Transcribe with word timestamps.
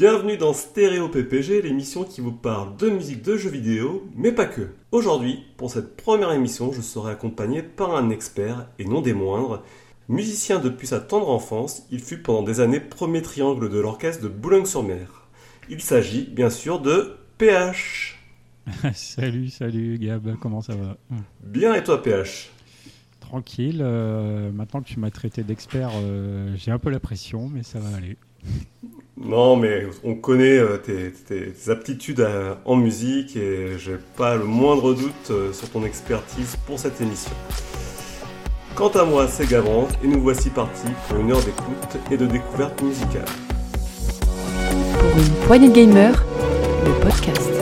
Bienvenue 0.00 0.38
dans 0.38 0.54
Stéréo 0.54 1.10
PPG, 1.10 1.60
l'émission 1.60 2.04
qui 2.04 2.22
vous 2.22 2.32
parle 2.32 2.74
de 2.78 2.88
musique 2.88 3.20
de 3.20 3.36
jeux 3.36 3.50
vidéo, 3.50 4.08
mais 4.16 4.32
pas 4.32 4.46
que. 4.46 4.70
Aujourd'hui, 4.92 5.44
pour 5.58 5.70
cette 5.70 5.94
première 5.94 6.32
émission, 6.32 6.72
je 6.72 6.80
serai 6.80 7.12
accompagné 7.12 7.62
par 7.62 7.94
un 7.94 8.08
expert, 8.08 8.66
et 8.78 8.86
non 8.86 9.02
des 9.02 9.12
moindres. 9.12 9.62
Musicien 10.08 10.58
depuis 10.58 10.86
sa 10.86 11.00
tendre 11.00 11.28
enfance, 11.28 11.86
il 11.90 12.00
fut 12.00 12.16
pendant 12.16 12.42
des 12.42 12.60
années 12.60 12.80
premier 12.80 13.20
triangle 13.20 13.68
de 13.68 13.78
l'orchestre 13.78 14.22
de 14.24 14.28
Boulogne-sur-Mer. 14.28 15.28
Il 15.68 15.82
s'agit 15.82 16.24
bien 16.24 16.48
sûr 16.48 16.80
de 16.80 17.18
PH. 17.36 18.18
salut, 18.94 19.50
salut 19.50 19.98
Gab, 19.98 20.34
comment 20.40 20.62
ça 20.62 20.76
va? 20.76 20.96
Bien 21.42 21.74
et 21.74 21.84
toi 21.84 22.02
PH 22.02 22.50
Tranquille, 23.20 23.82
euh, 23.82 24.50
maintenant 24.50 24.80
que 24.80 24.88
tu 24.88 24.98
m'as 24.98 25.10
traité 25.10 25.42
d'expert, 25.42 25.90
euh, 25.94 26.54
j'ai 26.56 26.70
un 26.70 26.78
peu 26.78 26.88
la 26.88 27.00
pression, 27.00 27.50
mais 27.52 27.62
ça 27.62 27.80
va 27.80 27.94
aller. 27.94 28.16
Non, 29.16 29.56
mais 29.56 29.86
on 30.02 30.14
connaît 30.14 30.58
euh, 30.58 30.78
tes, 30.78 31.70
aptitudes 31.70 32.26
en 32.64 32.76
musique 32.76 33.36
et 33.36 33.78
j'ai 33.78 33.98
pas 34.16 34.36
le 34.36 34.44
moindre 34.44 34.94
doute 34.94 35.52
sur 35.52 35.70
ton 35.70 35.84
expertise 35.84 36.56
pour 36.66 36.78
cette 36.78 37.00
émission. 37.00 37.32
Quant 38.74 38.88
à 38.88 39.04
moi, 39.04 39.28
c'est 39.28 39.46
Gabrand 39.46 39.88
et 40.02 40.06
nous 40.06 40.22
voici 40.22 40.48
partis 40.48 40.88
pour 41.06 41.18
une 41.18 41.32
heure 41.32 41.42
d'écoute 41.44 41.98
et 42.10 42.16
de 42.16 42.24
découverte 42.24 42.80
musicale. 42.80 43.26
Pour 44.98 45.20
une 45.20 45.46
poignée 45.46 45.68
de 45.68 45.74
gamers, 45.74 46.24
le 46.86 46.92
podcast. 47.04 47.59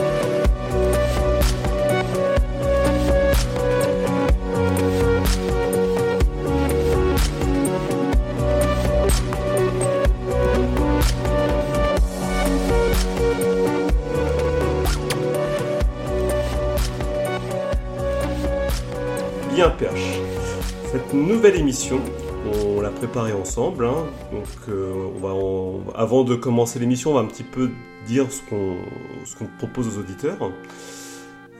On 22.45 22.81
l'a 22.81 22.89
préparée 22.89 23.33
ensemble. 23.33 23.85
Hein. 23.85 24.05
donc, 24.31 24.47
euh, 24.69 25.79
avant 25.95 26.23
de 26.23 26.35
commencer 26.35 26.79
l'émission, 26.79 27.11
on 27.11 27.13
va 27.15 27.21
un 27.21 27.25
petit 27.25 27.43
peu 27.43 27.69
dire 28.07 28.27
ce 28.31 28.41
qu'on 28.41 29.45
propose 29.57 29.87
aux 29.87 29.99
auditeurs. 29.99 30.51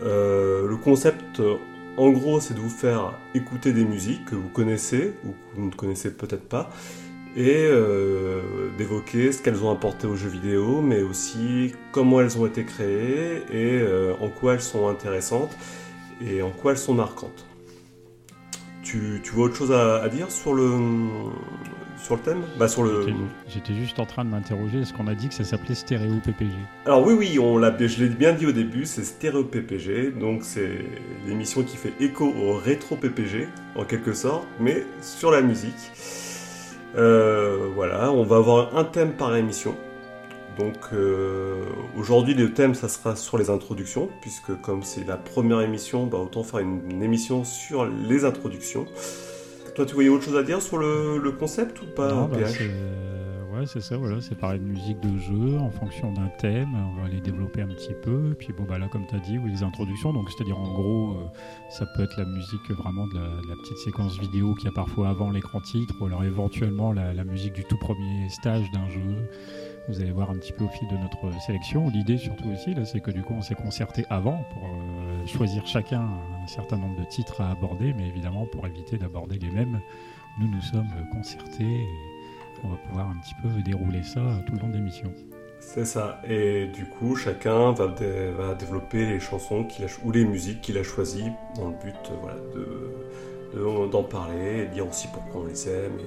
Euh, 0.01 0.67
le 0.67 0.77
concept, 0.77 1.41
en 1.97 2.09
gros, 2.09 2.39
c'est 2.39 2.53
de 2.53 2.59
vous 2.59 2.69
faire 2.69 3.13
écouter 3.35 3.71
des 3.71 3.85
musiques 3.85 4.25
que 4.25 4.35
vous 4.35 4.49
connaissez 4.49 5.13
ou 5.25 5.29
que 5.29 5.59
vous 5.59 5.65
ne 5.67 5.75
connaissez 5.75 6.11
peut-être 6.11 6.47
pas 6.47 6.69
et 7.35 7.67
euh, 7.69 8.41
d'évoquer 8.77 9.31
ce 9.31 9.41
qu'elles 9.43 9.63
ont 9.63 9.71
apporté 9.71 10.07
aux 10.07 10.15
jeux 10.15 10.29
vidéo, 10.29 10.81
mais 10.81 11.03
aussi 11.03 11.73
comment 11.91 12.21
elles 12.21 12.39
ont 12.39 12.47
été 12.47 12.65
créées 12.65 13.43
et 13.53 13.83
en 14.19 14.29
quoi 14.29 14.55
elles 14.55 14.61
sont 14.61 14.87
intéressantes 14.87 15.55
et 16.25 16.41
en 16.41 16.49
quoi 16.49 16.71
elles 16.71 16.77
sont 16.79 16.95
marquantes. 16.95 17.48
Tu, 18.83 19.21
vois 19.33 19.45
autre 19.45 19.55
chose 19.55 19.71
à, 19.71 20.07
dire 20.09 20.31
sur 20.31 20.53
le, 20.53 20.71
sur 21.97 22.15
le 22.15 22.21
thème? 22.21 22.41
Bah, 22.57 22.67
sur 22.67 22.83
le... 22.83 23.07
J'étais 23.47 23.73
juste 23.73 23.99
en 23.99 24.05
train 24.05 24.23
de 24.23 24.29
m'interroger, 24.29 24.79
est-ce 24.79 24.93
qu'on 24.93 25.07
a 25.07 25.15
dit 25.15 25.27
que 25.27 25.33
ça 25.33 25.43
s'appelait 25.43 25.75
Stéréo 25.75 26.15
PPG 26.23 26.51
Alors 26.85 27.05
oui, 27.05 27.13
oui, 27.17 27.39
on 27.39 27.57
l'a, 27.57 27.75
je 27.77 28.03
l'ai 28.03 28.09
bien 28.09 28.33
dit 28.33 28.45
au 28.45 28.51
début, 28.51 28.85
c'est 28.85 29.03
Stéréo 29.03 29.43
PPG, 29.43 30.11
donc 30.11 30.43
c'est 30.43 30.79
l'émission 31.27 31.63
qui 31.63 31.77
fait 31.77 31.93
écho 31.99 32.25
au 32.25 32.53
rétro 32.53 32.95
PPG, 32.95 33.49
en 33.75 33.83
quelque 33.83 34.13
sorte, 34.13 34.47
mais 34.59 34.85
sur 35.01 35.31
la 35.31 35.41
musique. 35.41 35.91
Euh, 36.95 37.67
voilà, 37.75 38.11
on 38.11 38.23
va 38.23 38.37
avoir 38.37 38.75
un 38.77 38.83
thème 38.83 39.11
par 39.13 39.35
émission. 39.35 39.75
Donc 40.59 40.75
euh, 40.91 41.63
aujourd'hui 41.97 42.33
le 42.33 42.53
thème 42.53 42.75
ça 42.75 42.89
sera 42.89 43.15
sur 43.15 43.37
les 43.37 43.49
introductions, 43.49 44.09
puisque 44.19 44.59
comme 44.61 44.83
c'est 44.83 45.07
la 45.07 45.15
première 45.15 45.61
émission, 45.61 46.05
bah, 46.05 46.17
autant 46.17 46.43
faire 46.43 46.59
une, 46.59 47.01
émission 47.01 47.45
sur 47.45 47.85
les 47.85 48.25
introductions. 48.25 48.85
Toi 49.73 49.85
tu 49.85 49.93
voyais 49.93 50.09
autre 50.09 50.25
chose 50.25 50.35
à 50.35 50.43
dire 50.43 50.61
sur 50.61 50.77
le, 50.77 51.31
concept 51.39 51.81
ou 51.81 51.85
pas 51.85 52.11
non, 52.11 52.25
bah, 52.25 52.39
Ouais 53.53 53.65
c'est 53.65 53.81
ça, 53.81 53.97
voilà, 53.97 54.21
c'est 54.21 54.35
parler 54.35 54.59
de 54.59 54.63
musique 54.63 54.99
de 54.99 55.17
jeu 55.17 55.57
en 55.57 55.71
fonction 55.71 56.13
d'un 56.13 56.27
thème, 56.39 56.69
on 56.75 57.01
va 57.01 57.07
les 57.07 57.19
développer 57.19 57.61
un 57.61 57.67
petit 57.67 57.95
peu, 58.03 58.31
et 58.31 58.35
puis 58.35 58.53
bon 58.53 58.63
bah 58.63 58.77
là 58.77 58.87
comme 58.89 59.07
tu 59.07 59.15
as 59.15 59.19
dit, 59.19 59.37
oui, 59.37 59.51
les 59.51 59.63
introductions, 59.63 60.13
donc 60.13 60.29
c'est-à-dire 60.29 60.57
en 60.57 60.71
gros 60.71 61.13
euh, 61.13 61.25
ça 61.69 61.85
peut 61.95 62.03
être 62.03 62.15
la 62.17 62.25
musique 62.25 62.69
vraiment 62.69 63.07
de 63.07 63.17
la, 63.17 63.55
petite 63.55 63.77
séquence 63.79 64.19
vidéo 64.19 64.53
qu'il 64.53 64.65
y 64.65 64.67
a 64.67 64.71
parfois 64.71 65.09
avant 65.09 65.31
l'écran 65.31 65.61
titre, 65.61 65.95
ou 65.99 66.05
alors 66.05 66.23
éventuellement 66.23 66.93
la 66.93 67.23
musique 67.23 67.53
du 67.53 67.63
tout 67.65 67.77
premier 67.77 68.29
stage 68.29 68.69
d'un 68.71 68.87
jeu. 68.89 69.29
Vous 69.89 69.99
allez 69.99 70.11
voir 70.11 70.29
un 70.29 70.35
petit 70.35 70.53
peu 70.53 70.63
au 70.63 70.69
fil 70.69 70.87
de 70.87 70.95
notre 70.97 71.33
sélection. 71.41 71.89
L'idée 71.89 72.17
surtout 72.17 72.49
aussi, 72.49 72.75
c'est 72.85 72.99
que 73.01 73.11
du 73.11 73.23
coup, 73.23 73.33
on 73.33 73.41
s'est 73.41 73.55
concerté 73.55 74.05
avant 74.09 74.45
pour 74.53 74.63
euh, 74.63 75.25
choisir 75.25 75.65
chacun 75.65 76.01
un 76.01 76.47
certain 76.47 76.77
nombre 76.77 76.99
de 76.99 77.05
titres 77.05 77.41
à 77.41 77.49
aborder, 77.49 77.93
mais 77.93 78.07
évidemment 78.07 78.45
pour 78.45 78.65
éviter 78.67 78.97
d'aborder 78.97 79.39
les 79.39 79.49
mêmes, 79.49 79.81
nous 80.39 80.47
nous 80.47 80.61
sommes 80.61 80.93
concertés 81.11 81.87
on 82.63 82.69
va 82.69 82.77
pouvoir 82.77 83.09
un 83.09 83.15
petit 83.15 83.35
peu 83.41 83.49
dérouler 83.61 84.03
ça 84.03 84.21
tout 84.45 84.53
le 84.53 84.59
long 84.59 84.69
de 84.69 84.73
l'émission. 84.73 85.13
C'est 85.59 85.85
ça. 85.85 86.21
Et 86.27 86.67
du 86.67 86.85
coup, 86.85 87.15
chacun 87.15 87.71
va, 87.73 87.87
développer 88.57 89.05
les 89.05 89.19
chansons 89.19 89.67
ou 90.03 90.11
les 90.11 90.25
musiques 90.25 90.61
qu'il 90.61 90.77
a 90.77 90.83
choisies 90.83 91.31
dans 91.55 91.69
le 91.69 91.75
but 91.75 91.95
d'en 93.91 94.03
parler 94.03 94.63
et 94.63 94.65
dire 94.67 94.87
aussi 94.87 95.07
pourquoi 95.13 95.41
on 95.41 95.45
les 95.45 95.67
aime 95.67 95.97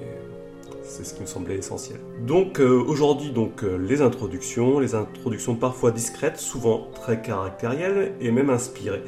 c'est 0.83 1.05
ce 1.05 1.13
qui 1.13 1.21
me 1.21 1.25
semblait 1.25 1.55
essentiel. 1.55 1.99
Donc 2.25 2.59
euh, 2.59 2.83
aujourd'hui, 2.85 3.31
donc 3.31 3.63
euh, 3.63 3.77
les 3.77 4.01
introductions, 4.01 4.79
les 4.79 4.95
introductions 4.95 5.55
parfois 5.55 5.91
discrètes, 5.91 6.37
souvent 6.37 6.87
très 6.93 7.21
caractérielles 7.21 8.13
et 8.19 8.31
même 8.31 8.49
inspirées. 8.49 9.03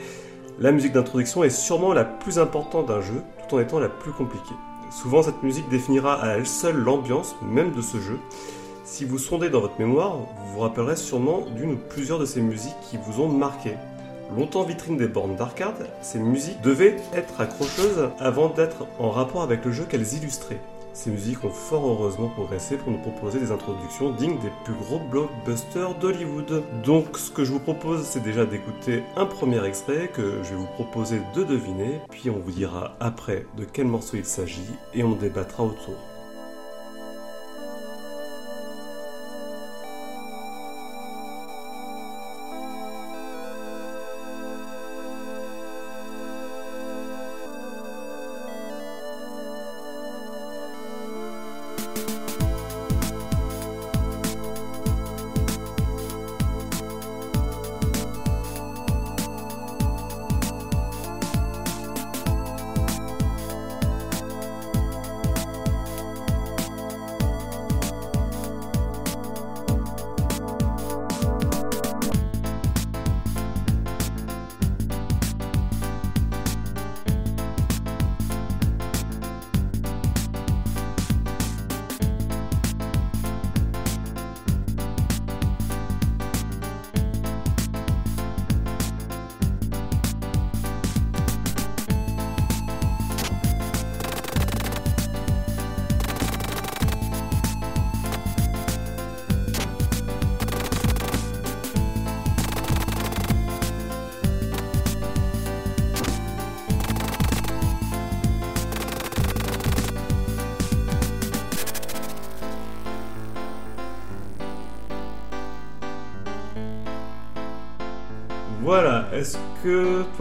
La 0.59 0.71
musique 0.71 0.93
d'introduction 0.93 1.43
est 1.43 1.49
sûrement 1.49 1.93
la 1.93 2.05
plus 2.05 2.39
importante 2.39 2.87
d'un 2.87 3.01
jeu, 3.01 3.21
tout 3.47 3.55
en 3.55 3.59
étant 3.59 3.79
la 3.79 3.89
plus 3.89 4.11
compliquée. 4.11 4.55
Souvent, 4.89 5.21
cette 5.21 5.43
musique 5.43 5.67
définira 5.67 6.13
à 6.21 6.37
elle 6.37 6.45
seule 6.45 6.77
l'ambiance 6.77 7.35
même 7.41 7.73
de 7.73 7.81
ce 7.81 7.97
jeu. 7.97 8.17
Si 8.85 9.03
vous 9.03 9.17
sondez 9.17 9.49
dans 9.49 9.59
votre 9.59 9.79
mémoire, 9.79 10.17
vous 10.17 10.53
vous 10.53 10.59
rappellerez 10.61 10.95
sûrement 10.95 11.45
d'une 11.57 11.73
ou 11.73 11.77
plusieurs 11.89 12.19
de 12.19 12.25
ces 12.25 12.39
musiques 12.39 12.79
qui 12.89 12.97
vous 12.97 13.21
ont 13.21 13.27
marqué. 13.27 13.73
Longtemps 14.37 14.63
vitrine 14.63 14.95
des 14.95 15.07
bornes 15.07 15.35
d'arcade, 15.35 15.89
ces 16.01 16.19
musiques 16.19 16.61
devaient 16.61 16.95
être 17.13 17.41
accrocheuses 17.41 18.09
avant 18.19 18.49
d'être 18.49 18.85
en 18.97 19.09
rapport 19.09 19.41
avec 19.41 19.65
le 19.65 19.71
jeu 19.71 19.85
qu'elles 19.89 20.13
illustraient. 20.13 20.61
Ces 20.95 21.11
musiques 21.11 21.44
ont 21.44 21.50
fort 21.50 21.85
heureusement 21.85 22.29
progressé 22.29 22.78
pour 22.78 22.89
nous 22.89 22.97
proposer 22.97 23.38
des 23.38 23.51
introductions 23.51 24.11
dignes 24.11 24.39
des 24.39 24.50
plus 24.63 24.73
gros 24.73 25.00
blockbusters 25.00 25.94
d'Hollywood. 25.95 26.63
Donc 26.85 27.17
ce 27.17 27.29
que 27.31 27.44
je 27.44 27.51
vous 27.51 27.59
propose 27.59 28.03
c'est 28.03 28.23
déjà 28.23 28.45
d'écouter 28.45 29.03
un 29.17 29.25
premier 29.25 29.63
extrait 29.66 30.07
que 30.07 30.41
je 30.41 30.51
vais 30.51 30.55
vous 30.55 30.66
proposer 30.67 31.19
de 31.35 31.44
deviner, 31.44 32.00
puis 32.09 32.29
on 32.29 32.39
vous 32.39 32.51
dira 32.51 32.95
après 33.01 33.45
de 33.57 33.66
quel 33.66 33.88
morceau 33.88 34.16
il 34.16 34.25
s'agit 34.25 34.72
et 34.94 35.03
on 35.03 35.11
débattra 35.11 35.66
autour. 35.66 36.14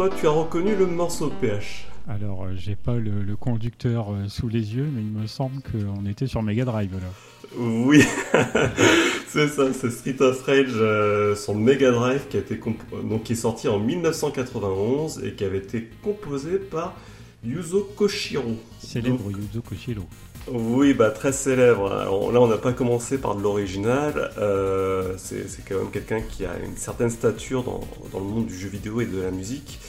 Toi 0.08 0.16
tu 0.20 0.26
as 0.26 0.30
reconnu 0.30 0.76
le 0.76 0.86
morceau 0.86 1.32
PH 1.40 1.86
Alors, 2.08 2.44
euh, 2.44 2.52
j'ai 2.56 2.76
pas 2.76 2.94
le, 2.96 3.22
le 3.22 3.36
conducteur 3.36 4.12
euh, 4.12 4.28
sous 4.28 4.48
les 4.48 4.74
yeux, 4.74 4.86
mais 4.92 5.00
il 5.00 5.08
me 5.22 5.26
semble 5.26 5.62
qu'on 5.62 6.04
était 6.04 6.26
sur 6.26 6.42
Mega 6.42 6.66
Drive 6.66 6.92
là. 6.92 7.08
Oui, 7.56 8.02
c'est 9.28 9.48
ça, 9.48 9.72
c'est 9.72 9.90
Street 9.90 10.16
of 10.20 10.42
Rage, 10.42 10.66
euh, 10.74 11.34
son 11.34 11.54
Mega 11.54 11.90
Drive 11.90 12.26
qui, 12.28 12.36
a 12.36 12.40
été 12.40 12.58
comp- 12.58 12.82
donc, 13.08 13.22
qui 13.22 13.32
est 13.32 13.36
sorti 13.36 13.66
en 13.68 13.78
1991 13.78 15.22
et 15.24 15.32
qui 15.32 15.44
avait 15.44 15.58
été 15.58 15.88
composé 16.02 16.58
par 16.58 16.94
Yuzo 17.42 17.88
Koshiro. 17.96 18.56
Célèbre 18.80 19.30
Yuzo 19.30 19.62
Koshiro. 19.62 20.02
Oui, 20.46 20.92
bah 20.92 21.10
très 21.10 21.32
célèbre. 21.32 21.92
Alors 21.92 22.30
là, 22.30 22.40
on 22.40 22.46
n'a 22.46 22.58
pas 22.58 22.72
commencé 22.72 23.16
par 23.16 23.34
de 23.34 23.42
l'original. 23.42 24.30
Euh, 24.38 25.14
c'est 25.16 25.46
quand 25.66 25.76
même 25.76 25.90
quelqu'un 25.90 26.20
qui 26.20 26.44
a 26.44 26.58
une 26.62 26.76
certaine 26.76 27.10
stature 27.10 27.62
dans, 27.62 27.80
dans 28.12 28.18
le 28.18 28.26
monde 28.26 28.46
du 28.46 28.58
jeu 28.58 28.68
vidéo 28.68 29.00
et 29.00 29.06
de 29.06 29.22
la 29.22 29.30
musique, 29.30 29.80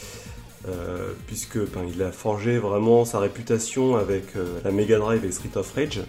euh, 0.69 1.11
puisque 1.27 1.57
ben, 1.57 1.83
il 1.93 2.01
a 2.01 2.11
forgé 2.11 2.57
vraiment 2.57 3.03
sa 3.03 3.19
réputation 3.19 3.97
avec 3.97 4.35
euh, 4.37 4.45
la 4.63 4.71
Mega 4.71 4.97
Drive 4.97 5.25
et 5.25 5.31
Street 5.31 5.55
of 5.55 5.73
Rage. 5.73 6.01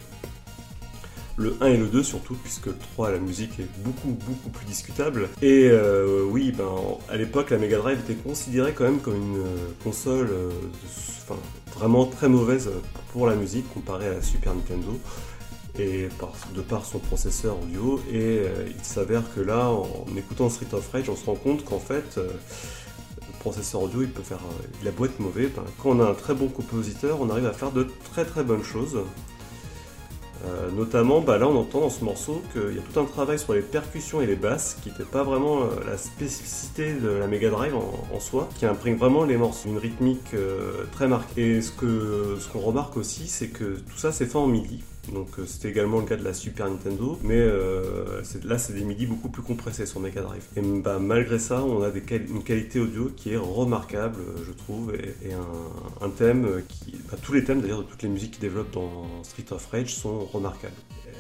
Le 1.37 1.57
1 1.61 1.67
et 1.67 1.77
le 1.77 1.87
2 1.87 2.03
surtout, 2.03 2.35
puisque 2.43 2.67
le 2.67 2.77
3, 2.95 3.13
la 3.13 3.19
musique 3.19 3.59
est 3.59 3.69
beaucoup 3.83 4.17
beaucoup 4.27 4.49
plus 4.51 4.67
discutable. 4.67 5.29
Et 5.43 5.69
euh, 5.71 6.25
oui, 6.29 6.53
ben, 6.57 6.65
à 7.09 7.17
l'époque, 7.17 7.51
la 7.51 7.59
Mega 7.59 7.79
Drive 7.79 8.01
était 8.01 8.15
considérée 8.15 8.73
quand 8.73 8.85
même 8.85 9.01
comme 9.01 9.17
une 9.17 9.39
euh, 9.39 9.73
console 9.85 10.29
euh, 10.31 10.51
vraiment 11.75 12.07
très 12.07 12.29
mauvaise 12.29 12.71
pour 13.13 13.27
la 13.27 13.35
musique 13.35 13.73
comparée 13.75 14.09
à 14.09 14.15
la 14.15 14.23
Super 14.23 14.55
Nintendo. 14.55 14.99
Et 15.79 16.09
de 16.55 16.63
par 16.63 16.87
son 16.87 16.99
processeur 16.99 17.63
audio, 17.63 18.01
et 18.11 18.41
il 18.67 18.83
s'avère 18.83 19.23
que 19.35 19.43
là, 19.43 19.69
en, 19.69 20.07
écoutant 20.17 20.49
Street 20.49 20.73
of 20.73 20.91
Rage, 20.91 21.11
on 21.11 21.17
se 21.17 21.27
rend 21.27 21.35
compte 21.35 21.67
qu'en 21.67 21.79
fait, 21.79 22.19
le 23.47 23.53
processeur 23.53 23.83
audio, 23.83 24.03
il 24.03 24.11
peut 24.11 24.23
faire 24.23 24.39
euh, 24.39 24.67
il 24.83 24.89
a 24.89 24.91
beau 24.91 25.05
être 25.07 25.21
mauvais. 25.21 25.47
ben, 25.47 25.63
quand 25.81 25.91
on 25.91 26.01
a 26.01 26.11
un 26.11 26.15
très 26.15 26.35
bon 26.35 26.49
compositeur, 26.49 27.21
on 27.21 27.31
arrive 27.31 27.47
à 27.47 27.53
faire 27.53 27.71
de 27.71 27.87
très 28.13 28.25
très 28.25 28.43
bonnes 28.43 28.65
choses. 28.65 28.99
Euh, 30.45 30.71
notamment, 30.71 31.21
bah, 31.21 31.39
là 31.39 31.49
on 31.49 31.57
entend 31.57 31.81
dans 31.81 31.91
ce 31.91 32.05
morceau 32.05 32.43
qu'il 32.53 32.77
y 32.77 32.79
a 32.79 32.83
tout 32.83 33.01
un 33.01 33.05
travail 33.05 33.39
sur 33.39 33.55
les 33.55 33.63
percussions 33.63 34.21
et 34.21 34.27
les 34.27 34.37
basses 34.37 34.77
qui 34.83 34.91
n'était 34.91 35.05
pas 35.05 35.23
vraiment 35.23 35.63
euh, 35.63 35.67
la 35.87 35.97
spécificité 35.97 36.93
de 36.95 37.09
la 37.09 37.27
Mega 37.27 37.51
Drive 37.51 37.75
en, 37.75 38.21
soi, 38.21 38.49
qui 38.59 38.67
imprègne 38.67 38.97
vraiment 38.97 39.25
les 39.25 39.37
morceaux, 39.37 39.69
une 39.69 39.79
rythmique 39.79 40.35
euh, 40.35 40.85
très 40.93 41.09
marquée. 41.09 41.57
Et 41.57 41.63
ce 41.63 41.73
que 41.73 42.37
ce 42.41 42.49
qu'on 42.49 42.61
remarque 42.61 42.97
aussi, 42.97 43.29
c'est 43.29 43.49
que 43.49 43.77
tout 43.77 43.97
ça 43.97 44.13
c'est 44.13 44.27
fait 44.27 44.37
en 44.39 44.47
MIDI. 44.47 44.83
Donc 45.13 45.29
euh, 45.39 45.47
c'était 45.47 45.69
également 45.69 46.01
le 46.01 46.07
cas 46.07 46.17
de 46.17 46.25
la 46.25 46.35
Super 46.35 46.69
Nintendo, 46.69 47.19
mais 47.23 47.39
euh, 47.39 48.23
là 48.45 48.59
c'est 48.59 48.73
des 48.73 48.85
MIDI 48.85 49.07
beaucoup 49.07 49.29
plus 49.29 49.43
compressés 49.43 49.87
sur 49.87 50.01
Mega 50.01 50.23
Drive. 50.23 50.45
Et 50.57 50.61
bah, 50.61 50.99
malgré 50.99 51.39
ça, 51.39 51.63
on 51.63 51.83
a 51.83 51.91
une 51.91 52.43
qualité 52.43 52.81
audio 52.81 53.11
qui 53.17 53.33
est 53.33 53.37
remarquable, 53.37 54.21
je 54.47 54.53
trouve, 54.53 54.95
et, 54.95 55.33
un 56.01 56.11
thème 56.11 56.63
qui, 56.69 56.97
bah, 57.11 57.17
tous 57.23 57.33
les 57.33 57.45
thèmes 57.45 57.61
d'ailleurs 57.61 57.83
de 57.83 57.89
toutes 57.89 58.03
les 58.03 58.09
musiques 58.09 58.33
qui 58.33 58.41
développent 58.41 58.73
dans 58.73 59.07
Street 59.23 59.47
of 59.51 59.67
Rage 59.67 59.95
sont 59.95 60.25
remarquables. 60.25 60.75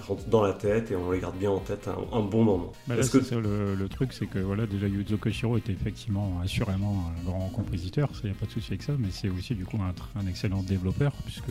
Rentrent 0.09 0.29
dans 0.29 0.43
la 0.43 0.53
tête 0.53 0.91
et 0.91 0.97
on 0.97 1.11
les 1.11 1.21
garde 1.21 1.37
bien 1.37 1.51
en 1.51 1.59
tête 1.59 1.89
un, 1.89 2.17
un 2.17 2.23
bon 2.23 2.45
moment. 2.45 2.73
Bah 2.87 2.97
là, 2.97 3.07
que 3.07 3.23
ça, 3.23 3.37
le, 3.37 3.75
le 3.75 3.89
truc, 3.89 4.13
c'est 4.13 4.27
que 4.27 4.39
voilà, 4.39 4.67
déjà 4.67 4.87
Yuzo 4.87 5.17
Koshiro 5.17 5.57
était 5.59 5.73
effectivement 5.73 6.41
assurément 6.43 7.05
un 7.11 7.25
grand 7.25 7.49
compositeur, 7.49 8.11
il 8.23 8.31
n'y 8.31 8.37
a 8.37 8.39
pas 8.39 8.47
de 8.47 8.51
souci 8.51 8.73
avec 8.73 8.83
ça, 8.83 8.93
mais 8.99 9.09
c'est 9.11 9.29
aussi 9.29 9.55
du 9.55 9.65
coup 9.65 9.79
un, 9.79 10.27
excellent 10.27 10.63
développeur, 10.63 11.13
puisque 11.25 11.51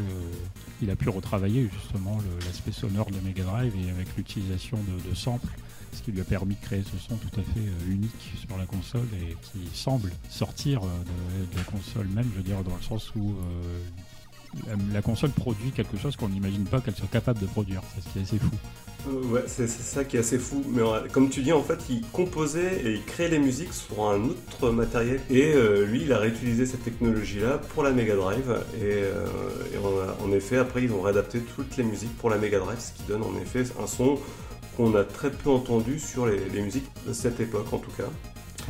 il 0.82 0.90
a 0.90 0.96
pu 0.96 1.10
retravailler 1.10 1.70
justement 1.74 2.18
l'aspect 2.46 2.72
sonore 2.72 3.10
de 3.12 3.20
Mega 3.26 3.44
Drive 3.44 3.74
et 3.76 3.90
avec 3.90 4.08
l'utilisation 4.18 4.78
de, 4.78 5.10
de 5.10 5.16
samples, 5.16 5.48
ce 5.96 6.02
qui 6.02 6.12
lui 6.12 6.22
a 6.22 6.26
permis 6.26 6.56
de 6.56 6.62
créer 6.62 6.84
ce 6.84 6.98
son 6.98 7.16
tout 7.16 7.40
à 7.40 7.44
fait 7.44 7.60
euh, 7.60 7.92
unique 7.92 8.34
sur 8.46 8.58
la 8.58 8.66
console 8.66 9.08
et 9.14 9.36
qui 9.42 9.66
semble 9.76 10.12
sortir 10.30 10.84
euh, 10.84 10.88
de, 10.88 11.52
de 11.52 11.58
la 11.58 11.64
console 11.64 12.08
même, 12.08 12.30
je 12.34 12.38
veux 12.38 12.44
dire, 12.44 12.64
dans 12.64 12.76
le 12.76 12.82
sens 12.82 13.14
où 13.16 13.30
euh, 13.30 13.80
la, 14.94 15.02
console 15.02 15.32
produit 15.32 15.72
quelque 15.72 15.98
chose 15.98 16.16
qu'on 16.16 16.30
n'imagine 16.30 16.66
pas 16.66 16.82
qu'elle 16.82 16.96
soit 16.96 17.12
capable 17.12 17.40
de 17.40 17.46
produire, 17.46 17.82
c'est 17.94 18.04
ce 18.04 18.14
qui 18.14 18.20
est 18.20 18.22
assez 18.24 18.40
fou. 18.40 18.50
Euh, 19.08 19.22
ouais, 19.34 19.44
c'est 19.48 19.68
ça 19.68 20.04
qui 20.04 20.18
est 20.18 20.20
assez 20.20 20.40
fou. 20.40 20.64
Mais 20.68 20.82
comme 21.12 21.30
tu 21.30 21.42
dis, 21.42 21.54
en 21.54 21.62
fait, 21.62 21.80
il 21.90 22.02
composait 22.08 22.82
et 22.84 22.94
il 22.94 23.04
créait 23.04 23.30
les 23.30 23.40
musiques 23.40 23.74
sur 23.74 24.10
un 24.10 24.24
autre 24.24 24.72
matériel. 24.72 25.20
Et 25.30 25.54
euh, 25.54 25.86
lui, 25.86 26.04
il 26.04 26.14
a 26.14 26.18
réutilisé 26.18 26.66
cette 26.66 26.84
technologie-là 26.84 27.60
pour 27.74 27.84
la 27.84 27.92
Mega 27.92 28.16
Drive. 28.16 28.56
Et, 28.78 28.82
euh, 28.84 29.28
en 30.24 30.32
effet, 30.32 30.58
après, 30.58 30.84
ils 30.84 30.92
ont 30.92 31.02
réadapté 31.02 31.40
toutes 31.40 31.78
les 31.78 31.84
musiques 31.84 32.16
pour 32.18 32.30
la 32.30 32.38
Mega 32.38 32.60
Drive, 32.60 32.80
ce 32.80 32.94
qui 32.94 33.04
donne 33.08 33.24
en 33.24 33.36
effet 33.42 33.64
un 33.82 33.88
son 33.88 34.18
qu'on 34.76 34.94
a 34.96 35.04
très 35.04 35.32
peu 35.32 35.50
entendu 35.50 36.00
sur 36.00 36.26
les 36.26 36.62
musiques 36.62 36.90
de 37.08 37.14
cette 37.14 37.40
époque, 37.40 37.72
en 37.72 37.78
tout 37.78 37.92
cas. 37.92 38.10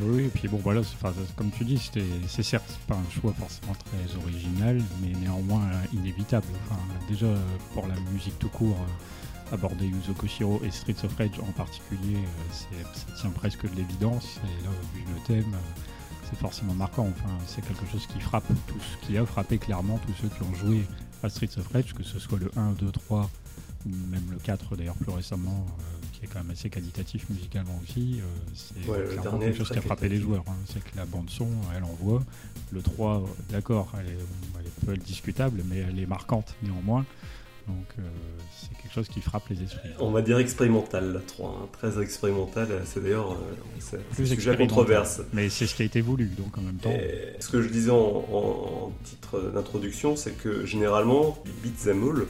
Oui, 0.01 0.25
et 0.25 0.27
puis 0.27 0.47
bon, 0.50 0.57
voilà, 0.57 0.81
enfin, 0.81 1.13
comme 1.38 1.51
tu 1.51 1.63
dis, 1.63 1.80
c'est 2.27 2.44
certes 2.44 2.80
pas 2.88 2.95
un 2.95 3.09
choix 3.09 3.33
forcément 3.33 3.74
très 3.74 4.18
original, 4.18 4.81
mais 5.01 5.13
néanmoins 5.19 5.63
euh, 5.63 5.97
inévitable. 5.97 6.47
Enfin, 6.65 6.80
déjà, 7.07 7.27
pour 7.74 7.88
la 7.88 7.95
musique 8.12 8.38
tout 8.38 8.50
court, 8.50 8.75
euh, 8.77 9.53
aborder 9.53 9.88
Yuzo 9.88 10.13
Koshiro 10.13 10.62
et 10.65 10.71
Streets 10.71 11.06
of 11.06 11.15
Rage 11.15 11.39
en 11.39 11.51
particulier, 11.53 12.18
euh, 12.18 12.83
ça 12.94 13.21
tient 13.21 13.30
presque 13.30 13.69
de 13.71 13.75
l'évidence. 13.75 14.38
Et 14.44 14.63
là, 14.65 14.71
vu 14.94 15.03
le 15.13 15.21
thème, 15.27 15.56
c'est 16.30 16.38
forcément 16.39 16.74
marquant. 16.74 17.07
Enfin, 17.09 17.33
c'est 17.47 17.65
quelque 17.65 17.86
chose 17.89 18.06
qui 18.07 18.19
frappe 18.19 18.47
tous, 18.68 18.97
qui 19.07 19.18
a 19.18 19.25
frappé 19.25 19.57
clairement 19.59 19.97
tous 20.06 20.13
ceux 20.21 20.27
qui 20.27 20.44
ont 20.44 20.53
joué 20.56 20.86
à 21.24 21.30
Streets 21.30 21.57
of 21.57 21.68
Rage, 21.71 21.94
que 21.94 22.03
ce 22.03 22.19
soit 22.19 22.38
le 22.38 22.51
1, 22.57 22.71
2, 22.74 22.92
3 22.92 23.30
ou 23.86 23.89
même 24.09 24.25
le 24.31 24.38
4 24.38 24.75
d'ailleurs 24.75 24.95
plus 24.95 25.12
récemment, 25.12 25.65
qui 26.19 26.25
est 26.25 26.27
quand 26.27 26.39
même 26.39 26.51
assez 26.51 26.69
qualitatif 26.69 27.29
musicalement 27.29 27.79
aussi. 27.83 28.19
euh, 28.21 28.51
c'est 28.53 28.89
Ouais, 28.89 28.97
clairement 29.19 29.39
quelque 29.39 29.53
est 29.53 29.57
chose 29.57 29.69
qui 29.69 29.77
a 29.77 29.81
frappé 29.81 30.09
les 30.09 30.19
joueurs. 30.19 30.44
hein. 30.47 30.56
C'est 30.71 30.83
que 30.83 30.95
la 30.97 31.06
bande 31.06 31.29
son, 31.29 31.47
elle 31.75 31.83
envoie. 31.83 32.23
Le 32.71 32.81
3, 32.81 33.17
euh, 33.17 33.25
d'accord, 33.50 33.91
elle 34.00 34.07
est, 34.13 34.17
elle 34.59 34.85
peut 34.88 34.94
être 34.94 35.03
discutable, 35.03 35.62
mais 35.69 35.77
elle 35.88 36.00
est 36.00 36.06
marquante 36.06 36.56
néanmoins. 36.63 37.06
Donc 37.67 37.85
euh, 37.97 38.01
c'est 38.59 38.69
quelque 38.79 38.94
chose 38.94 39.07
qui 39.07 39.21
frappe 39.21 39.50
les 39.50 39.63
esprits. 39.63 39.89
On 40.00 40.12
va 40.12 40.21
dire 40.21 40.38
expérimental, 40.38 41.13
la 41.13 41.19
3. 41.19 41.50
hein. 41.50 41.67
Très 41.71 42.00
expérimental. 42.01 42.68
C'est 42.85 43.01
d'ailleurs 43.01 43.31
euh, 43.31 43.97
un 44.21 44.25
sujet 44.25 44.56
controverse. 44.56 45.21
Mais 45.33 45.50
c'est 45.50 45.65
ce 45.65 45.73
qui 45.73 45.81
a 45.81 45.85
été 45.85 46.00
voulu, 46.01 46.27
donc 46.38 46.56
en 46.59 46.61
même 46.61 46.75
temps. 46.77 46.91
Et 46.91 47.33
ce 47.39 47.50
que 47.50 47.63
je 47.63 47.69
disais 47.69 47.89
en, 47.89 47.95
en- 47.97 48.85
en 48.88 48.91
titre 49.03 49.51
d'introduction, 49.53 50.15
c'est 50.15 50.38
que 50.38 50.63
généralement, 50.68 51.39
les 51.45 51.69
beats 51.71 51.89
all 51.89 52.27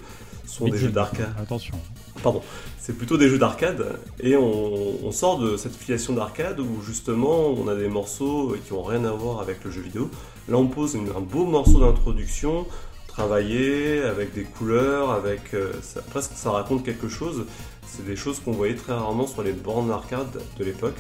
sont 0.48 0.66
des 0.68 0.78
jeux 0.78 0.90
d'arcade. 0.90 1.34
Attention. 1.40 1.76
Pardon, 2.24 2.42
c'est 2.80 2.94
plutôt 2.98 3.18
des 3.18 3.28
jeux 3.30 3.38
d'arcade, 3.38 4.00
et 4.20 4.36
on, 4.38 5.06
on 5.06 5.12
sort 5.12 5.38
de 5.40 5.58
cette 5.58 5.76
filiation 5.76 6.14
d'arcade 6.14 6.60
où 6.60 6.82
justement 6.82 7.48
on 7.50 7.68
a 7.68 7.76
des 7.76 7.88
morceaux 7.90 8.56
qui 8.66 8.74
ont 8.74 8.84
rien 8.84 9.04
à 9.06 9.12
voir 9.12 9.42
avec 9.42 9.64
le 9.64 9.72
jeu 9.72 9.82
vidéo. 9.82 10.10
Là, 10.48 10.58
on 10.58 10.68
pose 10.68 10.94
une- 10.96 11.10
un 11.10 11.20
beau 11.22 11.46
morceau 11.46 11.80
d'introduction, 11.80 12.66
travaillé, 13.08 14.02
avec 14.02 14.34
des 14.34 14.44
couleurs, 14.44 15.12
avec 15.12 15.54
euh, 15.54 15.72
ça, 15.82 16.02
presque 16.02 16.32
ça 16.36 16.52
raconte 16.52 16.84
quelque 16.84 17.08
chose. 17.10 17.46
C'est 17.88 18.06
des 18.06 18.16
choses 18.16 18.40
qu'on 18.40 18.52
voyait 18.52 18.76
très 18.76 18.94
rarement 18.94 19.28
sur 19.28 19.42
les 19.44 19.54
bornes 19.54 19.88
d'arcade 19.90 20.28
de 20.58 20.64
l'époque. 20.64 20.98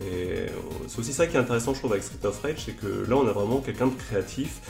Et 0.00 0.04
euh, 0.04 0.46
c'est 0.88 0.98
aussi 1.00 1.12
ça 1.12 1.26
qui 1.26 1.36
est 1.36 1.40
intéressant, 1.40 1.74
je 1.74 1.78
trouve, 1.80 1.92
avec 1.92 2.04
Street 2.04 2.24
of 2.24 2.40
Rage, 2.42 2.62
c'est 2.64 2.72
que 2.72 3.04
là, 3.08 3.16
on 3.16 3.26
a 3.28 3.32
vraiment 3.32 3.58
quelqu'un 3.60 3.88
de 3.88 3.94
créatif 3.94 4.60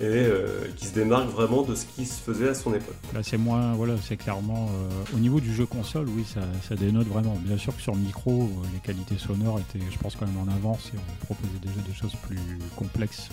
et 0.00 0.04
euh, 0.04 0.66
qui 0.76 0.86
se 0.86 0.94
démarque 0.94 1.28
vraiment 1.30 1.62
de 1.62 1.74
ce 1.74 1.86
qui 1.86 2.04
se 2.04 2.20
faisait 2.20 2.48
à 2.50 2.54
son 2.54 2.74
époque. 2.74 2.94
Là, 3.14 3.20
c'est 3.22 3.38
moins, 3.38 3.72
voilà, 3.74 3.94
c'est 4.02 4.16
clairement 4.16 4.68
euh, 4.70 5.16
au 5.16 5.18
niveau 5.18 5.40
du 5.40 5.54
jeu 5.54 5.66
console, 5.66 6.06
oui, 6.08 6.24
ça, 6.32 6.40
ça 6.68 6.74
dénote 6.76 7.06
vraiment. 7.08 7.36
Bien 7.40 7.56
sûr 7.58 7.74
que 7.74 7.80
sur 7.82 7.94
micro, 7.96 8.42
euh, 8.42 8.66
les 8.74 8.80
qualités 8.80 9.16
sonores 9.18 9.58
étaient, 9.60 9.84
je 9.90 9.98
pense, 9.98 10.16
quand 10.16 10.26
même 10.26 10.38
en 10.38 10.52
avance 10.54 10.90
et 10.94 10.98
on 10.98 11.24
proposait 11.24 11.58
déjà 11.62 11.80
des 11.86 11.94
choses 11.94 12.14
plus 12.26 12.38
complexes 12.76 13.28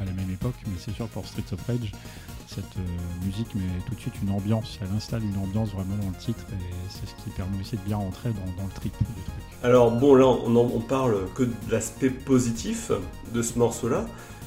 à 0.00 0.04
la 0.04 0.12
même 0.12 0.30
époque. 0.32 0.54
Mais 0.66 0.74
c'est 0.78 0.94
sûr 0.94 1.08
pour 1.08 1.26
Streets 1.26 1.52
of 1.52 1.60
Rage, 1.66 1.92
cette 2.46 2.64
musique 3.24 3.52
met 3.54 3.62
tout 3.88 3.94
de 3.94 4.00
suite 4.00 4.14
une 4.22 4.30
ambiance. 4.30 4.78
Elle 4.82 4.94
installe 4.96 5.22
une 5.24 5.36
ambiance 5.38 5.70
vraiment 5.70 5.96
dans 6.00 6.08
le 6.10 6.16
titre 6.16 6.44
et 6.52 6.74
c'est 6.90 7.06
ce 7.08 7.14
qui 7.24 7.30
permet 7.36 7.58
aussi 7.60 7.76
de 7.76 7.80
bien 7.82 7.96
rentrer 7.96 8.30
dans, 8.30 8.62
dans 8.62 8.68
le 8.68 8.72
trip 8.74 8.92
du 8.98 9.22
truc. 9.22 9.34
Alors 9.62 9.90
bon, 9.90 10.14
là, 10.14 10.26
on, 10.26 10.54
en- 10.54 10.70
on 10.74 10.80
parle 10.80 11.16
que 11.34 11.42
de 11.42 11.52
l'aspect 11.70 12.10
positif 12.10 12.92
de 13.32 13.42
ce 13.42 13.58
morceau-là, 13.58 14.04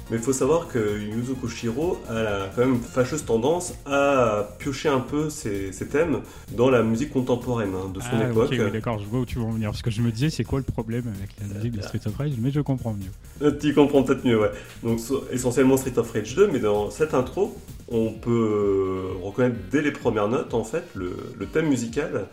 mais 0.09 0.17
il 0.17 0.23
faut 0.23 0.33
savoir 0.33 0.67
que 0.67 0.99
Yuzo 0.99 1.35
Koshiro 1.35 1.97
a 2.09 2.13
la 2.23 2.49
quand 2.55 2.65
même 2.65 2.79
fâcheuse 2.79 3.25
tendance 3.25 3.73
à 3.85 4.47
piocher 4.59 4.89
un 4.89 4.99
peu 5.01 5.29
ses, 5.29 5.71
ses 5.73 5.87
thèmes 5.87 6.21
dans 6.55 6.69
la 6.69 6.81
musique 6.83 7.11
contemporaine 7.11 7.73
hein, 7.75 7.89
de 7.93 7.99
son 7.99 8.07
Ah, 8.13 8.29
époque. 8.29 8.45
ok, 8.51 8.57
oui, 8.59 8.71
d'accord, 8.71 8.99
je 8.99 9.05
vois 9.05 9.19
où 9.19 9.25
tu 9.25 9.37
veux 9.39 9.43
en 9.45 9.51
venir. 9.51 9.69
Parce 9.71 9.81
que 9.81 9.91
je 9.91 10.01
me 10.01 10.11
disais, 10.11 10.29
c'est 10.29 10.43
quoi 10.45 10.59
le 10.59 10.65
problème 10.65 11.03
avec 11.17 11.29
la 11.41 11.55
musique 11.55 11.73
de 11.73 11.81
Streets 11.81 12.07
of 12.07 12.15
Rage 12.17 12.33
Mais 12.39 12.51
je 12.51 12.61
comprends 12.61 12.93
mieux. 12.93 13.45
Euh, 13.47 13.51
Tu 13.59 13.73
comprends 13.73 14.03
peut-être 14.03 14.23
mieux, 14.25 14.39
ouais. 14.39 14.51
Donc 14.83 14.99
essentiellement 15.31 15.77
Street 15.77 15.97
of 15.97 16.09
Rage 16.11 16.35
2, 16.35 16.47
mais 16.51 16.59
dans 16.59 16.89
cette 16.89 17.13
intro, 17.13 17.57
on 17.89 18.11
peut 18.11 19.07
reconnaître 19.21 19.55
dès 19.71 19.81
les 19.81 19.91
premières 19.91 20.27
notes 20.27 20.53
en 20.53 20.63
fait 20.63 20.83
le, 20.95 21.11
le 21.37 21.45
thème 21.45 21.67
musical 21.67 22.25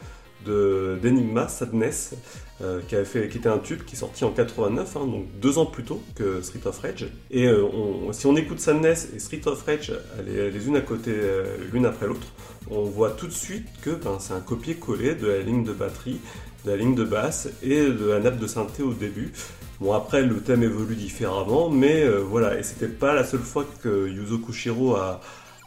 de 0.44 0.98
d'Enigma 1.02 1.48
Sadness, 1.48 2.14
euh, 2.62 2.80
qui, 2.86 2.94
avait 2.94 3.04
fait, 3.04 3.28
qui 3.28 3.38
était 3.38 3.48
un 3.48 3.58
tube 3.58 3.82
qui 3.82 3.96
est 3.96 3.98
sorti 3.98 4.24
en 4.24 4.30
89, 4.30 4.96
hein, 4.96 5.06
donc 5.06 5.26
deux 5.40 5.58
ans 5.58 5.66
plus 5.66 5.82
tôt 5.82 6.00
que 6.14 6.40
Street 6.40 6.60
of 6.66 6.78
Rage. 6.78 7.08
Et 7.32 7.48
euh, 7.48 7.66
si 8.12 8.26
on 8.26 8.36
écoute 8.36 8.60
Sadness 8.60 9.08
et 9.12 9.18
Street 9.18 9.40
of 9.46 9.60
Rage 9.64 9.92
les, 10.24 10.68
unes 10.68 10.76
à 10.76 10.80
côté, 10.80 11.10
euh, 11.12 11.56
l'une 11.72 11.84
après 11.84 12.06
l'autre, 12.06 12.28
on 12.70 12.84
voit 12.84 13.10
tout 13.10 13.26
de 13.26 13.32
suite 13.32 13.66
que 13.82 13.90
ben, 13.90 14.18
c'est 14.20 14.34
un 14.34 14.40
copier-coller 14.40 15.16
de 15.16 15.26
la 15.26 15.40
ligne 15.40 15.64
de 15.64 15.72
batterie, 15.72 16.20
de 16.64 16.70
la 16.70 16.76
ligne 16.76 16.94
de 16.94 17.02
basse 17.02 17.48
et 17.60 17.86
de 17.86 18.06
la 18.06 18.20
nappe 18.20 18.38
de 18.38 18.46
synthé 18.46 18.84
au 18.84 18.92
début. 18.92 19.32
Bon 19.80 19.92
après 19.92 20.22
le 20.22 20.36
thème 20.36 20.62
évolue 20.62 20.94
différemment, 20.94 21.68
mais 21.68 22.06
voilà, 22.06 22.56
et 22.56 22.62
c'était 22.62 22.86
pas 22.86 23.12
la 23.12 23.24
seule 23.24 23.40
fois 23.40 23.66
que 23.82 24.08
Yuzo 24.08 24.38
Koshiro 24.38 24.94
a, 24.94 25.20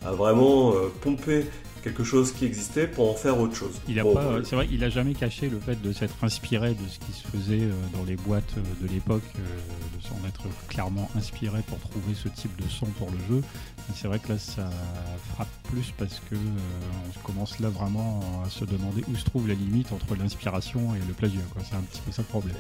a 0.06 0.12
vraiment 0.14 0.74
pompé 1.02 1.44
quelque 1.88 2.04
chose 2.04 2.34
qui 2.34 2.46
existait 2.46 2.86
pour 2.86 3.10
en 3.10 3.14
faire 3.14 3.40
autre 3.40 3.56
chose. 3.56 3.80
Il 3.88 3.98
a 4.00 4.04
pas, 4.04 4.40
c'est 4.44 4.56
vrai, 4.56 4.68
il 4.70 4.84
a 4.84 4.90
jamais 4.90 5.14
caché 5.14 5.50
le 5.50 5.60
fait 5.60 5.82
de 5.82 5.94
s'être 5.94 6.22
inspiré 6.22 6.72
de 6.72 6.88
ce 6.90 7.00
qui 7.00 7.14
se 7.14 7.26
faisait 7.28 7.64
euh, 7.64 7.72
dans 7.96 8.04
les 8.04 8.18
boîtes 8.18 8.56
euh, 8.58 8.86
de 8.86 8.92
l'époque, 8.92 9.24
euh, 9.40 9.98
de 9.98 10.04
s'en 10.04 10.16
être 10.28 10.44
clairement 10.68 11.10
inspiré 11.16 11.62
pour 11.66 11.80
trouver 11.80 12.14
ce 12.14 12.28
type 12.28 12.54
de 12.62 12.68
son 12.68 12.88
pour 12.88 13.10
le 13.10 13.36
jeu. 13.36 13.42
Mais 13.78 13.96
c'est 13.96 14.10
vrai 14.10 14.20
que 14.20 14.34
là, 14.34 14.38
ça 14.38 14.70
frappe 15.34 15.48
plus 15.64 15.94
parce 15.98 16.22
que 16.30 16.36
on 16.36 17.20
commence 17.26 17.60
là 17.60 17.70
vraiment 17.70 18.20
à 18.46 18.50
se 18.50 18.66
demander 18.66 19.02
où 19.10 19.16
se 19.16 19.24
trouve 19.24 19.48
la 19.48 19.54
limite 19.54 19.94
entre 19.94 20.16
l'inspiration 20.16 20.94
et 20.96 21.08
le 21.08 21.14
plagiat. 21.14 21.40
C'est 21.64 21.76
un 21.76 21.82
petit 21.82 22.02
peu 22.02 22.12
ça 22.12 22.22
le 22.22 22.28
problème. 22.28 22.56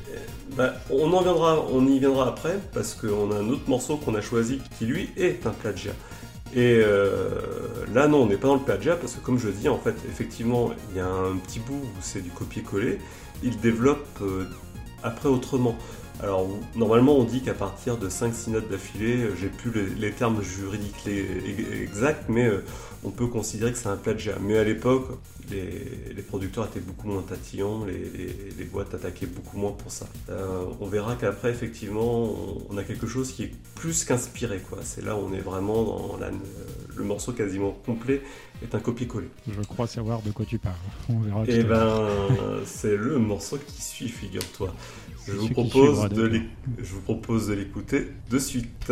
Bah, 0.55 0.73
on 0.89 1.11
en 1.11 1.21
viendra, 1.21 1.65
on 1.69 1.85
y 1.85 1.99
viendra 1.99 2.29
après 2.29 2.59
parce 2.73 2.93
qu'on 2.93 3.31
a 3.31 3.39
un 3.39 3.49
autre 3.49 3.67
morceau 3.67 3.97
qu'on 3.97 4.15
a 4.15 4.21
choisi 4.21 4.61
qui 4.77 4.85
lui 4.85 5.09
est 5.17 5.45
un 5.45 5.51
plagiat. 5.51 5.93
Et 6.53 6.81
euh, 6.83 7.29
là, 7.93 8.07
non, 8.07 8.23
on 8.23 8.25
n'est 8.27 8.37
pas 8.37 8.47
dans 8.47 8.55
le 8.55 8.61
plagiat 8.61 8.95
parce 8.95 9.15
que, 9.15 9.19
comme 9.19 9.37
je 9.37 9.49
dis, 9.49 9.69
en 9.69 9.77
fait, 9.77 9.95
effectivement, 10.09 10.71
il 10.91 10.97
y 10.97 10.99
a 10.99 11.07
un 11.07 11.35
petit 11.37 11.59
bout 11.59 11.75
où 11.75 12.01
c'est 12.01 12.21
du 12.21 12.29
copier-coller. 12.29 12.99
Il 13.43 13.59
développe 13.59 14.07
euh, 14.21 14.45
après 15.03 15.29
autrement. 15.29 15.75
Alors, 16.23 16.47
normalement, 16.75 17.15
on 17.17 17.23
dit 17.23 17.41
qu'à 17.41 17.53
partir 17.53 17.97
de 17.97 18.09
5-6 18.09 18.51
notes 18.51 18.69
d'affilée, 18.69 19.17
euh, 19.17 19.35
j'ai 19.39 19.49
plus 19.49 19.71
les, 19.97 20.11
termes 20.11 20.41
juridiques 20.41 21.07
exacts, 21.83 22.25
mais 22.27 22.49
on 23.03 23.11
peut 23.11 23.27
considérer 23.27 23.71
que 23.71 23.77
c'est 23.77 23.89
un 23.89 23.97
plagiat. 23.97 24.37
Mais 24.41 24.57
à 24.57 24.63
l'époque, 24.63 25.07
les, 25.51 26.21
producteurs 26.27 26.65
étaient 26.65 26.79
beaucoup 26.79 27.07
moins 27.07 27.21
tatillons, 27.21 27.85
les, 27.85 28.65
boîtes 28.65 28.93
attaquaient 28.93 29.27
beaucoup 29.27 29.57
moins 29.57 29.71
pour 29.71 29.91
ça. 29.91 30.07
Euh, 30.29 30.65
on 30.81 30.87
verra 30.87 31.15
qu'après, 31.15 31.49
effectivement, 31.51 32.35
on, 32.69 32.77
a 32.77 32.83
quelque 32.83 33.07
chose 33.07 33.31
qui 33.31 33.43
est 33.43 33.51
plus 33.75 34.03
qu'inspiré. 34.03 34.61
C'est 34.81 35.03
là 35.03 35.15
où 35.15 35.19
on 35.19 35.33
est 35.33 35.39
vraiment 35.39 35.83
dans 35.83 36.17
le 36.95 37.03
morceau 37.03 37.31
quasiment 37.31 37.71
complet 37.85 38.21
est 38.61 38.73
un 38.73 38.79
copier-coller. 38.79 39.29
Je 39.47 39.61
crois 39.61 39.87
savoir 39.87 40.21
de 40.21 40.31
quoi 40.31 40.45
tu 40.45 40.57
parles. 40.57 40.75
On 41.09 41.19
verra. 41.19 41.43
Eh 41.47 41.63
ben, 41.63 42.07
c'est 42.65 42.97
le 42.97 43.17
morceau 43.19 43.57
qui 43.57 43.81
suit, 43.81 44.09
figure-toi. 44.09 44.73
Je 45.27 45.33
vous, 45.33 45.49
propose 45.49 46.09
de 46.09 46.41
je 46.77 46.93
vous 46.93 47.01
propose 47.01 47.47
de 47.47 47.53
l'écouter 47.53 48.07
de 48.29 48.39
suite. 48.39 48.91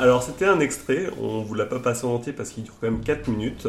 Alors 0.00 0.22
c'était 0.22 0.46
un 0.46 0.60
extrait, 0.60 1.10
on 1.20 1.42
vous 1.42 1.54
l'a 1.54 1.66
pas 1.66 1.78
passé 1.78 2.06
en 2.06 2.14
entier 2.14 2.32
parce 2.32 2.50
qu'il 2.50 2.64
dure 2.64 2.74
quand 2.80 2.90
même 2.90 3.02
4 3.02 3.28
minutes. 3.28 3.68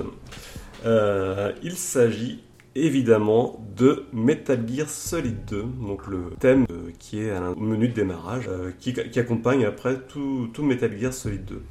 Euh, 0.86 1.52
il 1.62 1.76
s'agit 1.76 2.42
évidemment 2.74 3.60
de 3.76 4.06
Metal 4.14 4.66
Gear 4.68 4.90
Solid 4.90 5.44
2, 5.46 5.64
donc 5.86 6.08
le 6.08 6.32
thème 6.40 6.66
euh, 6.72 6.92
qui 7.00 7.20
est 7.20 7.32
à 7.32 7.44
un 7.44 7.56
menu 7.56 7.90
de 7.90 7.94
démarrage, 7.94 8.46
euh, 8.48 8.72
qui, 8.80 8.98
accompagne 9.20 9.66
après 9.66 10.00
tout, 10.08 10.50
Metal 10.60 10.98
Gear 10.98 11.14
Solid 11.14 11.44
2. 11.44 11.62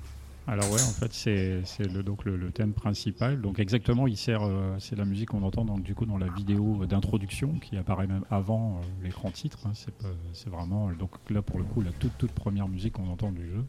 Alors 0.47 0.71
ouais, 0.71 0.83
en 0.83 0.93
fait 0.93 1.13
c'est 1.13 1.63
le, 1.79 2.03
le, 2.37 2.51
thème 2.51 2.73
principal. 2.73 3.41
Donc 3.41 3.59
exactement, 3.61 4.07
il 4.07 4.17
sert, 4.17 4.43
c'est 4.79 4.97
la 4.97 5.05
musique 5.05 5.29
qu'on 5.31 5.43
entend 5.43 5.65
donc, 5.65 5.83
du 5.83 5.95
coup 5.95 6.07
dans 6.07 6.19
la 6.19 6.27
vidéo 6.27 6.85
d'introduction 6.87 7.55
qui 7.61 7.77
apparaît 7.77 8.09
même 8.09 8.25
avant 8.31 8.81
l'écran 9.03 9.31
titre. 9.31 9.61
Hein. 9.67 9.73
c'est 10.33 10.51
vraiment 10.51 10.91
donc 10.99 11.13
là 11.31 11.41
pour 11.41 11.59
le 11.59 11.65
coup 11.65 11.83
la 11.83 11.93
toute 11.93 12.19
toute 12.19 12.33
première 12.33 12.67
musique 12.67 12.95
qu'on 12.95 13.09
entend 13.09 13.31
du 13.31 13.47
jeu. 13.47 13.65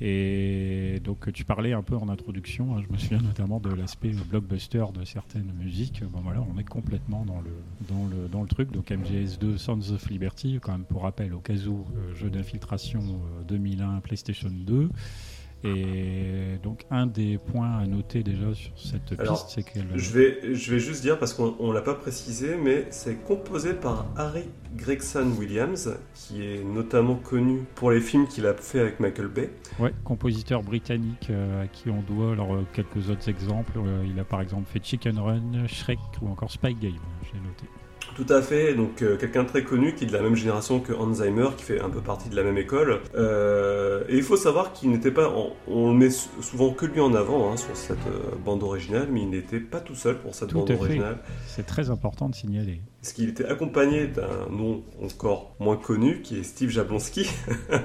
Et 0.00 1.00
donc 1.02 1.32
tu 1.32 1.44
parlais 1.44 1.72
un 1.72 1.82
peu 1.82 1.96
en 1.96 2.08
introduction, 2.08 2.76
hein, 2.76 2.82
je 2.86 2.92
me 2.92 2.98
souviens 2.98 3.22
notamment 3.22 3.60
de 3.60 3.70
l'aspect 3.70 4.10
blockbuster 4.28 4.84
de 4.94 5.04
certaines 5.04 5.50
musiques. 5.58 6.02
Bon 6.04 6.20
voilà, 6.20 6.44
on 6.54 6.58
est 6.58 6.64
complètement 6.64 7.24
dans 7.24 7.40
le, 7.40 7.52
dans 7.88 8.06
le, 8.06 8.28
dans 8.28 8.42
le 8.42 8.48
truc. 8.48 8.70
Donc 8.72 8.90
MGS2 8.90 9.56
Sons 9.56 9.92
of 9.92 10.08
Liberty, 10.10 10.58
quand 10.60 10.72
même 10.72 10.84
pour 10.84 11.02
rappel, 11.02 11.32
au 11.32 11.40
cas 11.40 11.54
où, 11.66 11.86
euh, 11.96 12.14
jeu 12.14 12.28
d'infiltration 12.28 13.00
2001 13.48 13.96
euh, 13.96 14.00
PlayStation 14.00 14.50
2. 14.50 14.90
Et 15.64 16.58
donc 16.62 16.84
un 16.90 17.06
des 17.06 17.38
points 17.38 17.78
à 17.78 17.86
noter 17.86 18.22
déjà 18.22 18.54
sur 18.54 18.78
cette 18.78 19.16
piste, 19.16 19.46
c'est 19.48 19.62
qu'elle... 19.62 19.88
Je 19.96 20.12
vais, 20.12 20.54
je 20.54 20.72
vais 20.72 20.78
juste 20.78 21.02
dire, 21.02 21.18
parce 21.18 21.32
qu'on 21.32 21.68
ne 21.68 21.72
l'a 21.72 21.80
pas 21.80 21.94
précisé, 21.94 22.56
mais 22.56 22.86
c'est 22.90 23.16
composé 23.24 23.72
par 23.72 24.06
Harry 24.16 24.44
Gregson 24.76 25.32
Williams, 25.38 25.96
qui 26.14 26.42
est 26.42 26.62
notamment 26.62 27.16
connu 27.16 27.64
pour 27.74 27.90
les 27.90 28.00
films 28.00 28.28
qu'il 28.28 28.46
a 28.46 28.54
fait 28.54 28.80
avec 28.80 29.00
Michael 29.00 29.28
Bay. 29.28 29.50
Ouais, 29.78 29.92
compositeur 30.04 30.62
britannique 30.62 31.28
euh, 31.28 31.64
à 31.64 31.66
qui 31.66 31.90
on 31.90 32.00
doit 32.00 32.32
alors, 32.32 32.54
euh, 32.54 32.66
quelques 32.72 33.10
autres 33.10 33.28
exemples. 33.28 33.72
Euh, 33.76 34.06
il 34.08 34.18
a 34.18 34.24
par 34.24 34.40
exemple 34.40 34.64
fait 34.72 34.82
Chicken 34.82 35.18
Run, 35.18 35.66
Shrek 35.66 35.98
ou 36.22 36.28
encore 36.28 36.50
Spy 36.50 36.74
Game, 36.74 36.92
j'ai 37.24 37.38
noté. 37.38 37.66
Tout 38.14 38.32
à 38.32 38.40
fait, 38.40 38.72
donc 38.72 38.96
quelqu'un 39.18 39.44
très 39.44 39.62
connu 39.62 39.94
qui 39.94 40.04
est 40.04 40.06
de 40.06 40.12
la 40.12 40.22
même 40.22 40.36
génération 40.36 40.80
que 40.80 40.92
Hans 40.92 41.12
Zimmer, 41.12 41.48
qui 41.56 41.64
fait 41.64 41.80
un 41.80 41.90
peu 41.90 42.00
partie 42.00 42.30
de 42.30 42.36
la 42.36 42.44
même 42.44 42.56
école. 42.56 43.00
Et 43.14 44.16
il 44.16 44.22
faut 44.22 44.36
savoir 44.36 44.72
qu'il 44.72 44.90
n'était 44.90 45.10
pas, 45.10 45.30
on, 45.66 45.90
le 45.90 45.98
met 45.98 46.08
souvent 46.10 46.70
que 46.70 46.86
lui 46.86 47.00
en 47.00 47.14
avant 47.14 47.50
hein, 47.50 47.56
sur 47.56 47.76
cette 47.76 47.98
bande 48.44 48.62
originale, 48.62 49.08
mais 49.10 49.22
il 49.22 49.30
n'était 49.30 49.60
pas 49.60 49.80
tout 49.80 49.96
seul 49.96 50.18
pour 50.18 50.34
cette 50.34 50.54
bande 50.54 50.70
originale. 50.70 51.18
C'est 51.46 51.66
très 51.66 51.90
important 51.90 52.28
de 52.28 52.34
signaler. 52.34 52.80
Parce 53.06 53.14
qu'il 53.14 53.28
était 53.28 53.44
accompagné 53.44 54.08
d'un 54.08 54.48
nom 54.50 54.82
encore 55.00 55.54
moins 55.60 55.76
connu, 55.76 56.22
qui 56.22 56.40
est 56.40 56.42
Steve 56.42 56.70
Jablonski. 56.70 57.30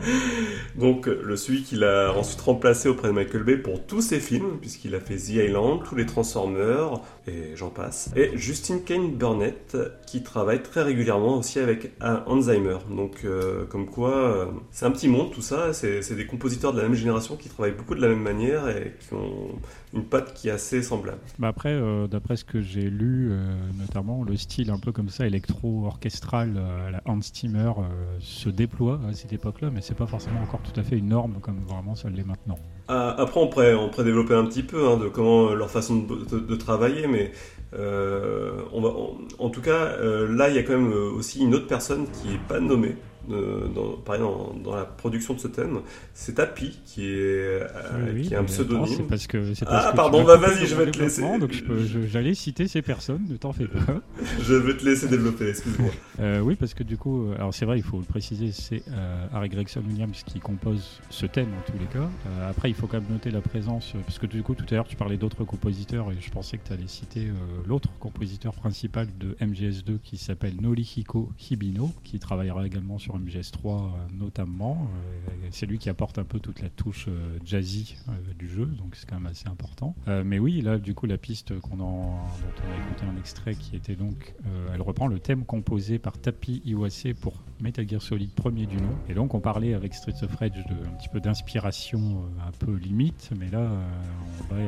donc 0.76 1.06
le 1.06 1.36
celui 1.36 1.62
qu'il 1.62 1.84
a 1.84 2.12
ensuite 2.18 2.42
remplacé 2.42 2.90
auprès 2.90 3.10
de 3.10 3.14
Michael 3.14 3.44
Bay 3.44 3.58
pour 3.58 3.86
tous 3.86 4.02
ses 4.02 4.20
films, 4.20 4.58
puisqu'il 4.60 4.96
a 4.96 5.00
fait 5.00 5.18
The 5.18 5.46
Island, 5.46 5.82
tous 5.88 5.94
les 5.94 6.08
Transformers, 6.08 7.02
et 7.28 7.56
j'en 7.56 7.70
passe. 7.70 8.10
Et 8.16 8.32
Justin 8.36 8.80
Kane 8.80 9.12
Burnett, 9.12 9.78
qui 10.08 10.24
travaille 10.24 10.64
très 10.64 10.82
régulièrement 10.82 11.38
aussi 11.38 11.60
avec 11.60 11.92
Alzheimer. 12.00 12.80
Donc, 12.90 13.24
euh, 13.24 13.66
comme 13.68 13.86
quoi, 13.86 14.16
euh, 14.16 14.46
c'est 14.72 14.88
un 14.88 14.92
petit 14.92 15.08
monde 15.08 15.30
tout 15.32 15.44
ça. 15.44 15.72
C'est 15.72 16.16
des 16.16 16.26
compositeurs 16.26 16.74
de 16.74 16.78
la 16.78 16.88
même 16.88 16.96
génération 16.96 17.36
qui 17.36 17.48
travaillent 17.48 17.78
beaucoup 17.78 17.94
de 17.94 18.02
la 18.02 18.08
même 18.08 18.24
manière 18.24 18.68
et 18.70 18.96
qui 19.00 19.14
ont 19.14 19.50
une 19.94 20.04
patte 20.04 20.34
qui 20.34 20.48
est 20.48 20.52
assez 20.52 20.82
semblable. 20.82 21.20
Bah 21.40 21.50
après, 21.50 21.74
euh, 21.74 22.08
d'après 22.08 22.38
ce 22.38 22.46
que 22.46 22.62
j'ai 22.62 22.90
lu, 22.90 23.32
notamment 23.78 24.24
le 24.24 24.36
style 24.38 24.72
un 24.72 24.80
peu 24.80 24.92
comme 24.92 25.10
ça 25.10 25.28
électro-orchestral 25.28 26.58
à 26.88 26.92
la 26.92 27.02
Hans 27.06 27.22
Zimmer 27.22 27.72
se 28.20 28.50
déploie 28.50 29.00
à 29.10 29.14
cette 29.14 29.34
époque-là, 29.34 29.70
mais 29.74 29.82
c'est 29.82 29.96
pas 29.96 30.08
forcément 30.08 30.42
encore 30.42 30.62
tout 30.62 30.78
à 30.80 30.84
fait 30.84 30.98
une 30.98 31.10
norme 31.10 31.36
comme 31.42 31.60
vraiment 31.68 31.96
ça 31.96 32.10
l'est 32.10 32.24
maintenant. 32.24 32.58
Ah, 32.88 33.16
après, 33.18 33.40
on 33.40 33.48
pourrait, 33.48 33.74
on 33.74 33.90
pourrait 33.90 34.04
développer 34.04 34.34
un 34.34 34.46
petit 34.46 34.64
peu 34.64 34.88
hein, 34.88 34.98
de 34.98 35.08
comment 35.08 35.54
leur 35.54 35.70
façon 35.70 35.98
de, 35.98 36.56
travailler, 36.56 37.08
mais 37.08 37.32
on 37.74 38.82
va, 38.82 38.94
en 39.40 39.50
tout 39.50 39.62
cas, 39.62 39.98
là, 40.28 40.50
il 40.50 40.56
y 40.56 40.60
a 40.60 40.64
quand 40.64 40.78
même 40.78 40.92
aussi 40.92 41.42
une 41.42 41.56
autre 41.56 41.68
personne 41.68 42.06
qui 42.12 42.36
est 42.36 42.48
pas 42.48 42.60
nommée, 42.60 42.96
dans, 43.74 43.98
pareil, 43.98 44.22
dans, 44.22 44.76
la 44.76 44.86
production 44.86 45.34
de 45.34 45.40
ce 45.40 45.48
thème, 45.48 45.82
c'est 46.14 46.36
Tapi 46.36 46.80
qui 46.86 47.06
est, 47.06 47.16
euh, 47.16 48.22
qui 48.22 48.34
est 48.34 48.38
un 48.38 48.44
pseudonyme. 48.44 49.08
parce 49.08 49.28
que, 49.28 49.54
ah, 49.66 49.94
pardon, 49.96 50.24
bah, 50.24 50.38
vas-y, 50.38 50.66
je 50.66 50.76
vais 50.76 50.90
te 50.90 51.00
laisser. 51.00 51.22
Donc 51.40 51.54
j'allais 52.08 52.34
citer 52.34 52.68
ces 52.68 52.82
personnes, 52.82 53.26
ne 53.30 53.38
t'en 53.38 53.54
fais 53.54 53.68
pas. 53.68 54.02
je 54.42 54.54
vais 54.54 54.76
te 54.78 54.86
laisser 54.86 55.08
développer, 55.08 55.50
excuse-moi. 55.50 55.90
Euh, 56.20 56.40
oui, 56.40 56.56
parce 56.56 56.74
que 56.74 56.84
du 56.84 56.98
coup, 56.98 57.26
euh, 57.26 57.36
alors 57.36 57.54
c'est 57.54 57.66
vrai, 57.66 57.78
il 57.78 57.84
faut 57.84 57.98
le 57.98 58.06
préciser, 58.06 58.52
c'est 58.52 58.84
Harry 59.34 59.50
Gregson 59.50 59.82
Williams 59.88 60.24
qui 60.26 60.40
compose 60.40 61.02
ce 61.10 61.26
thème 61.26 61.50
en 61.50 61.72
tous 61.72 61.78
les 61.78 61.86
cas. 61.86 62.10
après, 62.50 62.70
il 62.70 62.76
faut 62.76 62.88
quand 62.88 63.00
même 63.00 63.12
noter 63.12 63.32
la 63.32 63.42
présence, 63.42 63.94
parce 64.06 64.20
que 64.20 64.26
du 64.26 64.44
coup, 64.44 64.56
tout 64.56 64.66
à 64.70 64.76
l'heure, 64.76 64.88
tu 64.88 64.96
parlais 64.96 65.18
d'autres 65.18 65.44
compositeurs 65.44 66.12
et 66.12 66.18
je 66.20 66.30
pensais 66.30 66.58
que 66.58 66.68
tu 66.68 66.74
allais 66.74 66.88
citer 66.88 67.28
l'autre 67.66 67.90
compositeur 68.00 68.54
principal 68.54 69.08
de 69.20 69.36
MGS2 69.42 70.00
qui 70.04 70.18
s'appelle 70.18 70.56
Norihiko 70.62 71.32
Hibino, 71.50 71.92
qui 72.04 72.20
travaillera 72.20 72.66
également 72.66 73.00
sur 73.00 73.18
MGS3 73.22 73.66
euh, 73.66 73.90
notamment. 74.14 74.88
Euh, 75.28 75.48
c'est 75.52 75.66
lui 75.66 75.78
qui 75.78 75.90
apporte 75.90 76.18
un 76.18 76.24
peu 76.24 76.40
toute 76.40 76.62
la 76.62 76.70
touche 76.70 77.06
euh, 77.08 77.38
jazzy 77.46 77.96
du 78.38 78.48
jeu, 78.48 78.66
donc 78.66 78.96
c'est 78.96 79.08
quand 79.08 79.20
même 79.20 79.32
assez 79.32 79.48
important. 79.48 79.96
mais 80.26 80.40
oui, 80.40 80.62
là, 80.62 80.78
du 80.78 80.94
coup, 80.94 81.06
la 81.06 81.18
piste 81.18 81.60
qu'on 81.60 81.78
dont 81.78 81.88
on 81.88 82.72
a 82.72 82.86
écouté 82.86 83.06
un 83.06 83.18
extrait 83.18 83.56
qui 83.56 83.76
était 83.76 83.96
donc, 83.96 84.36
elle 84.74 84.82
reprend 84.82 85.08
le 85.08 85.20
thème 85.20 85.46
composé 85.46 86.00
par 86.00 86.18
Tapi 86.18 86.62
Iwase 86.66 87.14
pour 87.20 87.42
Metal 87.60 87.88
Gear 87.88 88.02
Solid 88.02 88.32
premier 88.32 88.66
du 88.66 88.78
nom. 88.78 88.96
Et 89.10 89.14
donc, 89.14 89.34
on 89.34 89.40
parlait 89.40 89.74
avec 89.74 89.94
Streets 89.94 90.24
of 90.24 90.36
Rage 90.36 90.52
de 90.52 90.88
un 90.88 90.94
petit 90.98 91.10
peu 91.10 91.20
d'inspiration 91.20 92.24
un 92.46 92.52
peu 92.52 92.76
limite, 92.76 93.32
mais 93.38 93.50
là, 93.50 93.72
on 94.50 94.54
va 94.54 94.62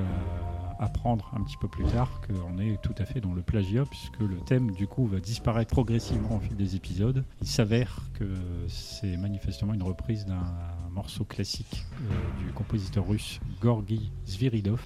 apprendre 0.80 1.32
un 1.36 1.44
petit 1.44 1.58
peu 1.58 1.68
plus 1.68 1.86
tard 1.86 2.22
qu'on 2.28 2.60
est 2.60 2.82
tout 2.82 2.96
à 2.98 3.06
fait 3.06 3.22
dans 3.22 3.34
le 3.34 3.42
plagiat 3.42 3.86
puisque 3.86 4.20
le 4.20 4.38
thème 4.46 4.72
du 4.72 4.88
coup 4.88 5.08
va 5.08 5.20
disparaître 5.20 5.72
progressivement 5.72 6.38
au 6.38 6.40
fil 6.40 6.56
des 6.56 6.76
épisodes. 6.76 7.24
Il 7.42 7.48
s'avère 7.48 8.02
que 8.14 8.26
c'est 8.68 9.18
manifestement 9.18 9.74
une 9.74 9.84
reprise 9.84 10.26
d'un 10.26 10.44
morceau 10.92 11.26
classique 11.26 11.86
euh, 12.02 12.44
du 12.44 12.52
compositeur 12.54 13.08
russe 13.08 13.40
Gorgi 13.62 14.12
Zviridov, 14.28 14.84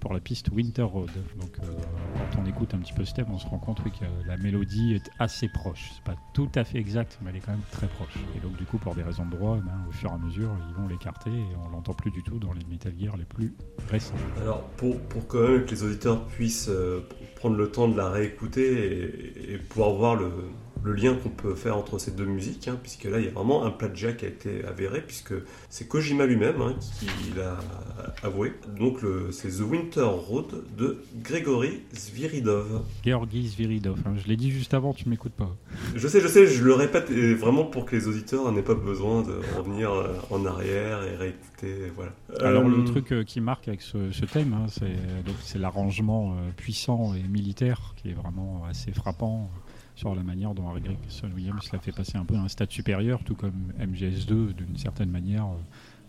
pour 0.00 0.12
la 0.12 0.20
piste 0.20 0.48
Winter 0.50 0.82
Road. 0.82 1.10
Donc 1.40 1.58
euh, 1.58 1.72
quand 2.14 2.42
on 2.42 2.46
écoute 2.46 2.74
un 2.74 2.78
petit 2.78 2.92
peu 2.92 3.04
ce 3.04 3.14
thème, 3.14 3.26
on 3.30 3.38
se 3.38 3.46
rend 3.46 3.58
compte 3.58 3.82
que 3.82 4.04
la 4.26 4.36
mélodie 4.36 4.94
est 4.94 5.10
assez 5.18 5.48
proche. 5.48 5.90
C'est 5.94 6.04
pas 6.04 6.16
tout 6.34 6.50
à 6.54 6.64
fait 6.64 6.78
exact, 6.78 7.18
mais 7.22 7.30
elle 7.30 7.36
est 7.36 7.40
quand 7.40 7.52
même 7.52 7.60
très 7.70 7.88
proche. 7.88 8.14
Et 8.36 8.40
donc 8.40 8.56
du 8.56 8.64
coup, 8.64 8.78
pour 8.78 8.94
des 8.94 9.02
raisons 9.02 9.26
de 9.26 9.36
droit, 9.36 9.56
eh 9.58 9.64
ben, 9.64 9.86
au 9.88 9.92
fur 9.92 10.10
et 10.10 10.14
à 10.14 10.18
mesure, 10.18 10.50
ils 10.68 10.74
vont 10.74 10.88
l'écarter 10.88 11.30
et 11.30 11.56
on 11.64 11.70
l'entend 11.70 11.94
plus 11.94 12.10
du 12.10 12.22
tout 12.22 12.38
dans 12.38 12.52
les 12.52 12.64
Metal 12.64 12.92
Gear 12.98 13.16
les 13.16 13.24
plus 13.24 13.54
récents. 13.88 14.14
Alors 14.40 14.62
pour, 14.76 15.00
pour 15.02 15.26
quand 15.26 15.48
même 15.48 15.64
que 15.64 15.70
les 15.70 15.82
auditeurs 15.82 16.26
puissent 16.26 16.68
euh, 16.68 17.06
prendre 17.36 17.56
le 17.56 17.70
temps 17.70 17.88
de 17.88 17.96
la 17.96 18.08
réécouter 18.10 19.52
et 19.52 19.58
pouvoir 19.58 19.90
voir 19.92 20.14
le, 20.16 20.30
le 20.84 20.92
lien 20.92 21.14
qu'on 21.14 21.28
peut 21.28 21.54
faire 21.54 21.76
entre 21.76 21.98
ces 21.98 22.12
deux 22.12 22.24
musiques, 22.24 22.68
hein, 22.68 22.78
puisque 22.80 23.04
là 23.04 23.18
il 23.18 23.26
y 23.26 23.28
a 23.28 23.32
vraiment 23.32 23.64
un 23.64 23.70
plagiat 23.70 24.12
qui 24.12 24.24
a 24.24 24.28
été 24.28 24.64
avéré, 24.64 25.00
puisque 25.00 25.34
c'est 25.68 25.88
Kojima 25.88 26.26
lui-même 26.26 26.60
hein, 26.60 26.74
qui 26.98 27.06
l'a 27.36 27.58
avoué. 28.22 28.52
Donc 28.78 28.98
c'est 29.30 29.48
The 29.48 29.60
Winter 29.60 30.02
Road 30.02 30.64
de 30.76 31.02
Gregory 31.22 31.82
Zviridov. 31.94 32.82
Georgi 33.04 33.48
Zviridov, 33.48 33.98
hein, 34.06 34.14
je 34.16 34.28
l'ai 34.28 34.36
dit 34.36 34.50
juste 34.50 34.74
avant, 34.74 34.92
tu 34.92 35.08
m'écoutes 35.08 35.32
pas. 35.32 35.54
Je 35.94 36.08
sais, 36.08 36.20
je 36.20 36.28
sais, 36.28 36.46
je 36.46 36.64
le 36.64 36.74
répète 36.74 37.10
vraiment 37.10 37.64
pour 37.64 37.84
que 37.84 37.96
les 37.96 38.08
auditeurs 38.08 38.50
n'aient 38.52 38.62
pas 38.62 38.74
besoin 38.74 39.22
de 39.22 39.40
revenir 39.56 39.92
euh, 39.92 40.14
en 40.30 40.44
arrière 40.46 41.02
et 41.04 41.16
réécouter. 41.16 41.92
Voilà. 41.94 42.12
Alors 42.40 42.68
le 42.68 42.82
euh, 42.82 42.84
truc 42.84 43.12
euh, 43.12 43.24
qui 43.24 43.40
marque 43.40 43.68
avec 43.68 43.82
ce, 43.82 44.24
thème, 44.24 44.66
c'est 45.42 45.58
l'arrangement 45.58 46.36
puissant 46.56 47.14
et 47.14 47.22
militaire 47.22 47.94
qui 47.96 48.10
est 48.10 48.14
vraiment 48.14 48.64
assez 48.68 48.92
frappant 48.92 49.50
sur 49.98 50.14
la 50.14 50.22
manière 50.22 50.54
dont 50.54 50.68
Harry 50.68 50.80
Gregson 50.80 51.28
Williams 51.34 51.72
l'a 51.72 51.80
fait 51.80 51.90
passer 51.90 52.16
un 52.18 52.24
peu 52.24 52.36
à 52.36 52.40
un 52.40 52.46
stade 52.46 52.70
supérieur, 52.70 53.24
tout 53.24 53.34
comme 53.34 53.72
MGS2 53.80 54.54
d'une 54.54 54.76
certaine 54.76 55.10
manière 55.10 55.46
euh, 55.46 55.58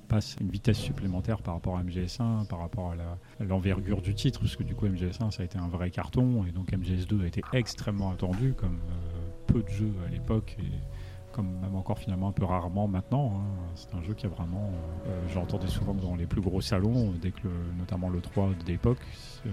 passe 0.07 0.35
une 0.39 0.49
vitesse 0.49 0.77
supplémentaire 0.77 1.41
par 1.41 1.55
rapport 1.55 1.75
à 1.75 1.83
MGS1, 1.83 2.45
par 2.45 2.59
rapport 2.59 2.91
à 2.91 3.43
l'envergure 3.43 4.03
du 4.03 4.13
titre, 4.13 4.41
parce 4.41 4.55
que 4.55 4.61
du 4.61 4.75
coup 4.75 4.85
MGS1 4.85 5.31
ça 5.31 5.41
a 5.41 5.45
été 5.45 5.57
un 5.57 5.67
vrai 5.67 5.89
carton, 5.89 6.45
et 6.45 6.51
donc 6.51 6.71
MGS2 6.71 7.23
a 7.23 7.25
été 7.25 7.41
extrêmement 7.51 8.11
attendu, 8.11 8.53
comme 8.53 8.77
euh, 8.77 9.29
peu 9.47 9.63
de 9.63 9.69
jeux 9.69 9.93
à 10.05 10.11
l'époque, 10.11 10.55
et 10.59 10.69
comme 11.31 11.59
même 11.59 11.73
encore 11.73 11.97
finalement 11.97 12.27
un 12.27 12.31
peu 12.31 12.45
rarement 12.45 12.87
maintenant. 12.87 13.33
Hein. 13.37 13.71
C'est 13.73 13.95
un 13.95 14.03
jeu 14.03 14.13
qui 14.13 14.27
a 14.27 14.29
vraiment, 14.29 14.71
euh, 15.07 15.19
j'entendais 15.33 15.67
souvent 15.67 15.95
dans 15.95 16.15
les 16.15 16.27
plus 16.27 16.41
gros 16.41 16.61
salons, 16.61 17.13
dès 17.19 17.31
que 17.31 17.47
notamment 17.79 18.09
le 18.09 18.21
3 18.21 18.51
d'époque, 18.67 18.99
euh, 19.45 19.49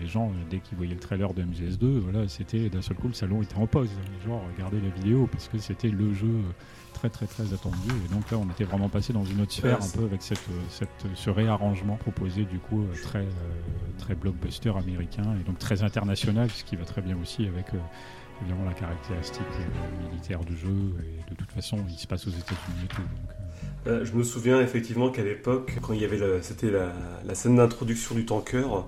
les 0.00 0.06
gens, 0.06 0.32
dès 0.50 0.58
qu'ils 0.58 0.76
voyaient 0.76 0.94
le 0.94 1.00
trailer 1.00 1.32
de 1.34 1.42
MGS2, 1.42 1.98
voilà, 1.98 2.28
c'était 2.28 2.68
d'un 2.68 2.82
seul 2.82 2.96
coup 2.96 3.08
le 3.08 3.14
salon 3.14 3.42
était 3.42 3.56
en 3.56 3.66
pause. 3.66 3.90
Les 4.18 4.26
gens 4.26 4.42
regardaient 4.54 4.80
la 4.80 4.90
vidéo 4.90 5.28
parce 5.30 5.48
que 5.48 5.58
c'était 5.58 5.90
le 5.90 6.12
jeu 6.14 6.40
très 6.94 7.08
très 7.10 7.26
très 7.26 7.52
attendu. 7.52 7.88
Et 8.04 8.14
donc 8.14 8.30
là, 8.30 8.38
on 8.38 8.50
était 8.50 8.64
vraiment 8.64 8.88
passé 8.88 9.12
dans 9.12 9.24
une 9.24 9.40
autre 9.40 9.52
sphère 9.52 9.78
un 9.82 9.88
peu 9.96 10.04
avec 10.04 10.22
cette, 10.22 10.40
cette, 10.70 10.88
ce 11.14 11.30
réarrangement 11.30 11.96
proposé 11.96 12.44
du 12.44 12.58
coup 12.58 12.82
euh, 12.82 13.02
très, 13.02 13.26
très 13.98 14.14
blockbuster 14.14 14.72
américain 14.76 15.36
et 15.40 15.44
donc 15.44 15.58
très 15.58 15.82
international, 15.82 16.50
ce 16.50 16.64
qui 16.64 16.76
va 16.76 16.84
très 16.84 17.02
bien 17.02 17.16
aussi 17.20 17.46
avec 17.46 17.66
évidemment 18.42 18.64
la 18.64 18.74
caractéristique 18.74 19.42
militaire 20.10 20.40
du 20.44 20.56
jeu. 20.56 20.94
Et 21.02 21.30
de 21.30 21.36
toute 21.36 21.50
façon, 21.50 21.78
il 21.88 21.98
se 21.98 22.06
passe 22.06 22.26
aux 22.26 22.30
États-Unis 22.30 22.84
et 22.84 22.88
tout. 22.88 23.02
Euh. 23.02 23.38
Euh, 23.86 24.04
je 24.04 24.12
me 24.12 24.22
souviens 24.22 24.60
effectivement 24.60 25.10
qu'à 25.10 25.22
l'époque, 25.22 25.78
quand 25.82 25.92
il 25.92 26.00
y 26.00 26.04
avait, 26.04 26.20
c'était 26.42 26.70
la, 26.70 27.34
scène 27.34 27.56
d'introduction 27.56 28.14
du 28.14 28.24
tanker, 28.26 28.86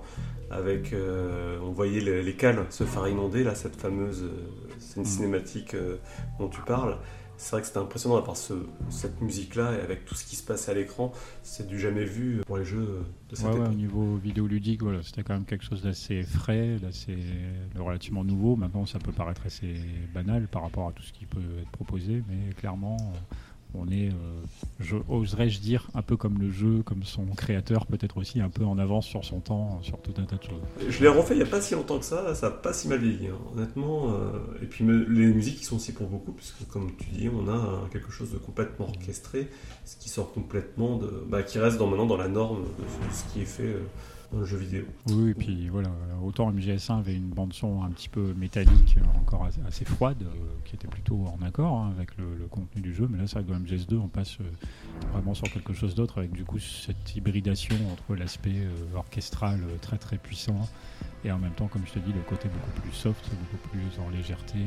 avec, 0.51 0.93
euh, 0.93 1.59
on 1.63 1.71
voyait 1.71 2.01
les, 2.01 2.35
cales 2.35 2.67
se 2.71 2.85
faire 2.85 3.07
inonder, 3.09 3.45
là, 3.45 3.55
cette 3.55 3.77
fameuse 3.77 4.25
scène 4.79 5.03
mm. 5.03 5.07
cinématique 5.07 5.77
dont 6.39 6.49
tu 6.49 6.61
parles 6.63 6.97
c'est 7.41 7.53
vrai 7.53 7.63
que 7.63 7.69
c'était 7.69 7.79
impressionnant 7.79 8.17
d'avoir 8.17 8.37
ce, 8.37 8.53
cette 8.91 9.23
musique-là 9.23 9.73
et 9.73 9.81
avec 9.81 10.05
tout 10.05 10.15
ce 10.15 10.27
qui 10.27 10.37
se 10.37 10.45
passe 10.45 10.69
à 10.69 10.75
l'écran, 10.75 11.11
c'est 11.43 11.67
du 11.67 11.81
jamais 11.81 12.05
vu 12.05 12.43
pour 12.47 12.59
les 12.59 12.67
jeux 12.67 13.03
de 13.31 13.35
cette 13.35 13.47
époque. 13.47 13.69
au 13.69 13.75
niveau 13.75 14.17
vidéoludique, 14.17 14.83
voilà, 14.83 15.03
c'était 15.03 15.23
quand 15.23 15.33
même 15.33 15.47
quelque 15.47 15.65
chose 15.65 15.83
d'assez 15.83 16.23
frais, 16.23 16.77
d'assez 16.83 17.17
relativement 17.79 18.25
nouveau. 18.25 18.57
Maintenant, 18.57 18.85
ça 18.85 18.99
peut 18.99 19.13
paraître 19.13 19.47
assez 19.47 19.81
banal 20.13 20.49
par 20.49 20.63
rapport 20.63 20.89
à 20.89 20.93
tout 20.93 21.03
ce 21.03 21.15
qui 21.15 21.25
peut 21.25 21.41
être 21.63 21.71
proposé, 21.71 22.23
mais 22.29 22.53
clairement, 22.53 22.99
on 23.75 23.89
est, 23.89 24.09
euh, 24.09 24.13
je 24.79 24.97
oserais-je 25.09 25.61
dire, 25.61 25.89
un 25.95 26.03
peu 26.03 26.17
comme 26.17 26.39
le 26.39 26.51
jeu, 26.51 26.83
comme 26.85 27.03
son 27.05 27.27
créateur, 27.27 27.87
peut-être 27.87 28.17
aussi 28.17 28.41
un 28.41 28.49
peu 28.49 28.65
en 28.65 28.79
avance 28.79 29.07
sur 29.07 29.25
son 29.25 29.41
temps, 29.41 29.81
sur 29.83 30.01
tout 30.01 30.13
un 30.19 30.25
tas 30.25 30.37
de 30.37 30.43
choses. 30.43 30.63
Je 30.89 31.01
l'ai 31.01 31.09
refait 31.09 31.35
il 31.35 31.39
n'y 31.39 31.43
a 31.43 31.47
pas 31.47 31.61
si 31.61 31.75
longtemps 31.75 31.99
que 31.99 32.05
ça, 32.05 32.35
ça 32.35 32.49
n'a 32.49 32.55
pas 32.55 32.73
si 32.73 32.89
mal 32.89 32.99
vieilli, 32.99 33.29
hein. 33.29 33.39
honnêtement. 33.55 34.11
Euh, 34.11 34.63
et 34.63 34.67
puis 34.67 34.85
les 34.85 35.33
musiques 35.33 35.59
qui 35.59 35.65
sont 35.65 35.77
aussi 35.77 35.93
pour 35.93 36.09
beaucoup, 36.09 36.33
puisque 36.33 36.67
comme 36.69 36.91
tu 36.97 37.11
dis, 37.11 37.29
on 37.29 37.49
a 37.49 37.89
quelque 37.93 38.11
chose 38.11 38.33
de 38.33 38.39
complètement 38.39 38.89
orchestré, 38.89 39.49
ce 39.85 39.97
qui 39.97 40.09
sort 40.09 40.33
complètement 40.33 40.97
de. 40.97 41.25
Bah, 41.29 41.43
qui 41.43 41.59
reste 41.59 41.79
dans, 41.79 42.07
dans 42.07 42.17
la 42.17 42.29
norme 42.29 42.63
de 42.63 43.15
ce 43.15 43.33
qui 43.33 43.43
est 43.43 43.47
fait. 43.47 43.77
Euh. 44.33 44.83
Oui, 45.09 45.31
et 45.31 45.35
puis 45.35 45.69
voilà, 45.69 45.91
autant 46.23 46.53
MGS1 46.53 46.99
avait 46.99 47.15
une 47.15 47.29
bande-son 47.29 47.83
un 47.83 47.91
petit 47.91 48.09
peu 48.09 48.33
métallique, 48.35 48.97
encore 49.17 49.49
assez 49.67 49.85
froide, 49.85 50.23
euh, 50.23 50.35
qui 50.65 50.77
était 50.77 50.89
plutôt 50.89 51.25
en 51.27 51.45
accord 51.45 51.79
hein, 51.79 51.93
avec 51.97 52.17
le, 52.17 52.47
contenu 52.51 52.81
du 52.81 52.95
jeu, 52.95 53.09
mais 53.11 53.19
là, 53.19 53.27
c'est 53.27 53.35
vrai 53.41 53.45
que 53.45 53.51
dans 53.51 53.59
MGS2, 53.59 53.97
on 53.97 54.09
passe 54.09 54.39
euh, 54.41 54.45
vraiment 55.13 55.35
sur 55.35 55.51
quelque 55.51 55.73
chose 55.73 55.95
d'autre, 55.95 56.19
avec 56.19 56.33
du 56.33 56.45
coup 56.45 56.59
cette 56.59 57.17
hybridation 57.17 57.77
entre 57.93 58.15
l'aspect 58.15 58.55
euh, 58.57 58.97
orchestral 58.97 59.61
très 59.81 59.99
très 59.99 60.19
puissant 60.19 60.69
et 61.25 61.33
en 61.33 61.39
même 61.39 61.53
temps, 61.53 61.67
comme 61.67 61.83
je 61.87 61.93
te 61.93 61.99
dis, 61.99 62.13
le 62.13 62.23
côté 62.23 62.49
beaucoup 62.49 62.81
plus 62.81 62.93
soft, 62.93 63.29
beaucoup 63.53 63.69
plus 63.69 64.01
en 64.01 64.09
légèreté 64.11 64.59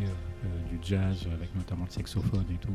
du 0.70 0.78
jazz, 0.84 1.26
avec 1.34 1.56
notamment 1.56 1.86
le 1.86 1.92
saxophone 1.92 2.46
et 2.52 2.58
tout. 2.58 2.74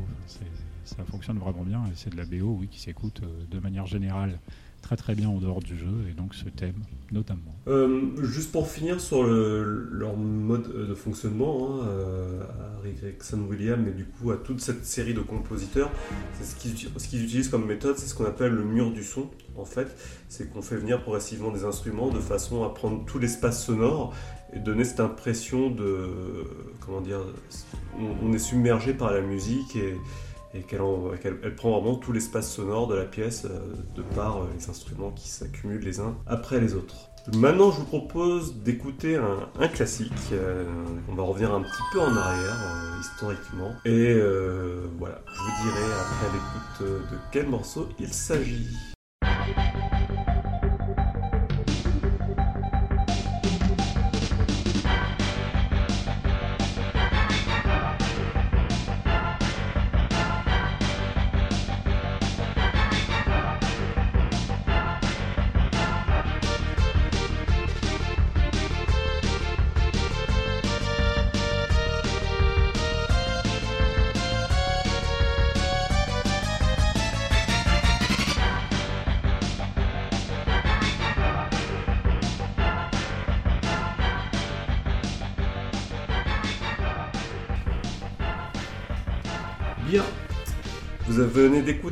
ça 0.83 1.05
fonctionne 1.05 1.37
vraiment 1.37 1.63
bien 1.63 1.85
et 1.85 1.95
c'est 1.95 2.09
de 2.09 2.17
la 2.17 2.25
BO, 2.25 2.57
oui, 2.59 2.67
qui 2.67 2.79
s'écoute 2.79 3.21
de 3.49 3.59
manière 3.59 3.85
générale 3.85 4.37
très 4.81 4.95
très 4.95 5.15
bien 5.15 5.29
en 5.29 5.37
dehors 5.37 5.59
du 5.59 5.77
jeu, 5.77 6.07
et 6.09 6.13
donc 6.13 6.33
ce 6.33 6.49
thème 6.49 6.83
notamment. 7.11 7.53
Euh, 7.67 8.11
juste 8.23 8.51
pour 8.51 8.69
finir 8.69 9.01
sur 9.01 9.23
leur 9.23 10.15
mode 10.15 10.87
de 10.87 10.93
fonctionnement, 10.93 11.69
hein, 11.69 11.87
euh, 11.87 12.41
à 12.43 12.81
Rick 12.83 13.01
Gregson 13.01 13.41
Williams, 13.49 13.87
et 13.87 13.91
du 13.91 14.05
coup 14.05 14.31
à 14.31 14.37
toute 14.37 14.61
cette 14.61 14.85
série 14.85 15.13
de 15.13 15.21
compositeurs, 15.21 15.91
ce 16.41 16.55
qu'ils 16.55 17.23
utilisent 17.23 17.49
comme 17.49 17.65
méthode, 17.65 17.97
c'est 17.97 18.07
ce 18.07 18.15
qu'on 18.15 18.25
appelle 18.25 18.53
le 18.53 18.63
mur 18.63 18.91
du 18.91 19.03
son. 19.03 19.29
En 19.57 19.65
fait, 19.65 19.95
c'est 20.29 20.51
qu'on 20.51 20.61
fait 20.61 20.77
venir 20.77 21.01
progressivement 21.01 21.51
des 21.51 21.65
instruments 21.65 22.09
de 22.09 22.19
façon 22.19 22.63
à 22.63 22.69
prendre 22.69 23.03
tout 23.05 23.19
l'espace 23.19 23.65
sonore 23.65 24.13
et 24.53 24.59
donner 24.59 24.83
cette 24.85 25.01
impression 25.01 25.69
de 25.69 26.09
comment 26.79 27.01
dire, 27.01 27.19
on 27.99 28.31
est 28.31 28.39
submergé 28.39 28.93
par 28.93 29.11
la 29.11 29.21
musique 29.21 29.75
et 29.75 29.95
et 30.53 30.61
qu'elle 30.61 30.81
elle 31.43 31.55
prend 31.55 31.79
vraiment 31.79 31.95
tout 31.95 32.11
l'espace 32.11 32.51
sonore 32.51 32.87
de 32.87 32.95
la 32.95 33.05
pièce 33.05 33.45
euh, 33.45 33.59
de 33.95 34.01
par 34.15 34.37
euh, 34.37 34.47
les 34.57 34.69
instruments 34.69 35.11
qui 35.11 35.29
s'accumulent 35.29 35.83
les 35.83 35.99
uns 35.99 36.15
après 36.27 36.59
les 36.59 36.73
autres. 36.73 37.09
Maintenant, 37.35 37.71
je 37.71 37.77
vous 37.77 37.85
propose 37.85 38.55
d'écouter 38.55 39.15
un, 39.15 39.67
classique. 39.67 40.11
Euh, 40.31 40.65
on 41.09 41.15
va 41.15 41.23
revenir 41.23 41.53
un 41.53 41.61
petit 41.61 41.83
peu 41.91 41.99
en 41.99 42.15
arrière, 42.15 42.57
euh, 42.63 43.01
historiquement. 43.01 43.71
Et 43.85 44.13
euh, 44.13 44.87
voilà, 44.97 45.21
je 45.27 45.39
vous 45.39 45.69
dirai 45.69 45.83
après 45.93 46.27
l'écoute 46.33 47.11
de 47.11 47.17
quel 47.31 47.47
morceau 47.47 47.87
il 47.99 48.11
s'agit. 48.13 48.67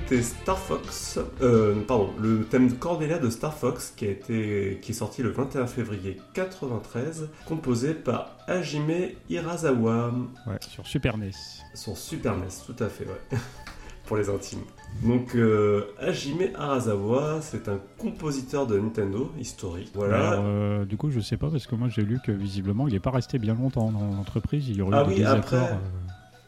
D'écouter 0.07 0.21
Star 0.23 0.57
Fox, 0.57 1.19
euh, 1.41 1.75
pardon, 1.87 2.13
le 2.19 2.43
thème 2.45 2.73
Cordelia 2.77 3.19
de 3.19 3.29
Star 3.29 3.53
Fox 3.53 3.93
qui, 3.95 4.05
a 4.05 4.09
été, 4.11 4.79
qui 4.81 4.91
est 4.91 4.95
sorti 4.95 5.21
le 5.21 5.29
21 5.29 5.67
février 5.67 6.17
93, 6.33 7.29
composé 7.45 7.93
par 7.93 8.37
Hajime 8.47 9.09
Hirasawa. 9.29 10.11
Ouais, 10.47 10.57
sur 10.61 10.85
Super 10.87 11.17
NES. 11.17 11.31
Sur 11.73 11.97
Super 11.97 12.37
NES, 12.37 12.47
tout 12.65 12.81
à 12.81 12.87
fait, 12.87 13.05
ouais. 13.05 13.37
Pour 14.05 14.15
les 14.15 14.29
intimes. 14.29 14.61
Donc, 15.03 15.35
euh, 15.35 15.87
Hajime 15.99 16.43
Hirasawa, 16.53 17.39
c'est 17.41 17.67
un 17.67 17.79
compositeur 17.97 18.65
de 18.65 18.79
Nintendo 18.79 19.31
historique. 19.37 19.91
Voilà. 19.93 20.33
Euh, 20.33 20.85
du 20.85 20.95
coup, 20.95 21.11
je 21.11 21.19
sais 21.19 21.37
pas 21.37 21.49
parce 21.49 21.67
que 21.67 21.75
moi 21.75 21.89
j'ai 21.89 22.03
lu 22.03 22.19
que 22.25 22.31
visiblement 22.31 22.87
il 22.87 22.93
n'est 22.93 23.01
pas 23.01 23.11
resté 23.11 23.37
bien 23.37 23.55
longtemps 23.55 23.91
dans 23.91 24.15
l'entreprise. 24.15 24.69
Il 24.69 24.77
y 24.77 24.81
aurait 24.81 24.97
ah 24.97 25.03
eu 25.05 25.15
oui, 25.15 25.25
après, 25.25 25.77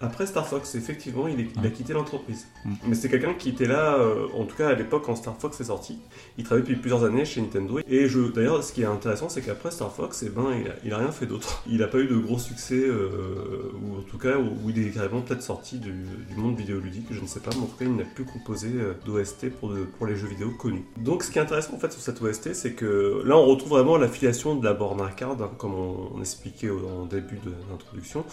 après 0.02 0.26
Star 0.26 0.48
Fox, 0.48 0.76
effectivement, 0.76 1.28
il, 1.28 1.50
a 1.66 1.70
quitté 1.70 1.94
l'entreprise. 1.94 2.48
Mm. 2.64 2.74
Mais 2.88 2.96
c'est 2.96 3.10
quelqu'un 3.10 3.34
qui 3.34 3.50
était 3.50 3.68
là, 3.68 3.96
euh, 3.96 4.28
en 4.38 4.46
tout 4.46 4.56
cas 4.56 4.70
à 4.70 4.74
l'époque 4.74 5.04
quand 5.06 5.16
Star 5.16 5.36
Fox 5.38 5.60
est 5.60 5.66
sorti. 5.66 6.00
Il 6.38 6.46
travaillait 6.46 6.68
depuis 6.68 6.80
plusieurs 6.80 7.04
années 7.04 7.26
chez 7.26 7.42
Nintendo. 7.42 7.80
Et 7.80 8.08
d'ailleurs, 8.34 8.64
ce 8.64 8.72
qui 8.72 8.82
est 8.82 8.86
intéressant, 8.86 9.28
c'est 9.30 9.42
qu'après 9.42 9.72
Star 9.72 9.92
Fox, 9.92 10.24
eh 10.24 10.30
ben, 10.30 10.48
il, 10.84 10.94
a, 10.94 10.98
rien 10.98 11.12
fait 11.12 11.26
d'autre. 11.26 11.64
Il 11.68 11.80
n'a 11.80 11.88
pas 11.88 12.00
eu 12.00 12.08
de 12.08 12.18
gros 12.18 12.40
succès, 12.40 12.82
euh, 12.82 13.72
ou 13.82 14.00
en 14.00 14.02
tout 14.02 14.18
cas, 14.18 14.38
où, 14.38 14.70
il 14.70 14.88
est 14.88 14.92
carrément 14.92 15.22
peut-être 15.22 15.42
sorti 15.42 15.80
du, 15.80 15.94
monde 16.38 16.56
vidéoludique, 16.56 17.08
je 17.12 17.22
ne 17.22 17.28
sais 17.28 17.40
pas. 17.40 17.52
Mais 17.56 17.64
en 17.64 17.66
tout 17.66 17.78
cas, 17.78 17.86
il 17.86 17.96
n'a 17.96 18.06
plus 18.06 18.26
composé 18.26 18.70
euh, 18.74 18.94
d'OST 19.06 19.50
pour, 19.60 19.74
pour 19.98 20.08
les 20.08 20.16
jeux 20.16 20.28
vidéo 20.28 20.52
connus. 20.52 20.86
Donc, 20.98 21.24
ce 21.24 21.32
qui 21.32 21.40
est 21.40 21.42
intéressant 21.42 21.74
en 21.74 21.80
fait 21.80 21.92
sur 21.92 22.02
cette 22.02 22.22
OST, 22.22 22.54
c'est 22.54 22.74
que 22.74 23.22
là, 23.26 23.38
on 23.38 23.46
retrouve 23.46 23.70
vraiment 23.70 23.98
l'affiliation 23.98 24.56
de 24.56 24.64
la 24.64 24.74
borne 24.74 25.02
arcade, 25.02 25.42
hein, 25.42 25.52
comme 25.58 25.74
on, 25.74 26.12
on 26.16 26.20
expliquait 26.22 26.70
en 26.70 27.06
début 27.06 27.38
de 27.44 27.52
l'introduction 27.70 28.24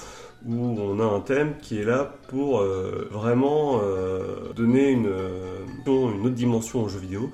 où 0.45 0.81
on 0.81 1.01
a 1.01 1.05
un 1.05 1.21
thème 1.21 1.55
qui 1.61 1.79
est 1.79 1.85
là 1.85 2.15
pour 2.29 2.61
euh, 2.61 3.09
vraiment 3.11 3.81
euh, 3.83 4.53
donner 4.55 4.91
une, 4.91 5.07
euh, 5.07 5.65
une 5.87 6.27
autre 6.27 6.35
dimension 6.35 6.83
au 6.83 6.89
jeu 6.89 6.99
vidéo 6.99 7.31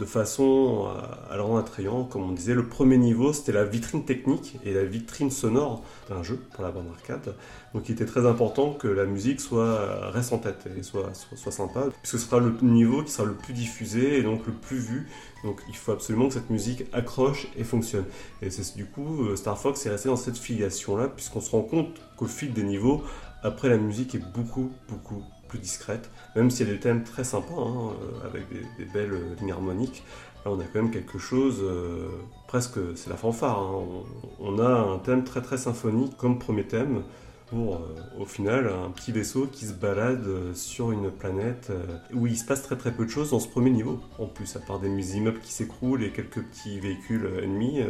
de 0.00 0.04
façon 0.04 0.88
à 1.30 1.36
le 1.36 1.42
rendre 1.42 1.58
attrayant. 1.58 2.02
Comme 2.02 2.22
on 2.22 2.32
disait, 2.32 2.54
le 2.54 2.66
premier 2.66 2.98
niveau, 2.98 3.32
c'était 3.32 3.52
la 3.52 3.64
vitrine 3.64 4.04
technique 4.04 4.56
et 4.64 4.74
la 4.74 4.84
vitrine 4.84 5.30
sonore 5.30 5.84
d'un 6.08 6.24
jeu 6.24 6.40
pour 6.52 6.64
la 6.64 6.72
bande 6.72 6.88
arcade. 6.92 7.36
Donc 7.72 7.88
il 7.88 7.92
était 7.92 8.04
très 8.04 8.26
important 8.26 8.72
que 8.72 8.88
la 8.88 9.04
musique 9.04 9.40
soit 9.40 10.10
reste 10.10 10.32
en 10.32 10.38
tête 10.38 10.68
et 10.76 10.82
soit, 10.82 11.12
soit, 11.36 11.52
sympa, 11.52 11.84
puisque 12.02 12.18
ce 12.18 12.18
sera 12.18 12.40
le 12.40 12.56
niveau 12.62 13.04
qui 13.04 13.12
sera 13.12 13.28
le 13.28 13.34
plus 13.34 13.52
diffusé 13.52 14.18
et 14.18 14.24
donc 14.24 14.44
le 14.48 14.52
plus 14.52 14.78
vu. 14.78 15.06
Donc 15.44 15.60
il 15.68 15.76
faut 15.76 15.92
absolument 15.92 16.26
que 16.26 16.34
cette 16.34 16.50
musique 16.50 16.82
accroche 16.92 17.46
et 17.56 17.62
fonctionne. 17.62 18.06
Et 18.42 18.50
c'est 18.50 18.76
du 18.76 18.86
coup, 18.86 19.36
Star 19.36 19.56
Fox 19.56 19.86
est 19.86 19.90
resté 19.90 20.08
dans 20.08 20.16
cette 20.16 20.36
filiation-là, 20.36 21.06
puisqu'on 21.06 21.40
se 21.40 21.52
rend 21.52 21.62
compte 21.62 22.00
qu'au 22.16 22.26
fil 22.26 22.52
des 22.52 22.64
niveaux, 22.64 23.04
après 23.42 23.68
la 23.68 23.76
musique 23.76 24.14
est 24.14 24.32
beaucoup, 24.34 24.70
beaucoup 24.88 25.22
plus 25.48 25.58
discrète, 25.58 26.10
même 26.34 26.50
s'il 26.50 26.66
y 26.66 26.70
a 26.70 26.74
des 26.74 26.80
thèmes 26.80 27.04
très 27.04 27.24
sympas, 27.24 27.54
hein, 27.54 27.92
euh, 28.02 28.26
avec 28.26 28.44
des, 28.50 28.84
belles 28.86 29.36
lignes 29.40 29.52
harmoniques. 29.52 30.04
Là, 30.44 30.52
on 30.52 30.60
a 30.60 30.64
quand 30.64 30.82
même 30.82 30.90
quelque 30.90 31.18
chose, 31.18 31.60
euh, 31.62 32.08
presque, 32.46 32.78
c'est 32.94 33.10
la 33.10 33.16
fanfare. 33.16 33.58
Hein. 33.58 34.04
On, 34.40 34.58
a 34.58 34.68
un 34.68 34.98
thème 34.98 35.24
très 35.24 35.42
très 35.42 35.56
symphonique 35.56 36.16
comme 36.16 36.38
premier 36.38 36.64
thème 36.64 37.02
pour, 37.48 37.76
euh, 37.76 37.78
au 38.18 38.24
final, 38.24 38.68
un 38.68 38.90
petit 38.90 39.12
vaisseau 39.12 39.46
qui 39.46 39.66
se 39.66 39.72
balade 39.72 40.26
sur 40.54 40.90
une 40.90 41.10
planète 41.10 41.72
où 42.12 42.26
il 42.26 42.36
se 42.36 42.44
passe 42.44 42.62
très 42.62 42.76
très 42.76 42.92
peu 42.92 43.04
de 43.04 43.10
choses 43.10 43.30
dans 43.30 43.40
ce 43.40 43.48
premier 43.48 43.70
niveau. 43.70 44.00
En 44.18 44.26
plus, 44.26 44.56
à 44.56 44.60
part 44.60 44.80
des 44.80 45.16
immeubles 45.16 45.40
qui 45.40 45.52
s'écroulent 45.52 46.02
et 46.02 46.10
quelques 46.10 46.42
petits 46.42 46.80
véhicules 46.80 47.28
ennemis 47.42 47.82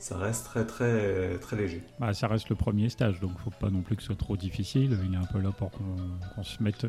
ça 0.00 0.16
reste 0.16 0.46
très 0.46 0.66
très 0.66 1.38
très 1.38 1.56
léger. 1.56 1.82
Bah, 1.98 2.14
ça 2.14 2.26
reste 2.26 2.48
le 2.48 2.56
premier 2.56 2.88
stage, 2.88 3.20
donc 3.20 3.38
faut 3.38 3.50
pas 3.50 3.70
non 3.70 3.82
plus 3.82 3.96
que 3.96 4.02
ce 4.02 4.06
soit 4.06 4.16
trop 4.16 4.36
difficile. 4.36 4.98
Il 5.04 5.14
est 5.14 5.16
un 5.16 5.26
peu 5.26 5.38
là 5.38 5.50
pour 5.52 5.70
qu'on 5.70 6.42
se 6.42 6.62
mette, 6.62 6.86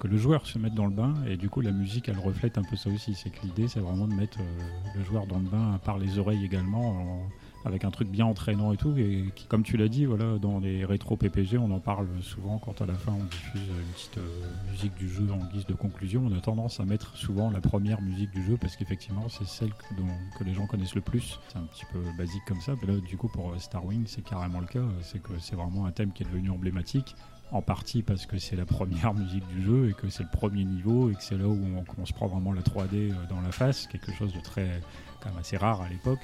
que, 0.00 0.08
le 0.08 0.16
joueur 0.16 0.46
se 0.46 0.58
mette 0.58 0.74
dans 0.74 0.86
le 0.86 0.94
bain, 0.94 1.14
et 1.26 1.36
du 1.36 1.50
coup 1.50 1.60
la 1.60 1.72
musique 1.72 2.08
elle 2.08 2.18
reflète 2.18 2.56
un 2.56 2.62
peu 2.62 2.76
ça 2.76 2.88
aussi. 2.90 3.14
C'est 3.14 3.30
que 3.30 3.42
l'idée 3.42 3.68
c'est 3.68 3.80
vraiment 3.80 4.08
de 4.08 4.14
mettre 4.14 4.38
euh, 4.40 4.96
le 4.96 5.04
joueur 5.04 5.26
dans 5.26 5.38
le 5.38 5.48
bain 5.48 5.78
par 5.84 5.98
les 5.98 6.18
oreilles 6.18 6.44
également 6.44 7.28
avec 7.64 7.84
un 7.84 7.90
truc 7.90 8.08
bien 8.08 8.26
entraînant 8.26 8.72
et 8.72 8.76
tout. 8.76 8.96
Et 8.96 9.32
qui, 9.34 9.46
comme 9.46 9.62
tu 9.62 9.76
l'as 9.76 9.88
dit, 9.88 10.04
voilà, 10.04 10.38
dans 10.38 10.58
les 10.58 10.84
rétro 10.84 11.16
PPG, 11.16 11.58
on 11.58 11.70
en 11.70 11.80
parle 11.80 12.08
souvent 12.22 12.58
quand 12.58 12.80
à 12.80 12.86
la 12.86 12.94
fin 12.94 13.12
on 13.12 13.24
diffuse 13.24 13.68
une 13.68 13.92
petite 13.92 14.18
euh, 14.18 14.70
musique 14.70 14.94
du 14.96 15.08
jeu 15.08 15.26
en 15.32 15.44
guise 15.52 15.66
de 15.66 15.74
conclusion. 15.74 16.24
On 16.26 16.36
a 16.36 16.40
tendance 16.40 16.80
à 16.80 16.84
mettre 16.84 17.16
souvent 17.16 17.50
la 17.50 17.60
première 17.60 18.00
musique 18.00 18.30
du 18.30 18.44
jeu 18.44 18.56
parce 18.60 18.76
qu'effectivement 18.76 19.28
c'est 19.28 19.46
celle 19.46 19.70
que, 19.70 20.38
que, 20.38 20.44
les 20.44 20.54
gens 20.54 20.66
connaissent 20.66 20.94
le 20.94 21.00
plus. 21.00 21.38
C'est 21.48 21.58
un 21.58 21.64
petit 21.64 21.84
peu 21.92 22.00
basique 22.16 22.42
comme 22.46 22.60
ça. 22.60 22.74
Mais 22.80 22.92
là, 22.92 23.00
du 23.00 23.16
coup, 23.16 23.28
pour 23.28 23.54
Star 23.60 23.84
Wing, 23.84 24.04
c'est 24.06 24.22
carrément 24.22 24.60
le 24.60 24.66
cas. 24.66 24.84
C'est 25.02 25.22
que 25.22 25.32
c'est 25.38 25.56
vraiment 25.56 25.86
un 25.86 25.92
thème 25.92 26.12
qui 26.12 26.22
est 26.22 26.26
devenu 26.26 26.50
emblématique 26.50 27.14
en 27.50 27.62
partie 27.62 28.02
parce 28.02 28.26
que 28.26 28.38
c'est 28.38 28.56
la 28.56 28.66
première 28.66 29.14
musique 29.14 29.46
du 29.48 29.62
jeu 29.62 29.88
et 29.88 29.92
que 29.94 30.08
c'est 30.10 30.22
le 30.22 30.30
premier 30.30 30.64
niveau 30.64 31.10
et 31.10 31.14
que 31.14 31.22
c'est 31.22 31.38
là 31.38 31.46
où 31.46 31.58
on, 31.98 32.06
se 32.06 32.12
prend 32.12 32.26
vraiment 32.26 32.52
la 32.52 32.62
3D 32.62 33.10
euh, 33.10 33.14
dans 33.30 33.40
la 33.40 33.52
face, 33.52 33.86
quelque 33.86 34.12
chose 34.12 34.32
de 34.32 34.40
très 34.40 34.80
quand 35.20 35.30
même 35.30 35.38
assez 35.38 35.56
rare 35.56 35.80
à 35.80 35.88
l'époque. 35.88 36.20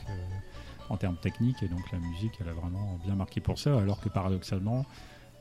Euh, 0.91 0.93
en 0.93 0.97
termes 0.97 1.17
techniques. 1.17 1.63
Et 1.63 1.69
donc 1.69 1.91
la 1.93 1.99
musique, 1.99 2.33
elle 2.41 2.49
a 2.49 2.53
vraiment 2.53 2.99
bien 3.05 3.15
marqué 3.15 3.41
pour 3.41 3.59
ça. 3.59 3.79
Alors 3.79 4.01
que 4.01 4.09
paradoxalement, 4.09 4.85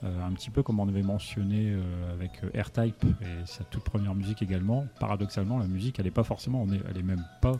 euh, 0.03 0.27
un 0.27 0.33
petit 0.33 0.49
peu 0.49 0.63
comme 0.63 0.81
on 0.81 0.87
avait 0.89 1.03
mentionné 1.03 1.71
euh, 1.71 2.13
avec 2.13 2.31
R-Type 2.53 3.05
et 3.21 3.45
sa 3.45 3.63
toute 3.63 3.83
première 3.83 4.15
musique 4.15 4.41
également, 4.41 4.85
paradoxalement, 4.99 5.59
la 5.59 5.67
musique, 5.67 5.97
elle 5.99 6.05
n'est 6.05 6.11
pas 6.11 6.23
forcément, 6.23 6.67
elle 6.89 6.97
est 6.97 7.03
même 7.03 7.23
pas 7.41 7.53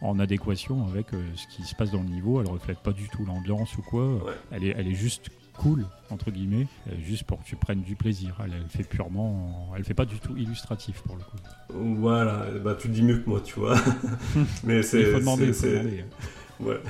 en, 0.00 0.18
adéquation 0.18 0.86
avec 0.86 1.12
euh, 1.12 1.22
ce 1.36 1.46
qui 1.54 1.62
se 1.64 1.74
passe 1.74 1.90
dans 1.90 2.02
le 2.02 2.08
niveau. 2.08 2.40
Elle 2.40 2.48
reflète 2.48 2.78
pas 2.78 2.92
du 2.92 3.06
tout 3.08 3.26
l'ambiance 3.26 3.76
ou 3.76 3.82
quoi. 3.82 4.08
Elle, 4.50 4.64
est, 4.64 4.74
elle 4.78 4.88
est 4.88 4.94
juste 4.94 5.30
cool 5.58 5.84
entre 6.08 6.30
guillemets 6.30 6.66
juste 7.02 7.24
pour 7.24 7.38
que 7.38 7.44
tu 7.44 7.56
prennes 7.56 7.82
du 7.82 7.94
plaisir 7.94 8.38
elle, 8.42 8.54
fait 8.70 8.84
purement 8.84 9.70
elle 9.76 9.84
fait 9.84 9.92
pas 9.92 10.06
du 10.06 10.18
tout 10.18 10.34
illustratif 10.34 11.02
pour 11.02 11.14
le 11.14 11.22
coup 11.22 11.36
voilà 12.00 12.46
bah 12.64 12.74
tu 12.74 12.88
dis 12.88 13.02
mieux 13.02 13.18
que 13.18 13.28
moi 13.28 13.42
tu 13.44 13.60
vois 13.60 13.76
mais 14.64 14.82
c'est 14.82 15.12
demander, 16.60 16.80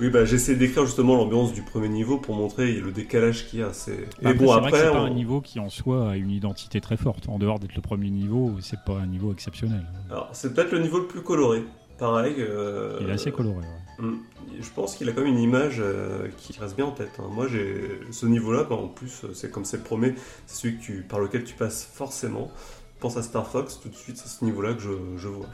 Oui, 0.00 0.10
bah, 0.10 0.24
j'essaie 0.24 0.56
d'écrire 0.56 0.86
justement 0.86 1.14
l'ambiance 1.14 1.52
du 1.52 1.62
premier 1.62 1.88
niveau 1.88 2.18
pour 2.18 2.34
montrer 2.34 2.72
le 2.74 2.90
décalage 2.90 3.46
qu'il 3.46 3.60
y 3.60 3.62
a. 3.62 3.72
C'est... 3.72 4.08
bon, 4.22 4.50
après. 4.50 4.78
c'est 4.78 4.90
pas 4.90 4.98
un 4.98 5.10
niveau 5.10 5.40
qui 5.40 5.60
en 5.60 5.70
soi 5.70 6.10
a 6.10 6.16
une 6.16 6.30
identité 6.30 6.80
très 6.80 6.96
forte. 6.96 7.28
En 7.28 7.38
dehors 7.38 7.60
d'être 7.60 7.76
le 7.76 7.82
premier 7.82 8.10
niveau, 8.10 8.56
c'est 8.60 8.80
pas 8.84 8.98
un 8.98 9.06
niveau 9.06 9.32
exceptionnel. 9.32 9.84
Alors, 10.10 10.28
c'est 10.32 10.52
peut-être 10.52 10.72
le 10.72 10.80
niveau 10.80 10.98
le 10.98 11.06
plus 11.06 11.22
coloré. 11.22 11.62
Pareil. 11.96 12.34
Euh, 12.38 12.98
Il 13.02 13.08
est 13.08 13.12
assez 13.12 13.30
coloré, 13.30 13.64
hmm. 14.00 14.14
Je 14.60 14.70
pense 14.74 14.96
qu'il 14.96 15.08
a 15.08 15.12
quand 15.12 15.22
même 15.22 15.32
une 15.32 15.38
image 15.38 15.76
euh, 15.78 16.26
qui 16.38 16.58
reste 16.58 16.74
bien 16.74 16.86
en 16.86 16.90
tête. 16.90 17.12
Hein. 17.20 17.28
Moi, 17.30 17.46
j'ai 17.46 18.00
ce 18.10 18.26
niveau-là, 18.26 18.64
bah, 18.64 18.74
en 18.74 18.88
plus, 18.88 19.24
c'est 19.32 19.50
comme 19.50 19.64
c'est 19.64 19.76
le 19.76 19.84
premier, 19.84 20.14
c'est 20.46 20.62
celui 20.62 20.78
que 20.78 20.82
tu... 20.82 21.02
par 21.08 21.20
lequel 21.20 21.44
tu 21.44 21.54
passes 21.54 21.84
forcément. 21.84 22.50
Pense 22.98 23.16
à 23.16 23.22
Star 23.22 23.46
Fox, 23.46 23.78
tout 23.80 23.88
de 23.88 23.94
suite, 23.94 24.16
c'est 24.16 24.28
ce 24.28 24.44
niveau-là 24.44 24.74
que 24.74 24.80
je, 24.80 24.90
je 25.18 25.28
vois. 25.28 25.46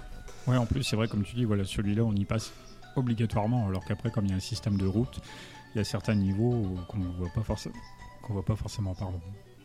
Ouais, 0.47 0.57
en 0.57 0.65
plus, 0.65 0.83
c'est 0.83 0.97
vrai, 0.97 1.09
comme 1.09 1.25
tu 1.25 1.35
dis, 1.35 1.45
voilà, 1.45 1.65
celui-là, 1.65 2.03
on 2.05 2.15
y 2.15 2.25
passe 2.25 2.53
obligatoirement, 3.01 3.67
alors 3.67 3.85
qu'après, 3.85 4.11
comme 4.11 4.27
il 4.27 4.31
y 4.31 4.35
a 4.35 4.37
un 4.37 4.41
système 4.41 4.77
de 4.77 4.87
route, 4.87 5.21
il 5.75 5.79
y 5.79 5.81
a 5.81 5.85
certains 5.85 6.15
niveaux 6.15 6.67
qu'on 6.89 6.99
ne 6.99 7.09
voit 7.19 7.31
pas 7.35 7.43
forcément, 7.43 7.77
qu'on 8.23 8.33
voit 8.35 8.45
pas 8.45 8.57
forcément, 8.57 8.95
pardon. 8.95 9.21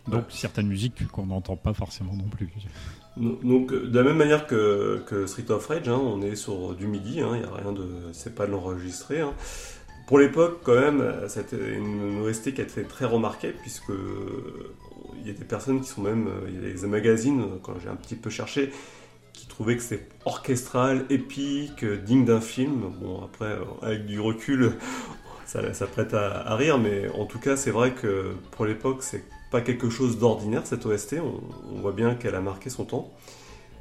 Donc 0.07 0.25
certaines 0.29 0.67
musiques 0.67 1.07
qu'on 1.07 1.25
n'entend 1.25 1.55
pas 1.55 1.73
forcément 1.73 2.13
non 2.13 2.29
plus. 2.29 2.49
Donc 3.17 3.73
de 3.73 3.97
la 3.97 4.03
même 4.03 4.17
manière 4.17 4.45
que, 4.45 5.03
que 5.07 5.25
Street 5.25 5.49
of 5.49 5.65
Rage, 5.65 5.87
hein, 5.87 5.99
on 5.99 6.21
est 6.21 6.35
sur 6.35 6.75
du 6.75 6.85
midi, 6.85 7.21
hein, 7.21 7.31
il 7.33 7.39
n'y 7.39 7.45
a 7.45 7.51
rien 7.51 7.71
de, 7.71 7.87
c'est 8.13 8.35
pas 8.35 8.45
de 8.45 8.51
l'enregistrer. 8.51 9.21
Hein. 9.21 9.33
Pour 10.05 10.19
l'époque, 10.19 10.59
quand 10.63 10.79
même, 10.79 11.03
c'était 11.27 11.75
une 11.75 12.21
OST 12.21 12.53
qui 12.53 12.61
a 12.61 12.65
été 12.65 12.83
très 12.83 13.05
remarquée 13.05 13.51
puisque 13.61 13.91
il 15.19 15.27
y 15.27 15.31
a 15.31 15.33
des 15.33 15.45
personnes 15.45 15.81
qui 15.81 15.87
sont 15.87 16.01
même, 16.01 16.29
il 16.47 16.53
y 16.53 16.71
a 16.71 16.73
des 16.73 16.87
magazines 16.87 17.43
quand 17.63 17.73
j'ai 17.81 17.89
un 17.89 17.95
petit 17.95 18.15
peu 18.15 18.29
cherché 18.29 18.71
qui 19.35 19.47
trouvait 19.47 19.77
que 19.77 19.83
c'est 19.83 20.07
orchestral, 20.25 21.05
épique, 21.09 21.85
digne 21.85 22.25
d'un 22.25 22.41
film. 22.41 22.91
Bon, 23.01 23.23
après, 23.23 23.57
avec 23.81 24.05
du 24.05 24.19
recul, 24.19 24.73
ça, 25.45 25.73
ça 25.73 25.87
prête 25.87 26.13
à, 26.13 26.55
rire, 26.55 26.77
mais 26.77 27.09
en 27.09 27.25
tout 27.25 27.39
cas, 27.39 27.55
c'est 27.57 27.71
vrai 27.71 27.93
que 27.93 28.33
pour 28.51 28.65
l'époque, 28.65 28.97
c'est 29.01 29.23
pas 29.51 29.61
quelque 29.61 29.89
chose 29.89 30.17
d'ordinaire 30.17 30.65
cette 30.65 30.85
OST. 30.85 31.15
on 31.21 31.79
voit 31.79 31.93
bien 31.93 32.15
qu'elle 32.15 32.35
a 32.35 32.41
marqué 32.41 32.69
son 32.69 32.85
temps. 32.85 33.11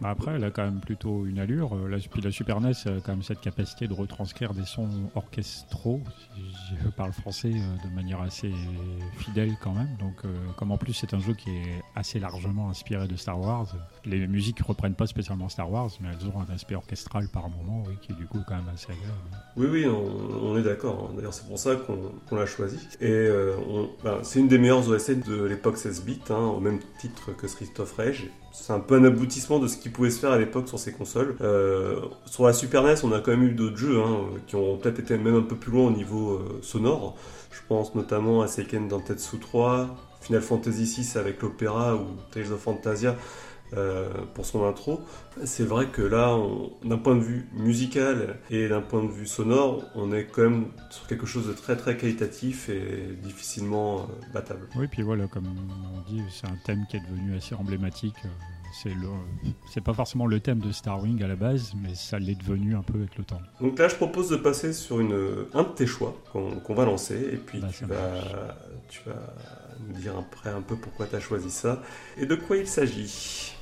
Bah, 0.00 0.10
après, 0.10 0.32
elle 0.32 0.44
a 0.44 0.50
quand 0.50 0.64
même 0.64 0.80
plutôt 0.80 1.26
une 1.26 1.38
allure. 1.38 1.74
Euh, 1.74 1.88
la, 1.88 1.98
la 2.22 2.30
Super 2.30 2.60
NES 2.60 2.72
a 2.86 3.00
quand 3.04 3.12
même 3.12 3.22
cette 3.22 3.40
capacité 3.40 3.86
de 3.86 3.92
retranscrire 3.92 4.54
des 4.54 4.64
sons 4.64 4.88
orchestraux, 5.14 6.00
si 6.34 6.74
je 6.82 6.88
parle 6.96 7.12
français, 7.12 7.52
euh, 7.54 7.88
de 7.88 7.94
manière 7.94 8.20
assez 8.20 8.50
fidèle 9.18 9.52
quand 9.62 9.72
même. 9.72 9.96
Donc, 10.00 10.14
euh, 10.24 10.34
comme 10.56 10.72
en 10.72 10.78
plus 10.78 10.92
c'est 10.92 11.14
un 11.14 11.20
jeu 11.20 11.34
qui 11.34 11.50
est 11.50 11.82
assez 11.94 12.18
largement 12.18 12.70
inspiré 12.70 13.06
de 13.06 13.16
Star 13.16 13.40
Wars, 13.40 13.74
les 14.04 14.26
musiques 14.26 14.60
ne 14.60 14.64
reprennent 14.64 14.94
pas 14.94 15.06
spécialement 15.06 15.48
Star 15.48 15.70
Wars, 15.70 15.90
mais 16.00 16.08
elles 16.12 16.28
ont 16.28 16.40
un 16.40 16.52
aspect 16.52 16.74
orchestral 16.74 17.28
par 17.32 17.48
moment, 17.48 17.84
oui, 17.86 17.94
qui 18.00 18.12
est 18.12 18.16
du 18.16 18.26
coup 18.26 18.40
quand 18.46 18.56
même 18.56 18.68
assez 18.72 18.92
agréable. 18.92 19.12
Oui, 19.56 19.66
oui, 19.70 19.86
on, 19.86 20.56
est 20.58 20.62
d'accord. 20.62 21.10
D'ailleurs, 21.14 21.34
c'est 21.34 21.46
pour 21.46 21.58
ça 21.58 21.76
qu'on 21.76 22.36
l'a 22.36 22.46
choisi. 22.46 22.78
Et 23.00 23.28
ben, 24.02 24.18
c'est 24.22 24.40
une 24.40 24.48
des 24.48 24.58
meilleures 24.58 24.88
OST 24.88 25.26
de 25.26 25.44
l'époque 25.44 25.76
16 25.76 26.04
bits, 26.04 26.20
hein, 26.30 26.36
au 26.36 26.60
même 26.60 26.80
titre 26.98 27.32
que 27.36 27.46
Street 27.46 27.72
of 27.78 27.92
Rage 27.96 28.28
c'est 28.54 28.72
un 28.72 28.78
peu 28.78 28.94
un 28.94 29.04
aboutissement 29.04 29.58
de 29.58 29.66
ce 29.66 29.76
qui 29.76 29.88
pouvait 29.88 30.10
se 30.10 30.20
faire 30.20 30.30
à 30.30 30.38
l'époque 30.38 30.68
sur 30.68 30.78
ces 30.78 30.92
consoles. 30.92 31.36
Euh, 31.40 32.00
sur 32.24 32.46
la 32.46 32.52
Super 32.52 32.84
NES, 32.84 32.94
on 33.02 33.10
a 33.10 33.18
quand 33.18 33.32
même 33.32 33.42
eu 33.42 33.50
d'autres 33.50 33.76
jeux 33.76 34.00
hein, 34.00 34.26
qui 34.46 34.54
ont 34.54 34.76
peut-être 34.76 35.00
été 35.00 35.18
même 35.18 35.34
un 35.34 35.42
peu 35.42 35.56
plus 35.56 35.72
loin 35.72 35.88
au 35.88 35.90
niveau 35.90 36.34
euh, 36.34 36.60
sonore. 36.62 37.16
Je 37.50 37.58
pense 37.68 37.96
notamment 37.96 38.42
à 38.42 38.46
Seiken 38.46 38.86
Dentetsu 38.86 39.38
3, 39.38 39.88
Final 40.20 40.40
Fantasy 40.40 40.84
VI 40.84 41.18
avec 41.18 41.42
l'opéra 41.42 41.96
ou 41.96 42.06
Tales 42.30 42.52
of 42.52 42.60
Fantasia 42.60 43.16
euh, 43.72 44.08
pour 44.34 44.46
son 44.46 44.64
intro. 44.66 45.00
C'est 45.44 45.64
vrai 45.64 45.86
que 45.86 46.02
là, 46.02 46.38
d'un 46.84 46.98
point 46.98 47.16
de 47.16 47.22
vue 47.22 47.48
musical 47.54 48.38
et 48.50 48.68
d'un 48.68 48.82
point 48.82 49.02
de 49.02 49.10
vue 49.10 49.26
sonore, 49.26 49.82
on 49.96 50.12
est 50.12 50.26
quand 50.26 50.42
même 50.42 50.66
sur 50.90 51.06
quelque 51.08 51.26
chose 51.26 51.48
de 51.48 51.54
très 51.54 51.76
très 51.76 51.96
qualitatif 51.96 52.68
et 52.68 53.16
difficilement 53.20 54.00
euh, 54.00 54.32
battable. 54.32 54.68
Oui, 54.76 54.86
puis 54.86 55.02
voilà, 55.02 55.26
comme 55.26 55.46
on 55.46 56.12
dit, 56.12 56.22
c'est 56.30 56.46
un 56.46 56.56
thème 56.64 56.84
qui 56.88 56.98
est 56.98 57.00
devenu 57.10 57.36
assez 57.36 57.54
emblématique. 57.54 58.14
Euh, 58.24 58.88
c'est 59.72 59.80
pas 59.80 59.94
forcément 59.94 60.26
le 60.26 60.40
thème 60.40 60.58
de 60.58 60.70
Star 60.70 61.02
Wing 61.02 61.22
à 61.22 61.28
la 61.28 61.36
base, 61.36 61.72
mais 61.80 61.94
ça 61.94 62.18
l'est 62.18 62.34
devenu 62.34 62.76
un 62.76 62.82
peu 62.82 62.98
avec 62.98 63.16
le 63.16 63.24
temps. 63.24 63.40
Donc 63.60 63.78
là, 63.78 63.88
je 63.88 63.94
propose 63.94 64.28
de 64.30 64.36
passer 64.36 64.72
sur 64.72 65.00
une, 65.00 65.46
un 65.54 65.62
de 65.62 65.68
tes 65.68 65.86
choix 65.86 66.16
qu'on, 66.32 66.74
va 66.74 66.84
lancer, 66.84 67.14
et 67.32 67.36
puis 67.36 67.60
bah, 67.60 67.68
tu, 67.72 67.84
vas, 67.84 68.20
tu 68.88 69.00
vas 69.06 69.34
nous 69.86 69.94
dire 69.94 70.16
après 70.18 70.50
un 70.50 70.62
peu 70.62 70.76
pourquoi 70.76 71.06
tu 71.06 71.16
as 71.16 71.20
choisi 71.20 71.50
ça 71.50 71.82
et 72.16 72.26
de 72.26 72.34
quoi 72.34 72.56
il 72.56 72.66
s'agit. 72.66 73.53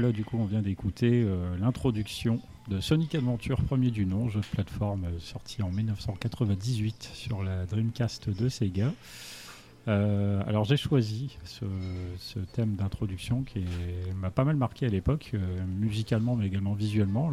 Du 0.00 0.24
coup, 0.24 0.38
on 0.38 0.44
vient 0.44 0.62
d'écouter 0.62 1.22
euh, 1.24 1.56
l'introduction 1.58 2.40
de 2.68 2.80
Sonic 2.80 3.14
Adventure, 3.14 3.62
premier 3.62 3.92
du 3.92 4.06
nom, 4.06 4.28
jeu 4.28 4.40
de 4.40 4.46
plateforme 4.46 5.04
euh, 5.04 5.20
sorti 5.20 5.62
en 5.62 5.70
1998 5.70 7.10
sur 7.14 7.44
la 7.44 7.64
Dreamcast 7.66 8.28
de 8.28 8.48
Sega. 8.48 8.92
Euh, 9.86 10.42
alors 10.46 10.64
j'ai 10.64 10.76
choisi 10.76 11.38
ce, 11.44 12.38
thème 12.54 12.74
d'introduction 12.74 13.42
qui 13.42 13.64
m'a 14.16 14.30
pas 14.30 14.44
mal 14.44 14.56
marqué 14.56 14.86
à 14.86 14.88
l'époque, 14.88 15.32
musicalement 15.78 16.34
mais 16.34 16.46
également 16.46 16.72
visuellement. 16.72 17.30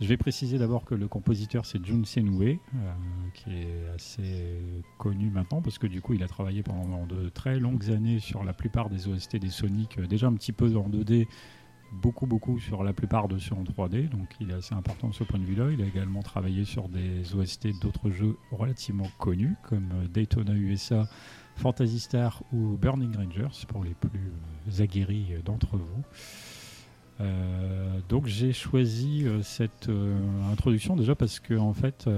Je 0.00 0.06
vais 0.06 0.16
préciser 0.16 0.58
d'abord 0.58 0.84
que 0.84 0.94
le 0.94 1.08
compositeur 1.08 1.66
c'est 1.66 1.84
Jun 1.84 2.04
Senue, 2.04 2.58
euh, 2.74 2.92
qui 3.34 3.50
est 3.50 3.88
assez 3.94 4.62
connu 4.98 5.30
maintenant 5.30 5.60
parce 5.60 5.78
que 5.78 5.86
du 5.86 6.00
coup 6.00 6.14
il 6.14 6.22
a 6.22 6.28
travaillé 6.28 6.62
pendant 6.62 7.06
de 7.06 7.28
très 7.28 7.58
longues 7.58 7.90
années 7.90 8.18
sur 8.18 8.42
la 8.42 8.54
plupart 8.54 8.88
des 8.88 9.08
OST 9.08 9.36
des 9.36 9.50
Sonic, 9.50 9.98
euh, 9.98 10.06
déjà 10.06 10.28
un 10.28 10.32
petit 10.32 10.52
peu 10.52 10.74
en 10.76 10.88
2D, 10.88 11.26
beaucoup 11.92 12.26
beaucoup 12.26 12.58
sur 12.58 12.82
la 12.82 12.94
plupart 12.94 13.28
de 13.28 13.36
ceux 13.36 13.54
en 13.54 13.62
3D, 13.62 14.08
donc 14.08 14.28
il 14.40 14.50
est 14.50 14.54
assez 14.54 14.74
important 14.74 15.08
de 15.08 15.14
ce 15.14 15.24
point 15.24 15.38
de 15.38 15.44
vue-là. 15.44 15.70
Il 15.70 15.82
a 15.82 15.86
également 15.86 16.22
travaillé 16.22 16.64
sur 16.64 16.88
des 16.88 17.34
OST 17.34 17.80
d'autres 17.82 18.10
jeux 18.10 18.36
relativement 18.52 19.08
connus 19.18 19.54
comme 19.64 19.90
euh, 19.92 20.08
Daytona 20.08 20.54
USA, 20.54 21.08
Fantasy 21.56 22.00
Star 22.00 22.42
ou 22.52 22.78
Burning 22.78 23.14
Rangers 23.14 23.66
pour 23.68 23.84
les 23.84 23.94
plus 23.94 24.80
aguerris 24.80 25.34
d'entre 25.44 25.76
vous. 25.76 26.04
Euh, 27.20 28.00
donc 28.08 28.26
j'ai 28.26 28.52
choisi 28.52 29.26
euh, 29.26 29.42
cette 29.42 29.88
euh, 29.88 30.16
introduction 30.50 30.96
déjà 30.96 31.14
parce 31.14 31.38
que 31.38 31.54
en 31.54 31.74
fait 31.74 32.08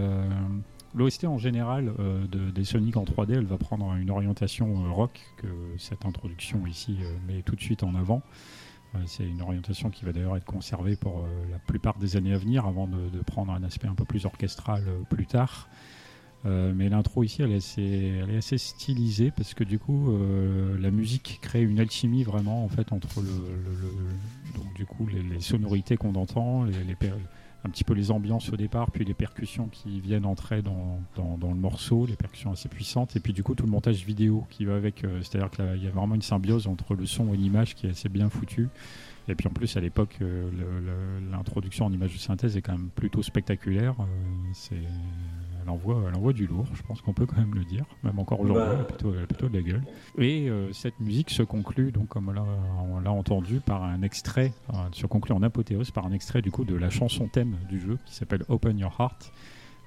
l'OST 0.95 1.25
en 1.25 1.39
général 1.39 1.93
des 2.31 2.65
Sonic 2.65 2.97
en 2.97 3.05
3D 3.05 3.35
elle 3.35 3.47
va 3.47 3.57
prendre 3.57 3.95
une 3.95 4.11
orientation 4.11 4.93
rock 4.95 5.21
que 5.39 5.49
cette 5.79 6.05
introduction 6.05 6.67
ici 6.67 6.99
met 7.27 7.43
tout 7.43 7.57
de 7.57 7.61
suite 7.61 7.83
en 7.83 7.95
avant. 7.95 8.23
C'est 9.07 9.27
une 9.27 9.41
orientation 9.41 9.89
qui 9.89 10.05
va 10.05 10.13
d'ailleurs 10.13 10.37
être 10.37 10.45
conservée 10.45 10.97
pour 10.97 11.27
la 11.51 11.59
plupart 11.59 11.97
des 11.97 12.19
années 12.19 12.35
à 12.35 12.37
venir 12.37 12.67
avant 12.67 12.87
de, 12.87 13.09
de 13.09 13.19
prendre 13.21 13.51
un 13.51 13.63
aspect 13.63 13.89
un 13.89 13.95
peu 13.95 14.05
plus 14.05 14.27
orchestral 14.27 14.85
plus 15.09 15.25
tard. 15.25 15.67
Euh, 16.45 16.73
mais 16.75 16.89
l'intro 16.89 17.23
ici, 17.23 17.43
elle 17.43 17.53
est, 17.53 18.37
assez, 18.37 18.59
stylisée 18.59 19.31
parce 19.31 19.55
que 19.55 19.63
du 19.63 19.79
coup, 19.79 20.11
euh, 20.11 20.77
la 20.81 20.91
musique 20.91 21.39
crée 21.41 21.63
une 21.63 21.79
alchimie 21.79 22.25
vraiment 22.25 22.65
en 22.65 22.69
fait 22.69 22.93
entre 22.93 23.21
le, 23.21 23.31
donc 24.57 24.75
du 24.75 24.85
coup 24.85 25.07
les, 25.07 25.41
sonorités 25.41 25.97
qu'on 25.97 26.15
entend, 26.15 26.67
un 27.65 27.71
petit 27.71 27.85
peu 27.85 27.95
les 27.95 28.11
ambiances 28.11 28.53
au 28.53 28.57
départ, 28.57 28.91
puis 28.91 29.05
les 29.05 29.15
percussions 29.15 29.69
qui 29.69 30.01
viennent 30.01 30.27
entrer 30.27 30.63
dans, 30.63 30.99
dans, 31.17 31.51
le 31.51 31.57
morceau, 31.57 32.07
les 32.07 32.17
percussions 32.17 32.51
assez 32.51 32.69
puissantes, 32.69 33.15
et 33.15 33.21
puis 33.21 33.33
du 33.33 33.45
coup 33.45 33.55
tout 33.55 33.65
le 33.65 33.71
montage 33.71 34.05
vidéo 34.05 34.45
qui 34.51 34.65
va 34.65 34.75
avec. 34.75 35.05
Euh, 35.05 35.21
c'est-à-dire 35.23 35.51
qu'il 35.51 35.85
y 35.85 35.87
a 35.87 35.91
vraiment 35.91 36.17
une 36.17 36.23
symbiose 36.23 36.67
entre 36.67 36.97
le 36.97 37.07
son 37.07 37.33
et 37.33 37.37
l'image 37.37 37.77
qui 37.77 37.87
est 37.87 37.91
assez 37.91 38.09
bien 38.09 38.29
foutue. 38.29 38.69
Et 39.29 39.37
puis 39.37 39.47
en 39.47 39.53
plus, 39.53 39.77
à 39.77 39.81
l'époque, 39.81 40.19
l'introduction 41.31 41.87
en 41.87 41.93
image 41.93 42.13
de 42.13 42.19
synthèse 42.19 42.57
est 42.57 42.61
quand 42.61 42.73
même 42.73 42.89
plutôt 42.93 43.23
spectaculaire. 43.23 43.95
c'est 44.53 44.75
elle 45.63 45.71
envoie, 45.71 46.03
elle 46.09 46.15
envoie 46.15 46.33
du 46.33 46.47
lourd, 46.47 46.67
je 46.75 46.83
pense 46.83 47.01
qu'on 47.01 47.13
peut 47.13 47.27
quand 47.27 47.37
même 47.39 47.55
le 47.55 47.65
dire, 47.65 47.85
même 48.03 48.19
encore 48.19 48.41
aujourd'hui, 48.41 48.65
Bah. 48.65 48.71
elle, 48.75 48.81
a 48.81 48.85
plutôt, 48.85 49.15
elle 49.15 49.23
a 49.23 49.27
plutôt 49.27 49.49
de 49.49 49.57
la 49.57 49.63
gueule. 49.63 49.83
Et 50.19 50.49
euh, 50.49 50.73
cette 50.73 50.99
musique 51.01 51.31
se 51.31 51.43
conclut, 51.43 51.93
donc 51.93 52.09
comme 52.09 52.29
on 52.29 52.33
l'a- 52.33 52.45
on 52.91 53.01
l'a 53.01 53.13
entendu, 53.13 53.61
par 53.61 53.83
un 53.85 54.03
extrait, 54.03 54.53
euh, 54.71 54.77
se 54.93 55.07
conclut 55.07 55.35
en 55.35 55.43
apothéose 55.43 55.91
par 55.91 56.07
un 56.07 56.13
extrait 56.13 56.43
du 56.43 56.51
coup 56.51 56.65
de 56.65 56.75
la 56.75 56.91
chanson 56.91 57.29
thème 57.29 57.57
du 57.69 57.81
jeu 57.81 57.99
qui 58.07 58.15
s'appelle 58.15 58.45
Open 58.49 58.79
Your 58.79 58.95
Heart. 58.99 59.33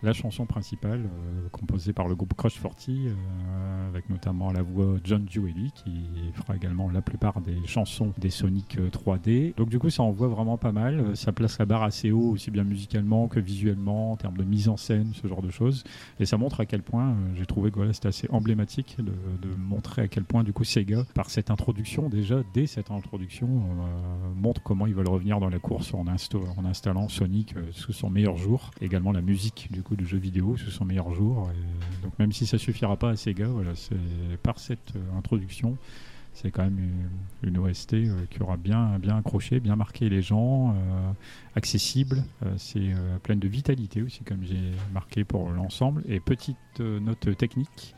La 0.04 0.14
chanson 0.14 0.46
principale, 0.46 1.02
euh, 1.06 1.50
composée 1.52 1.94
par 1.94 2.08
le 2.08 2.16
groupe 2.16 2.34
Crush 2.36 2.62
40, 2.62 2.90
euh, 2.90 3.88
avec 3.90 4.10
notamment 4.10 4.52
la 4.52 4.62
voix 4.62 4.98
John 5.04 5.24
Duelli, 5.26 5.72
qui 5.72 5.92
fera 6.34 6.56
également 6.56 6.90
la 6.92 7.02
plupart 7.02 7.42
des 7.42 7.58
chansons 7.66 8.14
des 8.18 8.30
Sonic 8.30 8.78
euh, 8.78 8.90
3D. 8.90 9.56
Donc 9.56 9.70
du 9.70 9.80
coup, 9.80 9.90
ça 9.90 10.04
envoie 10.04 10.28
vraiment 10.28 10.58
pas 10.58 10.72
mal. 10.72 11.00
Euh, 11.00 11.16
Ça 11.16 11.32
place 11.32 11.58
la 11.58 11.66
barre 11.66 11.84
assez 11.84 12.12
haut, 12.12 12.32
aussi 12.32 12.52
bien 12.52 12.64
musicalement 12.64 13.28
que 13.28 13.40
visuellement, 13.40 14.12
en 14.12 14.16
termes 14.18 14.38
de 14.38 14.44
mise 14.44 14.70
en 14.70 14.78
scène, 14.78 15.12
ce 15.14 15.28
genre 15.28 15.42
de 15.42 15.50
choses. 15.50 15.84
Et 16.20 16.26
ça 16.26 16.38
montre 16.38 16.60
à 16.60 16.66
quel 16.66 16.84
point, 16.84 17.10
euh, 17.10 17.14
j'ai 17.36 17.46
trouvé 17.46 17.72
que 17.72 17.78
voilà, 17.78 17.94
c'était 17.94 18.10
assez 18.10 18.28
emblématique 18.32 18.98
de, 19.00 19.12
montrer 19.58 20.04
à 20.04 20.08
quel 20.08 20.24
point, 20.24 20.44
du 20.44 20.54
coup, 20.54 20.64
Sega, 20.64 21.04
par 21.14 21.30
cette 21.30 21.50
introduction, 21.50 22.10
déjà, 22.10 22.42
dès 22.54 22.68
cette 22.68 22.92
introduction, 22.92 23.48
euh, 23.48 24.34
montre 24.36 24.62
comment 24.62 24.86
ils 24.86 24.94
veulent 24.94 25.08
revenir 25.08 25.40
dans 25.40 25.50
la 25.50 25.60
course 25.60 25.94
en, 25.94 26.06
en 26.06 26.66
installant 26.66 27.10
Sonic 27.10 27.56
euh, 27.56 27.64
sous 27.72 27.94
son 27.94 28.10
meilleur 28.10 28.38
jour. 28.38 28.72
Également 28.82 29.12
la 29.12 29.22
musique, 29.22 29.70
du 29.72 29.82
coup, 29.86 29.96
du 29.96 30.06
jeu 30.06 30.18
vidéo 30.18 30.58
sous 30.58 30.72
son 30.72 30.84
meilleur 30.84 31.14
jour. 31.14 31.50
Et 31.52 32.04
donc, 32.04 32.18
même 32.20 32.32
si 32.32 32.46
ça 32.46 32.58
suffira 32.58 32.98
pas 32.98 33.12
à 33.12 33.16
Sega, 33.16 33.48
voilà, 33.48 33.76
c'est 33.76 33.96
par 34.44 34.60
cette 34.60 34.96
euh, 34.96 35.18
introduction, 35.18 35.78
c'est 36.34 36.52
quand 36.52 36.64
même 36.64 36.80
une, 37.44 37.58
OST 37.58 37.94
euh, 37.94 38.26
qui 38.30 38.42
aura 38.42 38.58
bien, 38.58 39.00
bien 39.00 39.18
accroché, 39.18 39.62
bien 39.62 39.78
marqué 39.78 40.10
les 40.10 40.22
gens, 40.22 40.72
euh, 40.72 41.12
accessible, 41.56 42.26
c'est 42.58 42.94
pleine 43.24 43.40
de 43.40 43.48
vitalité 43.48 44.02
aussi, 44.02 44.24
comme 44.26 44.44
j'ai 44.44 44.72
marqué 44.94 45.24
pour 45.24 45.50
l'ensemble. 45.50 46.04
Et 46.10 46.20
petite 46.20 46.58
note 46.80 47.38
technique 47.38 47.95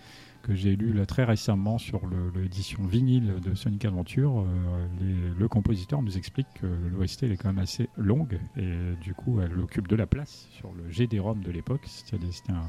que 0.47 0.55
j'ai 0.55 0.75
là 0.77 1.05
très 1.05 1.23
récemment 1.25 1.77
sur 1.77 2.01
l'édition 2.35 2.85
vinyle 2.85 3.35
de 3.43 3.53
Sonic 3.55 3.83
Adventure, 3.85 4.39
euh, 4.39 5.33
le 5.37 5.47
compositeur 5.47 6.01
nous 6.01 6.17
explique 6.17 6.47
que 6.61 6.67
l'OST 6.67 7.23
est 7.23 7.37
quand 7.37 7.49
même 7.49 7.59
assez 7.63 7.89
longue 7.97 8.39
et 8.55 8.93
du 9.03 9.13
coup 9.13 9.41
elle 9.41 9.59
occupe 9.59 9.87
de 9.87 9.95
la 9.95 10.07
place 10.07 10.47
sur 10.51 10.71
le 10.73 10.89
GD-ROM 10.89 11.41
de 11.41 11.51
l'époque, 11.51 11.81
c'est-à-dire 11.85 12.29
c'était 12.33 12.53
un, 12.53 12.65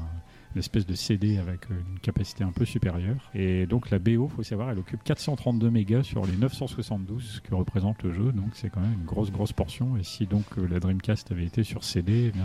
une 0.55 0.59
espèce 0.59 0.85
de 0.85 0.93
CD 0.95 1.37
avec 1.37 1.69
une 1.69 1.99
capacité 2.01 2.43
un 2.43 2.51
peu 2.51 2.65
supérieure. 2.65 3.29
Et 3.33 3.65
donc 3.65 3.89
la 3.91 3.99
BO, 3.99 4.27
faut 4.27 4.43
savoir, 4.43 4.71
elle 4.71 4.79
occupe 4.79 5.03
432 5.03 5.69
mégas 5.69 6.03
sur 6.03 6.25
les 6.25 6.35
972 6.35 7.41
que 7.43 7.55
représente 7.55 8.03
le 8.03 8.11
jeu, 8.11 8.31
donc 8.31 8.49
c'est 8.53 8.69
quand 8.69 8.81
même 8.81 8.93
une 8.99 9.05
grosse 9.05 9.31
grosse 9.31 9.53
portion. 9.53 9.95
Et 9.97 10.03
si 10.03 10.25
donc 10.25 10.45
euh, 10.57 10.67
la 10.67 10.79
Dreamcast 10.79 11.31
avait 11.31 11.45
été 11.45 11.63
sur 11.63 11.83
CD, 11.83 12.31
eh 12.35 12.39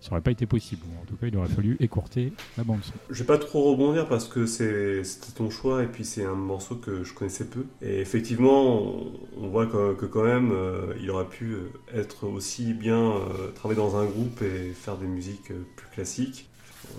ça 0.00 0.12
aurait 0.12 0.20
pas 0.20 0.30
été 0.30 0.46
possible. 0.46 0.82
En 1.02 1.04
tout 1.06 1.16
cas, 1.16 1.26
il 1.26 1.36
aurait 1.36 1.48
fallu 1.48 1.76
écourter 1.80 2.32
la 2.56 2.62
bande 2.64 2.82
son. 2.84 2.92
Je 3.10 3.18
vais 3.20 3.26
pas 3.26 3.38
trop 3.38 3.72
rebondir 3.72 4.06
parce 4.08 4.28
que 4.28 4.46
c'est- 4.46 4.67
c'était 5.04 5.32
ton 5.32 5.50
choix 5.50 5.82
et 5.82 5.86
puis 5.86 6.04
c'est 6.04 6.24
un 6.24 6.34
morceau 6.34 6.76
que 6.76 7.04
je 7.04 7.14
connaissais 7.14 7.44
peu. 7.44 7.64
Et 7.82 8.00
effectivement, 8.00 8.96
on, 9.36 9.48
voit 9.48 9.66
que, 9.66 10.06
quand 10.06 10.24
même, 10.24 10.52
euh, 10.52 10.94
il 11.00 11.10
aurait 11.10 11.28
pu 11.28 11.56
être 11.94 12.26
aussi 12.26 12.72
bien 12.74 13.00
euh, 13.00 13.50
travailler 13.54 13.80
dans 13.80 13.96
un 13.96 14.04
groupe 14.04 14.42
et 14.42 14.72
faire 14.72 14.96
des 14.96 15.06
musiques 15.06 15.50
euh, 15.50 15.62
plus 15.76 15.88
classiques. 15.88 16.48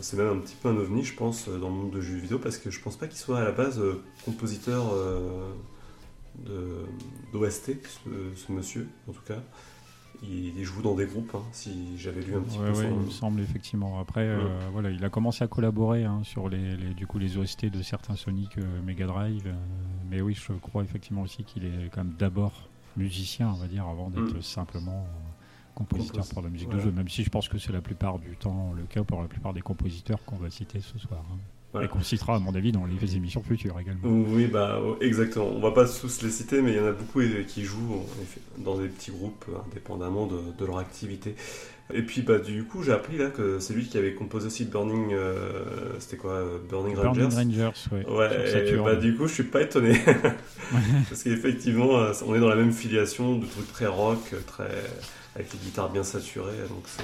C'est 0.02 0.18
même 0.18 0.28
un 0.28 0.38
petit 0.38 0.56
peu 0.56 0.70
un 0.70 0.78
ovni, 0.78 1.04
je 1.04 1.16
pense, 1.16 1.48
euh, 1.48 1.58
dans 1.58 1.70
le 1.70 1.76
monde 1.76 1.92
de 1.92 2.02
jeux 2.02 2.18
vidéo 2.18 2.40
parce 2.40 2.58
que 2.58 2.70
je 2.70 2.80
pense 2.80 2.96
pas 2.96 3.08
qu'il 3.08 3.18
soit 3.18 3.40
à 3.40 3.44
la 3.44 3.52
base 3.52 3.80
euh, 3.80 4.02
compositeur 4.26 4.94
euh, 4.94 5.52
d'OST, 7.34 7.72
ce 8.36 8.52
monsieur, 8.52 8.88
en 9.08 9.12
tout 9.12 9.24
cas. 9.28 9.42
Il, 10.22 10.64
joue 10.66 10.82
dans 10.82 10.96
des 10.96 11.06
groupes, 11.06 11.34
hein, 11.34 11.44
si 11.54 11.98
j'avais 11.98 12.22
lu 12.22 12.36
un 12.36 12.42
petit 12.42 12.58
Ouais, 12.60 12.66
peu 12.72 12.78
ouais, 12.78 12.90
son- 12.90 13.00
il 13.00 13.06
me 13.06 13.10
semble 13.10 13.42
effectivement. 13.42 14.00
Après, 14.00 14.22
euh, 14.28 14.60
voilà, 14.74 14.90
il 14.92 15.04
a 15.06 15.10
commencé 15.10 15.44
à 15.44 15.48
collaborer 15.48 16.04
hein, 16.04 16.22
sur 16.24 16.50
les, 16.50 16.76
les- 16.76 16.94
du 16.94 17.08
coup 17.08 17.20
les 17.20 17.38
OST 17.38 17.68
de 17.70 17.82
certains 17.82 18.16
Sonic 18.16 18.58
euh, 18.58 18.82
Mega 18.86 19.06
Drive. 19.08 19.44
euh, 19.48 19.54
mais 20.10 20.20
oui, 20.22 20.34
je 20.34 20.52
crois 20.54 20.84
effectivement 20.84 21.22
aussi 21.22 21.44
qu'il 21.46 21.64
est 21.66 21.90
quand 21.92 22.04
même 22.04 22.16
d'abord 22.20 22.68
musicien, 22.98 23.50
on 23.50 23.58
va 23.58 23.68
dire, 23.68 23.86
avant 23.88 24.10
d'être 24.10 24.38
Mm. 24.38 24.42
simplement 24.42 25.08
compositeur 25.76 26.26
Compos- 26.26 26.34
pour 26.34 26.42
la 26.42 26.50
musique 26.50 26.70
de 26.70 26.80
jeu. 26.80 26.92
Même 26.92 27.08
si 27.08 27.24
je 27.24 27.30
pense 27.30 27.48
que 27.48 27.58
c'est 27.58 27.72
la 27.72 27.82
plupart 27.82 28.20
du 28.20 28.36
temps 28.36 28.74
le 28.76 28.84
cas 28.84 29.04
pour 29.06 29.22
la 29.22 29.28
plupart 29.30 29.54
des 29.54 29.62
compositeurs 29.62 30.24
qu'on 30.26 30.36
va 30.38 30.50
citer 30.50 30.82
ce 30.82 30.98
soir. 31.00 31.24
hein. 31.32 31.38
Voilà. 31.72 31.86
Et 31.86 31.90
qu'on 31.90 32.02
citera, 32.02 32.36
à 32.36 32.40
mon 32.40 32.56
avis, 32.56 32.72
dans 32.72 32.86
les 32.86 33.16
émissions 33.16 33.44
futures 33.44 33.80
également. 33.80 34.02
Oui, 34.04 34.48
bah 34.48 34.80
oh, 34.84 34.98
exactement. 35.02 35.48
On 35.48 35.60
va 35.60 35.72
pas 35.72 35.86
tous 35.86 36.24
les 36.24 36.32
citer, 36.32 36.62
mais 36.62 36.72
il 36.72 36.78
y 36.78 36.80
en 36.80 36.88
a 36.88 36.92
beaucoup 36.92 37.20
euh, 37.20 37.44
qui 37.48 37.64
jouent 37.64 37.94
en 37.94 38.22
effet, 38.24 38.42
dans 38.58 38.78
des 38.78 38.88
petits 38.88 39.12
groupes, 39.12 39.46
euh, 39.50 39.58
indépendamment 39.68 40.26
de, 40.26 40.40
de 40.58 40.66
leur 40.66 40.80
activité. 40.80 41.36
Et 41.92 42.04
puis 42.04 42.22
bah 42.22 42.38
du 42.38 42.66
coup, 42.66 42.84
j'ai 42.84 42.92
appris 42.92 43.18
là 43.18 43.30
que 43.30 43.60
c'est 43.60 43.74
lui 43.74 43.88
qui 43.88 43.98
avait 43.98 44.14
composé 44.14 44.46
aussi 44.46 44.66
Burning, 44.66 45.12
euh, 45.12 45.64
c'était 45.98 46.18
quoi, 46.18 46.34
euh, 46.34 46.60
Burning 46.70 46.96
Rangers. 46.96 47.22
Burning 47.22 47.62
Rangers, 47.62 47.72
ouais. 47.92 48.72
et 48.72 48.78
bah 48.78 48.96
du 48.96 49.16
coup, 49.16 49.28
je 49.28 49.34
suis 49.34 49.44
pas 49.44 49.62
étonné 49.62 50.00
parce 51.10 51.24
qu'effectivement, 51.24 51.90
on 52.28 52.36
est 52.36 52.40
dans 52.40 52.50
la 52.50 52.56
même 52.56 52.74
filiation 52.74 53.38
de 53.38 53.46
trucs 53.48 53.72
très 53.74 53.88
rock, 53.88 54.36
très 54.46 54.70
avec 55.36 55.52
les 55.52 55.60
guitares 55.60 55.90
bien 55.90 56.04
saturées, 56.04 56.68
donc 56.70 56.84
c'est 56.86 57.04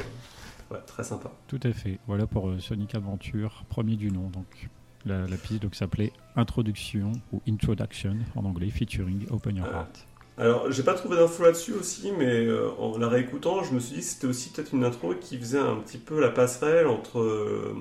ouais, 0.71 0.79
très 0.85 1.03
sympa. 1.03 1.31
Tout 1.47 1.59
à 1.63 1.71
fait. 1.73 1.99
Voilà 2.07 2.27
pour 2.27 2.49
euh, 2.49 2.59
Sonic 2.59 2.95
Adventure, 2.95 3.63
premier 3.69 3.95
du 3.95 4.11
nom. 4.11 4.29
Donc 4.29 4.69
la, 5.05 5.27
la 5.27 5.37
piste 5.37 5.61
donc 5.61 5.75
s'appelait 5.75 6.11
Introduction 6.35 7.11
ou 7.31 7.41
Introduction 7.47 8.17
en 8.35 8.45
anglais, 8.45 8.69
featuring 8.69 9.25
Open 9.31 9.55
Your 9.57 9.67
Ah. 9.71 9.77
Heart. 9.79 10.07
Alors, 10.37 10.69
j'ai 10.69 10.83
pas 10.83 10.95
trouvé 10.95 11.15
d'infos 11.15 11.43
là-dessus 11.43 11.71
aussi, 11.71 12.11
mais 12.11 12.45
euh, 12.45 12.69
en 12.77 12.97
la 12.97 13.07
réécoutant, 13.07 13.63
je 13.63 13.73
me 13.73 13.79
suis 13.79 13.95
dit 13.95 14.01
que 14.01 14.05
c'était 14.07 14.27
aussi 14.27 14.49
peut-être 14.49 14.73
une 14.73 14.83
intro 14.83 15.13
qui 15.15 15.37
faisait 15.37 15.59
un 15.59 15.77
petit 15.77 15.97
peu 15.97 16.19
la 16.19 16.27
passerelle 16.29 16.87
entre 16.87 17.19
euh, 17.21 17.73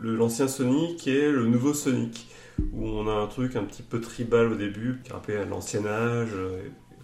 l'ancien 0.00 0.46
Sonic 0.46 1.08
et 1.08 1.32
le 1.32 1.46
nouveau 1.46 1.74
Sonic, 1.74 2.28
où 2.72 2.86
on 2.86 3.08
a 3.08 3.12
un 3.12 3.26
truc 3.26 3.56
un 3.56 3.64
petit 3.64 3.82
peu 3.82 4.00
tribal 4.00 4.52
au 4.52 4.54
début, 4.54 5.00
qui 5.02 5.10
rappelait 5.12 5.38
à 5.38 5.44
l'ancien 5.44 5.84
âge, 5.84 6.28
euh, 6.34 6.62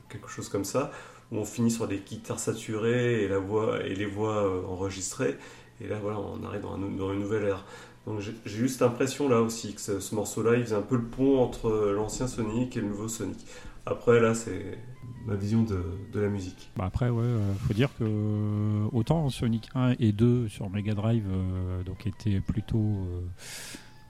quelque 0.09 0.29
chose 0.29 0.49
comme 0.49 0.65
ça, 0.65 0.93
où 1.33 1.39
on 1.39 1.45
finit 1.45 1.71
sur 1.71 1.89
des 1.89 1.99
guitares 1.99 2.39
saturées 2.39 3.23
et, 3.25 3.29
la 3.29 3.39
voix, 3.39 3.83
et 3.85 3.95
les 3.95 4.07
voix 4.07 4.45
euh, 4.45 4.67
enregistrées, 4.67 5.37
et 5.81 5.89
là 5.89 5.99
voilà, 6.01 6.19
on 6.21 6.45
arrive 6.45 6.63
dans, 6.63 6.77
une 6.77 7.21
nouvelle 7.21 7.45
ère. 7.45 7.65
Donc 8.07 8.21
j'ai 8.21 8.59
eu 8.59 8.69
cette 8.69 8.83
impression 8.83 9.29
là 9.29 9.41
aussi, 9.41 9.75
que 9.75 9.81
ce, 9.81 9.99
ce 10.01 10.15
morceau-là, 10.15 10.57
il 10.57 10.63
faisait 10.63 10.77
un 10.77 10.83
peu 10.83 10.97
le 10.97 11.05
pont 11.05 11.41
entre 11.41 11.93
l'ancien 11.95 12.29
Sonic 12.29 12.77
et 12.77 12.81
le 12.81 12.87
nouveau 12.87 13.09
Sonic. 13.09 13.39
Après, 13.85 14.21
là, 14.21 14.35
c'est 14.35 14.79
ma 15.27 15.35
vision 15.35 15.63
de, 15.63 15.83
de 16.13 16.21
la 16.21 16.29
musique. 16.29 16.71
Bah 16.77 16.85
après, 16.87 17.09
ouais, 17.09 17.23
euh, 17.23 17.55
faut 17.67 17.75
dire 17.75 17.91
que 17.99 18.05
euh, 18.05 18.89
autant 18.93 19.29
Sonic 19.29 19.69
1 19.75 19.95
et 19.99 20.13
2 20.13 20.49
sur 20.49 20.71
Mega 20.71 20.95
Drive 20.95 21.25
euh, 21.31 21.83
étaient 22.05 22.41
plutôt 22.41 22.79
euh, 22.79 23.21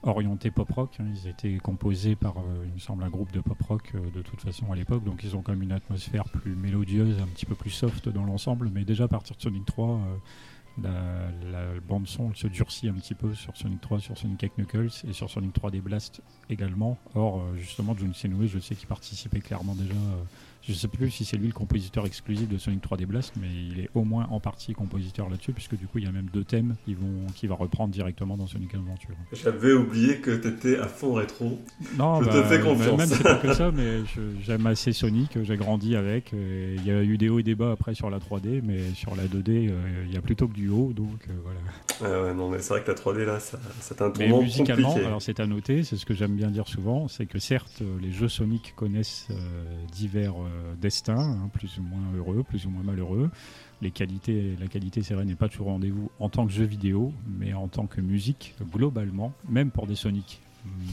orientés 0.07 0.51
pop 0.51 0.69
rock. 0.71 0.97
hein. 0.99 1.05
ils 1.13 1.27
étaient 1.27 1.57
composés 1.57 2.15
par, 2.15 2.37
euh, 2.37 2.65
il 2.65 2.73
me 2.73 2.79
semble, 2.79 3.03
un 3.03 3.09
groupe 3.09 3.31
de 3.31 3.39
pop 3.41 3.61
rock 3.61 3.91
euh, 3.95 3.99
de 4.11 4.21
toute 4.21 4.41
façon 4.41 4.71
à 4.71 4.75
l'époque. 4.75 5.03
Donc 5.03 5.23
ils 5.23 5.35
ont 5.35 5.41
quand 5.41 5.51
même 5.51 5.63
une 5.63 5.71
atmosphère 5.71 6.25
plus 6.25 6.55
mélodieuse, 6.55 7.19
un 7.21 7.27
petit 7.27 7.45
peu 7.45 7.55
plus 7.55 7.69
soft 7.69 8.09
dans 8.09 8.23
l'ensemble. 8.23 8.69
Mais 8.73 8.83
déjà 8.85 9.05
à 9.05 9.07
partir 9.07 9.35
de 9.35 9.41
Sonic 9.41 9.65
3, 9.65 9.87
euh, 9.89 10.15
la, 10.83 11.51
la 11.51 11.79
bande 11.87 12.07
son 12.07 12.29
elle 12.29 12.35
se 12.35 12.47
durcit 12.47 12.87
un 12.87 12.93
petit 12.93 13.15
peu 13.15 13.33
sur 13.33 13.55
Sonic 13.57 13.81
3, 13.81 13.99
sur 13.99 14.17
Sonic 14.17 14.51
Knuckles 14.57 14.91
et 15.07 15.13
sur 15.13 15.29
Sonic 15.29 15.55
3D 15.55 15.81
Blast 15.81 16.21
également. 16.49 16.97
Or, 17.15 17.43
justement, 17.55 17.95
Senue, 18.13 18.47
je 18.47 18.59
sais 18.59 18.75
qu'il 18.75 18.87
participait 18.87 19.39
clairement 19.39 19.73
déjà. 19.73 19.95
Je 20.67 20.73
sais 20.73 20.87
plus 20.87 21.09
si 21.09 21.23
c'est 21.25 21.37
lui 21.37 21.47
le 21.47 21.53
compositeur 21.53 22.05
exclusif 22.05 22.47
de 22.49 22.57
Sonic 22.57 22.83
3D 22.83 23.05
Blast, 23.05 23.33
mais 23.39 23.47
il 23.47 23.79
est 23.79 23.89
au 23.95 24.03
moins 24.03 24.27
en 24.29 24.39
partie 24.39 24.73
compositeur 24.73 25.29
là-dessus, 25.29 25.53
puisque 25.53 25.77
du 25.77 25.87
coup, 25.87 25.99
il 25.99 26.03
y 26.05 26.07
a 26.07 26.11
même 26.11 26.27
deux 26.33 26.43
thèmes 26.43 26.75
qui 26.85 26.93
vont, 26.93 27.25
qui 27.35 27.47
va 27.47 27.55
reprendre 27.55 27.93
directement 27.93 28.35
dans 28.35 28.47
Sonic 28.47 28.73
Adventure. 28.75 29.15
J'avais 29.31 29.73
oublié 29.73 30.17
que 30.17 30.31
t'étais 30.31 30.77
à 30.77 30.87
fond 30.87 31.13
rétro. 31.13 31.59
Non, 31.97 32.21
Je 32.21 32.29
te 32.29 32.43
fais 32.43 32.59
confiance. 32.59 32.97
Même 32.97 33.07
c'est 33.07 33.23
pas 33.23 33.35
que 33.35 33.53
ça, 33.53 33.71
mais 33.71 34.01
j'aime 34.45 34.67
assez 34.67 34.91
Sonic, 34.91 35.37
j'ai 35.43 35.57
grandi 35.57 35.95
avec. 35.95 36.31
Il 36.33 36.85
y 36.85 36.91
a 36.91 37.01
eu 37.01 37.17
des 37.17 37.29
hauts 37.29 37.39
et 37.39 37.43
des 37.43 37.55
bas 37.55 37.71
après 37.71 37.93
sur 37.95 38.09
la 38.09 38.19
3D, 38.19 38.61
mais 38.63 38.79
sur 38.93 39.15
la 39.15 39.23
2D, 39.25 39.69
euh, 39.69 40.03
il 40.07 40.13
y 40.13 40.17
a 40.17 40.21
plutôt 40.21 40.47
que 40.47 40.53
du 40.53 40.69
haut, 40.69 40.91
donc 40.93 41.27
euh, 41.29 41.33
voilà. 41.43 41.59
Ah 42.03 42.23
ouais, 42.23 42.33
non, 42.33 42.49
mais 42.49 42.59
c'est 42.59 42.73
vrai 42.73 42.83
que 42.83 42.91
la 42.91 42.97
3D, 42.97 43.25
là, 43.25 43.39
ça, 43.39 43.57
c'est 43.79 44.01
un 44.01 44.11
Mais 44.17 44.27
tournant 44.27 44.43
musicalement, 44.43 44.89
compliqué. 44.89 45.07
alors 45.07 45.21
c'est 45.21 45.39
à 45.39 45.47
noter, 45.47 45.83
c'est 45.83 45.95
ce 45.95 46.05
que 46.05 46.13
j'aime 46.13 46.35
bien 46.35 46.49
dire 46.51 46.67
souvent, 46.67 47.07
c'est 47.07 47.25
que 47.25 47.39
certes, 47.39 47.81
les 48.01 48.11
jeux 48.11 48.27
Sonic 48.27 48.73
connaissent 48.75 49.27
euh, 49.31 49.35
divers 49.91 50.33
euh, 50.41 50.56
destins, 50.79 51.19
hein, 51.19 51.49
plus 51.53 51.77
ou 51.77 51.83
moins 51.83 52.17
heureux, 52.17 52.43
plus 52.43 52.65
ou 52.65 52.69
moins 52.69 52.83
malheureux. 52.83 53.29
Les 53.81 53.91
qualités, 53.91 54.55
la 54.59 54.67
qualité, 54.67 55.03
c'est 55.03 55.15
n'est 55.15 55.35
pas 55.35 55.49
toujours 55.49 55.67
au 55.67 55.71
rendez-vous 55.71 56.09
en 56.19 56.29
tant 56.29 56.47
que 56.47 56.51
jeu 56.51 56.65
vidéo, 56.65 57.13
mais 57.39 57.53
en 57.53 57.67
tant 57.67 57.85
que 57.85 58.01
musique, 58.01 58.55
globalement, 58.73 59.33
même 59.47 59.69
pour 59.69 59.87
des 59.87 59.95
Sonic 59.95 60.41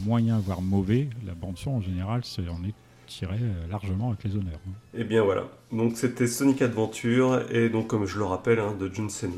moyens, 0.05 0.41
voire 0.43 0.61
mauvais, 0.61 1.09
la 1.25 1.33
bande-son 1.33 1.71
en 1.71 1.81
général, 1.81 2.21
c'est, 2.23 2.43
est 2.43 2.73
tiré 3.07 3.37
euh, 3.41 3.67
largement 3.69 4.09
avec 4.09 4.23
les 4.23 4.35
honneurs. 4.35 4.59
Et 4.93 5.03
bien 5.03 5.23
voilà. 5.23 5.43
Donc 5.71 5.93
c'était 5.95 6.27
Sonic 6.27 6.61
Adventure, 6.61 7.43
et 7.51 7.69
donc, 7.69 7.87
comme 7.87 8.05
je 8.05 8.17
le 8.17 8.25
rappelle, 8.25 8.59
hein, 8.59 8.75
de 8.79 8.91
Jun 8.93 9.09
Senu, 9.09 9.33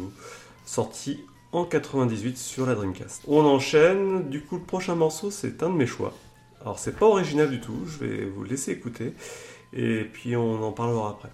sorti 0.66 1.20
en 1.52 1.66
98 1.66 2.38
sur 2.38 2.66
la 2.66 2.76
Dreamcast. 2.76 3.24
On 3.28 3.42
enchaîne, 3.46 4.30
du 4.30 4.42
coup, 4.42 4.58
le 4.58 4.64
prochain 4.64 4.96
morceau, 4.96 5.32
c'est 5.32 5.64
un 5.64 5.70
de 5.70 5.76
mes 5.76 5.88
choix. 5.88 6.14
Alors, 6.62 6.80
c'est 6.80 6.98
pas 6.98 7.06
original 7.06 7.50
du 7.50 7.62
tout, 7.62 7.86
je 7.86 8.06
vais 8.06 8.26
vous 8.26 8.44
laisser 8.44 8.72
écouter, 8.72 9.14
et 9.74 10.04
puis 10.06 10.36
on 10.36 10.64
en 10.64 10.72
parlera 10.72 11.12
après. 11.12 11.30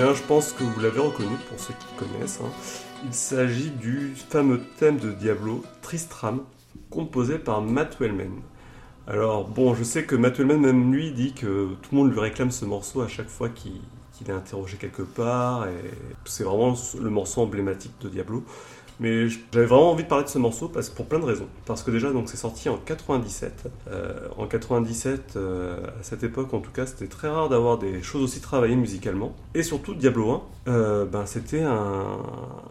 Je 0.00 0.22
pense 0.22 0.52
que 0.54 0.64
vous 0.64 0.80
l'avez 0.80 0.98
reconnu 0.98 1.36
pour 1.48 1.60
ceux 1.60 1.74
qui 1.74 1.86
connaissent. 1.94 2.40
Hein. 2.42 2.50
Il 3.04 3.12
s'agit 3.12 3.68
du 3.68 4.14
fameux 4.30 4.62
thème 4.78 4.96
de 4.96 5.12
Diablo, 5.12 5.62
Tristram, 5.82 6.40
composé 6.88 7.38
par 7.38 7.60
Matt 7.60 7.98
Wellman. 8.00 8.40
Alors 9.06 9.46
bon, 9.46 9.74
je 9.74 9.84
sais 9.84 10.04
que 10.04 10.16
Matt 10.16 10.38
Wellman, 10.38 10.56
même 10.56 10.90
lui, 10.90 11.12
dit 11.12 11.34
que 11.34 11.74
tout 11.82 11.90
le 11.92 11.98
monde 11.98 12.12
lui 12.12 12.18
réclame 12.18 12.50
ce 12.50 12.64
morceau 12.64 13.02
à 13.02 13.08
chaque 13.08 13.28
fois 13.28 13.50
qu'il 13.50 13.82
est 14.26 14.32
interrogé 14.32 14.78
quelque 14.78 15.02
part, 15.02 15.68
et 15.68 15.90
c'est 16.24 16.44
vraiment 16.44 16.74
le 16.98 17.10
morceau 17.10 17.42
emblématique 17.42 17.92
de 18.00 18.08
Diablo. 18.08 18.42
Mais 19.00 19.28
j'avais 19.28 19.64
vraiment 19.64 19.92
envie 19.92 20.04
de 20.04 20.08
parler 20.08 20.24
de 20.24 20.28
ce 20.28 20.36
morceau 20.36 20.68
parce, 20.68 20.90
pour 20.90 21.06
plein 21.06 21.18
de 21.18 21.24
raisons. 21.24 21.48
Parce 21.64 21.82
que 21.82 21.90
déjà, 21.90 22.12
donc 22.12 22.28
c'est 22.28 22.36
sorti 22.36 22.68
en 22.68 22.76
97. 22.76 23.70
Euh, 23.88 24.28
en 24.36 24.46
97, 24.46 25.36
euh, 25.36 25.86
à 25.86 26.02
cette 26.02 26.22
époque 26.22 26.52
en 26.52 26.60
tout 26.60 26.70
cas, 26.70 26.84
c'était 26.84 27.06
très 27.06 27.28
rare 27.28 27.48
d'avoir 27.48 27.78
des 27.78 28.02
choses 28.02 28.22
aussi 28.22 28.40
travaillées 28.40 28.76
musicalement. 28.76 29.34
Et 29.54 29.62
surtout, 29.62 29.94
Diablo 29.94 30.30
1, 30.30 30.42
euh, 30.68 31.04
ben, 31.06 31.24
c'était 31.24 31.62
un, 31.62 32.18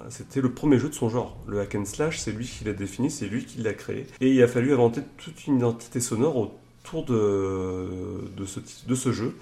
c'était 0.09 0.41
le 0.41 0.51
premier 0.51 0.77
jeu 0.77 0.89
de 0.89 0.93
son 0.93 1.09
genre. 1.09 1.36
Le 1.47 1.61
hack 1.61 1.73
and 1.73 1.86
slash, 1.86 2.19
c'est 2.19 2.32
lui 2.32 2.45
qui 2.45 2.63
l'a 2.63 2.73
défini, 2.73 3.09
c'est 3.09 3.25
lui 3.25 3.43
qui 3.43 3.61
l'a 3.61 3.73
créé. 3.73 4.05
Et 4.21 4.32
il 4.32 4.43
a 4.43 4.47
fallu 4.47 4.71
inventer 4.71 5.01
toute 5.17 5.47
une 5.47 5.57
identité 5.57 5.99
sonore 5.99 6.38
autour 6.38 7.05
de, 7.05 8.45
ce, 8.45 9.11
jeu 9.11 9.36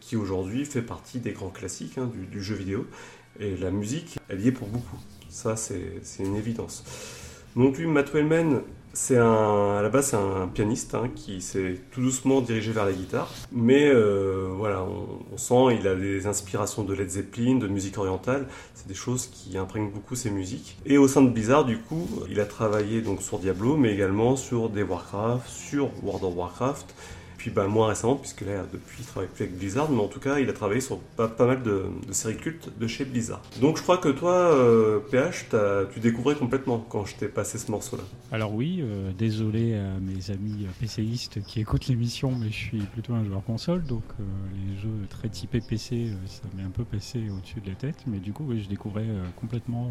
qui 0.00 0.16
aujourd'hui 0.16 0.64
fait 0.64 0.82
partie 0.82 1.20
des 1.20 1.30
grands 1.30 1.50
classiques 1.50 1.98
hein, 1.98 2.10
du 2.32 2.42
jeu 2.42 2.56
vidéo. 2.56 2.84
Et 3.38 3.56
la 3.56 3.70
musique, 3.70 4.18
elle 4.28 4.40
y 4.40 4.48
est 4.48 4.52
pour 4.52 4.66
beaucoup. 4.66 4.98
Ça, 5.32 5.56
c'est 5.56 6.22
une 6.22 6.36
évidence. 6.36 6.84
Donc 7.56 7.78
lui, 7.78 7.86
Matt 7.86 8.12
Wellman, 8.12 8.60
c'est 8.92 9.16
à 9.16 9.80
la 9.82 9.88
base, 9.88 10.12
un 10.12 10.46
pianiste 10.46 10.94
hein, 10.94 11.08
qui 11.16 11.40
s'est 11.40 11.80
tout 11.90 12.02
doucement 12.02 12.42
dirigé 12.42 12.70
vers 12.70 12.84
la 12.84 12.92
guitare. 12.92 13.32
Mais 13.50 13.88
euh, 13.88 14.50
voilà, 14.54 14.84
on, 14.84 15.38
sent 15.38 15.78
il 15.80 15.88
a 15.88 15.94
des 15.94 16.26
inspirations 16.26 16.84
de 16.84 16.92
Led 16.92 17.08
Zeppelin, 17.08 17.56
de 17.56 17.66
musique 17.66 17.96
orientale. 17.96 18.46
C'est 18.74 18.86
des 18.86 18.94
choses 18.94 19.26
qui 19.26 19.56
imprègnent 19.56 19.90
beaucoup 19.90 20.16
ses 20.16 20.30
musiques. 20.30 20.76
Et 20.84 20.98
au 20.98 21.08
sein 21.08 21.22
de 21.22 21.30
Blizzard, 21.30 21.64
du 21.64 21.78
coup, 21.78 22.06
il 22.28 22.38
a 22.38 22.44
travaillé 22.44 23.00
donc 23.00 23.22
sur 23.22 23.38
Diablo, 23.38 23.78
mais 23.78 23.94
également 23.94 24.36
sur 24.36 24.68
des 24.68 24.82
Warcraft, 24.82 25.48
sur 25.48 25.88
World 26.04 26.24
of 26.24 26.36
Warcraft 26.36 26.94
puis 27.42 27.50
bah, 27.50 27.66
moins 27.66 27.88
récemment, 27.88 28.14
puisque 28.14 28.42
là, 28.42 28.64
depuis, 28.72 28.98
il 29.00 29.04
travaille 29.04 29.28
plus 29.28 29.42
avec 29.42 29.58
Blizzard, 29.58 29.90
mais 29.90 30.00
en 30.00 30.06
tout 30.06 30.20
cas, 30.20 30.38
il 30.38 30.48
a 30.48 30.52
travaillé 30.52 30.80
sur 30.80 30.98
pas, 30.98 31.28
mal 31.40 31.64
de, 31.64 31.86
séries 32.12 32.36
cultes 32.36 32.70
de 32.78 32.86
chez 32.86 33.04
Blizzard. 33.04 33.42
Donc 33.60 33.78
je 33.78 33.82
crois 33.82 33.98
que 33.98 34.10
toi, 34.10 34.54
PH, 35.10 35.46
euh, 35.54 35.86
tu 35.92 35.98
découvrais 35.98 36.36
complètement 36.36 36.78
quand 36.78 37.04
je 37.04 37.16
t'ai 37.16 37.26
passé 37.26 37.58
ce 37.58 37.68
morceau-là. 37.72 38.04
Alors 38.30 38.54
oui, 38.54 38.78
euh, 38.80 39.10
désolé 39.18 39.74
à 39.74 39.98
mes 39.98 40.30
amis 40.30 40.68
PCistes 40.78 41.42
qui 41.42 41.58
écoutent 41.58 41.88
l'émission, 41.88 42.30
mais 42.30 42.46
je 42.46 42.56
suis 42.56 42.78
plutôt 42.78 43.14
un 43.14 43.24
joueur 43.24 43.42
console, 43.42 43.82
donc 43.82 44.04
euh, 44.20 44.22
les 44.54 44.80
jeux 44.80 45.06
très 45.10 45.28
typés 45.28 45.60
PC, 45.60 46.12
ça 46.26 46.42
m'est 46.56 46.62
un 46.62 46.70
peu 46.70 46.84
passé 46.84 47.28
au-dessus 47.28 47.60
de 47.60 47.70
la 47.70 47.74
tête, 47.74 47.96
mais 48.06 48.18
du 48.18 48.32
coup, 48.32 48.44
oui, 48.46 48.62
je 48.62 48.68
découvrais 48.68 49.08
complètement 49.40 49.90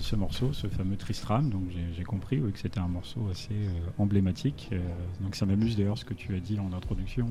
ce 0.00 0.16
morceau, 0.16 0.52
ce 0.52 0.66
fameux 0.66 0.96
Tristram. 0.96 1.50
Donc 1.50 1.64
j'ai 1.70 2.04
compris 2.04 2.40
que 2.40 2.58
c'était 2.58 2.80
un 2.80 2.88
morceau 2.88 3.28
assez 3.30 3.54
euh, 3.54 3.88
emblématique. 3.98 4.68
Euh, 4.72 4.80
donc 5.20 5.34
ça 5.34 5.46
m'amuse 5.46 5.76
d'ailleurs 5.76 5.98
ce 5.98 6.04
que 6.04 6.14
tu 6.14 6.34
as 6.34 6.40
dit 6.40 6.58
en 6.58 6.72
introduction 6.72 7.26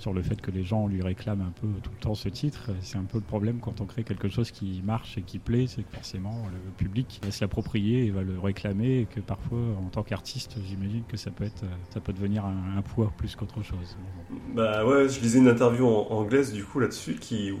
sur 0.00 0.12
le 0.12 0.22
fait 0.22 0.40
que 0.40 0.50
les 0.50 0.64
gens 0.64 0.86
lui 0.86 1.02
réclament 1.02 1.42
un 1.42 1.52
peu 1.60 1.68
tout 1.82 1.90
le 1.90 2.00
temps 2.00 2.14
ce 2.14 2.28
titre. 2.28 2.70
C'est 2.80 2.96
un 2.96 3.04
peu 3.04 3.18
le 3.18 3.24
problème 3.24 3.58
quand 3.60 3.80
on 3.80 3.84
crée 3.84 4.02
quelque 4.02 4.28
chose 4.28 4.50
qui 4.50 4.82
marche 4.84 5.18
et 5.18 5.22
qui 5.22 5.38
plaît, 5.38 5.66
c'est 5.68 5.82
que 5.82 5.94
forcément 5.94 6.46
le 6.52 6.70
public 6.72 7.20
va 7.22 7.30
s'approprier 7.30 8.06
et 8.06 8.10
va 8.10 8.22
le 8.22 8.38
réclamer 8.38 9.00
et 9.00 9.04
que 9.06 9.20
parfois 9.20 9.58
en 9.58 9.88
tant 9.90 10.02
qu'artiste, 10.02 10.56
j'imagine 10.66 11.02
que 11.06 11.16
ça 11.16 11.30
peut 11.30 11.44
être, 11.44 11.64
ça 11.92 12.00
peut 12.00 12.12
devenir 12.12 12.44
un, 12.44 12.80
poids 12.82 13.12
plus 13.18 13.36
qu'autre 13.36 13.62
chose. 13.62 13.96
Bah 14.54 14.86
ouais, 14.86 15.08
je 15.08 15.20
lisais 15.20 15.38
une 15.38 15.48
interview 15.48 15.86
anglaise 15.86 16.52
du 16.52 16.64
coup 16.64 16.80
là-dessus 16.80 17.16
qui 17.16 17.52
où 17.52 17.58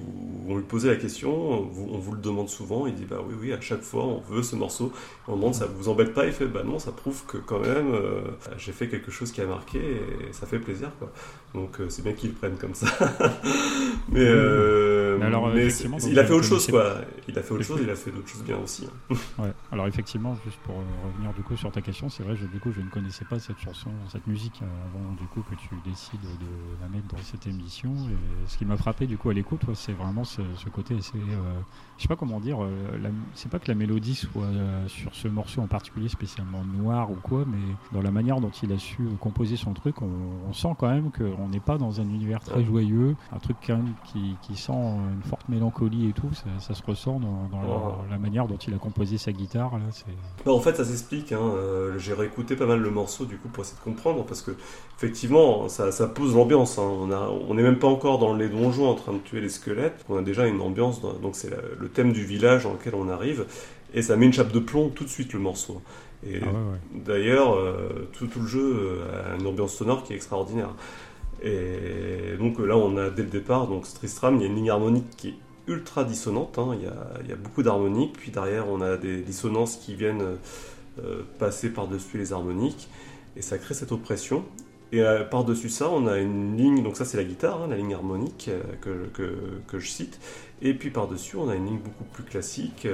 on 0.48 0.56
lui 0.56 0.64
posait 0.64 0.88
la 0.88 0.96
question, 0.96 1.30
on 1.30 1.98
vous, 1.98 2.12
le 2.12 2.20
demande 2.20 2.48
souvent, 2.48 2.86
il 2.86 2.94
dit 2.94 3.04
bah 3.04 3.18
oui 3.26 3.34
oui 3.38 3.52
à 3.52 3.60
chaque 3.60 3.82
fois 3.82 4.04
on 4.04 4.20
veut 4.20 4.42
ce 4.42 4.56
morceau, 4.56 4.92
on 5.28 5.36
demande 5.36 5.54
ça 5.54 5.66
vous 5.66 5.88
embête 5.88 6.14
pas, 6.14 6.26
il 6.26 6.32
fait 6.32 6.46
bah 6.46 6.62
non 6.64 6.78
ça 6.78 6.92
prouve 6.92 7.24
que 7.26 7.36
quand 7.36 7.60
même 7.60 7.92
euh, 7.92 8.22
j'ai 8.56 8.72
fait 8.72 8.88
quelque 8.88 9.10
chose 9.10 9.30
qui 9.30 9.42
a 9.42 9.46
marqué 9.46 9.78
et 9.78 10.32
ça 10.32 10.46
fait 10.46 10.58
plaisir 10.58 10.90
quoi. 10.98 11.12
Donc 11.54 11.80
euh, 11.80 11.88
c'est 11.88 12.02
bien 12.02 12.12
qu'il 12.12 12.29
prennent 12.32 12.56
comme 12.56 12.74
ça. 12.74 12.86
mais, 14.12 14.20
euh, 14.20 15.20
alors, 15.20 15.50
il 15.54 16.18
a 16.18 16.24
fait 16.24 16.32
autre 16.32 16.46
chose, 16.46 16.66
quoi. 16.66 16.96
Il 17.30 17.38
a 17.38 17.42
fait 17.42 17.54
autre 17.54 17.64
chose, 17.64 17.80
il 17.82 17.90
a 17.90 17.94
fait 17.94 18.10
d'autres 18.10 18.28
choses 18.28 18.42
bien 18.42 18.58
aussi. 18.58 18.86
Hein. 18.86 19.14
ouais. 19.38 19.52
Alors 19.72 19.86
effectivement, 19.86 20.36
juste 20.44 20.58
pour 20.64 20.74
euh, 20.76 20.82
revenir 21.06 21.32
du 21.34 21.42
coup 21.42 21.56
sur 21.56 21.70
ta 21.70 21.80
question, 21.80 22.08
c'est 22.08 22.22
vrai, 22.22 22.36
je, 22.36 22.46
du 22.46 22.58
coup, 22.58 22.72
je 22.72 22.80
ne 22.80 22.88
connaissais 22.88 23.24
pas 23.24 23.38
cette 23.38 23.58
chanson, 23.58 23.90
cette 24.10 24.26
musique 24.26 24.60
avant 24.62 25.12
du 25.14 25.26
coup 25.26 25.42
que 25.42 25.54
tu 25.54 25.74
décides 25.84 26.20
de 26.20 26.82
la 26.82 26.88
mettre 26.88 27.06
dans 27.08 27.22
cette 27.22 27.46
émission. 27.46 27.92
Et 27.94 28.48
ce 28.48 28.58
qui 28.58 28.64
m'a 28.64 28.76
frappé 28.76 29.06
du 29.06 29.16
coup 29.16 29.30
à 29.30 29.34
l'écoute, 29.34 29.62
c'est 29.74 29.92
vraiment 29.92 30.24
ce, 30.24 30.42
côté 30.72 30.96
assez, 30.96 31.18
euh, 31.18 31.60
je 31.96 32.02
sais 32.02 32.08
pas 32.08 32.16
comment 32.16 32.40
dire, 32.40 32.58
c'est 33.34 33.50
pas 33.50 33.58
que 33.58 33.68
la 33.68 33.74
mélodie 33.74 34.14
soit 34.14 34.48
sur 34.88 35.14
ce 35.14 35.28
morceau 35.28 35.60
en 35.60 35.66
particulier 35.66 36.08
spécialement 36.08 36.64
noir 36.64 37.10
ou 37.10 37.16
quoi, 37.16 37.44
mais 37.46 37.74
dans 37.92 38.02
la 38.02 38.10
manière 38.10 38.40
dont 38.40 38.50
il 38.62 38.72
a 38.72 38.78
su 38.78 39.02
composer 39.20 39.56
son 39.56 39.72
truc, 39.72 40.02
on, 40.02 40.08
on 40.48 40.52
sent 40.52 40.74
quand 40.78 40.88
même 40.88 41.10
qu'on 41.10 41.48
n'est 41.48 41.60
pas 41.60 41.78
dans 41.78 42.00
un 42.00 42.04
univers 42.04 42.40
très 42.40 42.64
joyeux, 42.64 43.16
un 43.32 43.38
truc 43.38 43.56
quand 43.66 43.76
même 43.76 43.94
qui, 44.04 44.36
qui 44.42 44.56
sent 44.56 44.72
une 44.72 45.22
forte 45.22 45.48
mélancolie 45.48 46.08
et 46.08 46.12
tout, 46.12 46.30
ça, 46.58 46.74
se 46.74 46.82
ressent 46.82 47.19
dans, 47.20 48.04
la, 48.10 48.18
manière 48.18 48.46
dont 48.46 48.56
il 48.56 48.74
a 48.74 48.78
composé 48.78 49.18
sa 49.18 49.32
guitare. 49.32 49.72
Là, 50.46 50.52
en 50.52 50.60
fait, 50.60 50.76
ça 50.76 50.84
s'explique. 50.84 51.32
Hein. 51.32 51.40
Euh, 51.40 51.98
j'ai 51.98 52.14
réécouté 52.14 52.56
pas 52.56 52.66
mal 52.66 52.80
le 52.80 52.90
morceau 52.90 53.24
du 53.24 53.36
coup 53.36 53.48
pour 53.48 53.64
essayer 53.64 53.78
de 53.78 53.84
comprendre 53.84 54.24
parce 54.24 54.42
que 54.42 54.52
effectivement, 54.96 55.68
ça, 55.68 55.92
ça 55.92 56.06
pose 56.06 56.34
l'ambiance. 56.34 56.78
Hein. 56.78 56.88
On 57.48 57.54
n'est 57.54 57.62
même 57.62 57.78
pas 57.78 57.88
encore 57.88 58.18
dans 58.18 58.34
les 58.34 58.48
donjons 58.48 58.88
en 58.88 58.94
train 58.94 59.12
de 59.12 59.18
tuer 59.18 59.40
les 59.40 59.48
squelettes. 59.48 60.04
On 60.08 60.16
a 60.16 60.22
déjà 60.22 60.46
une 60.46 60.60
ambiance. 60.60 61.00
donc 61.00 61.36
c'est 61.36 61.50
le 61.50 61.88
thème 61.88 62.12
du 62.12 62.24
village 62.24 62.64
dans 62.64 62.72
lequel 62.72 62.94
on 62.94 63.08
arrive 63.08 63.46
et 63.94 64.02
ça 64.02 64.16
met 64.16 64.26
une 64.26 64.32
chape 64.32 64.52
de 64.52 64.58
plomb 64.58 64.88
tout 64.88 65.04
de 65.04 65.08
suite 65.08 65.32
le 65.32 65.38
morceau. 65.38 65.80
Et 66.26 66.40
ah 66.42 66.48
d'ailleurs, 66.94 67.54
euh, 67.54 68.08
tout, 68.12 68.26
tout, 68.26 68.40
le 68.40 68.46
jeu 68.46 68.76
euh, 68.76 69.32
a 69.34 69.40
une 69.40 69.46
ambiance 69.46 69.74
sonore 69.74 70.02
qui 70.02 70.12
est 70.12 70.16
extraordinaire. 70.16 70.74
Et 71.42 72.36
donc 72.38 72.58
là, 72.58 72.76
on 72.76 72.96
a 72.98 73.08
dès 73.08 73.22
le 73.22 73.30
départ, 73.30 73.66
donc 73.66 73.84
Tristram, 73.94 74.36
il 74.36 74.42
y 74.42 74.44
a 74.44 74.48
une 74.48 74.56
ligne 74.56 74.70
harmonique 74.70 75.08
qui 75.16 75.28
est 75.28 75.34
ultra 75.70 76.04
dissonante. 76.04 76.58
Hein. 76.58 76.76
Il, 76.78 77.28
y 77.28 77.32
a, 77.32 77.36
beaucoup 77.36 77.62
d'harmoniques, 77.62 78.14
puis 78.18 78.30
derrière, 78.30 78.68
on 78.68 78.80
a 78.80 78.96
des 78.96 79.22
dissonances 79.22 79.76
qui 79.76 79.94
viennent 79.94 80.36
euh, 81.02 81.22
passer 81.38 81.70
par-dessus 81.70 82.18
les 82.18 82.32
harmoniques, 82.32 82.88
et 83.36 83.42
ça 83.42 83.56
crée 83.58 83.74
cette 83.74 83.92
oppression. 83.92 84.44
Et 84.92 85.00
euh, 85.02 85.24
par-dessus 85.24 85.68
ça, 85.68 85.88
on 85.88 86.06
a 86.08 86.18
une 86.18 86.56
ligne, 86.56 86.82
donc 86.82 86.96
ça 86.96 87.04
c'est 87.04 87.16
la 87.16 87.24
guitare, 87.24 87.62
hein, 87.62 87.68
la 87.68 87.76
ligne 87.76 87.94
harmonique 87.94 88.50
euh, 88.86 89.06
que, 89.66 89.78
je 89.78 89.88
cite, 89.88 90.18
et 90.60 90.74
puis 90.74 90.90
par-dessus, 90.90 91.36
on 91.36 91.48
a 91.48 91.54
une 91.54 91.66
ligne 91.66 91.78
beaucoup 91.78 92.04
plus 92.04 92.24
classique, 92.24 92.86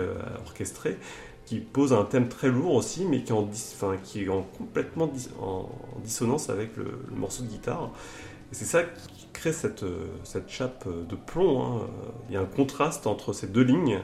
orchestrée, 0.45 0.99
qui 1.47 1.61
pose 1.61 1.93
un 1.93 2.05
thème 2.05 2.29
très 2.29 2.49
lourd 2.49 2.75
aussi, 2.75 3.07
mais 3.07 3.23
qui 3.23 3.33
est 3.33 4.29
en 4.29 4.43
complètement 4.43 5.11
en 5.41 5.71
dissonance 6.05 6.51
avec 6.51 6.77
le, 6.77 6.85
le 7.09 7.17
morceau 7.17 7.45
de 7.45 7.49
guitare 7.49 7.93
c'est 8.53 8.65
ça 8.65 8.83
qui 8.83 9.16
crée 9.47 9.53
cette, 9.53 9.85
euh, 9.85 10.07
cette 10.25 10.49
chape 10.49 10.89
de 10.89 11.17
plomb. 11.17 11.63
Hein. 11.63 11.81
Il 12.29 12.35
y 12.35 12.37
a 12.37 12.41
un 12.41 12.47
contraste 12.47 13.07
entre 13.07 13.33
ces 13.33 13.47
deux 13.47 13.63
lignes 13.63 14.01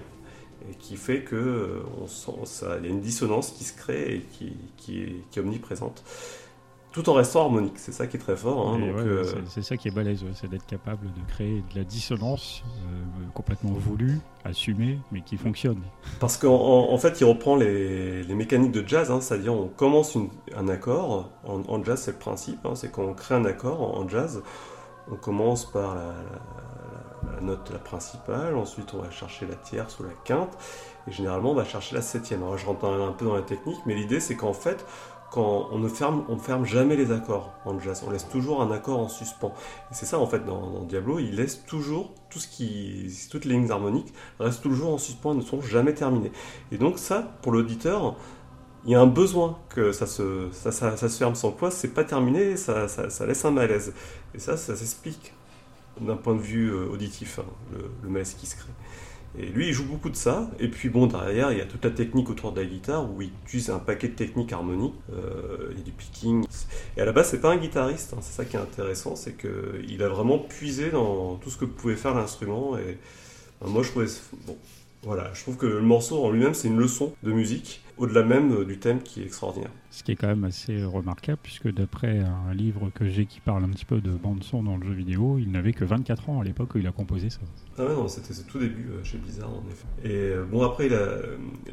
et 0.71 0.75
qui 0.77 0.97
fait 0.97 1.23
que 1.23 1.35
euh, 1.35 1.83
on 2.01 2.07
sent 2.07 2.45
ça, 2.45 2.77
il 2.79 2.87
y 2.87 2.89
a 2.89 2.93
une 2.93 3.01
dissonance 3.01 3.51
qui 3.51 3.65
se 3.65 3.77
crée 3.77 4.17
et 4.17 4.21
qui, 4.21 4.53
qui, 4.77 5.03
est, 5.03 5.17
qui 5.31 5.39
est, 5.39 5.43
omniprésente. 5.43 6.05
Tout 6.93 7.09
en 7.09 7.15
restant 7.15 7.45
harmonique, 7.45 7.79
c'est 7.79 7.91
ça 7.91 8.07
qui 8.07 8.19
est 8.19 8.21
très 8.21 8.37
fort. 8.37 8.69
Hein, 8.69 8.81
euh, 8.83 9.25
c'est 9.49 9.63
ça 9.63 9.79
qui 9.79 9.89
est 9.89 9.91
balèze, 9.91 10.23
c'est 10.35 10.49
d'être 10.49 10.67
capable 10.67 11.07
de 11.07 11.33
créer 11.33 11.65
de 11.73 11.79
la 11.79 11.85
dissonance 11.85 12.63
complètement 13.35 13.73
voulue, 13.73 14.21
assumée, 14.45 14.99
mais 15.11 15.23
qui 15.23 15.39
fonctionne. 15.39 15.81
Parce 16.21 16.37
qu'en 16.37 16.93
en 16.93 16.99
fait, 16.99 17.19
il 17.23 17.25
reprend 17.25 17.57
les, 17.57 18.23
les 18.23 18.35
mécaniques 18.35 18.73
de 18.73 18.87
jazz, 18.87 19.11
hein, 19.11 19.23
c'est-à-dire 19.23 19.55
on 19.55 19.69
commence 19.69 20.19
un 20.55 20.69
accord, 20.69 21.31
en, 21.45 21.83
jazz 21.83 22.03
c'est 22.03 22.13
le 22.13 22.19
principe, 22.19 22.61
c'est 22.75 22.93
quand 22.93 23.05
on 23.05 23.15
crée 23.15 23.37
un 23.37 23.47
accord 23.47 23.81
en 23.99 24.07
jazz, 24.07 24.43
on 25.13 25.17
commence 25.17 25.67
par 25.67 25.95
la, 25.95 27.41
note 27.41 27.71
la 27.71 27.79
principale, 27.79 28.57
ensuite 28.57 28.95
on 28.95 28.99
va 28.99 29.11
chercher 29.11 29.47
la 29.47 29.55
tierce 29.55 29.99
ou 29.99 30.05
la 30.05 30.13
quinte, 30.25 30.57
et 31.07 31.13
généralement 31.13 31.53
on 31.53 31.55
va 31.55 31.65
chercher 31.65 31.95
la 31.95 32.03
septième. 32.03 32.43
Alors 32.43 32.57
je 32.57 32.67
rentre 32.67 32.87
un 32.87 33.13
peu 33.13 33.27
dans 33.27 33.35
la 33.35 33.43
technique, 33.43 33.79
mais 33.85 33.95
l'idée 33.95 34.21
c'est 34.21 34.37
qu'en 34.37 34.53
fait, 34.53 34.87
quand 35.31 35.69
on 35.73 35.79
ne 35.79 35.89
ferme, 35.89 36.25
on 36.29 36.39
ferme 36.39 36.65
jamais 36.65 36.95
les 36.95 37.11
accords 37.11 37.53
en 37.65 37.79
jazz, 37.81 38.05
on 38.07 38.11
laisse 38.11 38.29
toujours 38.29 38.63
un 38.63 38.71
accord 38.71 39.01
en 39.01 39.09
suspens. 39.09 39.53
C'est 39.91 40.07
ça 40.07 40.19
en 40.19 40.27
fait 40.27 40.45
dans, 40.45 40.83
Diablo, 40.83 41.19
il 41.19 41.37
laisse 41.37 41.65
toujours 41.65 42.13
tout 42.31 42.39
ce 42.39 42.49
qui, 42.49 43.11
toutes 43.31 43.45
les 43.45 43.55
lignes 43.55 43.71
harmoniques 43.71 44.13
restent 44.39 44.63
toujours 44.63 44.95
en 44.95 44.99
suspens, 44.99 45.35
ne 45.35 45.43
sont 45.43 45.61
jamais 45.61 45.95
terminées. 45.95 46.33
Et 46.71 46.79
donc 46.79 46.99
ça, 46.99 47.33
pour 47.43 47.53
l'auditeur, 47.53 48.17
il 48.85 48.91
y 48.91 48.95
a 48.95 49.01
un 49.01 49.07
besoin 49.07 49.59
que 49.69 49.93
ça 49.93 50.07
se, 50.07 50.49
ferme 51.09 51.35
sans 51.35 51.53
quoi 51.53 51.71
c'est 51.71 51.95
pas 51.95 52.05
terminé, 52.05 52.57
ça, 52.57 52.89
ça, 52.89 53.27
laisse 53.27 53.45
un 53.45 53.51
malaise. 53.51 53.93
Et 54.35 54.39
ça, 54.39 54.57
ça 54.57 54.75
s'explique 54.75 55.33
d'un 56.01 56.17
point 56.17 56.35
de 56.35 56.41
vue 56.41 56.71
euh, 56.71 56.89
auditif, 56.89 57.39
hein, 57.39 57.45
le, 58.03 58.09
malaise 58.09 58.35
qui 58.35 58.47
se 58.47 58.57
crée. 58.57 58.71
Et 59.39 59.47
lui, 59.47 59.69
il 59.69 59.73
joue 59.73 59.85
beaucoup 59.85 60.11
de 60.11 60.17
ça. 60.17 60.51
Et 60.59 60.69
puis 60.69 60.89
bon, 60.89 61.07
derrière, 61.07 61.53
il 61.53 61.59
y 61.59 61.61
a 61.61 61.65
toute 61.65 61.85
la 61.85 61.91
technique 61.91 62.29
autour 62.29 62.53
de 62.53 62.61
la 62.61 62.67
guitare 62.67 63.11
où 63.11 63.23
il 63.23 63.31
utilise 63.47 63.71
un 63.71 63.79
paquet 63.79 64.09
de 64.09 64.15
techniques 64.15 64.53
harmoniques. 64.53 64.95
Euh, 65.13 65.69
il 65.71 65.79
y 65.79 65.81
a 65.81 65.85
du 65.85 65.93
picking. 65.93 66.45
Et 66.97 67.01
à 67.01 67.05
la 67.05 67.13
base, 67.13 67.31
c'est 67.31 67.41
pas 67.41 67.53
un 67.53 67.57
guitariste. 67.57 68.13
Hein. 68.13 68.19
C'est 68.21 68.33
ça 68.33 68.45
qui 68.45 68.57
est 68.57 68.61
intéressant, 68.61 69.17
c'est 69.17 69.37
qu'il 69.37 70.03
a 70.03 70.09
vraiment 70.09 70.39
puisé 70.39 70.91
dans 70.91 71.37
tout 71.37 71.51
ce 71.51 71.57
que 71.57 71.65
pouvait 71.65 71.97
faire 71.97 72.15
l'instrument. 72.15 72.77
Et 72.77 72.99
moi, 73.67 73.83
je 73.83 73.91
trouvais. 73.91 74.07
Bon, 74.47 74.57
voilà, 75.03 75.31
je 75.35 75.43
trouve 75.43 75.57
que 75.57 75.67
le 75.67 75.81
morceau 75.81 76.25
en 76.25 76.31
lui-même, 76.31 76.55
c'est 76.55 76.69
une 76.69 76.79
leçon 76.79 77.13
de 77.23 77.33
musique, 77.33 77.82
au-delà 77.99 78.23
même 78.25 78.53
euh, 78.53 78.65
du 78.65 78.79
thème 78.79 79.03
qui 79.03 79.21
est 79.23 79.25
extraordinaire. 79.25 79.71
Ce 79.91 80.03
qui 80.03 80.13
est 80.13 80.17
quand 80.17 80.27
même 80.29 80.45
assez 80.45 80.83
remarquable, 80.85 81.39
puisque 81.43 81.73
d'après 81.73 82.21
un 82.21 82.55
livre 82.55 82.91
que 82.95 83.07
j'ai 83.09 83.27
qui 83.27 83.41
parle 83.41 83.65
un 83.65 83.69
petit 83.69 83.85
peu 83.85 84.01
de 84.01 84.11
bande-son 84.11 84.63
dans 84.63 84.77
le 84.77 84.87
jeu 84.87 84.93
vidéo, 84.95 85.39
il 85.39 85.51
n'avait 85.51 85.73
que 85.73 85.85
24 85.85 86.31
ans 86.31 86.41
à 86.41 86.45
l'époque 86.45 86.75
où 86.75 86.79
il 86.79 86.87
a 86.87 86.93
composé 86.93 87.31
ça. 87.31 87.41
Ah 87.79 87.85
ouais, 87.85 87.95
non, 87.95 88.09
c'était 88.09 88.35
tout 88.45 88.59
début 88.59 88.89
euh, 88.91 89.05
chez 89.05 89.19
Blizzard, 89.19 89.51
en 89.51 89.63
effet. 89.71 89.87
Et 90.09 90.33
euh, 90.35 90.45
bon, 90.45 90.63
après, 90.63 90.87
il 90.87 90.95
a- 90.95 91.19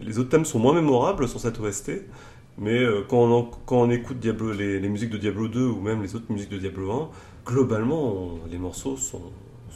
les 0.01 0.20
autres 0.20 0.30
thèmes 0.30 0.45
sont 0.45 0.59
moins 0.59 0.74
mémorables 0.74 1.28
sur 1.28 1.39
cette 1.39 1.59
OST, 1.59 1.91
mais 2.57 2.78
euh, 2.80 3.03
quand, 3.07 3.17
on, 3.24 3.32
en- 3.39 3.43
quand 3.65 3.82
on 3.82 3.89
écoute 3.89 4.20
Diablo, 4.20 4.51
les, 4.51 4.80
les 4.80 4.89
musiques 4.89 5.11
de 5.11 5.17
Diablo 5.17 5.47
2 5.47 5.65
ou 5.65 5.80
même 5.82 6.01
les 6.01 6.15
autres 6.15 6.32
musiques 6.32 6.51
de 6.51 6.57
Diablo 6.57 6.91
1, 6.91 7.09
globalement, 7.45 8.13
on- 8.13 8.39
les 8.51 8.57
morceaux 8.57 8.97
sont, 8.97 9.22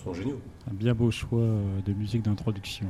sont 0.04 0.14
géniaux. 0.14 0.39
Un 0.70 0.74
bien 0.74 0.94
beau 0.94 1.12
choix 1.12 1.39
euh, 1.41 1.82
de 1.86 1.94
musique 1.94 2.22
d'introduction. 2.24 2.88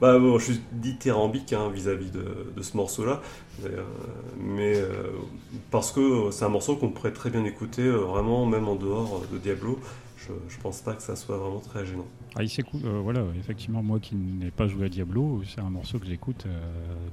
Bah 0.00 0.18
bon, 0.18 0.38
je 0.38 0.52
suis 0.52 0.60
dithyrambique 0.72 1.52
hein, 1.52 1.70
vis-à-vis 1.72 2.10
de, 2.10 2.62
ce 2.62 2.76
morceau-là, 2.76 3.22
mais, 3.62 3.70
euh, 3.70 3.82
mais, 4.36 4.76
euh, 4.76 5.12
parce 5.70 5.92
que 5.92 6.30
c'est 6.30 6.44
un 6.44 6.48
morceau 6.48 6.76
qu'on 6.76 6.90
pourrait 6.90 7.12
très 7.12 7.30
bien 7.30 7.44
écouter 7.44 7.82
euh, 7.82 7.98
vraiment 7.98 8.44
même 8.44 8.68
en 8.68 8.74
dehors 8.74 9.22
de 9.32 9.38
Diablo. 9.38 9.78
Je, 10.16 10.32
je 10.48 10.58
pense 10.60 10.80
pas 10.80 10.94
que 10.94 11.02
ça 11.02 11.16
soit 11.16 11.36
vraiment 11.36 11.60
très 11.60 11.86
gênant. 11.86 12.06
Ah, 12.36 12.42
il 12.42 12.50
s'écoute, 12.50 12.80
euh, 12.84 12.98
voilà, 13.00 13.22
effectivement, 13.38 13.80
moi 13.80 14.00
qui 14.00 14.16
n'ai 14.16 14.50
pas 14.50 14.66
joué 14.66 14.86
à 14.86 14.88
Diablo, 14.88 15.42
c'est 15.46 15.60
un 15.60 15.70
morceau 15.70 16.00
que 16.00 16.06
j'écoute. 16.06 16.46
euh, 16.46 16.58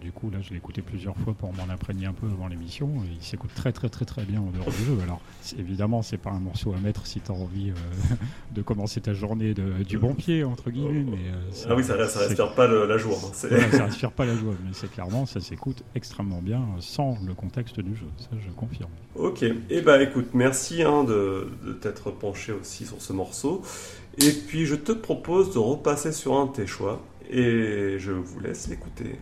du 0.01 0.11
coup, 0.11 0.32
là, 0.32 0.39
je 0.41 0.49
l'ai 0.49 0.57
écouté 0.57 0.82
plusieurs 0.82 1.15
fois 1.15 1.36
pour 1.36 1.53
m'en 1.53 1.69
imprégner 1.72 2.07
un 2.07 2.13
peu 2.13 2.26
avant 2.26 2.47
l'émission. 2.47 2.89
et 3.05 3.13
Il 3.19 3.24
s'écoute 3.24 3.51
très, 3.53 3.72
très, 3.72 3.88
très, 3.88 4.05
très 4.05 4.24
bien 4.24 4.41
en 4.41 4.49
dehors 4.49 4.72
du 4.72 4.84
jeu. 4.84 4.97
Alors, 5.03 5.22
évidemment, 5.59 6.01
c'est 6.01 6.17
pas 6.17 6.32
un 6.32 6.39
morceau 6.39 6.74
à 6.74 6.80
mettre 6.80 7.05
si 7.05 7.22
tu 7.22 7.32
as 7.32 7.36
envie 7.36 7.69
euh, 7.69 7.74
de 8.51 8.63
commencer 8.63 8.99
ta 8.99 9.13
journée 9.13 9.53
de- 9.53 9.84
du 9.84 9.99
bon 9.99 10.15
pied, 10.15 10.43
entre 10.43 10.72
guillemets. 10.72 11.03
Mais, 11.11 11.32
Ah 11.69 11.76
oui, 11.76 11.84
ça, 11.84 12.07
c'est- 12.07 12.19
respire 12.19 12.55
pas 12.55 12.65
le- 12.65 12.88
la 12.88 12.97
joie. 12.97 13.13
hein, 13.24 13.32
Voilà, 13.47 13.72
ça 13.72 13.86
respire 13.86 14.11
pas 14.13 14.26
la 14.26 14.36
joie, 14.36 14.55
mais 14.63 14.72
c'est 14.74 14.89
clairement, 14.89 15.28
ça 15.28 15.39
s'écoute 15.39 15.84
extrêmement 15.93 16.41
bien 16.41 16.65
sans 16.80 17.15
le 17.28 17.36
contexte 17.36 17.80
du 17.80 17.95
jeu. 17.95 18.07
Ça, 18.17 18.30
je 18.43 18.49
confirme. 18.51 18.89
Ok, 19.13 19.43
et 19.69 19.82
bah 19.82 20.01
écoute, 20.01 20.30
merci 20.34 20.82
hein, 20.82 21.03
de, 21.03 21.49
de 21.63 21.74
t'être 21.74 22.09
penché 22.11 22.53
aussi 22.53 22.88
sur 22.88 22.99
ce 23.01 23.13
morceau. 23.13 23.61
Et 24.18 24.32
puis 24.32 24.66
je 24.66 24.76
te 24.76 24.91
propose 24.91 25.53
de 25.53 25.59
repasser 25.59 26.12
sur 26.12 26.36
un 26.36 26.47
de 26.47 26.51
tes 26.51 26.68
choix, 26.68 27.01
et 27.30 27.95
je 27.97 28.12
vous 28.12 28.39
laisse 28.41 28.68
l'écouter. 28.68 29.16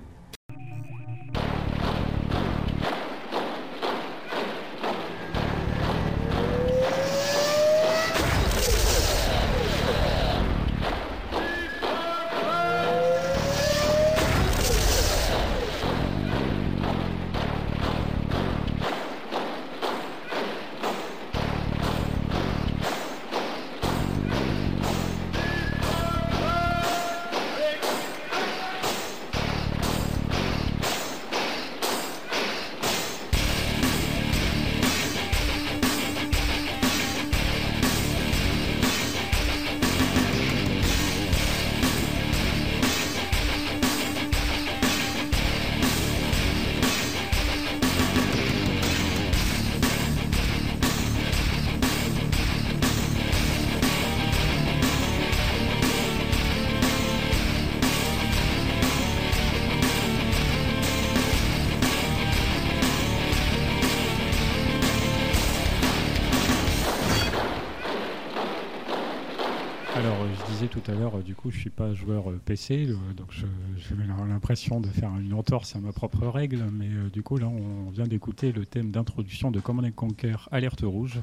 Coup, 71.50 71.56
je 71.56 71.62
suis 71.62 71.70
pas 71.70 71.94
joueur 71.94 72.30
euh, 72.30 72.40
PC, 72.44 72.88
euh, 72.90 73.14
donc 73.16 73.32
j'ai 73.32 73.96
l'impression 74.28 74.80
de 74.80 74.88
faire 74.88 75.10
une 75.18 75.34
entorse 75.34 75.76
à 75.76 75.80
ma 75.80 75.92
propre 75.92 76.28
règle, 76.28 76.64
mais 76.72 76.88
euh, 76.88 77.10
du 77.10 77.24
coup, 77.24 77.38
là, 77.38 77.48
on 77.48 77.90
vient 77.90 78.06
d'écouter 78.06 78.52
le 78.52 78.66
thème 78.66 78.92
d'introduction 78.92 79.50
de 79.50 79.60
Command 79.60 79.86
and 79.86 79.92
Conquer 79.96 80.36
Alerte 80.52 80.82
Rouge, 80.82 81.20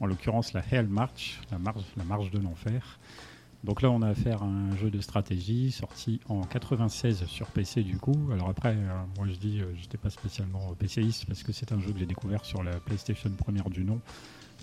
en 0.00 0.06
l'occurrence 0.06 0.52
la 0.52 0.62
Hell 0.70 0.86
March, 0.88 1.40
la 1.50 1.58
marche, 2.04 2.30
de 2.30 2.38
l'enfer. 2.38 2.98
Donc 3.64 3.80
là, 3.80 3.90
on 3.90 4.02
a 4.02 4.08
affaire 4.08 4.42
à 4.42 4.46
un 4.46 4.76
jeu 4.76 4.90
de 4.90 5.00
stratégie 5.00 5.72
sorti 5.72 6.20
en 6.28 6.42
96 6.42 7.24
sur 7.24 7.46
PC 7.46 7.82
du 7.82 7.96
coup. 7.96 8.28
Alors 8.30 8.50
après, 8.50 8.76
moi 9.16 9.26
je 9.26 9.36
dis, 9.36 9.60
euh, 9.60 9.72
j'étais 9.80 9.96
pas 9.96 10.10
spécialement 10.10 10.74
PCiste 10.78 11.24
parce 11.24 11.42
que 11.42 11.52
c'est 11.52 11.72
un 11.72 11.80
jeu 11.80 11.92
que 11.92 11.98
j'ai 11.98 12.06
découvert 12.06 12.44
sur 12.44 12.62
la 12.62 12.78
PlayStation 12.80 13.30
première 13.30 13.70
du 13.70 13.84
nom. 13.84 14.00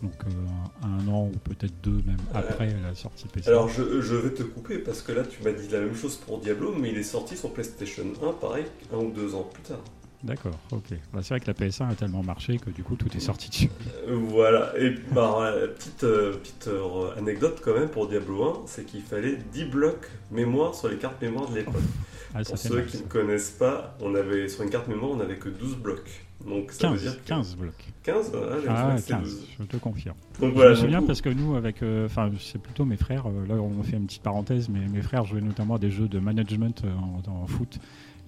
Donc 0.01 0.13
euh, 0.25 0.87
un 0.87 1.07
an 1.07 1.27
ou 1.33 1.37
peut-être 1.39 1.73
deux 1.83 2.01
même 2.05 2.17
après 2.33 2.73
la 2.81 2.95
sortie 2.95 3.27
PC. 3.27 3.47
Alors 3.49 3.69
je, 3.69 4.01
je 4.01 4.15
vais 4.15 4.31
te 4.33 4.43
couper 4.43 4.79
parce 4.79 5.01
que 5.01 5.11
là 5.11 5.23
tu 5.23 5.43
m'as 5.43 5.51
dit 5.51 5.67
la 5.69 5.79
même 5.81 5.95
chose 5.95 6.15
pour 6.15 6.39
Diablo, 6.39 6.73
mais 6.73 6.89
il 6.89 6.97
est 6.97 7.03
sorti 7.03 7.37
sur 7.37 7.53
PlayStation 7.53 8.03
1, 8.23 8.33
pareil, 8.33 8.65
un 8.93 8.97
ou 8.97 9.11
deux 9.11 9.35
ans 9.35 9.43
plus 9.53 9.61
tard. 9.63 9.79
D'accord, 10.23 10.57
ok. 10.71 10.83
Bah, 11.11 11.21
c'est 11.23 11.29
vrai 11.29 11.39
que 11.39 11.47
la 11.47 11.53
PS1 11.53 11.89
a 11.89 11.95
tellement 11.95 12.21
marché 12.21 12.57
que 12.59 12.69
du 12.69 12.83
coup 12.83 12.95
tout 12.95 13.07
est 13.15 13.19
sorti 13.19 13.49
dessus. 13.49 13.69
Euh, 14.07 14.15
Voilà, 14.29 14.71
et 14.77 14.91
bah, 15.11 15.37
euh, 15.41 15.67
petite, 15.67 16.03
euh, 16.03 16.33
petite 16.37 16.67
euh, 16.67 17.15
anecdote 17.17 17.59
quand 17.63 17.73
même 17.73 17.89
pour 17.89 18.07
Diablo 18.07 18.43
1, 18.43 18.61
c'est 18.67 18.85
qu'il 18.85 19.01
fallait 19.01 19.37
10 19.51 19.65
blocs 19.65 20.07
mémoire 20.29 20.75
sur 20.75 20.89
les 20.89 20.97
cartes 20.97 21.19
mémoire 21.23 21.49
de 21.49 21.55
l'époque. 21.55 21.81
Ah, 22.35 22.43
Pour 22.43 22.57
ceux 22.57 22.75
mal, 22.75 22.85
qui 22.85 22.97
ça. 22.97 23.03
ne 23.03 23.07
connaissent 23.09 23.49
pas, 23.49 23.97
on 23.99 24.13
avait, 24.13 24.47
sur 24.47 24.61
une 24.63 24.69
carte 24.69 24.87
mémoire, 24.87 25.11
on 25.11 25.15
n'avait 25.15 25.37
que 25.37 25.49
12 25.49 25.77
blocs. 25.77 26.23
Donc 26.47 26.71
ça 26.71 26.87
15, 26.89 26.93
veut 26.93 26.99
dire 27.11 27.23
que- 27.23 27.27
15 27.27 27.55
blocs. 27.55 27.73
15 28.03 28.31
ah, 28.33 28.37
Ah, 28.37 28.55
l'impression 28.55 28.95
que 28.95 29.01
c'était 29.01 29.13
15, 29.13 29.23
12. 29.23 29.47
je 29.59 29.63
te 29.65 29.77
confirme. 29.77 30.15
Donc 30.39 30.49
je 30.49 30.55
voilà, 30.55 30.69
me 30.71 30.75
du 30.75 30.81
souviens 30.81 30.99
coup- 31.01 31.07
parce 31.07 31.21
que 31.21 31.29
nous, 31.29 31.55
avec, 31.55 31.81
euh, 31.83 32.05
enfin, 32.07 32.31
c'est 32.39 32.61
plutôt 32.61 32.85
mes 32.85 32.97
frères. 32.97 33.27
euh, 33.27 33.45
là, 33.47 33.55
on 33.55 33.83
fait 33.83 33.97
une 33.97 34.05
petite 34.07 34.23
parenthèse, 34.23 34.69
mais 34.69 34.87
mes 34.87 35.01
frères 35.01 35.25
jouaient 35.25 35.41
notamment 35.41 35.75
à 35.75 35.79
des 35.79 35.91
jeux 35.91 36.07
de 36.07 36.19
management 36.19 36.83
euh, 36.83 36.93
en, 36.95 37.21
en 37.31 37.47
foot, 37.47 37.79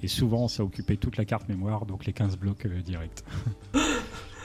et 0.04 0.08
souvent, 0.08 0.48
ça 0.48 0.64
occupait 0.64 0.98
toute 0.98 1.18
la 1.18 1.26
carte 1.26 1.48
mémoire, 1.50 1.86
donc 1.86 2.06
les 2.06 2.14
15 2.14 2.38
blocs 2.38 2.68
directs. 2.68 3.24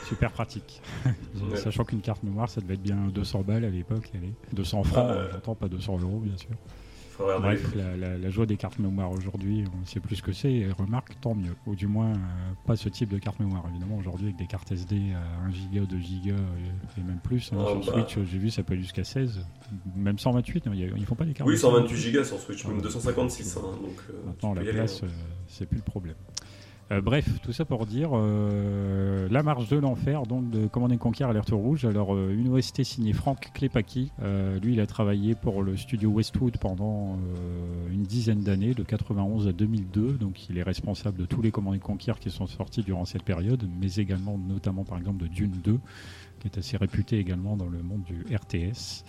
Super 0.08 0.32
pratique. 0.32 0.80
Ouais. 1.50 1.56
Sachant 1.56 1.84
qu'une 1.84 2.00
carte 2.00 2.22
mémoire, 2.24 2.48
ça 2.48 2.60
devait 2.60 2.74
être 2.74 2.82
bien 2.82 2.96
200 3.14 3.42
balles 3.42 3.64
à 3.64 3.70
l'époque. 3.70 4.10
allez. 4.14 4.32
200 4.54 4.82
francs, 4.84 5.06
Ah, 5.10 5.28
j'entends 5.32 5.54
pas 5.54 5.68
200 5.68 5.98
euros, 6.00 6.18
bien 6.18 6.36
sûr. 6.36 6.50
Bref, 7.18 7.74
la, 7.74 7.96
la- 7.96 8.16
la 8.18 8.30
joie 8.30 8.46
des 8.46 8.56
cartes 8.56 8.78
mémoire 8.78 9.10
aujourd'hui, 9.10 9.64
on 9.82 9.84
sait 9.86 10.00
plus 10.00 10.16
ce 10.16 10.22
que 10.22 10.32
c'est, 10.32 10.52
et 10.52 10.70
remarque, 10.70 11.18
tant 11.20 11.34
mieux. 11.34 11.54
Ou 11.66 11.74
du 11.74 11.86
moins, 11.86 12.12
euh, 12.12 12.16
pas 12.66 12.76
ce 12.76 12.88
type 12.88 13.08
de 13.10 13.18
carte 13.18 13.40
mémoire. 13.40 13.64
Évidemment, 13.70 13.96
aujourd'hui, 13.96 14.26
avec 14.26 14.36
des 14.38 14.46
cartes 14.46 14.70
SD 14.70 15.12
à 15.14 15.44
1 15.46 15.50
giga, 15.52 15.80
2 15.84 15.98
giga, 15.98 16.34
et, 16.34 17.00
et 17.00 17.04
même 17.04 17.18
plus. 17.22 17.50
hein, 17.52 17.56
Ah, 17.60 17.66
sur 17.82 17.92
bah. 17.92 18.06
Switch, 18.08 18.18
j'ai 18.30 18.38
vu, 18.38 18.50
ça 18.50 18.62
peut 18.62 18.74
aller 18.74 18.82
jusqu'à 18.82 19.04
16, 19.04 19.44
même 19.96 20.18
128. 20.18 20.66
hein, 20.66 20.72
ils 20.74 21.06
font 21.06 21.14
pas 21.14 21.24
des 21.24 21.32
cartes 21.34 21.48
Oui, 21.48 21.54
de 21.56 21.60
128 21.60 22.12
Go 22.12 22.24
sur 22.24 22.38
Switch, 22.38 22.64
même 22.66 22.76
Ah, 22.78 22.82
256. 22.82 23.56
hein, 23.56 23.60
donc, 23.82 23.96
euh, 24.10 24.26
Maintenant, 24.26 24.54
la 24.54 24.62
place, 24.62 25.02
euh, 25.02 25.08
c'est 25.48 25.66
plus 25.66 25.78
le 25.78 25.82
problème. 25.84 26.14
Euh, 26.90 27.02
bref, 27.02 27.28
tout 27.42 27.52
ça 27.52 27.66
pour 27.66 27.84
dire 27.84 28.10
euh, 28.14 29.28
la 29.30 29.42
marche 29.42 29.68
de 29.68 29.76
l'enfer, 29.76 30.22
donc 30.22 30.48
de 30.48 30.66
Command 30.66 30.90
and 30.90 30.96
Conquer 30.96 31.24
Alerte 31.24 31.50
Rouge. 31.50 31.84
Alors, 31.84 32.14
euh, 32.14 32.34
une 32.34 32.48
OST 32.48 32.82
signée 32.82 33.12
Frank 33.12 33.50
Klepaki. 33.52 34.10
Euh, 34.22 34.58
lui, 34.60 34.72
il 34.72 34.80
a 34.80 34.86
travaillé 34.86 35.34
pour 35.34 35.62
le 35.62 35.76
studio 35.76 36.08
Westwood 36.08 36.56
pendant 36.58 37.18
une 37.90 38.04
dizaine 38.04 38.40
d'années, 38.40 38.72
de 38.72 38.82
91 38.82 39.48
à 39.48 39.52
2002. 39.52 40.12
Donc, 40.12 40.48
il 40.48 40.56
est 40.56 40.62
responsable 40.62 41.18
de 41.18 41.26
tous 41.26 41.42
les 41.42 41.50
Command 41.50 41.74
and 41.74 41.80
Conquer 41.80 42.14
qui 42.18 42.30
sont 42.30 42.46
sortis 42.46 42.82
durant 42.82 43.04
cette 43.04 43.22
période, 43.22 43.68
mais 43.80 43.94
également, 43.96 44.38
notamment, 44.38 44.84
par 44.84 44.98
exemple, 44.98 45.18
de 45.18 45.26
Dune 45.26 45.54
2, 45.62 45.78
qui 46.40 46.48
est 46.48 46.58
assez 46.58 46.76
réputé 46.76 47.18
également 47.18 47.56
dans 47.56 47.68
le 47.68 47.82
monde 47.82 48.02
du 48.04 48.24
RTS. 48.34 49.04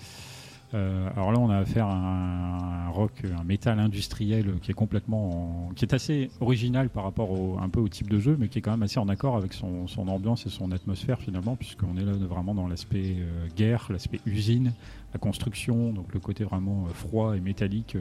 Euh, 0.76 1.09
alors 1.15 1.32
là, 1.32 1.39
on 1.39 1.49
a 1.49 1.57
affaire 1.57 1.88
à 1.88 1.95
un, 1.95 2.89
rock, 2.89 3.11
un 3.39 3.43
métal 3.43 3.80
industriel 3.80 4.53
qui 4.61 4.70
est 4.70 4.76
complètement, 4.76 5.67
en- 5.70 5.74
qui 5.74 5.84
est 5.84 5.93
assez 5.95 6.30
original 6.41 6.89
par 6.89 7.03
rapport 7.03 7.32
au, 7.32 7.57
un 7.59 7.70
peu 7.70 7.80
au 7.80 7.88
type 7.89 8.09
de 8.09 8.20
jeu, 8.20 8.38
mais 8.39 8.49
qui 8.49 8.59
est 8.59 8.61
quand 8.61 8.72
même 8.72 8.84
assez 8.84 8.99
en 8.99 9.09
accord 9.09 9.36
avec 9.36 9.53
son, 9.53 9.86
ambiance 10.07 10.45
et 10.45 10.49
son 10.49 10.72
atmosphère 10.72 11.20
finalement, 11.22 11.55
puisqu'on 11.55 11.97
est 11.97 12.05
là 12.05 12.11
vraiment 12.13 12.53
dans 12.53 12.67
l'aspect 12.67 13.15
euh, 13.17 13.47
guerre, 13.55 13.88
l'aspect 13.89 14.20
usine, 14.28 14.74
la 15.13 15.20
construction, 15.20 15.91
donc 15.91 16.13
le 16.13 16.20
côté 16.20 16.43
vraiment 16.43 16.86
euh, 16.88 16.93
froid 16.93 17.36
et 17.36 17.39
métallique. 17.39 17.97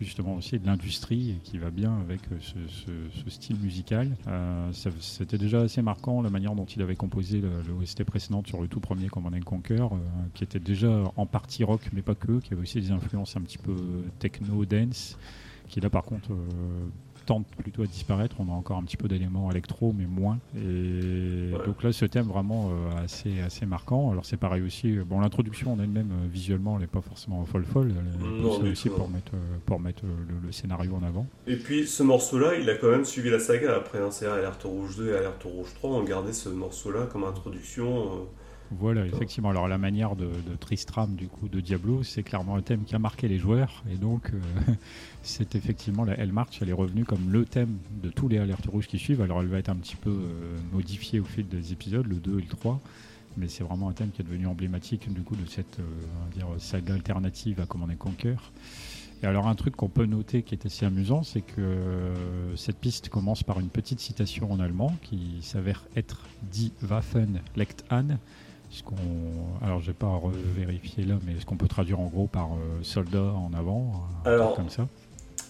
Euh, 0.00 0.04
justement 0.04 0.34
aussi 0.34 0.58
de 0.58 0.66
l'industrie 0.66 1.36
qui 1.44 1.58
va 1.58 1.70
bien 1.70 1.98
avec 2.00 2.20
ce, 2.40 3.30
style 3.30 3.56
musical. 3.56 4.16
C'était 4.72 5.38
déjà 5.38 5.60
assez 5.60 5.82
marquant 5.82 6.22
la 6.22 6.30
manière 6.30 6.54
dont 6.54 6.64
il 6.64 6.82
avait 6.82 6.96
composé 6.96 7.40
le, 7.40 7.72
OST 7.80 8.04
précédent 8.04 8.42
sur 8.46 8.60
le 8.60 8.68
tout 8.68 8.80
premier 8.80 9.08
Command 9.08 9.42
Conquer, 9.44 9.86
qui 10.34 10.44
était 10.44 10.60
déjà 10.60 11.02
en 11.16 11.26
partie 11.26 11.64
rock, 11.64 11.80
mais 11.92 12.02
pas 12.02 12.14
que, 12.14 12.40
qui 12.40 12.52
avait 12.52 12.62
aussi 12.62 12.80
des 12.80 12.90
influences 12.90 13.36
un 13.36 13.42
petit 13.42 13.58
peu 13.58 13.76
techno, 14.18 14.64
dance, 14.64 15.18
qui 15.68 15.80
là 15.80 15.90
par 15.90 16.02
contre 16.02 16.30
tente 17.28 17.46
plutôt 17.62 17.82
à 17.82 17.86
disparaître. 17.86 18.36
On 18.38 18.50
a 18.50 18.54
encore 18.54 18.78
un 18.78 18.82
petit 18.82 18.96
peu 18.96 19.06
d'éléments 19.06 19.50
électro, 19.50 19.94
mais 19.96 20.06
moins. 20.06 20.38
Et 20.56 21.52
donc 21.66 21.82
là, 21.82 21.92
ce 21.92 22.06
thème 22.06 22.26
vraiment 22.26 22.70
euh, 22.70 23.04
assez, 23.04 23.40
assez 23.40 23.66
marquant. 23.66 24.10
Alors 24.10 24.24
c'est 24.24 24.38
pareil 24.38 24.62
aussi. 24.62 24.96
Euh, 24.96 25.04
bon, 25.04 25.20
l'introduction 25.20 25.74
en 25.74 25.78
elle-même, 25.78 26.10
euh, 26.10 26.26
visuellement, 26.32 26.76
elle 26.76 26.82
n'est 26.82 26.86
pas 26.86 27.02
forcément 27.02 27.44
folle 27.44 27.64
folle. 27.64 27.92
C'est 28.62 28.70
aussi 28.70 28.88
pour 28.88 29.10
mettre, 29.10 29.32
pour 29.66 29.78
mettre 29.78 30.02
le, 30.44 30.52
scénario 30.52 30.94
en 30.94 31.06
avant. 31.06 31.26
Et 31.46 31.56
puis 31.56 31.86
ce 31.86 32.02
morceau-là, 32.02 32.54
il 32.54 32.68
a 32.70 32.76
quand 32.76 32.90
même 32.90 33.04
suivi 33.04 33.28
la 33.28 33.38
saga 33.38 33.76
après. 33.76 33.98
Hein, 33.98 34.10
C'est 34.10 34.26
Alerte 34.26 34.62
Rouge 34.62 34.96
2 34.96 35.10
et 35.10 35.16
Alerte 35.16 35.42
Rouge 35.42 35.68
3 35.74 35.90
on 35.90 36.04
gardé 36.04 36.32
ce 36.32 36.48
morceau-là 36.48 37.06
comme 37.12 37.24
introduction. 37.24 38.26
Voilà, 38.70 39.06
effectivement. 39.06 39.48
Alors 39.48 39.66
la 39.66 39.78
manière 39.78 40.14
de, 40.14 40.28
Tristram, 40.60 41.14
du 41.14 41.28
coup, 41.28 41.48
de 41.48 41.60
Diablo, 41.60 42.02
c'est 42.02 42.22
clairement 42.22 42.56
un 42.56 42.62
thème 42.62 42.84
qui 42.84 42.94
a 42.94 42.98
marqué 42.98 43.26
les 43.26 43.38
joueurs. 43.38 43.82
Et 43.90 43.96
donc, 43.96 44.30
euh, 44.32 44.72
c'est 45.22 45.54
effectivement 45.54 46.04
la 46.04 46.14
Elle 46.18 46.32
March, 46.32 46.58
elle 46.60 46.68
est 46.68 46.74
revenue 46.74 47.04
comme 47.04 47.30
le 47.30 47.44
thème 47.44 47.78
de 48.02 48.10
tous 48.10 48.28
les 48.28 48.38
alertes 48.38 48.66
rouges 48.66 48.86
qui 48.86 48.98
suivent. 48.98 49.22
Alors 49.22 49.40
elle 49.40 49.46
va 49.46 49.58
être 49.58 49.70
un 49.70 49.76
petit 49.76 49.96
peu 49.96 50.10
euh, 50.10 50.56
modifiée 50.72 51.18
au 51.18 51.24
fil 51.24 51.48
des 51.48 51.72
épisodes, 51.72 52.06
le 52.06 52.16
2 52.16 52.38
et 52.38 52.42
le 52.42 52.48
3. 52.48 52.80
Mais 53.38 53.48
c'est 53.48 53.64
vraiment 53.64 53.88
un 53.88 53.92
thème 53.92 54.10
qui 54.10 54.20
est 54.20 54.24
devenu 54.24 54.46
emblématique 54.46 55.12
du 55.12 55.22
coup 55.22 55.36
de 55.36 55.48
cette 55.48 55.78
euh, 55.78 56.58
saga 56.58 56.94
alternative 56.94 57.60
à 57.60 57.66
Command 57.66 57.96
Conquer. 57.96 58.36
Et 59.22 59.26
alors 59.26 59.48
un 59.48 59.54
truc 59.54 59.76
qu'on 59.76 59.88
peut 59.88 60.06
noter 60.06 60.42
qui 60.42 60.54
est 60.54 60.66
assez 60.66 60.86
amusant, 60.86 61.24
c'est 61.24 61.40
que 61.40 62.12
cette 62.54 62.78
piste 62.78 63.08
commence 63.08 63.42
par 63.42 63.58
une 63.58 63.68
petite 63.68 63.98
citation 63.98 64.52
en 64.52 64.60
allemand 64.60 64.94
qui 65.02 65.38
s'avère 65.42 65.84
être 65.96 66.22
Die 66.52 66.72
Waffen 66.88 67.40
legt 67.56 67.84
an, 67.90 68.18
alors, 69.62 69.80
je 69.80 69.88
vais 69.88 69.92
pas 69.92 70.20
vérifier 70.56 71.04
là, 71.04 71.14
mais 71.26 71.32
est-ce 71.32 71.46
qu'on 71.46 71.56
peut 71.56 71.68
traduire 71.68 72.00
en 72.00 72.06
gros 72.06 72.26
par 72.26 72.52
euh, 72.52 72.82
soldat 72.82 73.22
en 73.22 73.52
avant 73.54 74.06
Alors, 74.24 74.54
comme 74.54 74.70
ça? 74.70 74.88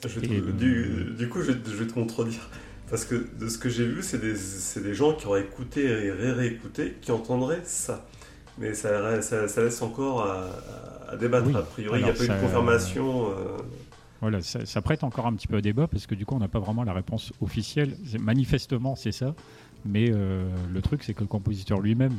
du, 0.03 1.29
coup, 1.29 1.43
je, 1.43 1.53
vais 1.53 1.87
te 1.87 1.93
contredire. 1.93 2.49
Parce 2.89 3.05
que 3.05 3.27
de 3.39 3.49
ce 3.49 3.59
que 3.59 3.69
j'ai 3.69 3.87
vu, 3.87 4.03
c'est 4.03 4.21
des, 4.21 4.95
gens 4.95 5.15
qui 5.15 5.27
auraient 5.27 5.43
écouté 5.43 5.85
et 5.85 6.11
réécouté 6.11 6.97
qui 7.01 7.11
entendraient 7.11 7.63
ça. 7.65 8.07
Mais 8.59 8.75
ça, 8.75 9.21
ça, 9.23 9.63
laisse 9.63 9.83
encore 9.83 10.23
à, 10.23 11.17
débattre. 11.17 11.55
A 11.57 11.63
priori, 11.63 12.01
il 12.01 12.05
n'y 12.05 12.11
a 12.11 12.15
pas 12.15 12.25
eu 12.25 12.29
de 12.29 12.41
confirmation. 12.41 13.31
Euh. 13.31 13.57
Voilà, 14.21 14.41
ça, 14.43 14.65
ça, 14.67 14.81
prête 14.81 15.05
encore 15.05 15.27
un 15.27 15.35
petit 15.35 15.47
peu 15.47 15.57
à 15.57 15.61
débat 15.61 15.87
parce 15.87 16.07
que 16.07 16.15
du 16.15 16.25
coup, 16.25 16.35
on 16.35 16.41
n'a 16.41 16.49
pas 16.49 16.59
vraiment 16.59 16.83
la 16.83 16.93
réponse 16.93 17.33
officielle. 17.41 17.97
Manifestement, 18.19 18.97
c'est 18.97 19.13
ça. 19.13 19.35
Mais 19.85 20.11
euh, 20.11 20.49
le 20.71 20.83
truc, 20.83 21.05
c'est 21.05 21.15
que 21.15 21.21
le 21.21 21.27
compositeur 21.27 21.81
lui-même 21.81 22.13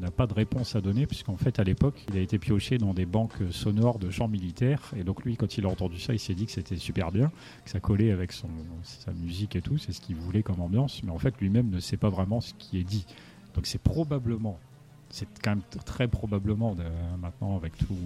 n'a 0.00 0.10
pas 0.10 0.26
de 0.26 0.34
réponse 0.34 0.74
à 0.74 0.80
donner, 0.80 1.06
puisqu'en 1.06 1.36
fait, 1.36 1.58
à 1.58 1.64
l'époque, 1.64 2.04
il 2.08 2.18
a 2.18 2.20
été 2.20 2.38
pioché 2.38 2.78
dans 2.78 2.94
des 2.94 3.06
banques 3.06 3.36
sonores 3.50 3.98
de 3.98 4.10
champs 4.10 4.28
militaires. 4.28 4.92
Et 4.96 5.04
donc, 5.04 5.24
lui, 5.24 5.36
quand 5.36 5.56
il 5.56 5.66
a 5.66 5.68
entendu 5.68 6.00
ça, 6.00 6.12
il 6.12 6.18
s'est 6.18 6.34
dit 6.34 6.46
que 6.46 6.52
c'était 6.52 6.76
super 6.76 7.12
bien, 7.12 7.30
que 7.64 7.70
ça 7.70 7.80
collait 7.80 8.10
avec 8.10 8.32
son, 8.32 8.48
sa 8.82 9.12
musique 9.12 9.56
et 9.56 9.62
tout. 9.62 9.78
C'est 9.78 9.92
ce 9.92 10.00
qu'il 10.00 10.16
voulait 10.16 10.42
comme 10.42 10.60
ambiance. 10.60 11.02
Mais 11.04 11.12
en 11.12 11.18
fait, 11.18 11.34
lui-même 11.40 11.70
ne 11.70 11.80
sait 11.80 11.96
pas 11.96 12.10
vraiment 12.10 12.40
ce 12.40 12.54
qui 12.54 12.78
est 12.78 12.84
dit. 12.84 13.06
Donc, 13.54 13.66
c'est 13.66 13.80
probablement, 13.80 14.58
c'est 15.08 15.28
quand 15.42 15.50
même 15.50 15.62
très 15.84 16.08
probablement, 16.08 16.76
maintenant, 17.20 17.56
avec 17.56 17.76
tout 17.78 17.96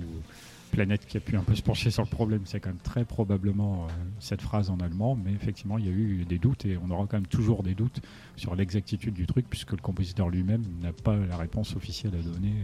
Planète 0.71 1.07
qui 1.07 1.17
a 1.17 1.21
pu 1.21 1.37
un 1.37 1.43
peu 1.43 1.55
se 1.55 1.63
pencher 1.63 1.91
sur 1.91 2.03
le 2.03 2.09
problème, 2.09 2.43
c'est 2.45 2.61
quand 2.61 2.71
même 2.71 2.79
très 2.79 3.05
probablement 3.05 3.85
euh, 3.85 3.89
cette 4.19 4.43
phrase 4.43 4.71
en 4.71 4.79
allemand, 4.79 5.17
mais 5.17 5.33
effectivement, 5.33 5.79
il 5.79 5.87
y 5.87 5.89
a 5.89 5.93
eu 5.93 6.25
des 6.25 6.39
doutes 6.39 6.65
et 6.65 6.77
on 6.77 6.91
aura 6.91 7.07
quand 7.07 7.17
même 7.17 7.27
toujours 7.27 7.63
des 7.63 7.75
doutes 7.75 8.01
sur 8.37 8.55
l'exactitude 8.55 9.15
du 9.15 9.27
truc, 9.27 9.47
puisque 9.49 9.73
le 9.73 9.79
compositeur 9.79 10.29
lui-même 10.29 10.65
n'a 10.81 10.93
pas 10.93 11.17
la 11.17 11.37
réponse 11.37 11.77
officielle 11.77 12.15
à 12.15 12.23
donner 12.23 12.55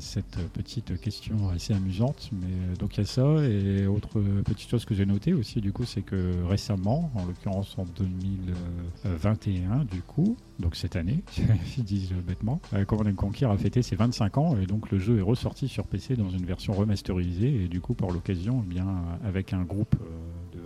cette 0.00 0.38
petite 0.52 1.00
question 1.00 1.50
assez 1.50 1.74
amusante. 1.74 2.30
Mais 2.32 2.46
euh, 2.46 2.76
donc 2.76 2.96
il 2.96 3.00
y 3.00 3.02
a 3.02 3.06
ça 3.06 3.22
et 3.44 3.86
autre 3.86 4.20
petite 4.44 4.68
chose 4.68 4.84
que 4.84 4.94
j'ai 4.94 5.06
notée 5.06 5.32
aussi 5.32 5.60
du 5.60 5.72
coup, 5.72 5.84
c'est 5.84 6.02
que 6.02 6.42
récemment, 6.44 7.10
en 7.14 7.26
l'occurrence 7.26 7.76
en 7.78 7.84
2021 7.84 9.84
du 9.84 10.02
coup, 10.02 10.36
donc 10.58 10.76
cette 10.76 10.96
année, 10.96 11.22
ils 11.78 11.84
disent 11.84 12.12
bêtement, 12.26 12.60
euh, 12.74 12.84
Command 12.84 13.14
Conquer 13.14 13.46
a 13.46 13.56
fêté 13.56 13.82
ses 13.82 13.96
25 13.96 14.38
ans 14.38 14.56
et 14.56 14.66
donc 14.66 14.90
le 14.90 14.98
jeu 14.98 15.18
est 15.18 15.22
ressorti 15.22 15.68
sur 15.68 15.86
PC 15.86 16.16
dans 16.16 16.30
une 16.30 16.44
version 16.44 16.72
remasterisée 16.72 17.64
et 17.64 17.68
du 17.68 17.80
coup 17.80 17.94
pour 17.94 18.12
l'occasion, 18.12 18.62
eh 18.64 18.68
bien 18.68 18.86
avec 19.24 19.52
un 19.52 19.62
groupe 19.62 19.96
euh, 20.00 20.56
de 20.56 20.62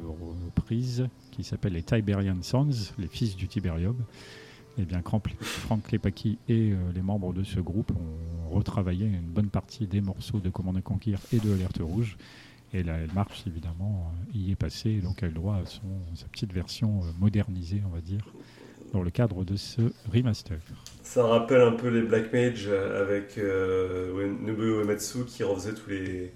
reprises 0.47 1.09
qui 1.31 1.45
s'appelle 1.45 1.73
les 1.73 1.83
Tiberian 1.83 2.43
Sons, 2.43 2.93
les 2.99 3.09
fils 3.09 3.37
du 3.37 3.49
Tiberium. 3.49 3.97
Eh 4.79 4.85
bien, 4.85 5.03
Frank 5.41 5.91
Lepaki 5.91 6.39
et 6.49 6.73
euh, 6.73 6.77
les 6.95 7.01
membres 7.01 7.33
de 7.33 7.45
ce 7.45 7.61
groupe 7.61 7.93
ont 7.93 8.55
retravaillé 8.55 9.07
une 9.07 9.23
bonne 9.23 9.49
partie 9.49 9.87
des 9.87 10.03
morceaux 10.03 10.39
de 10.39 10.51
Command 10.51 10.83
Conquer 10.83 11.15
et 11.33 11.39
de 11.39 11.55
Alerte 11.55 11.79
Rouge. 11.81 12.19
Et 12.75 12.83
la 12.83 12.99
marche, 13.15 13.45
évidemment, 13.47 14.13
euh, 14.35 14.39
y 14.39 14.53
est 14.53 14.57
passée, 14.57 14.97
donc 14.97 15.23
elle 15.23 15.33
doit 15.33 15.57
à 15.57 15.65
son, 15.65 15.81
sa 16.15 16.27
petite 16.27 16.53
version 16.53 17.01
euh, 17.01 17.07
modernisée, 17.19 17.81
on 17.87 17.95
va 17.95 18.03
dire, 18.03 18.21
dans 18.93 19.03
le 19.03 19.09
cadre 19.09 19.45
de 19.45 19.57
ce 19.57 19.81
remaster. 20.13 20.59
Ça 21.03 21.25
rappelle 21.27 21.63
un 21.63 21.73
peu 21.73 21.89
les 21.89 22.03
Black 22.03 22.31
Mage 22.31 22.69
avec 22.69 23.39
Nobuo 23.39 24.83
Uematsu 24.83 25.25
qui 25.27 25.43
refaisait 25.43 25.75
tous 25.75 25.89
les, 25.89 26.35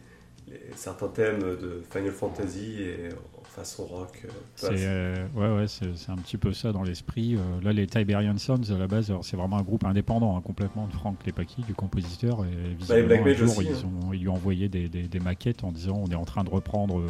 certains 0.77 1.09
thèmes 1.09 1.41
de 1.41 1.83
Final 1.91 2.13
Fantasy 2.13 2.83
et 2.83 3.09
façon 3.51 3.85
rock. 3.85 4.23
Euh, 4.25 4.29
c'est 4.55 4.69
euh, 4.73 5.27
ouais, 5.35 5.61
ouais, 5.61 5.67
c'est 5.69 6.11
un 6.11 6.17
petit 6.17 6.37
peu 6.37 6.53
ça 6.53 6.73
dans 6.73 6.83
l'esprit. 6.83 7.35
Euh, 7.35 7.39
là, 7.63 7.73
les 7.73 7.87
Tiberian 7.87 8.39
Sons, 8.39 8.71
à 8.71 8.79
la 8.79 8.87
base, 8.87 9.13
c'est 9.23 9.37
vraiment 9.37 9.59
un 9.59 9.63
groupe 9.63 9.85
indépendant 9.85 10.37
hein, 10.37 10.41
complètement 10.41 10.87
de 10.87 10.93
Frank 10.93 11.17
Lepaki, 11.27 11.63
du 11.63 11.75
compositeur. 11.75 12.45
Et 12.45 12.75
visiblement, 12.75 13.27
un 13.27 13.35
jour, 13.35 13.63
ils, 13.63 13.69
hein. 13.69 13.91
ont, 14.07 14.13
ils, 14.13 14.21
lui 14.21 14.29
ont 14.29 14.35
envoyé 14.35 14.69
des, 14.69 14.89
des, 14.89 15.21
maquettes 15.21 15.65
en 15.65 15.73
disant 15.73 16.03
on 16.07 16.11
est 16.11 16.17
en 16.17 16.25
train 16.25 16.45
de 16.45 16.51
reprendre 16.51 17.03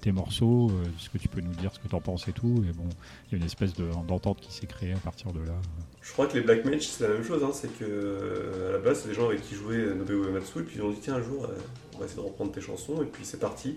tes 0.00 0.12
morceaux, 0.12 0.70
est-ce 0.98 1.10
que 1.10 1.18
tu 1.18 1.28
peux 1.28 1.40
nous 1.40 1.54
dire 1.54 1.70
ce 1.72 1.78
que 1.78 1.86
tu 1.86 1.94
en 1.94 2.00
penses 2.00 2.26
et 2.26 2.32
tout. 2.32 2.64
Et 2.68 2.72
bon, 2.72 2.88
il 3.28 3.32
y 3.32 3.34
a 3.34 3.38
une 3.38 3.44
espèce 3.44 3.74
d'entente 3.74 4.40
qui 4.40 4.52
s'est 4.52 4.66
créée 4.66 4.92
à 4.92 4.98
partir 4.98 5.32
de 5.32 5.40
là. 5.40 5.54
Je 6.00 6.12
crois 6.12 6.26
que 6.26 6.34
les 6.34 6.40
Black 6.40 6.64
Mage, 6.64 6.88
c'est 6.88 7.06
la 7.06 7.14
même 7.14 7.24
chose. 7.24 7.44
Hein, 7.44 7.50
c'est 7.52 7.72
que 7.78 8.70
à 8.70 8.72
la 8.72 8.78
base, 8.78 9.02
c'est 9.02 9.08
des 9.08 9.14
gens 9.14 9.26
avec 9.26 9.42
qui 9.42 9.54
jouaient 9.54 9.94
Nobuo 9.94 10.24
Uematsu, 10.24 10.60
et 10.60 10.62
puis 10.62 10.76
ils 10.76 10.82
ont 10.82 10.90
dit 10.90 10.98
tiens, 11.00 11.14
un 11.14 11.22
jour, 11.22 11.48
on 11.94 11.98
va 11.98 12.06
essayer 12.06 12.20
de 12.20 12.26
reprendre 12.26 12.50
tes 12.50 12.60
chansons, 12.60 13.02
et 13.02 13.06
puis 13.06 13.24
c'est 13.24 13.40
parti. 13.40 13.76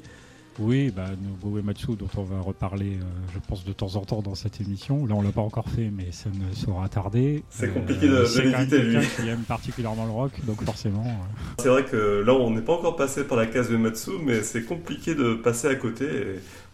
Oui, 0.57 0.89
bah, 0.89 1.07
Nobuo 1.21 1.57
Uematsu, 1.57 1.95
dont 1.97 2.07
on 2.15 2.23
va 2.23 2.39
reparler, 2.39 2.93
euh, 2.93 3.03
je 3.33 3.39
pense, 3.45 3.65
de 3.65 3.73
temps 3.73 3.95
en 3.97 4.05
temps 4.05 4.21
dans 4.21 4.35
cette 4.35 4.61
émission. 4.61 5.05
Là, 5.05 5.15
on 5.15 5.21
l'a 5.21 5.31
pas 5.31 5.41
encore 5.41 5.67
fait, 5.67 5.91
mais 5.91 6.11
ça 6.11 6.29
ne 6.29 6.55
sera 6.55 6.87
tarder. 6.87 7.43
C'est 7.49 7.73
compliqué 7.73 8.07
de, 8.07 8.15
euh, 8.15 8.41
l'éviter, 8.41 8.81
lui. 8.81 9.05
qui 9.05 9.27
aime 9.27 9.41
particulièrement 9.41 10.05
le 10.05 10.11
rock, 10.11 10.31
donc 10.45 10.63
forcément. 10.63 11.03
Euh. 11.05 11.41
C'est 11.59 11.67
vrai 11.67 11.83
que 11.83 12.23
là, 12.25 12.33
on 12.33 12.51
n'est 12.51 12.61
pas 12.61 12.73
encore 12.73 12.95
passé 12.95 13.25
par 13.25 13.37
la 13.37 13.47
case 13.47 13.69
Uematsu, 13.69 14.11
mais 14.23 14.43
c'est 14.43 14.63
compliqué 14.63 15.13
de 15.13 15.33
passer 15.33 15.67
à 15.67 15.75
côté. 15.75 16.07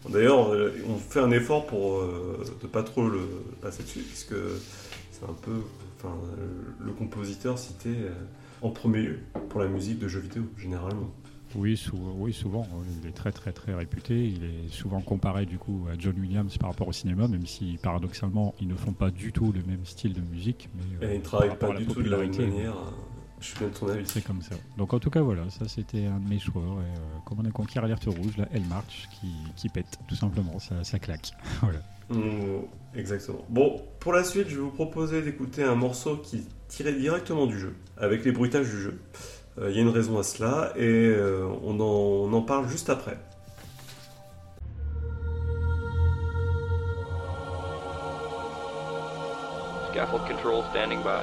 D'ailleurs, 0.09 0.51
on 0.87 0.97
fait 0.97 1.19
un 1.19 1.31
effort 1.31 1.65
pour 1.65 2.03
ne 2.03 2.67
pas 2.67 2.83
trop 2.83 3.07
le 3.07 3.21
passer 3.61 3.83
dessus, 3.83 3.99
puisque 3.99 4.35
c'est 5.11 5.23
un 5.23 5.35
peu 5.41 5.61
enfin, 5.97 6.15
le 6.79 6.91
compositeur 6.91 7.57
cité 7.57 7.89
en 8.61 8.69
premier 8.69 9.01
lieu 9.01 9.19
pour 9.49 9.59
la 9.59 9.67
musique 9.67 9.99
de 9.99 10.07
jeux 10.07 10.19
vidéo, 10.19 10.43
généralement. 10.57 11.11
Oui, 11.55 11.81
oui, 12.17 12.33
souvent. 12.33 12.67
Il 13.01 13.09
est 13.09 13.13
très 13.13 13.31
très 13.31 13.51
très 13.51 13.73
réputé. 13.73 14.27
Il 14.27 14.43
est 14.43 14.69
souvent 14.69 15.01
comparé 15.01 15.45
du 15.45 15.57
coup 15.57 15.85
à 15.91 15.95
John 15.97 16.19
Williams 16.19 16.57
par 16.57 16.69
rapport 16.69 16.87
au 16.87 16.93
cinéma, 16.93 17.27
même 17.27 17.45
si 17.45 17.77
paradoxalement 17.81 18.53
ils 18.61 18.67
ne 18.67 18.75
font 18.75 18.93
pas 18.93 19.11
du 19.11 19.31
tout 19.31 19.51
le 19.51 19.61
même 19.63 19.85
style 19.85 20.13
de 20.13 20.21
musique. 20.21 20.69
Mais, 20.75 21.07
Et 21.07 21.15
ils 21.15 21.19
ne 21.19 21.23
travaillent 21.23 21.57
pas 21.57 21.73
du 21.73 21.85
tout 21.85 22.01
de 22.01 22.09
la 22.09 22.17
même 22.17 22.35
manière. 22.35 22.75
Je 23.39 23.47
suis 23.47 23.57
bien 23.57 23.69
de 23.69 23.73
ton 23.73 23.87
avis. 23.87 24.03
C'est 24.05 24.23
comme 24.23 24.41
ça. 24.41 24.55
Donc 24.77 24.93
en 24.93 24.99
tout 24.99 25.09
cas 25.09 25.21
voilà, 25.21 25.49
ça 25.49 25.67
c'était 25.67 26.05
un 26.05 26.19
de 26.19 26.29
mes 26.29 26.39
choix. 26.39 26.61
Et, 26.61 26.65
euh, 26.65 27.19
comme 27.25 27.39
on 27.39 27.45
a 27.45 27.51
conquis 27.51 27.79
Alerte 27.79 28.05
Rouge, 28.05 28.37
la 28.37 28.47
Elle 28.53 28.65
March 28.65 29.09
qui, 29.19 29.31
qui, 29.55 29.67
pète 29.67 29.97
tout 30.07 30.15
simplement, 30.15 30.59
ça, 30.59 30.83
ça 30.83 30.99
claque. 30.99 31.31
voilà. 31.61 31.79
Mmh, 32.09 32.65
exactement. 32.95 33.43
Bon, 33.49 33.81
pour 33.99 34.13
la 34.13 34.23
suite, 34.23 34.47
je 34.49 34.55
vais 34.55 34.61
vous 34.61 34.69
proposer 34.69 35.23
d'écouter 35.23 35.63
un 35.63 35.75
morceau 35.75 36.17
qui 36.17 36.45
tiré 36.71 36.93
directement 36.93 37.47
du 37.47 37.59
jeu, 37.59 37.75
avec 37.97 38.23
les 38.23 38.31
bruitages 38.31 38.69
du 38.69 38.81
jeu. 38.81 38.99
Il 39.61 39.67
euh, 39.67 39.71
y 39.73 39.77
a 39.77 39.81
une 39.81 39.89
raison 39.89 40.17
à 40.17 40.23
cela 40.23 40.73
et 40.75 40.81
euh, 40.81 41.47
on 41.63 41.79
en, 41.79 41.83
on 41.83 42.33
en 42.33 42.41
parle 42.41 42.67
juste 42.67 42.89
après. 42.89 43.15
Scaffold 49.91 50.25
control 50.27 50.63
standing 50.71 51.03
by. 51.03 51.21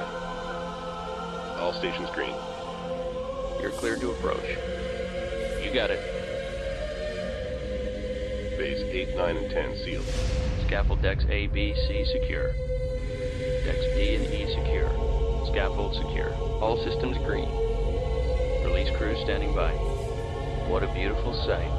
All 1.59 1.73
stations 1.73 2.09
green. 2.15 2.33
You're 3.61 3.71
cleared 3.71 3.99
to 3.99 4.11
approach. 4.11 4.47
You 5.61 5.73
got 5.73 5.89
it. 5.89 5.99
Base 8.57 8.81
8, 8.89 9.17
9, 9.17 9.35
and 9.35 9.51
10 9.51 9.75
sealed. 9.83 10.05
Scaffold 10.65 11.01
decks 11.01 11.25
A, 11.29 11.47
B, 11.47 11.73
C 11.75 12.05
secure. 12.05 12.53
Decks 13.65 13.85
D 13.97 14.15
and 14.15 14.25
E 14.33 14.47
secure. 14.55 14.89
Scaffold 15.51 15.93
secure. 15.95 16.33
All 16.61 16.81
systems 16.85 17.17
green. 17.17 17.68
release 18.69 18.95
crew 18.97 19.15
standing 19.23 19.53
by. 19.55 19.71
What 20.69 20.83
a 20.83 20.93
beautiful 20.93 21.33
sight. 21.33 21.71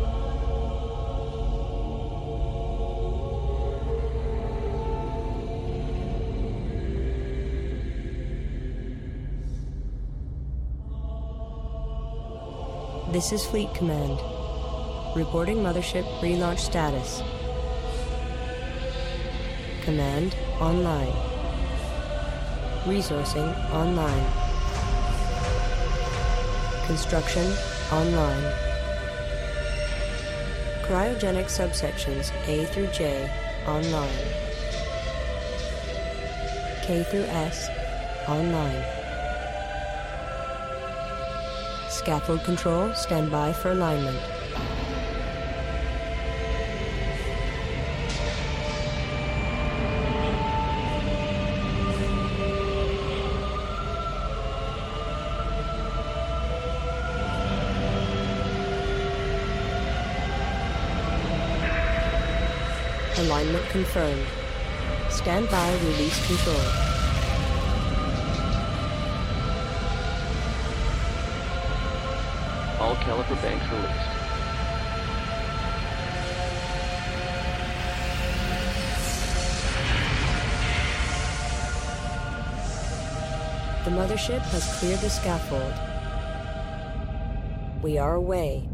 This 13.12 13.30
is 13.30 13.46
Fleet 13.46 13.72
Command. 13.74 14.18
Reporting 15.14 15.58
Mothership 15.58 16.04
relaunch 16.20 16.58
status. 16.58 17.22
Command 19.84 20.34
online. 20.60 21.14
Resourcing 22.84 23.70
online. 23.70 24.39
Construction 26.90 27.46
online. 27.92 28.42
Cryogenic 30.82 31.46
subsections 31.46 32.32
A 32.48 32.64
through 32.64 32.88
J 32.88 33.30
online. 33.64 34.08
K 36.82 37.04
through 37.04 37.26
S 37.26 37.68
online. 38.26 38.82
Scaffold 41.90 42.42
control, 42.42 42.92
stand 42.94 43.30
by 43.30 43.52
for 43.52 43.70
alignment. 43.70 44.39
Confirmed. 63.70 64.26
Stand 65.08 65.48
by, 65.48 65.72
release 65.84 66.26
control. 66.26 66.56
All 72.80 72.96
caliper 72.96 73.40
banks 73.42 73.66
released. 73.70 74.10
The 83.84 83.90
mothership 83.90 84.40
has 84.40 84.78
cleared 84.78 84.98
the 85.00 85.10
scaffold. 85.10 85.74
We 87.82 87.98
are 87.98 88.14
away. 88.14 88.68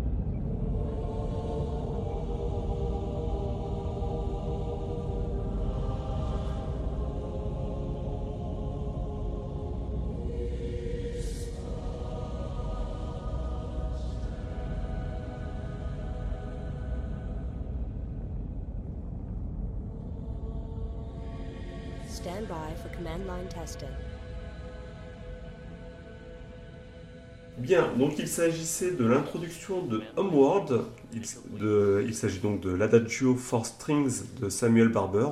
Bien, 27.58 27.90
donc 27.98 28.18
il 28.18 28.28
s'agissait 28.28 28.90
de 28.90 29.06
l'introduction 29.06 29.82
de 29.82 30.02
Homeworld. 30.16 30.82
Il 31.14 32.14
s'agit 32.14 32.40
donc 32.40 32.60
de 32.60 32.70
l'Adagio 32.70 33.34
for 33.34 33.64
Strings 33.64 34.24
de 34.40 34.50
Samuel 34.50 34.88
Barber, 34.88 35.26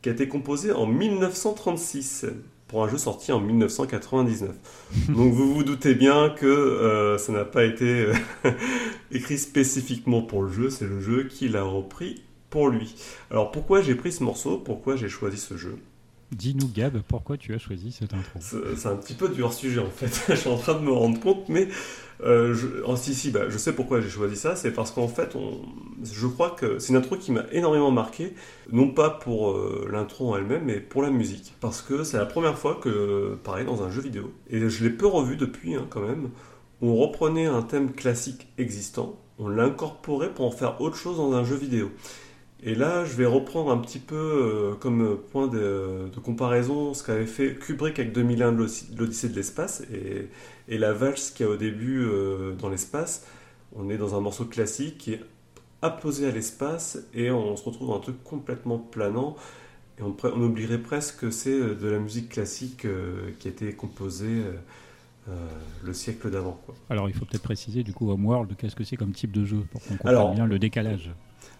qui 0.00 0.08
a 0.08 0.12
été 0.12 0.28
composé 0.28 0.70
en 0.72 0.86
1936 0.86 2.26
pour 2.68 2.84
un 2.84 2.88
jeu 2.88 2.96
sorti 2.96 3.32
en 3.32 3.40
1999. 3.40 4.50
donc 5.08 5.32
vous 5.32 5.52
vous 5.52 5.64
doutez 5.64 5.94
bien 5.94 6.30
que 6.30 6.46
euh, 6.46 7.18
ça 7.18 7.32
n'a 7.32 7.44
pas 7.44 7.64
été 7.64 8.06
euh, 8.06 8.14
écrit 9.10 9.36
spécifiquement 9.36 10.22
pour 10.22 10.42
le 10.42 10.50
jeu, 10.50 10.70
c'est 10.70 10.86
le 10.86 11.00
jeu 11.00 11.24
qui 11.24 11.48
l'a 11.48 11.64
repris 11.64 12.22
pour 12.50 12.68
lui. 12.68 12.94
Alors 13.30 13.50
pourquoi 13.50 13.82
j'ai 13.82 13.94
pris 13.94 14.12
ce 14.12 14.22
morceau? 14.22 14.58
Pourquoi 14.58 14.96
j'ai 14.96 15.08
choisi 15.08 15.36
ce 15.36 15.56
jeu? 15.56 15.76
Dis-nous, 16.32 16.68
Gab, 16.68 16.98
pourquoi 17.06 17.36
tu 17.36 17.54
as 17.54 17.58
choisi 17.58 17.92
cette 17.92 18.14
intro? 18.14 18.40
C'est 18.40 18.88
un 18.88 18.96
petit 18.96 19.12
peu 19.12 19.28
du 19.28 19.42
hors-sujet 19.42 19.80
en 19.80 19.90
fait, 19.90 20.24
je 20.34 20.34
suis 20.34 20.48
en 20.48 20.56
train 20.56 20.74
de 20.74 20.80
me 20.80 20.90
rendre 20.90 21.20
compte, 21.20 21.48
mais 21.50 21.68
euh, 22.24 22.56
oh, 22.86 22.96
si, 22.96 23.14
si, 23.14 23.30
bah, 23.30 23.50
je 23.50 23.58
sais 23.58 23.74
pourquoi 23.74 24.00
j'ai 24.00 24.08
choisi 24.08 24.36
ça, 24.36 24.56
c'est 24.56 24.72
parce 24.72 24.92
qu'en 24.92 25.08
fait, 25.08 25.36
je 26.02 26.26
crois 26.26 26.50
que 26.50 26.78
c'est 26.78 26.90
une 26.90 26.96
intro 26.96 27.16
qui 27.16 27.32
m'a 27.32 27.44
énormément 27.52 27.90
marqué, 27.90 28.32
non 28.70 28.88
pas 28.88 29.10
pour 29.10 29.50
euh, 29.50 29.86
l'intro 29.92 30.32
en 30.32 30.38
elle-même, 30.38 30.64
mais 30.64 30.80
pour 30.80 31.02
la 31.02 31.10
musique, 31.10 31.54
parce 31.60 31.82
que 31.82 32.02
c'est 32.02 32.16
la 32.16 32.26
première 32.26 32.56
fois 32.56 32.78
que, 32.82 33.36
pareil, 33.44 33.66
dans 33.66 33.82
un 33.82 33.90
jeu 33.90 34.00
vidéo, 34.00 34.32
et 34.48 34.70
je 34.70 34.84
l'ai 34.84 34.90
peu 34.90 35.06
revu 35.06 35.36
depuis 35.36 35.74
hein, 35.74 35.86
quand 35.90 36.00
même, 36.00 36.30
on 36.80 36.96
reprenait 36.96 37.46
un 37.46 37.62
thème 37.62 37.92
classique 37.92 38.48
existant, 38.56 39.18
on 39.38 39.48
l'incorporait 39.48 40.32
pour 40.32 40.46
en 40.46 40.50
faire 40.50 40.80
autre 40.80 40.96
chose 40.96 41.18
dans 41.18 41.34
un 41.34 41.44
jeu 41.44 41.56
vidéo. 41.56 41.90
Et 42.64 42.74
là, 42.74 43.04
je 43.04 43.14
vais 43.14 43.26
reprendre 43.26 43.70
un 43.72 43.78
petit 43.78 43.98
peu 43.98 44.14
euh, 44.14 44.74
comme 44.74 45.18
point 45.32 45.48
de, 45.48 46.08
de 46.14 46.20
comparaison 46.20 46.94
ce 46.94 47.02
qu'avait 47.02 47.26
fait 47.26 47.56
Kubrick 47.56 47.98
avec 47.98 48.12
2001, 48.12 48.52
l'Odyssée 48.52 49.28
de 49.28 49.34
l'espace, 49.34 49.82
et, 49.92 50.28
et 50.68 50.78
la 50.78 50.92
valse 50.92 51.30
qu'il 51.30 51.46
y 51.46 51.48
a 51.48 51.52
au 51.52 51.56
début 51.56 52.04
euh, 52.04 52.52
dans 52.52 52.68
l'espace. 52.68 53.26
On 53.74 53.90
est 53.90 53.96
dans 53.96 54.14
un 54.14 54.20
morceau 54.20 54.44
classique 54.44 54.98
qui 54.98 55.14
est 55.14 55.20
apposé 55.82 56.28
à 56.28 56.30
l'espace, 56.30 56.98
et 57.12 57.30
on 57.30 57.56
se 57.56 57.64
retrouve 57.64 57.88
dans 57.88 57.96
un 57.96 58.00
truc 58.00 58.22
complètement 58.22 58.78
planant, 58.78 59.36
et 59.98 60.02
on, 60.02 60.40
oublierait 60.40 60.78
presque 60.78 61.18
que 61.20 61.30
c'est 61.30 61.50
euh, 61.50 61.74
de 61.74 61.88
la 61.88 61.98
musique 61.98 62.30
classique 62.30 62.84
euh, 62.84 63.30
qui 63.38 63.48
a 63.48 63.50
été 63.50 63.72
composée 63.72 64.42
euh, 65.28 65.32
le 65.82 65.92
siècle 65.92 66.30
d'avant. 66.30 66.60
Alors, 66.88 67.08
il 67.08 67.14
faut 67.14 67.24
peut-être 67.24 67.42
préciser, 67.42 67.82
du 67.82 67.92
coup, 67.92 68.10
Homeworld, 68.10 68.56
qu'est-ce 68.56 68.76
que 68.76 68.84
c'est 68.84 68.96
comme 68.96 69.12
type 69.12 69.32
de 69.32 69.44
jeu, 69.44 69.64
pour 69.70 69.82
qu'on 69.82 69.96
comprenne 69.96 70.34
bien 70.34 70.46
le 70.46 70.58
décalage? 70.58 71.10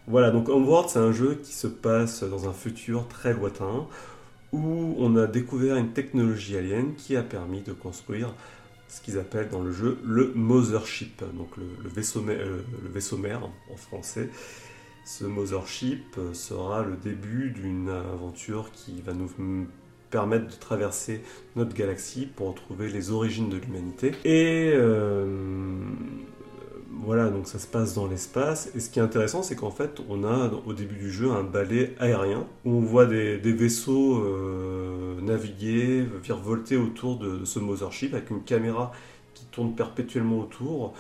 Voilà, 0.08 0.30
donc 0.30 0.48
Homeworld, 0.48 0.88
c'est 0.88 0.98
un 0.98 1.12
jeu 1.12 1.38
qui 1.42 1.52
se 1.52 1.68
passe 1.68 2.24
dans 2.24 2.48
un 2.48 2.52
futur 2.52 3.06
très 3.08 3.32
lointain 3.32 3.86
où 4.52 4.94
on 4.98 5.16
a 5.16 5.26
découvert 5.26 5.76
une 5.76 5.92
technologie 5.92 6.56
alien 6.56 6.94
qui 6.94 7.16
a 7.16 7.22
permis 7.22 7.62
de 7.62 7.72
construire 7.72 8.34
ce 8.88 9.00
qu'ils 9.00 9.18
appellent 9.18 9.48
dans 9.48 9.62
le 9.62 9.72
jeu 9.72 9.98
le 10.04 10.32
Mothership, 10.34 11.22
donc 11.34 11.56
le, 11.56 11.88
vaisseau, 11.88 12.22
euh, 12.28 12.60
le 12.82 12.88
vaisseau 12.90 13.16
mère 13.16 13.48
en 13.72 13.76
français. 13.76 14.28
Ce 15.06 15.24
Mothership 15.24 16.04
euh, 16.18 16.34
sera 16.34 16.82
le 16.82 16.96
début 16.96 17.50
d'une 17.50 17.88
aventure 17.88 18.70
qui 18.72 19.00
va 19.00 19.14
nous 19.14 19.30
permettre 20.10 20.46
de 20.46 20.60
traverser 20.60 21.22
notre 21.56 21.74
galaxie 21.74 22.26
pour 22.26 22.48
retrouver 22.48 22.88
les 22.88 23.10
origines 23.10 23.48
de 23.48 23.56
l'humanité. 23.56 24.12
Et 24.24 24.72
euh, 24.74 25.24
voilà, 27.04 27.30
donc 27.30 27.46
ça 27.46 27.58
se 27.58 27.66
passe 27.66 27.94
dans 27.94 28.06
l'espace. 28.06 28.70
Et 28.74 28.80
ce 28.80 28.90
qui 28.90 28.98
est 28.98 29.02
intéressant, 29.02 29.42
c'est 29.42 29.56
qu'en 29.56 29.70
fait, 29.70 30.00
on 30.08 30.24
a 30.24 30.50
au 30.66 30.72
début 30.72 30.96
du 30.96 31.10
jeu 31.10 31.30
un 31.30 31.42
balai 31.42 31.94
aérien 31.98 32.46
où 32.64 32.72
on 32.72 32.80
voit 32.80 33.06
des, 33.06 33.38
vaisseaux 33.38 34.18
euh, 34.18 35.20
naviguer, 35.20 36.06
virevolter 36.22 36.76
autour 36.76 37.18
de, 37.18 37.38
de 37.38 37.44
ce 37.44 37.58
Mothership 37.58 38.14
avec 38.14 38.30
une 38.30 38.42
caméra 38.42 38.92
qui 39.34 39.46
tourne 39.46 39.74
perpétuellement 39.74 40.40
autour. 40.40 40.94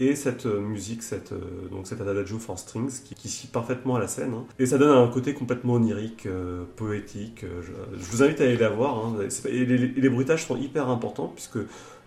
Et 0.00 0.16
cette 0.16 0.46
euh, 0.46 0.60
musique, 0.60 1.02
cette, 1.02 1.32
euh, 1.32 1.68
donc 1.70 1.86
cet 1.86 2.00
Adagio 2.00 2.38
for 2.38 2.58
Strings, 2.58 3.02
qui, 3.04 3.14
qui 3.14 3.28
scie 3.28 3.48
parfaitement 3.48 3.96
à 3.96 4.00
la 4.00 4.08
scène. 4.08 4.32
hein. 4.32 4.46
Et 4.58 4.64
ça 4.64 4.78
donne 4.78 4.96
un 4.96 5.08
côté 5.08 5.34
complètement 5.34 5.74
onirique, 5.74 6.24
euh, 6.24 6.64
poétique. 6.76 7.44
Je, 7.60 7.72
vous 7.98 8.22
invite 8.22 8.40
à 8.40 8.44
aller 8.44 8.56
la 8.56 8.70
voir. 8.70 8.96
hein. 9.04 9.16
Et 9.44 9.66
les, 9.66 10.08
bruitages 10.08 10.46
sont 10.46 10.56
hyper 10.56 10.88
importants, 10.88 11.30
puisque, 11.34 11.58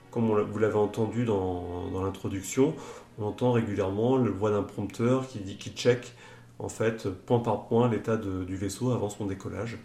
comme 0.10 0.42
vous 0.42 0.60
l'avez 0.60 0.76
entendu 0.76 1.24
dans 1.24 1.92
l'introduction, 2.04 2.74
on 3.20 3.26
entend 3.26 3.51
régulièrement 3.51 4.18
le 4.18 4.32
voix 4.32 4.51
d'un 4.51 4.64
prompteur 4.64 5.28
qui 5.28 5.39
dit 5.39 5.57
qui 5.57 5.70
check 5.72 6.14
en 6.59 6.70
fait 6.70 7.09
point 7.09 7.39
par 7.39 7.68
point 7.68 7.89
l'état 7.89 8.18
du 8.18 8.55
vaisseau 8.55 8.91
avant 8.91 9.09
son 9.09 9.26
décollage. 9.26 9.78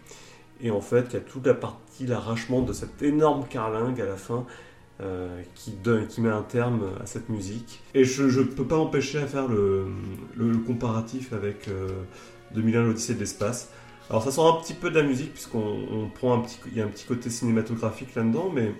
Et 0.61 0.71
en 0.71 0.81
fait, 0.81 1.07
il 1.09 1.13
y 1.13 1.17
a 1.17 1.21
toute 1.21 1.45
la 1.45 1.53
partie 1.53 2.05
l'arrachement 2.05 2.61
de 2.61 2.73
cette 2.73 3.01
énorme 3.01 3.45
carlingue 3.47 3.99
à 4.01 4.05
la 4.05 4.17
fin 4.17 4.45
euh, 5.01 5.41
qui, 5.55 5.71
donne, 5.71 6.07
qui 6.07 6.19
met 6.19 6.29
un 6.29 6.41
terme 6.41 6.81
à 7.01 7.05
cette 7.05 7.29
musique. 7.29 7.81
Et 7.93 8.03
je 8.03 8.23
ne 8.23 8.43
peux 8.43 8.65
pas 8.65 8.77
empêcher 8.77 9.19
à 9.19 9.27
faire 9.27 9.47
le, 9.47 9.87
comparatif 10.67 11.31
avec 11.31 11.69
euh, 11.69 11.87
2001 12.53 12.83
l'Odyssée 12.83 13.13
de 13.13 13.19
l'espace. 13.19 13.71
Alors 14.09 14.23
ça 14.23 14.31
sort 14.31 14.57
un 14.57 14.61
petit 14.61 14.73
peu 14.73 14.89
de 14.89 14.99
la 14.99 15.03
musique 15.05 15.33
puisqu'on 15.33 15.85
on 15.91 16.09
prend 16.09 16.33
un 16.33 16.41
petit, 16.41 16.59
il 16.67 16.77
y 16.77 16.81
a 16.81 16.85
un 16.85 16.89
petit 16.89 17.05
côté 17.05 17.29
cinématographique 17.29 18.15
là-dedans, 18.15 18.51
mais 18.53 18.67
euh, 18.67 18.71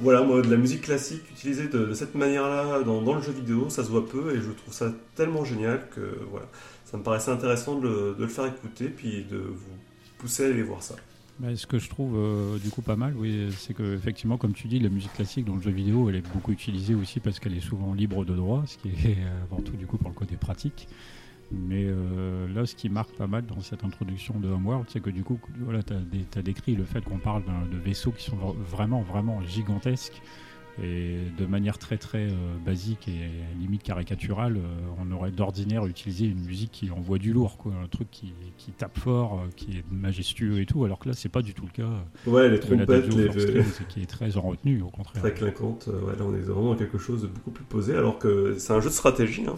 voilà, 0.00 0.22
moi 0.22 0.42
de 0.42 0.50
la 0.50 0.56
musique 0.56 0.82
classique 0.82 1.22
utilisée 1.30 1.68
de, 1.68 1.92
cette 1.94 2.14
manière-là 2.14 2.82
dans, 2.82 3.14
le 3.14 3.22
jeu 3.22 3.32
vidéo, 3.32 3.68
ça 3.70 3.84
se 3.84 3.90
voit 3.90 4.08
peu 4.08 4.34
et 4.34 4.40
je 4.40 4.50
trouve 4.50 4.72
ça 4.72 4.92
tellement 5.14 5.44
génial 5.44 5.88
que 5.94 6.18
voilà, 6.30 6.46
ça 6.84 6.96
me 6.96 7.02
paraissait 7.02 7.30
intéressant 7.30 7.78
de, 7.78 8.14
le- 8.18 8.26
faire 8.28 8.46
écouter 8.46 8.88
puis 8.88 9.24
de 9.24 9.38
vous 9.38 9.76
pousser 10.18 10.44
à 10.44 10.48
aller 10.48 10.62
voir 10.62 10.82
ça. 10.82 10.96
Bah, 11.38 11.54
ce 11.54 11.66
que 11.66 11.78
je 11.78 11.90
trouve 11.90 12.16
euh, 12.16 12.58
du 12.58 12.70
coup 12.70 12.80
pas 12.80 12.96
mal, 12.96 13.14
oui, 13.16 13.50
c'est 13.58 13.74
que 13.74 13.94
effectivement, 13.94 14.38
comme 14.38 14.54
tu 14.54 14.68
dis, 14.68 14.78
la 14.78 14.88
musique 14.88 15.12
classique 15.12 15.44
dans 15.44 15.56
le 15.56 15.60
jeu 15.60 15.70
vidéo, 15.70 16.08
elle 16.08 16.16
est 16.16 16.32
beaucoup 16.32 16.50
utilisée 16.50 16.94
aussi 16.94 17.20
parce 17.20 17.40
qu'elle 17.40 17.56
est 17.56 17.60
souvent 17.60 17.92
libre 17.92 18.24
de 18.24 18.34
droit, 18.34 18.64
ce 18.66 18.78
qui 18.78 18.88
est 18.88 19.18
avant 19.50 19.60
tout 19.60 19.76
du 19.76 19.86
coup 19.86 19.98
pour 19.98 20.08
le 20.08 20.14
côté 20.14 20.36
pratique. 20.36 20.88
Mais 21.52 21.84
euh, 21.84 22.48
là, 22.52 22.66
ce 22.66 22.74
qui 22.74 22.88
marque 22.88 23.12
pas 23.12 23.28
mal 23.28 23.46
dans 23.46 23.60
cette 23.60 23.84
introduction 23.84 24.38
de 24.40 24.48
Homeworld, 24.48 24.86
c'est 24.88 25.00
que 25.00 25.10
du 25.10 25.22
coup, 25.22 25.38
voilà, 25.60 25.82
tu 25.82 25.92
as, 25.92 26.42
décrit 26.42 26.74
le 26.74 26.84
fait 26.84 27.02
qu'on 27.02 27.18
parle 27.18 27.44
de 27.70 27.76
vaisseaux 27.76 28.10
qui 28.10 28.24
sont 28.24 28.36
vra- 28.36 28.56
vraiment, 28.56 29.02
vraiment 29.02 29.40
gigantesques, 29.42 30.20
Et 30.82 31.16
de 31.38 31.46
manière 31.46 31.78
très 31.78 31.96
très 31.96 32.26
euh, 32.26 32.32
basique 32.64 33.08
et 33.08 33.30
limite 33.58 33.82
caricaturale, 33.82 34.58
euh, 34.58 34.60
on 35.02 35.10
aurait 35.10 35.30
d'ordinaire 35.30 35.86
utilisé 35.86 36.26
une 36.26 36.44
musique 36.44 36.70
qui 36.70 36.90
envoie 36.90 37.16
du 37.16 37.32
lourd, 37.32 37.56
quoi, 37.56 37.72
un 37.82 37.88
truc 37.88 38.10
qui, 38.10 38.34
qui 38.58 38.72
tape 38.72 38.98
fort, 38.98 39.40
euh, 39.40 39.48
qui 39.56 39.78
est 39.78 39.84
majestueux 39.90 40.60
et 40.60 40.66
tout, 40.66 40.84
alors 40.84 40.98
que 40.98 41.08
là 41.08 41.14
c'est 41.16 41.30
pas 41.30 41.40
du 41.40 41.54
tout 41.54 41.64
le 41.64 41.70
cas. 41.82 41.90
Ouais, 42.26 42.50
les 42.50 42.58
de 42.58 42.62
trompettes, 42.62 43.14
les, 43.14 43.30
Strings, 43.40 43.86
qui 43.88 44.02
est 44.02 44.06
très 44.06 44.36
en 44.36 44.42
retenue 44.42 44.82
au 44.82 44.90
contraire. 44.90 45.22
très 45.22 45.32
clinquantes. 45.32 45.88
euh, 45.88 46.00
ouais, 46.02 46.16
là, 46.16 46.24
on 46.26 46.34
est 46.34 46.40
vraiment 46.40 46.72
dans 46.72 46.76
quelque 46.78 46.98
chose 46.98 47.22
de 47.22 47.26
beaucoup 47.28 47.50
plus 47.52 47.64
posé, 47.64 47.94
alors 47.96 48.18
que 48.18 48.56
c'est 48.58 48.74
un 48.74 48.80
jeu 48.80 48.90
de 48.90 48.94
stratégie. 48.94 49.44
hein. 49.48 49.56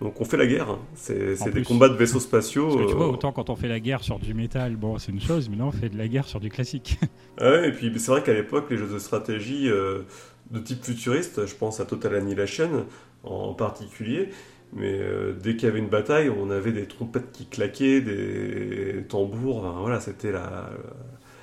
Donc 0.00 0.20
on 0.20 0.24
fait 0.24 0.36
la 0.36 0.46
guerre. 0.46 0.70
hein. 0.70 0.78
C'est 0.94 1.36
des 1.44 1.50
plus. 1.50 1.62
combats 1.64 1.88
de 1.88 1.94
vaisseaux 1.94 2.20
spatiaux. 2.20 2.68
Parce 2.68 2.86
que 2.86 2.90
tu 2.90 2.96
vois, 2.96 3.08
autant 3.08 3.32
quand 3.32 3.48
on 3.50 3.56
fait 3.56 3.68
la 3.68 3.80
guerre 3.80 4.02
sur 4.02 4.18
du 4.18 4.34
métal, 4.34 4.76
bon, 4.76 4.98
c'est 4.98 5.12
une 5.12 5.20
chose, 5.20 5.48
mais 5.48 5.56
là, 5.56 5.64
on 5.66 5.72
fait 5.72 5.88
de 5.88 5.96
la 5.96 6.08
guerre 6.08 6.26
sur 6.26 6.40
du 6.40 6.48
classique. 6.48 6.98
Ah 7.38 7.50
ouais, 7.50 7.68
et 7.68 7.72
puis 7.72 7.92
c'est 7.98 8.10
vrai 8.12 8.22
qu'à 8.22 8.32
l'époque, 8.32 8.66
les 8.70 8.76
jeux 8.76 8.88
de 8.88 8.98
stratégie 8.98 9.68
euh, 9.68 10.02
de 10.50 10.58
type 10.60 10.84
futuriste, 10.84 11.46
je 11.46 11.54
pense 11.54 11.80
à 11.80 11.84
Total 11.84 12.14
Annihilation 12.14 12.86
en 13.22 13.54
particulier, 13.54 14.30
mais 14.72 14.98
euh, 14.98 15.32
dès 15.32 15.56
qu'il 15.56 15.68
y 15.68 15.70
avait 15.70 15.78
une 15.78 15.88
bataille, 15.88 16.30
on 16.30 16.50
avait 16.50 16.72
des 16.72 16.86
trompettes 16.86 17.32
qui 17.32 17.46
claquaient, 17.46 18.00
des 18.00 19.04
tambours, 19.08 19.64
enfin, 19.64 19.80
voilà, 19.80 20.00
c'était 20.00 20.32
la... 20.32 20.70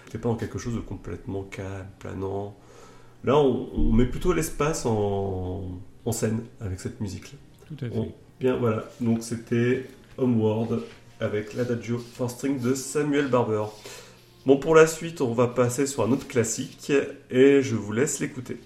C'était 0.05 0.23
pas 0.23 0.29
en 0.29 0.35
quelque 0.35 0.59
chose 0.59 0.75
de 0.75 0.81
complètement 0.81 1.43
calme, 1.43 1.87
planant. 1.99 2.57
Là, 3.23 3.37
on, 3.37 3.69
on 3.73 3.93
met 3.93 4.05
plutôt 4.05 4.33
l'espace 4.33 4.85
en, 4.85 5.79
en 6.03 6.11
scène 6.11 6.41
avec 6.59 6.81
cette 6.81 6.99
musique-là. 6.99 7.37
Tout 7.65 7.85
à 7.85 7.89
fait. 7.89 8.13
Bien, 8.37 8.57
voilà. 8.57 8.89
Donc 8.99 9.23
c'était 9.23 9.85
Homeward 10.17 10.81
avec 11.21 11.53
l'Adagio 11.53 11.97
for 11.97 12.29
String 12.29 12.59
de 12.59 12.73
Samuel 12.73 13.29
Barber. 13.29 13.63
Bon, 14.45 14.57
pour 14.57 14.75
la 14.75 14.85
suite, 14.85 15.21
on 15.21 15.33
va 15.33 15.47
passer 15.47 15.87
sur 15.87 16.03
un 16.03 16.11
autre 16.11 16.27
classique 16.27 16.91
et 17.29 17.61
je 17.61 17.75
vous 17.77 17.93
laisse 17.93 18.19
l'écouter. 18.19 18.57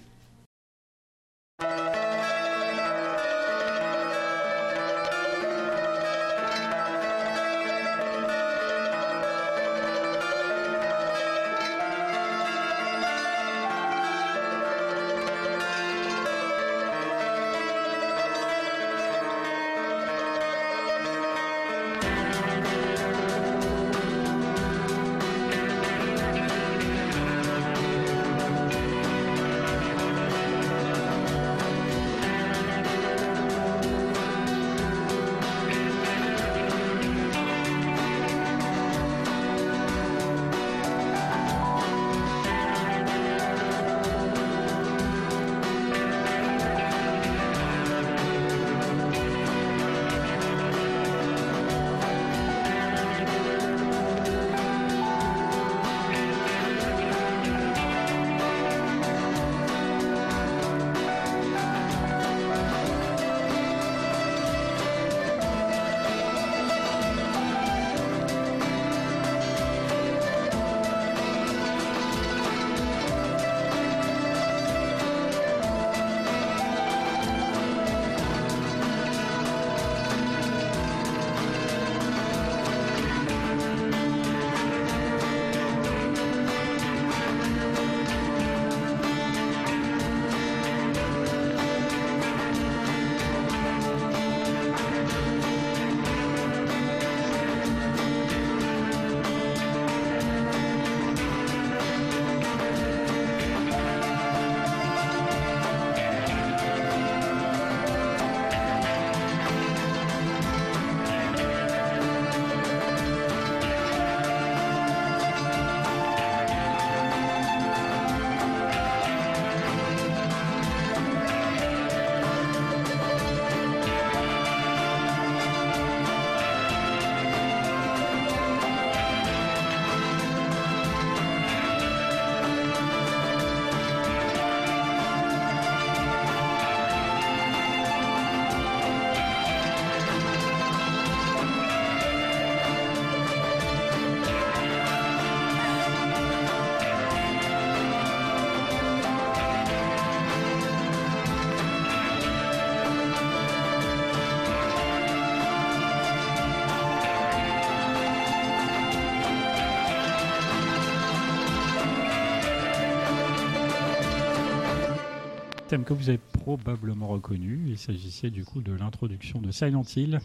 Thème 165.66 165.84
que 165.84 165.92
vous 165.92 166.08
avez 166.08 166.18
probablement 166.18 167.08
reconnu. 167.08 167.60
Il 167.66 167.78
s'agissait 167.78 168.30
du 168.30 168.44
coup 168.44 168.60
de 168.60 168.72
l'introduction 168.72 169.40
de 169.40 169.50
Silent 169.50 169.82
Hill, 169.96 170.20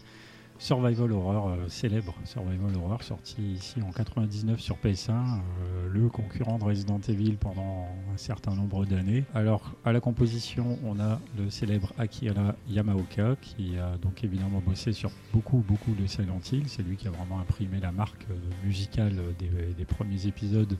Survival 0.58 1.10
Horror 1.10 1.48
euh, 1.48 1.68
célèbre, 1.68 2.14
Survival 2.24 2.76
Horror 2.76 3.02
sorti 3.02 3.42
ici 3.42 3.82
en 3.82 3.90
99 3.90 4.60
sur 4.60 4.76
PS1, 4.76 5.10
euh, 5.10 5.88
le 5.90 6.08
concurrent 6.08 6.58
de 6.58 6.64
Resident 6.64 7.00
Evil 7.08 7.32
pendant 7.40 7.88
un 8.14 8.16
certain 8.16 8.54
nombre 8.54 8.84
d'années. 8.86 9.24
Alors 9.34 9.72
à 9.84 9.92
la 9.92 9.98
composition, 9.98 10.78
on 10.84 11.00
a 11.00 11.18
le 11.36 11.50
célèbre 11.50 11.92
Akira 11.98 12.54
Yamaoka 12.68 13.34
qui 13.40 13.76
a 13.78 13.96
donc 13.96 14.22
évidemment 14.22 14.62
bossé 14.64 14.92
sur 14.92 15.10
beaucoup 15.32 15.64
beaucoup 15.66 15.94
de 15.94 16.06
Silent 16.06 16.40
Hill. 16.52 16.68
C'est 16.68 16.84
lui 16.84 16.96
qui 16.96 17.08
a 17.08 17.10
vraiment 17.10 17.40
imprimé 17.40 17.80
la 17.80 17.90
marque 17.90 18.26
euh, 18.30 18.34
musicale 18.64 19.16
des, 19.40 19.74
des 19.76 19.84
premiers 19.84 20.28
épisodes 20.28 20.76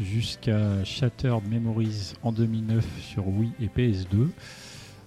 jusqu'à 0.00 0.84
Shattered 0.84 1.46
Memories 1.48 2.14
en 2.22 2.32
2009 2.32 2.84
sur 3.00 3.26
Wii 3.28 3.52
et 3.60 3.66
PS2. 3.66 4.28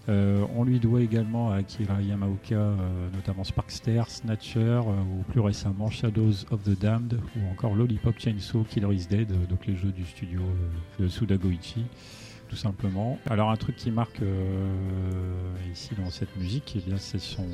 Euh, 0.10 0.46
on 0.56 0.64
lui 0.64 0.80
doit 0.80 1.02
également 1.02 1.52
à 1.52 1.58
Akira 1.58 2.02
Yamaoka 2.02 2.56
euh, 2.56 2.76
notamment 3.14 3.44
Sparkster, 3.44 4.02
Snatcher 4.08 4.60
euh, 4.60 4.80
ou 4.80 5.24
plus 5.30 5.40
récemment 5.40 5.92
Shadows 5.92 6.46
of 6.50 6.64
the 6.64 6.80
Damned 6.80 7.20
ou 7.36 7.52
encore 7.52 7.76
Lollipop 7.76 8.18
Chainsaw 8.18 8.64
Killer 8.64 8.96
is 8.96 9.06
Dead, 9.08 9.32
donc 9.48 9.68
les 9.68 9.76
jeux 9.76 9.92
du 9.92 10.04
studio 10.06 10.42
de 11.00 11.08
Suda 11.08 11.38
Goichi 11.38 11.86
tout 12.50 12.56
simplement. 12.58 13.18
Alors 13.30 13.50
un 13.52 13.56
truc 13.56 13.78
qui 13.78 13.92
marque 13.92 14.22
ici 15.72 15.92
dans 15.98 16.10
cette 16.10 16.36
musique, 16.36 16.76
eh 16.76 16.94
c'est 16.98 17.22
son 17.22 17.48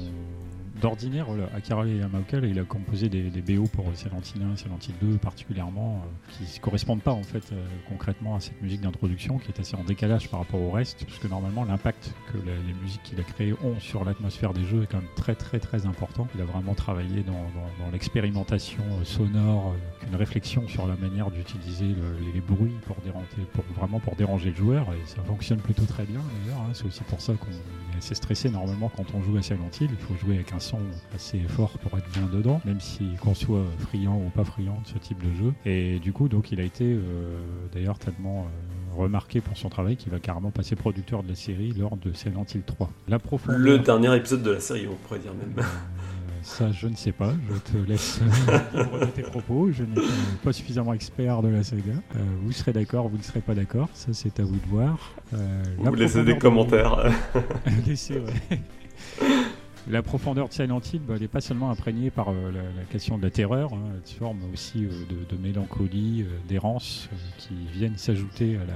d'ordinaire, 0.82 1.28
Akira 1.56 1.86
Yamaoka, 1.86 2.38
il 2.40 2.60
a 2.60 2.64
composé 2.64 3.10
des, 3.10 3.30
BO 3.42 3.68
pour 3.68 3.86
Silent 3.96 4.22
Hill 4.36 4.44
1 4.44 4.56
Silent 4.58 4.80
Hill 4.88 4.96
2 5.02 5.18
particulièrement, 5.18 6.04
euh, 6.04 6.34
qui 6.46 6.58
ne 6.58 6.62
correspondent 6.62 7.02
pas 7.02 7.12
en 7.12 7.24
fait 7.24 7.52
euh, 7.52 7.66
concrètement 7.88 8.36
à 8.36 8.40
cette 8.40 8.62
musique 8.62 8.82
d'introduction, 8.82 9.38
qui 9.38 9.50
est 9.50 9.60
assez 9.60 9.76
en 9.76 9.84
décalage 9.84 10.30
par 10.30 10.40
rapport 10.40 10.62
au 10.62 10.72
reste, 10.72 11.04
puisque 11.06 11.26
normalement 11.26 11.64
l'impact 11.66 12.14
que 12.32 12.38
les 12.38 12.74
musiques 12.82 13.04
qu'il 13.04 13.20
a 13.20 13.24
créées 13.24 13.54
ont 13.64 13.80
sur 13.80 14.04
l'atmosphère 14.06 14.54
des 14.54 14.64
jeux 14.64 14.84
est 14.84 14.88
quand 14.88 14.98
même 14.98 15.08
très 15.16 15.36
très 15.36 15.60
très 15.60 15.86
important. 15.86 16.28
Il 16.36 16.42
a 16.42 16.46
vraiment 16.46 16.74
travaillé 16.74 17.24
dans, 17.24 17.38
l'expérimentation 17.92 18.84
euh, 19.00 19.04
sonore, 19.04 19.76
une 20.08 20.16
réflexion 20.16 20.68
sur 20.68 20.88
la 20.88 20.96
manière 20.96 21.32
d'utiliser 21.32 21.88
le- 21.88 22.32
les, 22.34 22.42
bruits 22.42 22.76
pour 22.86 22.96
déranger, 22.98 23.26
pour 23.54 23.64
vraiment 23.76 24.00
pour 24.00 24.16
déranger 24.16 24.50
le 24.52 24.56
joueur. 24.56 24.88
et 24.94 25.06
ça 25.06 25.22
fonctionne 25.24 25.60
plutôt 25.60 25.86
très 25.86 26.06
bien 26.06 26.20
d'ailleurs. 26.44 26.62
hein. 26.62 26.72
C'est 26.74 26.86
aussi 26.86 27.04
pour 27.04 27.22
ça 27.22 27.34
qu'on 27.34 27.52
est 27.52 27.98
assez 27.98 28.16
stressé 28.16 28.50
normalement 28.50 28.90
quand 28.96 29.06
on 29.16 29.22
joue 29.22 29.38
à 29.38 29.42
Silent. 29.42 29.70
Il 29.82 29.90
faut 29.98 30.16
jouer 30.16 30.36
avec 30.36 30.54
un 30.54 30.60
son 30.68 30.80
assez 31.16 31.40
fort 31.40 31.72
pour 31.80 31.98
être 31.98 32.10
bien 32.12 32.28
dedans, 32.32 32.62
même 32.66 32.80
si 32.80 33.06
qu'on 33.22 33.34
soit 33.34 33.64
friand 33.80 34.18
ou 34.18 34.30
pas 34.30 34.44
friand 34.44 34.80
de 34.84 34.88
ce 34.88 34.98
type 34.98 35.20
de 35.24 35.34
jeu. 35.44 35.54
Et 35.66 36.00
du 36.00 36.12
coup, 36.14 36.28
donc 36.28 36.52
il 36.52 36.60
a 36.60 36.64
été 36.64 36.84
euh, 36.86 37.40
d'ailleurs 37.74 37.98
tellement 38.00 38.46
euh, 38.46 39.02
remarqué 39.02 39.42
pour 39.42 39.56
son 39.58 39.70
travail 39.70 39.96
qu'il 39.96 40.12
va 40.12 40.20
carrément 40.20 40.52
passer 40.52 40.76
producteur 40.76 41.24
de 41.24 41.30
la 41.30 41.36
série 41.36 41.72
lors 41.72 41.96
de 41.98 42.12
Silent 42.14 42.46
Hill 42.54 42.64
3. 42.66 42.90
La 43.08 43.20
profondeur. 43.20 43.60
Le 43.60 43.80
dernier 43.80 44.16
épisode 44.16 44.44
de 44.44 44.52
la 44.52 44.60
série, 44.60 44.88
on 44.92 44.96
pourrait 45.08 45.20
dire 45.20 45.34
même. 45.34 45.54
Euh, 45.58 45.64
ça, 46.44 46.72
je 46.72 46.88
ne 46.88 46.96
sais 46.96 47.12
pas. 47.12 47.34
Je 47.50 47.72
te 47.72 47.78
laisse 47.88 48.20
euh, 48.50 48.60
libre 48.84 49.00
de 49.00 49.06
tes 49.06 49.22
propos. 49.24 49.72
Je 49.72 49.84
n'ai 49.84 50.02
pas 50.44 50.54
suffisamment 50.54 50.94
expert 50.94 51.42
de 51.42 51.48
la 51.50 51.64
saga. 51.64 51.94
Euh, 52.16 52.20
vous 52.44 52.52
serez 52.52 52.74
d'accord, 52.74 53.08
vous 53.10 53.18
ne 53.18 53.24
serez 53.24 53.42
pas 53.42 53.56
d'accord. 53.56 53.90
Ça, 53.94 54.10
c'est 54.14 54.40
à 54.40 54.44
vous 54.44 54.56
de 54.58 54.68
voir. 54.70 55.12
Euh, 55.34 55.64
Vous 55.80 55.96
laissez 55.96 56.24
des 56.24 56.34
de- 56.36 56.40
commentaires. 56.40 57.10
Laissez, 57.88 58.20
ouais. 58.20 58.60
La 59.90 60.02
profondeur 60.02 60.50
de 60.50 60.54
Silent 60.54 60.82
Hill, 60.82 61.02
bah, 61.08 61.18
n'est 61.18 61.30
pas 61.30 61.40
seulement 61.40 61.72
imprégnée 61.72 62.10
par 62.10 62.30
euh, 62.30 62.52
la, 62.52 62.84
question 62.92 63.18
de 63.18 63.24
la 63.24 63.30
terreur, 63.30 63.74
hein, 63.74 63.94
elle 63.96 64.06
se 64.06 64.16
forme 64.16 64.40
aussi 64.52 64.86
euh, 64.86 64.90
de, 65.30 65.38
mélancolie, 65.38 66.24
euh, 66.24 66.38
d'errance, 66.50 67.10
qui 67.38 67.54
viennent 67.72 67.98
s'ajouter 67.98 68.58
à 68.58 68.66
la, 68.66 68.74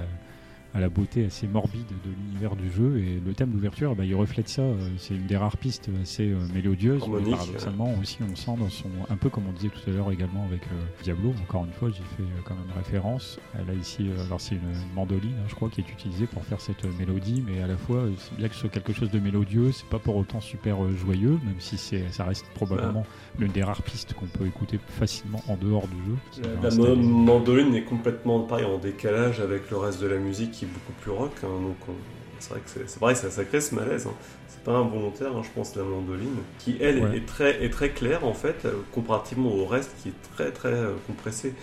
à 0.74 0.80
la 0.80 0.90
beauté 0.90 1.26
assez 1.26 1.48
morbide 1.48 1.88
de 2.06 2.10
l'univers 2.10 2.56
du 2.56 2.72
jeu. 2.72 2.98
Et 3.00 3.20
le 3.26 3.34
thème 3.34 3.52
d'ouverture, 3.52 3.96
bah, 3.96 4.06
il 4.06 4.16
reflète 4.16 4.48
ça. 4.50 4.62
euh, 4.62 4.90
c'est 4.98 5.16
une 5.16 5.28
des 5.28 5.38
rares 5.38 5.58
pistes 5.58 5.90
assez 6.02 6.30
euh, 6.32 6.38
mélodieuses. 6.54 7.02
mais 7.08 7.32
paradoxalement 7.32 7.94
aussi, 8.02 8.20
on 8.30 8.36
sent 8.36 8.56
dans 8.60 8.70
son. 8.70 8.90
Un 9.10 9.18
peu 9.18 9.30
comme 9.30 9.44
on 9.48 9.54
disait 9.54 9.70
tout 9.70 9.90
à 9.90 9.94
l'heure 9.94 10.12
également 10.12 10.46
avec 10.46 10.62
euh, 10.64 11.04
Diablo, 11.04 11.34
encore 11.44 11.66
une 11.66 11.72
fois, 11.74 11.90
j'y 11.90 12.02
fais 12.16 12.24
euh, 12.24 12.42
quand 12.46 12.56
même 12.56 12.72
référence. 12.76 13.40
Elle 13.60 13.70
a 13.70 13.74
ici, 13.74 14.08
euh, 14.10 14.26
alors 14.26 14.40
c'est 14.40 14.56
une, 14.56 14.62
une 14.62 14.94
mandoline, 14.96 15.34
hein, 15.40 15.48
je 15.48 15.56
crois, 15.56 15.70
qui 15.70 15.82
est 15.82 15.90
utilisée 15.92 16.26
pour 16.28 16.44
faire 16.46 16.62
cette 16.62 16.84
mélodie, 16.98 17.44
mais 17.46 17.62
à 17.62 17.68
la 17.68 17.78
fois, 17.78 18.06
c'est 18.18 18.36
bien 18.38 18.48
que 18.48 18.54
ce 18.54 18.62
soit 18.62 18.70
quelque 18.70 18.94
chose 18.94 19.12
de 19.12 19.20
mélodieux, 19.20 19.72
c'est 19.72 19.88
pas 19.88 20.00
pour 20.00 20.16
autant 20.16 20.40
super 20.42 20.78
joyeux, 20.98 21.40
même 21.46 21.60
si 21.60 21.78
c'est, 21.78 22.10
ça 22.12 22.24
reste 22.26 22.46
probablement 22.54 23.06
l'une 23.40 23.52
des 23.52 23.64
rares 23.64 23.82
pistes 23.82 24.14
qu'on 24.14 24.26
peut 24.28 24.46
écouter 24.46 24.80
facilement 25.00 25.42
en 25.48 25.56
dehors 25.56 25.88
du 25.88 25.96
jeu. 26.42 26.48
La, 26.62 26.70
mandoline 26.96 27.74
est 27.76 27.84
complètement 27.84 28.42
pareil 28.42 28.66
en 28.66 28.78
décalage 28.78 29.40
avec 29.40 29.70
le 29.72 29.78
reste 29.78 30.02
de 30.02 30.08
la 30.08 30.18
musique 30.18 30.52
qui 30.52 30.66
est 30.66 30.68
beaucoup 30.68 30.94
plus 31.02 31.12
rock. 31.12 31.32
hein, 31.44 31.48
donc 31.62 31.78
on- 31.90 31.94
c'est 32.40 32.52
vrai 32.52 32.60
que 32.62 32.70
c'est, 32.70 32.90
c'est 32.90 33.00
pareil, 33.00 33.16
ça, 33.16 33.30
ça 33.30 33.44
crée 33.46 33.62
ce 33.62 33.76
malaise. 33.76 34.08
hein. 34.08 34.14
C'est 34.48 34.64
pas 34.64 34.74
involontaire, 34.78 35.36
hein, 35.36 35.42
je 35.44 35.50
pense, 35.56 35.76
la 35.76 35.84
mandoline, 35.84 36.38
qui 36.60 36.76
elle 36.82 37.00
Ouais. 37.04 37.18
est, 37.18 37.26
très, 37.26 37.64
est 37.64 37.70
très 37.70 37.90
claire 37.92 38.26
en 38.26 38.34
fait, 38.34 38.66
euh, 38.66 38.74
comparativement 38.92 39.52
au 39.54 39.66
reste 39.66 39.92
qui 40.02 40.10
est 40.10 40.22
très 40.36 40.52
très 40.52 40.74
euh, 40.74 40.94
compressé. 41.08 41.54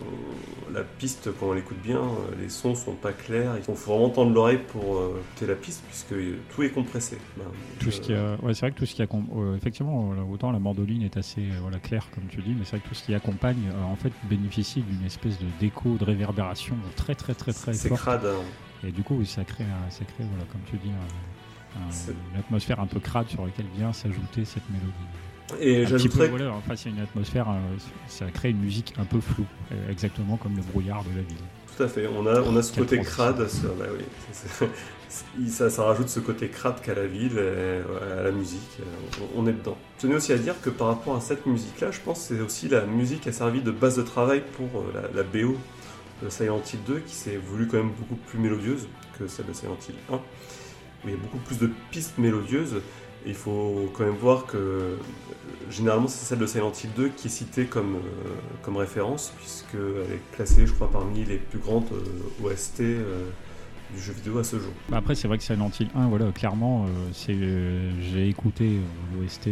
On- 0.00 0.72
La 0.72 0.82
piste, 0.84 1.30
quand 1.40 1.46
on 1.46 1.52
l'écoute 1.54 1.80
bien, 1.82 1.96
euh, 1.98 2.34
les 2.38 2.50
sons 2.50 2.74
sont 2.74 2.92
pas 2.92 3.12
clairs. 3.12 3.54
Il 3.56 3.62
faut 3.62 3.72
vraiment 3.72 4.10
tendre 4.10 4.32
l'oreille 4.32 4.60
pour 4.68 4.98
euh, 4.98 5.18
écouter 5.32 5.46
la 5.46 5.54
piste 5.54 5.82
puisque 5.88 6.12
euh, 6.12 6.36
tout 6.54 6.62
est 6.62 6.68
compressé. 6.70 7.16
Ben, 7.38 7.44
Tout 7.80 7.90
ce 7.90 7.98
euh, 7.98 8.02
qui 8.04 8.12
a, 8.12 8.36
ouais, 8.44 8.52
c'est 8.52 8.60
vrai 8.60 8.72
que 8.72 8.76
tout 8.78 8.84
ce 8.86 8.94
qui 8.94 9.02
euh, 9.02 9.56
effectivement, 9.56 10.12
euh, 10.12 10.30
autant 10.32 10.52
la 10.52 10.58
mandoline 10.58 11.02
est 11.02 11.16
assez 11.16 11.40
euh, 11.40 11.58
voilà, 11.62 11.78
claire 11.78 12.06
comme 12.14 12.24
tu 12.28 12.42
dis, 12.42 12.50
mais 12.56 12.64
c'est 12.64 12.72
vrai 12.72 12.80
que 12.80 12.88
tout 12.88 12.94
ce 12.94 13.02
qui 13.02 13.14
accompagne, 13.14 13.70
euh, 13.74 13.82
en 13.84 13.96
fait, 13.96 14.12
bénéficie 14.24 14.82
d'une 14.82 15.04
espèce 15.06 15.38
de 15.38 15.46
déco, 15.58 15.96
de 15.96 16.04
réverbération 16.04 16.76
très 16.96 17.14
très 17.14 17.34
très 17.34 17.52
très 17.54 17.72
c'est 17.72 17.88
crade. 17.90 18.26
hein. 18.26 18.86
Et 18.86 18.92
du 18.92 19.02
coup, 19.02 19.24
ça 19.24 19.44
crée, 19.44 19.64
un- 19.64 19.90
ça 19.90 20.04
crée 20.04 20.24
voilà, 20.30 20.44
comme 20.52 20.60
tu 20.70 20.76
dis, 20.76 20.90
un- 21.76 21.80
une 22.34 22.38
atmosphère 22.40 22.78
un 22.80 22.86
peu 22.86 23.00
crade 23.00 23.28
sur 23.28 23.44
laquelle 23.44 23.66
vient 23.74 23.92
s'ajouter 23.92 24.44
cette 24.44 24.68
mélodie. 24.70 24.92
Et 25.60 25.84
Un 25.84 25.88
petit 25.90 26.08
peu, 26.08 26.26
voilà, 26.26 26.52
enfin, 26.52 26.76
c'est 26.76 26.90
une 26.90 27.00
atmosphère, 27.00 27.48
euh, 27.48 27.54
ça 28.06 28.26
crée 28.26 28.50
une 28.50 28.60
musique 28.60 28.94
un 28.98 29.04
peu 29.04 29.20
floue, 29.20 29.46
euh, 29.72 29.90
exactement 29.90 30.36
comme 30.36 30.56
le 30.56 30.62
brouillard 30.62 31.02
de 31.04 31.10
la 31.10 31.22
ville. 31.22 31.38
Tout 31.76 31.82
à 31.84 31.88
fait, 31.88 32.06
on 32.06 32.26
a, 32.26 32.42
on 32.42 32.56
a 32.56 32.62
ce 32.62 32.72
côté 32.78 32.98
crade, 33.00 33.46
ça, 33.48 33.68
bah 33.78 33.86
oui, 33.96 35.48
ça, 35.48 35.70
ça 35.70 35.84
rajoute 35.84 36.08
ce 36.08 36.20
côté 36.20 36.48
crade 36.48 36.80
qu'à 36.82 36.94
la 36.94 37.06
ville, 37.06 37.38
et 37.38 37.80
à 38.18 38.24
la 38.24 38.30
musique, 38.30 38.78
euh, 38.80 39.24
on, 39.36 39.44
on 39.44 39.46
est 39.46 39.52
dedans. 39.52 39.78
Je 39.96 40.02
tenais 40.02 40.16
aussi 40.16 40.32
à 40.32 40.38
dire 40.38 40.60
que 40.60 40.70
par 40.70 40.88
rapport 40.88 41.16
à 41.16 41.20
cette 41.20 41.46
musique-là, 41.46 41.90
je 41.92 42.00
pense 42.00 42.28
que 42.28 42.34
c'est 42.34 42.40
aussi 42.42 42.68
la 42.68 42.84
musique 42.84 43.22
qui 43.22 43.28
a 43.30 43.32
servi 43.32 43.62
de 43.62 43.70
base 43.70 43.96
de 43.96 44.02
travail 44.02 44.42
pour 44.56 44.84
la, 44.92 45.02
la 45.14 45.22
BO 45.22 45.56
de 46.22 46.28
Silent 46.28 46.60
Hill 46.72 46.80
2, 46.86 46.98
qui 47.06 47.14
s'est 47.14 47.36
voulu 47.36 47.68
quand 47.68 47.78
même 47.78 47.92
beaucoup 47.98 48.16
plus 48.16 48.38
mélodieuse 48.38 48.88
que 49.18 49.26
celle 49.28 49.46
de 49.46 49.52
Silent 49.52 49.78
Hill 49.88 49.94
1, 50.12 50.14
où 50.16 50.20
il 51.06 51.10
y 51.10 51.14
a 51.14 51.16
beaucoup 51.16 51.38
plus 51.38 51.58
de 51.58 51.70
pistes 51.90 52.18
mélodieuses, 52.18 52.82
il 53.26 53.34
faut 53.34 53.90
quand 53.94 54.04
même 54.04 54.16
voir 54.16 54.46
que 54.46 54.56
euh, 54.56 54.96
généralement 55.70 56.08
c'est 56.08 56.24
celle 56.24 56.38
de 56.38 56.46
Silent 56.46 56.72
Hill 56.72 56.90
2 56.96 57.08
qui 57.10 57.28
est 57.28 57.30
citée 57.30 57.66
comme, 57.66 57.96
euh, 57.96 58.28
comme 58.62 58.76
référence, 58.76 59.32
puisqu'elle 59.36 60.12
est 60.12 60.36
classée, 60.36 60.66
je 60.66 60.72
crois, 60.72 60.90
parmi 60.90 61.24
les 61.24 61.36
plus 61.36 61.58
grandes 61.58 61.88
euh, 61.92 62.46
OST 62.46 62.82
du 63.94 64.00
jeu 64.00 64.12
vidéo 64.12 64.38
à 64.38 64.44
ce 64.44 64.56
jour. 64.58 64.70
Bah 64.88 64.98
Après, 64.98 65.14
c'est 65.14 65.28
vrai 65.28 65.38
que 65.38 65.44
Silent 65.44 65.70
Hill 65.78 65.88
1, 65.94 66.08
voilà, 66.08 66.30
clairement, 66.32 66.84
euh, 66.84 66.88
c'est, 67.12 67.32
euh, 67.34 67.90
j'ai 68.12 68.28
écouté 68.28 68.64
euh, 68.78 69.20
l'OST 69.22 69.48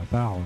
à 0.00 0.04
part, 0.06 0.36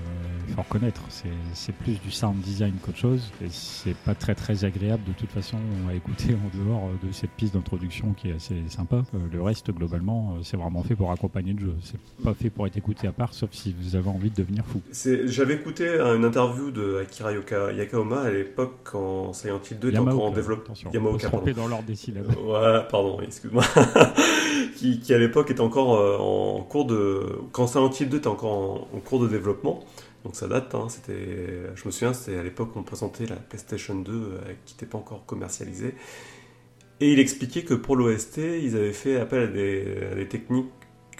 il 0.47 0.53
faut 0.53 0.61
reconnaître, 0.61 1.01
c'est, 1.09 1.71
plus 1.73 1.99
du 2.01 2.11
sound 2.11 2.39
design 2.41 2.73
qu'autre 2.83 2.97
chose, 2.97 3.31
et 3.41 3.47
c'est 3.49 3.95
pas 3.95 4.15
très 4.15 4.35
très 4.35 4.63
agréable 4.65 5.03
de 5.07 5.13
toute 5.13 5.29
façon 5.31 5.57
à 5.89 5.93
écouter 5.93 6.33
en 6.55 6.57
dehors 6.65 6.89
de 7.03 7.11
cette 7.11 7.31
piste 7.31 7.53
d'introduction 7.53 8.13
qui 8.13 8.29
est 8.29 8.33
assez 8.35 8.55
sympa. 8.69 9.03
Le 9.31 9.41
reste, 9.41 9.71
globalement, 9.71 10.35
c'est 10.43 10.57
vraiment 10.57 10.83
fait 10.83 10.95
pour 10.95 11.11
accompagner 11.11 11.53
le 11.53 11.59
jeu, 11.59 11.75
c'est 11.83 11.99
pas 12.23 12.33
fait 12.33 12.49
pour 12.49 12.67
être 12.67 12.77
écouté 12.77 13.07
à 13.07 13.11
part, 13.11 13.33
sauf 13.33 13.49
si 13.51 13.75
vous 13.79 13.95
avez 13.95 14.09
envie 14.09 14.29
de 14.29 14.35
devenir 14.35 14.63
fou. 14.65 14.81
J'avais 15.25 15.55
écouté 15.55 15.87
une 15.99 16.25
interview 16.25 16.71
de 16.71 16.97
Akira 17.01 17.31
Yoka- 17.33 17.73
Yakaoma 17.75 18.21
à 18.21 18.31
l'époque 18.31 18.75
quand 18.83 19.33
Silent 19.33 19.59
Hill 19.69 19.79
2 19.79 19.89
était 19.89 19.97
encore 19.99 20.25
en 20.25 20.31
développement. 20.31 20.73
Yamaoka, 20.93 21.09
on 21.09 21.13
peut 21.17 21.19
se 21.19 21.27
tromper 21.27 21.53
dans 21.53 21.67
l'ordre 21.67 21.85
des 21.85 21.95
syllabes. 21.95 22.33
Voilà, 22.43 22.81
pardon, 22.81 23.17
oui, 23.19 23.25
qui, 24.75 25.13
à 25.13 25.17
l'époque 25.17 25.51
était 25.51 25.61
encore 25.61 25.95
euh, 25.95 26.17
en 26.17 26.61
cours 26.63 26.85
de. 26.85 27.39
Quand 27.51 27.67
Silent 27.67 27.89
Hill 27.89 28.09
2 28.09 28.17
était 28.17 28.27
encore 28.27 28.87
en, 28.93 28.99
cours 28.99 29.19
de 29.19 29.27
développement, 29.27 29.83
donc 30.23 30.35
ça 30.35 30.47
date, 30.47 30.73
hein, 30.75 30.87
c'était, 30.89 31.75
je 31.75 31.85
me 31.85 31.91
souviens, 31.91 32.13
c'était 32.13 32.37
à 32.37 32.43
l'époque 32.43 32.75
où 32.75 32.79
on 32.79 32.83
présentait 32.83 33.25
la 33.25 33.35
PlayStation 33.35 33.95
2 33.95 34.11
euh, 34.11 34.39
qui 34.65 34.73
n'était 34.73 34.85
pas 34.85 34.97
encore 34.97 35.25
commercialisée. 35.25 35.95
Et 37.01 37.11
il 37.11 37.19
expliquait 37.19 37.63
que 37.63 37.73
pour 37.73 37.95
l'OST, 37.95 38.37
ils 38.37 38.75
avaient 38.75 38.93
fait 38.93 39.17
appel 39.17 39.43
à 39.43 39.47
des, 39.47 40.27
techniques, 40.29 40.71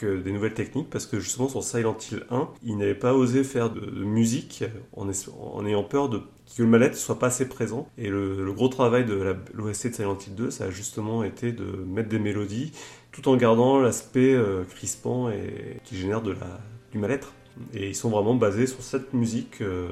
des 0.01 0.31
nouvelles 0.31 0.53
techniques, 0.53 0.89
parce 0.89 1.05
que 1.05 1.19
justement 1.19 1.49
sur 1.49 1.63
Silent 1.63 1.97
Hill 2.11 2.25
1, 2.29 2.49
ils 2.63 2.77
n'avaient 2.77 2.95
pas 2.95 3.13
osé 3.13 3.43
faire 3.43 3.69
de, 3.69 3.81
musique 4.05 4.63
en 4.93 5.65
ayant 5.65 5.83
peur 5.83 6.07
de 6.07 6.21
que 6.55 6.63
le 6.63 6.69
mal-être 6.69 6.95
soit 6.95 7.19
pas 7.19 7.27
assez 7.27 7.47
présent. 7.47 7.87
Et 7.97 8.09
le, 8.09 8.51
gros 8.53 8.67
travail 8.67 9.05
de 9.05 9.35
l'OST 9.53 9.87
de 9.87 9.93
Silent 9.93 10.17
Hill 10.17 10.35
2, 10.35 10.51
ça 10.51 10.65
a 10.65 10.69
justement 10.69 11.23
été 11.23 11.51
de 11.51 11.65
mettre 11.65 12.09
des 12.09 12.19
mélodies 12.19 12.71
tout 13.11 13.27
en 13.29 13.37
gardant 13.37 13.79
l'aspect 13.79 14.33
euh, 14.33 14.63
crispant 14.63 15.29
et 15.29 15.79
qui 15.83 15.97
génère 15.97 16.21
du 16.21 16.97
mal-être. 16.97 17.33
Et 17.73 17.89
ils 17.89 17.95
sont 17.95 18.09
vraiment 18.09 18.35
basés 18.35 18.67
sur 18.67 18.81
cette 18.81 19.13
musique 19.13 19.61
euh, 19.61 19.89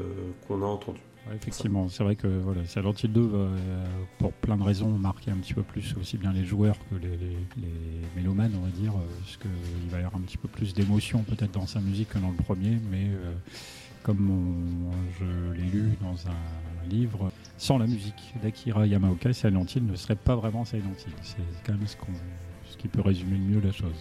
qu'on 0.48 0.62
a 0.62 0.66
entendue. 0.66 1.00
Effectivement, 1.34 1.88
c'est 1.88 2.04
vrai 2.04 2.18
que 2.18 2.28
Silent 2.66 2.94
Hill 3.02 3.14
2 3.14 3.22
va, 3.22 3.38
euh, 3.38 3.48
pour 4.20 4.34
plein 4.34 4.58
de 4.58 4.64
raisons, 4.64 4.90
marquer 4.90 5.32
un 5.32 5.38
petit 5.38 5.54
peu 5.54 5.64
plus 5.64 5.96
aussi 5.98 6.18
bien 6.18 6.34
les 6.34 6.44
joueurs 6.44 6.76
que 6.90 6.96
les, 6.96 7.16
les, 7.16 7.38
les 7.56 8.22
mélomanes, 8.22 8.52
on 8.62 8.66
va 8.66 8.72
dire, 8.72 8.92
parce 9.22 9.38
qu'il 9.38 9.90
va 9.90 10.02
y 10.02 10.04
avoir 10.04 10.18
un 10.18 10.26
petit 10.26 10.38
peu 10.38 10.50
plus 10.50 10.74
d'émotion 10.74 11.24
peut-être 11.24 11.52
dans 11.52 11.66
sa 11.66 11.80
musique 11.80 12.10
que 12.10 12.20
dans 12.20 12.32
le 12.32 12.36
premier, 12.36 12.78
mais 12.92 13.08
comme 14.04 14.30
on- 14.30 14.92
je 15.20 15.54
l'ai 15.60 15.70
lu 15.70 15.90
dans 16.02 16.16
un 16.30 16.90
livre, 16.90 17.32
sans 17.58 17.78
la 17.78 17.88
musique 17.88 18.34
d'Akira 18.42 18.86
Yamaoka, 18.86 19.32
Silent 19.34 19.66
Hill 19.74 19.86
ne 19.86 19.96
serait 19.96 20.16
pas 20.16 20.36
vraiment 20.36 20.66
Silent 20.66 20.84
Hill. 21.06 21.14
C'est 21.22 21.38
quand 21.66 21.74
même 21.74 21.88
ce, 21.88 21.96
qu'on- 21.96 22.08
ce 22.70 22.78
qui 22.78 22.88
peut 22.88 23.02
résumer 23.02 23.38
le 23.38 23.56
mieux 23.56 23.62
la 23.62 23.72
chose. 23.72 23.96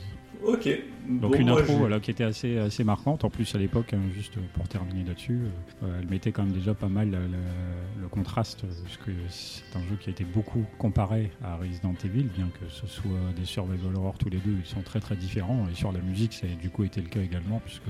Ok. 0.44 0.68
Donc 1.08 1.32
Bon, 1.32 1.38
une 1.38 1.48
intro 1.50 1.76
voilà, 1.76 2.00
qui 2.00 2.10
était 2.10 2.24
assez, 2.24 2.58
assez 2.58 2.82
marquante. 2.82 3.22
En 3.24 3.30
plus 3.30 3.54
à 3.54 3.58
l'époque, 3.58 3.92
hein, 3.94 4.00
juste 4.12 4.34
pour 4.54 4.66
terminer 4.66 5.04
là-dessus, 5.04 5.38
euh, 5.84 6.00
elle 6.00 6.08
mettait 6.08 6.32
quand 6.32 6.42
même 6.42 6.52
déjà 6.52 6.74
pas 6.74 6.88
mal 6.88 7.14
euh, 7.14 7.28
le, 7.28 8.02
le 8.02 8.08
contraste, 8.08 8.64
parce 8.82 8.96
que 8.96 9.12
c'est 9.28 9.76
un 9.76 9.82
jeu 9.82 9.94
qui 10.00 10.08
a 10.08 10.12
été 10.12 10.24
beaucoup 10.24 10.64
comparé 10.78 11.30
à 11.44 11.54
Resident 11.58 11.94
Evil, 12.04 12.24
bien 12.36 12.48
que 12.60 12.68
ce 12.68 12.88
soit 12.88 13.10
des 13.38 13.44
survival 13.44 13.94
horror 13.94 14.18
tous 14.18 14.30
les 14.30 14.38
deux, 14.38 14.56
ils 14.58 14.66
sont 14.68 14.82
très 14.82 14.98
très 14.98 15.14
différents. 15.14 15.64
Et 15.70 15.76
sur 15.76 15.92
la 15.92 16.00
musique, 16.00 16.32
ça 16.32 16.48
a 16.48 16.60
du 16.60 16.70
coup 16.70 16.82
été 16.82 17.00
le 17.00 17.08
cas 17.08 17.20
également, 17.20 17.60
puisque 17.64 17.82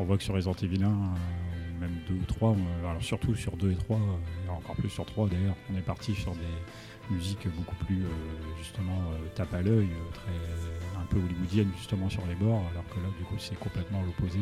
on 0.00 0.04
voit 0.04 0.16
que 0.16 0.22
sur 0.24 0.34
Resident 0.34 0.54
Evil 0.62 0.82
1, 0.82 0.86
euh, 0.88 0.90
même 1.80 1.96
2 2.08 2.14
ou 2.14 2.24
3, 2.26 2.50
on- 2.50 2.88
alors 2.88 3.02
surtout 3.02 3.34
sur 3.34 3.56
2 3.56 3.70
et 3.72 3.76
3, 3.76 3.96
euh, 3.98 4.50
encore 4.50 4.74
plus 4.76 4.88
sur 4.90 5.04
3 5.06 5.28
d'ailleurs, 5.28 5.56
on 5.72 5.76
est 5.76 5.82
parti 5.82 6.14
sur 6.14 6.32
des 6.32 7.14
musiques 7.14 7.46
beaucoup 7.56 7.76
plus 7.84 8.02
euh, 8.04 8.08
justement 8.58 8.98
euh, 9.12 9.26
tape 9.34 9.52
à 9.54 9.62
l'œil, 9.62 9.88
euh, 9.88 10.12
très 10.14 10.32
peu 11.10 11.18
hollywoodienne 11.18 11.68
justement 11.76 12.08
sur 12.08 12.22
les 12.28 12.34
bords, 12.36 12.62
alors 12.72 12.84
que 12.88 13.00
là 13.00 13.08
du 13.18 13.24
coup 13.24 13.34
c'est 13.38 13.58
complètement 13.58 14.02
l'opposé. 14.06 14.38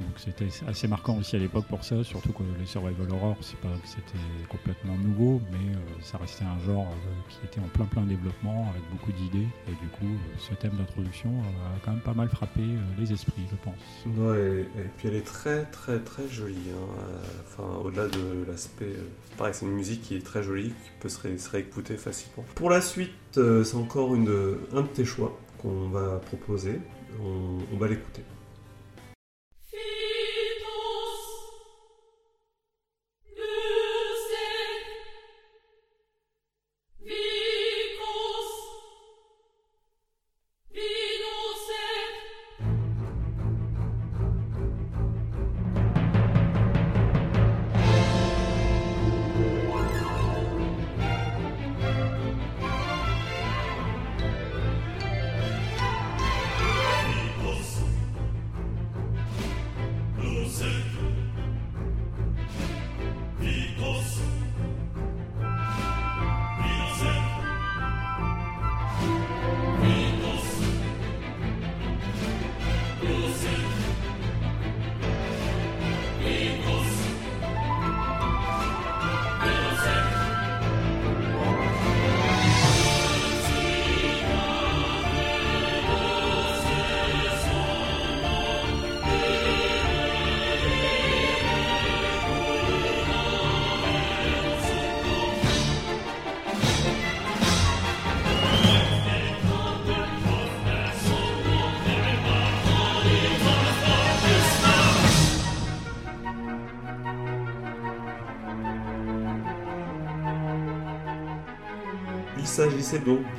Donc 0.00 0.10
c'était 0.18 0.48
assez 0.68 0.88
marquant 0.88 1.16
aussi 1.16 1.36
à 1.36 1.38
l'époque 1.38 1.64
pour 1.68 1.82
ça, 1.82 2.04
surtout 2.04 2.32
que 2.32 2.42
les 2.58 2.66
survival 2.66 3.10
horror, 3.12 3.34
c'est 3.40 3.58
pas 3.60 3.68
que 3.82 3.88
c'était 3.88 4.18
complètement 4.50 4.94
nouveau, 4.98 5.40
mais 5.52 5.74
euh, 5.74 5.78
ça 6.02 6.18
restait 6.18 6.44
un 6.44 6.58
genre 6.66 6.86
euh, 6.86 7.10
qui 7.30 7.38
était 7.46 7.60
en 7.60 7.68
plein 7.68 7.86
plein 7.86 8.02
développement 8.02 8.68
avec 8.70 8.82
beaucoup 8.90 9.10
d'idées 9.12 9.46
et 9.68 9.70
du 9.80 9.88
coup, 9.98 10.04
euh, 10.04 10.36
ce 10.38 10.52
thème 10.54 10.72
d'introduction 10.76 11.30
a 11.40 11.78
quand 11.84 11.92
même 11.92 12.00
pas 12.00 12.12
mal 12.12 12.28
frappé 12.28 12.60
les 12.98 13.10
esprits, 13.12 13.44
je 13.50 13.56
pense. 13.64 14.18
Ouais, 14.18 14.66
et 14.78 14.88
puis 14.98 15.08
elle 15.08 15.14
est 15.14 15.26
très 15.26 15.64
très 15.66 15.98
très 16.00 16.28
jolie. 16.28 16.56
hein. 16.74 17.20
Enfin, 17.46 17.78
au-delà 17.82 18.08
de 18.08 18.44
l'aspect. 18.46 18.92
Pareil, 19.38 19.54
c'est 19.54 19.64
une 19.66 19.72
musique 19.72 20.02
qui 20.02 20.16
est 20.16 20.24
très 20.24 20.42
jolie, 20.42 20.68
qui 20.70 20.90
peut 21.00 21.08
se, 21.08 21.20
ré- 21.20 21.38
se 21.38 21.48
réécouter 21.50 21.96
facilement. 21.96 22.44
Pour 22.54 22.68
la 22.70 22.80
suite, 22.80 23.12
c'est 23.32 23.74
encore 23.76 24.14
une, 24.14 24.30
un 24.74 24.82
de 24.82 24.86
tes 24.88 25.04
choix 25.04 25.38
qu'on 25.58 25.88
va 25.88 26.18
proposer. 26.18 26.80
On, 27.22 27.76
va 27.78 27.88
l'écouter. 27.88 28.22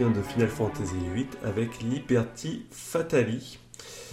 De 0.05 0.21
Final 0.21 0.47
Fantasy 0.47 0.93
VIII 1.15 1.25
avec 1.43 1.81
Liberty 1.81 2.65
Fatali. 2.69 3.57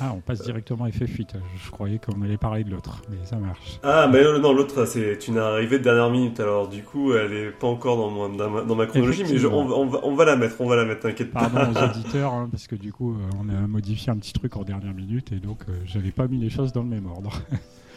Ah, 0.01 0.13
on 0.17 0.21
passe 0.21 0.43
directement 0.43 0.85
à 0.87 0.89
FF8. 0.89 1.35
Je 1.63 1.71
croyais 1.71 1.99
qu'on 1.99 2.21
allait 2.23 2.39
parler 2.39 2.65
de 2.65 2.71
l'autre, 2.71 3.03
mais 3.11 3.19
ça 3.25 3.37
marche. 3.37 3.79
Ah, 3.83 4.09
mais 4.11 4.23
non, 4.39 4.53
l'autre, 4.55 4.87
c'est 4.87 5.29
une 5.29 5.37
arrivée 5.39 5.79
de 5.79 5.85
dernière 5.85 6.11
minute, 6.11 6.41
alors 6.41 6.69
du 6.69 6.83
coup, 6.83 7.13
elle 7.13 7.33
est 7.35 7.51
pas 7.51 7.67
encore 7.67 7.97
dans, 7.99 8.11
mon- 8.11 8.29
dans 8.35 8.49
ma, 8.51 8.63
dans 8.63 8.75
ma 8.75 8.87
chronologie, 8.87 9.25
mais 9.25 9.37
je- 9.37 9.47
on, 9.47 9.67
va- 9.67 9.75
on 9.77 9.87
va, 9.87 10.01
on 10.05 10.15
va 10.15 10.25
la 10.25 10.37
mettre, 10.37 10.57
on 10.61 10.69
va 10.69 10.77
la 10.77 10.85
mettre, 10.87 11.03
t'inquiète 11.03 11.31
pas. 11.33 11.49
Pardon 11.51 11.79
aux 11.79 11.85
auditeurs, 11.99 12.33
hein, 12.33 12.49
parce 12.51 12.67
que 12.67 12.77
du 12.77 12.93
coup, 12.93 13.13
euh, 13.13 13.17
on 13.39 13.49
a 13.51 13.67
modifié 13.67 14.11
un 14.11 14.17
petit 14.17 14.33
truc 14.33 14.57
en 14.57 14.63
dernière 14.63 14.95
minute, 14.95 15.33
et 15.33 15.37
donc 15.37 15.61
euh, 15.69 15.73
j'avais 15.85 16.13
pas 16.13 16.27
mis 16.29 16.39
les 16.39 16.51
choses 16.51 16.73
dans 16.73 16.83
le 16.83 16.89
même 16.89 17.07
ordre. 17.07 17.31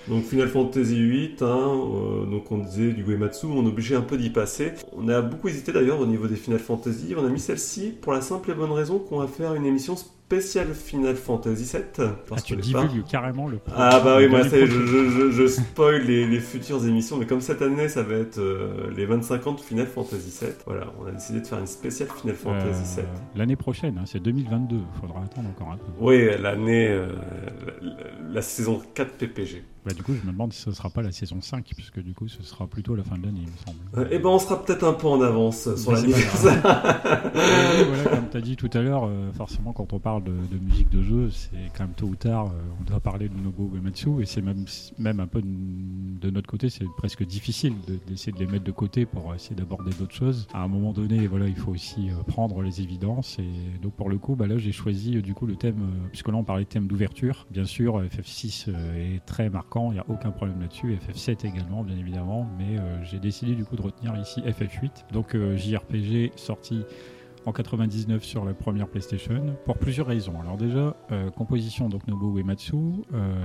Donc 0.10 0.24
Final 0.24 0.48
Fantasy 0.48 0.96
VIII, 1.10 1.36
hein, 1.42 1.46
euh, 1.46 2.26
donc 2.26 2.50
on 2.52 2.60
disait 2.60 2.92
du 2.94 3.04
Uematsu, 3.04 3.46
on 3.48 3.64
est 3.66 3.68
obligé 3.68 3.96
un 3.96 4.02
peu 4.02 4.18
d'y 4.18 4.30
passer. 4.30 4.72
On 4.96 5.08
a 5.10 5.22
beaucoup 5.22 5.50
hésité 5.50 5.74
d'ailleurs 5.74 6.00
au 6.00 6.06
niveau 6.06 6.28
des 6.28 6.36
Final 6.38 6.60
Fantasy, 6.60 7.14
on 7.18 7.26
a 7.26 7.30
mis 7.30 7.40
celle-ci 7.42 7.94
pour 8.02 8.14
la 8.14 8.22
simple 8.22 8.52
et 8.52 8.54
bonne 8.54 8.72
raison 8.72 9.00
qu'on 9.00 9.20
va 9.20 9.28
faire 9.28 9.54
une 9.54 9.66
émission 9.66 9.98
spéciale 9.98 10.74
Final 10.74 11.16
Fantasy 11.16 11.64
VII. 11.64 11.84
Ah, 12.00 12.16
Parce 12.30 12.44
tu 12.44 12.56
qu'au 12.56 12.62
départ- 12.62 12.88
divulgues 12.88 13.06
carrément 13.08 13.48
le 13.50 13.60
Ah 13.76 14.00
bah 14.04 14.16
oui, 14.18 14.28
moi 14.30 14.44
ça 14.44 14.58
je, 14.60 14.66
je, 14.66 15.32
je, 15.32 15.48
spoil 15.48 16.02
les, 16.04 16.26
les 16.26 16.40
futures 16.40 16.86
émissions, 16.86 17.18
mais 17.18 17.26
comme 17.26 17.42
cette 17.42 17.62
année 17.62 17.90
ça 17.90 18.04
va 18.04 18.16
être 18.16 18.38
euh, 18.38 18.90
les 18.96 19.06
25 19.06 19.48
ans 19.48 19.54
de 19.54 19.60
Final 19.60 19.88
Fantasy 19.88 20.38
VII, 20.42 20.52
voilà, 20.66 20.88
on 21.02 21.06
a 21.08 21.12
décidé 21.12 21.42
de 21.42 21.48
faire 21.48 21.60
une 21.60 21.68
spéciale 21.68 22.08
Final 22.22 22.36
Fantasy 22.38 23.00
Euh, 23.00 23.02
VII. 23.02 23.06
L'année 23.36 23.56
prochaine, 23.58 23.98
hein, 24.00 24.04
c'est 24.06 24.22
2022. 24.22 24.78
Faudra 25.02 25.22
attendre 25.24 25.50
encore 25.50 25.72
un 25.74 25.78
peu. 25.78 25.84
Oui, 26.00 26.28
l'année, 26.42 26.88
euh, 26.90 27.08
la, 27.82 27.90
la- 27.90 28.34
la 28.34 28.42
saison 28.42 28.82
4 28.94 29.12
PPG. 29.14 29.64
Bah, 29.88 29.94
du 29.94 30.04
coup, 30.04 30.14
je 30.22 30.28
me 30.28 30.34
demande 30.34 30.52
si 30.52 30.60
ce 30.62 30.72
sera 30.74 30.90
pas 30.90 31.02
la 31.02 31.14
saison 31.14 31.40
5, 31.40 31.64
puisque 31.74 32.02
du 32.04 32.14
coup, 32.14 32.28
ce 32.28 32.44
sera 32.44 32.68
plutôt 32.68 32.94
la 32.94 33.06
fin 33.06 33.18
de 33.18 33.26
l'année, 33.26 33.40
il 33.44 33.48
me 33.50 33.58
semble. 33.66 33.78
Euh, 33.98 34.10
eh 34.12 34.20
ben 34.20 34.28
on 34.28 34.38
sera 34.38 34.62
peut-être 34.62 34.84
un 34.84 34.92
peu 34.92 35.08
en 35.08 35.22
avance 35.22 35.74
sur 35.78 35.92
pas 35.94 36.02
l'anniversaire. 36.02 36.62
Oui, 37.38 37.84
voilà, 37.88 38.04
comme 38.18 38.30
tu 38.30 38.38
as 38.38 38.42
dit 38.42 38.56
tout 38.58 38.70
à 38.74 38.82
l'heure, 38.82 39.06
euh, 39.06 39.32
forcément, 39.32 39.72
quand 39.72 39.94
on 39.94 40.00
parle 40.00 40.24
de, 40.26 40.32
de 40.32 40.58
musique 40.62 40.90
de 40.90 41.02
jeu, 41.04 41.30
c'est 41.30 41.56
quand 41.78 41.84
même 41.86 41.94
tôt 41.96 42.08
ou 42.08 42.16
tard, 42.16 42.48
euh, 42.48 42.50
on 42.82 42.84
doit 42.84 43.00
parler 43.00 43.30
de 43.30 43.36
Nobuo 43.36 43.72
Uematsu, 43.76 44.22
et 44.22 44.26
c'est 44.26 44.42
même, 44.42 44.66
même 44.98 45.20
un 45.22 45.28
peu 45.28 45.42
de, 45.42 45.48
de 45.48 46.30
notre 46.32 46.48
côté, 46.50 46.70
c'est 46.70 46.86
presque 46.98 47.24
difficile 47.26 47.74
de- 47.88 48.00
d'essayer 48.08 48.32
de, 48.34 48.40
les 48.40 48.48
mettre 48.48 48.64
de 48.66 48.72
côté 48.72 49.06
pour 49.06 49.34
essayer 49.36 49.56
d'aborder 49.56 49.92
d'autres 50.00 50.16
choses. 50.16 50.48
À 50.54 50.64
un 50.64 50.68
moment 50.68 50.92
donné, 50.92 51.28
voilà, 51.28 51.48
il 51.48 51.56
faut 51.56 51.72
aussi 51.72 52.10
euh, 52.10 52.16
prendre 52.28 52.62
les 52.62 52.82
évidences, 52.82 53.38
et 53.40 53.80
donc 53.82 53.94
pour 53.94 54.10
le 54.10 54.18
coup, 54.18 54.36
bah, 54.36 54.48
là, 54.48 54.58
j'ai 54.58 54.72
choisi 54.74 55.16
euh, 55.18 55.22
du 55.22 55.34
coup 55.34 55.46
le 55.46 55.56
thème, 55.56 55.80
euh, 55.82 56.08
puisque 56.10 56.28
là, 56.28 56.36
on 56.36 56.44
parlait 56.44 56.64
de 56.66 56.70
thème 56.70 56.88
d'ouverture. 56.88 57.46
Bien 57.52 57.66
sûr, 57.66 58.02
FF6 58.04 58.66
euh, 58.70 59.16
est 59.16 59.26
très 59.26 59.50
marquant, 59.50 59.77
il 59.86 59.94
n'y 59.94 60.00
a 60.00 60.06
aucun 60.08 60.32
problème 60.32 60.62
là-dessus, 60.62 60.98
FF7 61.08 61.46
également, 61.46 61.84
bien 61.84 61.98
évidemment, 61.98 62.48
mais 62.58 62.78
euh, 62.78 63.04
j'ai 63.04 63.20
décidé 63.20 63.54
du 63.56 63.66
coup 63.66 63.76
de 63.76 63.82
retenir 63.82 64.16
ici 64.18 64.42
FF8, 64.42 65.12
donc 65.14 65.36
euh, 65.36 65.56
JRPG 65.56 66.32
sorti 66.36 66.84
en 67.46 67.52
99 67.54 68.24
sur 68.24 68.44
la 68.44 68.54
première 68.54 68.88
PlayStation 68.88 69.56
pour 69.66 69.78
plusieurs 69.78 70.08
raisons. 70.08 70.42
Alors 70.42 70.58
déjà, 70.58 70.98
euh, 71.12 71.30
composition 71.30 71.88
donc 71.88 72.06
Nobuo 72.08 72.38
Uematsu, 72.38 72.76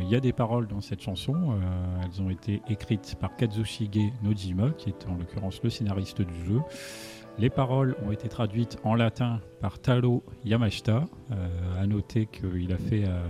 il 0.01 0.09
y 0.09 0.17
a 0.17 0.21
des 0.21 0.33
paroles 0.33 0.67
dans 0.67 0.81
cette 0.81 1.01
chanson, 1.01 1.57
elles 2.03 2.21
ont 2.21 2.31
été 2.31 2.63
écrites 2.69 3.15
par 3.21 3.37
Kazushige 3.37 4.13
Nojima, 4.25 4.71
qui 4.71 4.89
est 4.89 5.07
en 5.07 5.15
l'occurrence 5.17 5.61
le 5.63 5.71
scénariste 5.71 6.23
du 6.23 6.45
jeu. 6.47 6.61
Les 7.39 7.51
paroles 7.51 7.97
ont 8.07 8.13
été 8.13 8.29
traduites 8.29 8.79
en 8.85 8.95
latin 8.95 9.41
par 9.61 9.79
Taro 9.79 10.23
Yamashita. 10.45 11.05
Euh, 11.31 11.83
à 11.83 11.87
noter 11.87 12.27
qu'il 12.27 12.73
a 12.73 12.77
fait, 12.77 13.05
euh, 13.05 13.21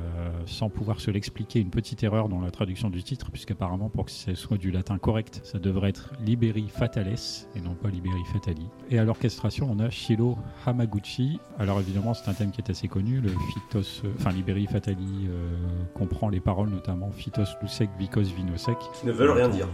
sans 0.47 0.69
pouvoir 0.69 1.01
se 1.01 1.11
l'expliquer, 1.11 1.61
une 1.61 1.71
petite 1.71 2.03
erreur 2.03 2.29
dans 2.29 2.41
la 2.41 2.51
traduction 2.51 2.91
du 2.91 3.03
titre, 3.03 3.31
puisqu'apparemment, 3.31 3.89
pour 3.89 4.07
que 4.07 4.11
ce 4.11 4.35
soit 4.35 4.59
du 4.59 4.71
latin 4.71 4.99
correct, 4.99 5.41
ça 5.45 5.59
devrait 5.59 5.91
être 5.91 6.11
Liberi 6.25 6.69
Fatales 6.69 7.15
et 7.55 7.61
non 7.61 7.75
pas 7.75 7.89
Liberi 7.89 8.25
Fatali. 8.33 8.67
Et 8.91 8.99
à 8.99 9.05
l'orchestration, 9.05 9.69
on 9.71 9.79
a 9.79 9.89
Shiro 9.89 10.37
Hamaguchi. 10.67 11.39
Alors 11.59 11.81
évidemment, 11.81 12.13
c'est 12.13 12.29
un 12.29 12.35
thème 12.35 12.51
qui 12.51 12.61
est 12.61 12.71
assez 12.71 12.89
connu. 12.89 13.21
Le 13.21 13.31
euh, 13.31 13.83
enfin 14.19 14.31
Liberi 14.31 14.67
Fatali 14.67 15.29
euh, 15.29 15.57
comprend 15.95 16.29
les 16.29 16.41
paroles 16.41 16.71
notamment 16.71 17.11
Phytos 17.11 17.45
Lusek 17.63 17.91
Vikos 17.99 18.23
Vinosek. 18.23 18.79
Qui 19.01 19.07
ne 19.07 19.13
veulent 19.13 19.31
rien 19.31 19.49
dire. 19.49 19.69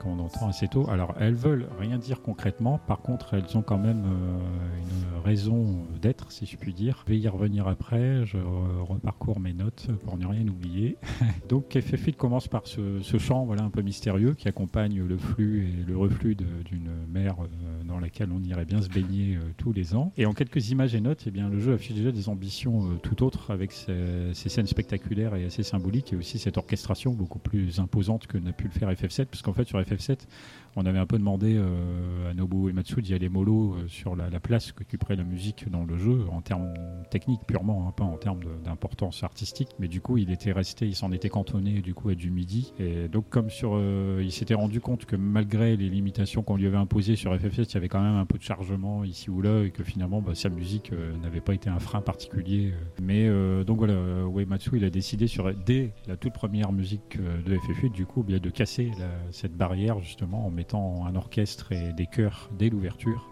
Qu'on 0.00 0.18
entend 0.18 0.48
assez 0.48 0.66
tôt. 0.66 0.88
Alors, 0.88 1.14
elles 1.20 1.34
veulent 1.34 1.66
rien 1.78 1.98
dire 1.98 2.22
concrètement. 2.22 2.78
Par 2.78 3.00
contre, 3.02 3.34
elles 3.34 3.54
ont 3.58 3.60
quand 3.60 3.76
même 3.76 4.04
euh, 4.06 4.38
une 4.78 5.22
raison 5.22 5.84
d'être, 6.00 6.32
si 6.32 6.46
je 6.46 6.56
puis 6.56 6.72
dire. 6.72 7.02
Je 7.06 7.12
vais 7.12 7.18
y 7.18 7.28
revenir 7.28 7.68
après. 7.68 8.24
Je 8.24 8.38
re- 8.38 8.80
reparcours 8.82 9.40
mes 9.40 9.52
notes 9.52 9.88
pour 10.06 10.16
ne 10.16 10.24
rien 10.26 10.48
oublier. 10.48 10.96
Donc, 11.50 11.74
FF8 11.74 12.14
commence 12.14 12.48
par 12.48 12.62
ce, 12.66 13.00
chant 13.18 13.44
voilà, 13.44 13.62
un 13.62 13.68
peu 13.68 13.82
mystérieux 13.82 14.32
qui 14.32 14.48
accompagne 14.48 15.02
le 15.02 15.18
flux 15.18 15.66
et 15.68 15.84
le 15.86 15.98
reflux 15.98 16.34
d'une 16.34 16.90
mer 17.12 17.34
euh, 17.38 17.84
dans 17.84 17.98
laquelle 18.00 18.30
on 18.32 18.42
irait 18.42 18.64
bien 18.64 18.80
se 18.80 18.88
baigner 18.88 19.36
euh, 19.36 19.40
tous 19.58 19.74
les 19.74 19.94
ans. 19.94 20.14
Et 20.16 20.24
en 20.24 20.32
quelques 20.32 20.70
images 20.70 20.94
et 20.94 21.02
notes, 21.02 21.24
eh 21.26 21.30
bien, 21.30 21.50
le 21.50 21.60
jeu 21.60 21.74
affiche 21.74 21.94
déjà 21.94 22.10
des 22.10 22.30
ambitions 22.30 22.96
tout 23.02 23.22
autres 23.22 23.50
avec 23.50 23.70
ces, 23.72 24.32
ces 24.32 24.48
scènes 24.48 24.66
spectaculaires 24.66 25.34
et 25.34 25.44
assez 25.44 25.62
symboliques 25.62 26.14
et 26.14 26.16
aussi 26.16 26.38
cette 26.38 26.56
orchestration 26.56 27.12
beaucoup 27.12 27.38
plus 27.38 27.80
imposante 27.80 28.26
que 28.26 28.38
n'a 28.38 28.52
pu 28.52 28.64
le 28.64 28.70
faire 28.70 28.90
FF7 28.90 29.26
parce 29.26 29.42
qu'en 29.42 29.52
fait 29.52 29.68
sur 29.68 29.78
FF7 29.78 29.89
FF7 29.90 30.26
on 30.76 30.86
avait 30.86 30.98
un 30.98 31.06
peu 31.06 31.18
demandé 31.18 31.56
euh, 31.56 32.30
à 32.30 32.34
Nobuo 32.34 32.68
Uematsu 32.68 33.02
d'y 33.02 33.14
aller 33.14 33.28
mollo 33.28 33.74
euh, 33.74 33.88
sur 33.88 34.14
la, 34.16 34.30
la 34.30 34.40
place 34.40 34.72
qu'occuperait 34.72 35.16
la 35.16 35.24
musique 35.24 35.68
dans 35.68 35.84
le 35.84 35.96
jeu 35.96 36.24
en 36.30 36.40
termes 36.40 36.72
techniques 37.10 37.42
purement, 37.46 37.88
hein, 37.88 37.92
pas 37.96 38.04
en 38.04 38.16
termes 38.16 38.40
d'importance 38.64 39.22
artistique. 39.22 39.70
Mais 39.78 39.88
du 39.88 40.00
coup, 40.00 40.16
il 40.16 40.30
était 40.30 40.52
resté, 40.52 40.86
il 40.86 40.94
s'en 40.94 41.12
était 41.12 41.28
cantonné 41.28 41.80
du 41.80 41.94
coup 41.94 42.08
à 42.08 42.14
du 42.14 42.30
midi. 42.30 42.72
Et 42.78 43.08
donc, 43.08 43.28
comme 43.28 43.50
sur, 43.50 43.72
euh, 43.74 44.20
il 44.22 44.32
s'était 44.32 44.54
rendu 44.54 44.80
compte 44.80 45.06
que 45.06 45.16
malgré 45.16 45.76
les 45.76 45.88
limitations 45.88 46.42
qu'on 46.42 46.56
lui 46.56 46.66
avait 46.66 46.76
imposées 46.76 47.16
sur 47.16 47.34
FF7, 47.34 47.70
il 47.70 47.74
y 47.74 47.76
avait 47.76 47.88
quand 47.88 48.02
même 48.02 48.16
un 48.16 48.26
peu 48.26 48.38
de 48.38 48.42
chargement 48.42 49.04
ici 49.04 49.30
ou 49.30 49.42
là 49.42 49.64
et 49.64 49.70
que 49.70 49.82
finalement, 49.82 50.22
bah, 50.22 50.34
sa 50.34 50.48
musique 50.48 50.92
euh, 50.92 51.16
n'avait 51.18 51.40
pas 51.40 51.54
été 51.54 51.68
un 51.68 51.78
frein 51.78 52.00
particulier. 52.00 52.72
euh. 52.72 53.02
Mais 53.02 53.64
donc 53.64 53.78
voilà, 53.78 53.94
Uematsu, 53.94 54.76
il 54.76 54.84
a 54.84 54.90
décidé 54.90 55.26
sur 55.26 55.52
dès 55.54 55.92
la 56.06 56.16
toute 56.16 56.32
première 56.32 56.72
musique 56.72 57.18
de 57.18 57.56
FF8, 57.56 57.92
du 57.92 58.06
coup, 58.06 58.22
bien 58.22 58.38
de 58.38 58.50
casser 58.50 58.90
cette 59.30 59.56
barrière 59.56 60.00
justement 60.00 60.46
en 60.46 60.50
mettant 60.60 61.06
un 61.06 61.14
orchestre 61.14 61.72
et 61.72 61.94
des 61.94 62.06
chœurs 62.06 62.50
dès 62.58 62.68
l'ouverture 62.68 63.30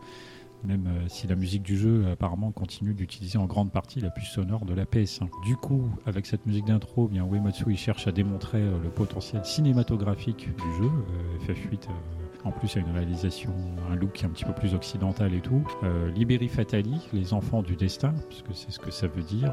même 0.65 0.87
euh, 0.89 1.09
si 1.09 1.27
la 1.27 1.37
musique 1.37 1.63
du 1.63 1.77
jeu 1.77 2.07
apparemment 2.11 2.51
continue 2.51 2.95
d'utiliser 2.95 3.39
en 3.39 3.47
grande 3.47 3.71
partie 3.71 4.01
la 4.01 4.11
puce 4.11 4.29
sonore 4.29 4.65
de 4.65 4.75
la 4.75 4.85
PS1. 4.85 5.29
Du 5.45 5.57
coup, 5.57 5.89
avec 6.07 6.27
cette 6.27 6.47
musique 6.47 6.67
d'intro, 6.67 7.09
bien 7.09 7.25
Uematsu 7.25 7.65
il 7.69 7.79
cherche 7.79 8.07
à 8.07 8.13
démontrer 8.13 8.59
euh, 8.59 8.79
le 8.83 8.91
potentiel 8.91 9.45
cinématographique 9.45 10.49
du 10.49 10.77
jeu. 10.77 10.91
Euh, 10.91 11.53
FF8 11.53 11.89
en 12.45 12.53
plus, 12.53 12.75
il 12.75 12.77
y 12.81 12.85
a 12.85 12.87
une 12.87 12.95
réalisation, 12.95 13.53
un 13.91 13.97
look 13.97 14.23
un 14.25 14.29
petit 14.29 14.45
peu 14.45 14.53
plus 14.53 14.73
occidental 14.73 15.35
et 15.35 15.41
tout. 15.41 15.67
Euh, 15.83 16.09
Liberi 16.13 16.47
Fatali, 16.47 17.01
les 17.13 17.35
enfants 17.35 17.63
du 17.63 17.75
destin, 17.75 18.15
puisque 18.29 18.55
c'est 18.55 18.71
ce 18.71 18.79
que 18.79 18.93
ça 18.93 19.09
veut 19.09 19.25
dire. 19.25 19.53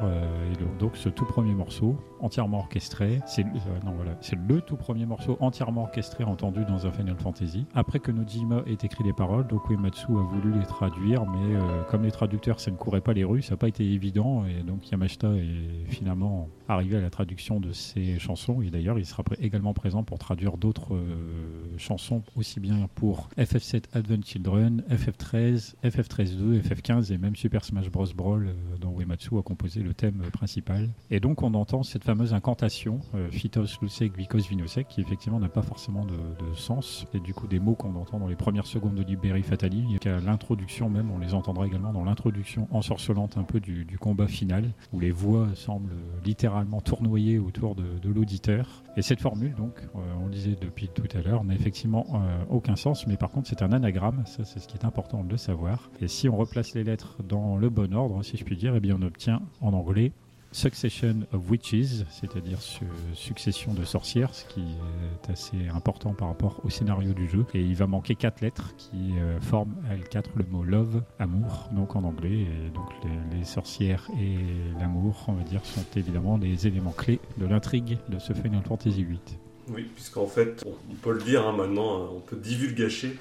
Et 0.52 0.80
donc, 0.80 0.95
ce 0.95 1.10
tout 1.10 1.26
premier 1.26 1.56
morceau, 1.56 1.97
entièrement 2.26 2.60
orchestré, 2.60 3.22
c'est 3.27 3.45
euh, 3.45 3.91
voilà, 3.95 4.18
le 4.47 4.61
tout 4.61 4.76
premier 4.76 5.06
morceau 5.06 5.38
entièrement 5.39 5.84
orchestré 5.84 6.23
entendu 6.23 6.65
dans 6.65 6.88
un 6.88 6.91
Final 6.91 7.15
Fantasy. 7.18 7.68
Après 7.76 7.99
que 7.99 8.11
Nojima 8.11 8.64
ait 8.65 8.73
écrit 8.84 9.03
les 9.03 9.14
paroles, 9.14 9.45
donc 9.45 9.69
Uematsu 9.69 10.07
a 10.07 10.23
voulu 10.23 10.52
les 10.57 10.65
traduire, 10.65 11.26
mais 11.27 11.56
euh, 11.56 11.84
comme 11.84 12.03
les 12.03 12.11
traducteurs, 12.11 12.60
ça 12.60 12.72
ne 12.72 12.77
courait 12.77 13.02
pas 13.02 13.14
les 13.14 13.23
rues, 13.23 13.43
ça 13.43 13.52
n'a 13.52 13.57
pas 13.57 13.68
été 13.68 13.84
évident. 13.84 14.43
Et 14.45 14.64
donc, 14.64 14.89
Yamashita 14.89 15.27
est 15.34 15.91
finalement 15.91 16.49
arrivé 16.68 16.97
à 16.97 17.02
la 17.02 17.11
traduction 17.11 17.60
de 17.60 17.72
ces 17.72 18.18
chansons. 18.18 18.61
Et 18.64 18.72
d'ailleurs, 18.72 18.97
il 18.97 19.06
sera 19.06 19.23
également 19.39 19.73
présent 19.73 20.03
pour 20.03 20.18
traduire 20.18 20.57
d'autres 20.57 20.95
euh, 20.95 21.77
chansons, 21.77 22.23
aussi 22.35 22.60
bien 22.60 22.88
pour 22.95 23.30
FF7 23.38 23.84
Advent 23.93 24.23
Children, 24.23 24.84
FF13, 24.89 25.76
FF13-2, 25.84 26.61
FF15 26.64 27.14
et 27.14 27.19
même 27.19 27.35
Super 27.35 27.64
Smash 27.64 27.91
Bros. 27.91 28.07
Brawl, 28.15 28.56
dont 28.81 28.99
Uematsu 28.99 29.38
a 29.38 29.43
composé 29.43 29.81
le 29.81 29.93
thème 29.93 30.23
principal. 30.34 30.89
Et 31.11 31.19
donc, 31.19 31.43
on 31.43 31.53
entend 31.53 31.84
cette 31.84 32.03
fameuse 32.03 32.15
incantation, 32.34 33.00
euh, 33.16 33.30
Phytos 33.30 33.80
Lusek 33.82 34.18
Vikos 34.18 34.48
Vinosek, 34.50 34.88
qui 34.88 35.02
effectivement 35.02 35.40
n'a 35.40 35.50
pas 35.50 35.62
forcément 35.62 36.06
de, 36.06 36.14
sens. 36.56 37.06
Et 37.14 37.20
du 37.20 37.34
coup, 37.34 37.48
des 37.48 37.60
mots 37.60 37.76
qu'on 37.76 37.96
entend 37.96 38.20
dans 38.20 38.28
les 38.28 38.36
premières 38.36 38.68
secondes 38.68 38.96
de 38.96 39.04
Liberi 39.04 39.44
Fatali, 39.44 39.98
qu'à 40.00 40.20
l'introduction 40.20 40.90
même, 40.90 41.12
on 41.12 41.18
les 41.18 41.34
entendra 41.34 41.66
également 41.66 41.92
dans 41.92 42.04
l'introduction 42.04 42.68
ensorcelante 42.72 43.38
un 43.38 43.44
peu 43.44 43.60
du, 43.60 43.98
combat 44.00 44.28
final, 44.28 44.72
où 44.94 45.00
les 45.00 45.12
voix 45.12 45.48
semblent 45.56 45.96
littéralement 46.24 46.82
tournoyer 46.82 47.40
autour 47.40 47.76
de, 47.76 47.86
l'auditeur. 48.06 48.84
Et 48.98 49.02
cette 49.02 49.20
formule, 49.20 49.54
donc, 49.56 49.74
euh, 49.96 50.00
on 50.22 50.26
le 50.26 50.32
disait 50.32 50.56
depuis 50.60 50.88
tout 50.88 51.08
à 51.18 51.22
l'heure, 51.22 51.44
n'a 51.44 51.54
effectivement 51.54 52.06
euh, 52.14 52.44
aucun 52.50 52.76
sens, 52.76 53.08
mais 53.08 53.18
par 53.18 53.30
contre 53.30 53.50
c'est 53.50 53.62
un 53.62 53.72
anagramme, 53.72 54.24
ça 54.26 54.46
c'est 54.46 54.60
ce 54.60 54.68
qui 54.68 54.78
est 54.78 54.86
important 54.86 55.24
de 55.24 55.36
savoir. 55.38 55.90
Et 56.02 56.08
si 56.08 56.30
on 56.30 56.38
replace 56.38 56.74
les 56.76 56.84
lettres 56.84 57.18
dans 57.24 57.58
le 57.58 57.70
bon 57.70 57.94
ordre, 57.94 58.24
si 58.24 58.38
je 58.38 58.46
puis 58.46 58.56
dire, 58.56 58.76
eh 58.76 58.80
bien 58.80 58.96
on 58.98 59.02
obtient 59.02 59.42
en 59.60 59.74
anglais 59.74 60.14
Succession 60.56 61.27
of 61.34 61.49
Witches, 61.52 62.06
c'est-à-dire 62.10 62.61
su- 62.61 62.86
succession 63.14 63.73
de 63.73 63.84
sorcières, 63.84 64.34
ce 64.34 64.45
qui 64.45 64.61
est 64.61 65.30
assez 65.30 65.68
important 65.68 66.14
par 66.14 66.30
rapport 66.30 66.61
au 66.64 66.69
scénario 66.69 67.11
du 67.11 67.27
jeu. 67.27 67.45
Et 67.53 67.60
il 67.60 67.76
va 67.76 67.88
manquer 67.88 68.15
quatre 68.15 68.40
lettres 68.40 68.73
qui 68.77 69.19
euh, 69.19 69.38
forment 69.41 69.76
à 69.90 69.95
L4 69.98 70.27
le 70.36 70.45
mot 70.45 70.64
love, 70.64 71.03
amour, 71.19 71.68
donc 71.73 71.98
en 71.98 72.06
anglais. 72.06 72.48
Et 72.65 72.69
donc 72.69 72.90
les, 73.34 73.44
sorcières 73.44 74.10
et 74.18 74.38
l'amour, 74.80 75.26
on 75.27 75.34
va 75.34 75.44
dire, 75.44 75.65
sont 75.65 75.84
évidemment 75.98 76.38
des 76.38 76.68
éléments 76.68 76.94
clés 76.94 77.19
de 77.38 77.45
l'intrigue 77.45 77.98
de 78.07 78.18
ce 78.18 78.32
Final 78.32 78.64
Fantasy 78.64 79.03
VIII. 79.03 79.19
Oui, 79.68 79.90
puisqu'en 79.94 80.27
fait, 80.27 80.64
on 80.65 80.95
peut 80.95 81.11
le 81.11 81.22
dire 81.22 81.45
hein, 81.45 81.52
maintenant, 81.52 82.11
on 82.15 82.22
peut 82.22 82.38
divulgacher 82.38 83.18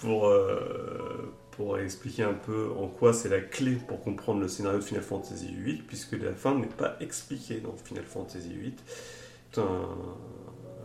pour, 0.00 0.26
euh, 0.26 1.32
pour 1.52 1.78
expliquer 1.78 2.24
un 2.24 2.34
peu 2.34 2.70
en 2.78 2.88
quoi 2.88 3.12
c'est 3.12 3.28
la 3.28 3.40
clé 3.40 3.76
pour 3.86 4.00
comprendre 4.00 4.40
le 4.40 4.48
scénario 4.48 4.78
de 4.78 4.84
Final 4.84 5.02
Fantasy 5.02 5.54
VIII, 5.54 5.82
puisque 5.86 6.12
la 6.12 6.32
fin 6.32 6.54
n'est 6.54 6.66
pas 6.66 6.96
expliquée 7.00 7.60
dans 7.60 7.74
Final 7.76 8.04
Fantasy 8.04 8.48
VIII. 8.48 8.74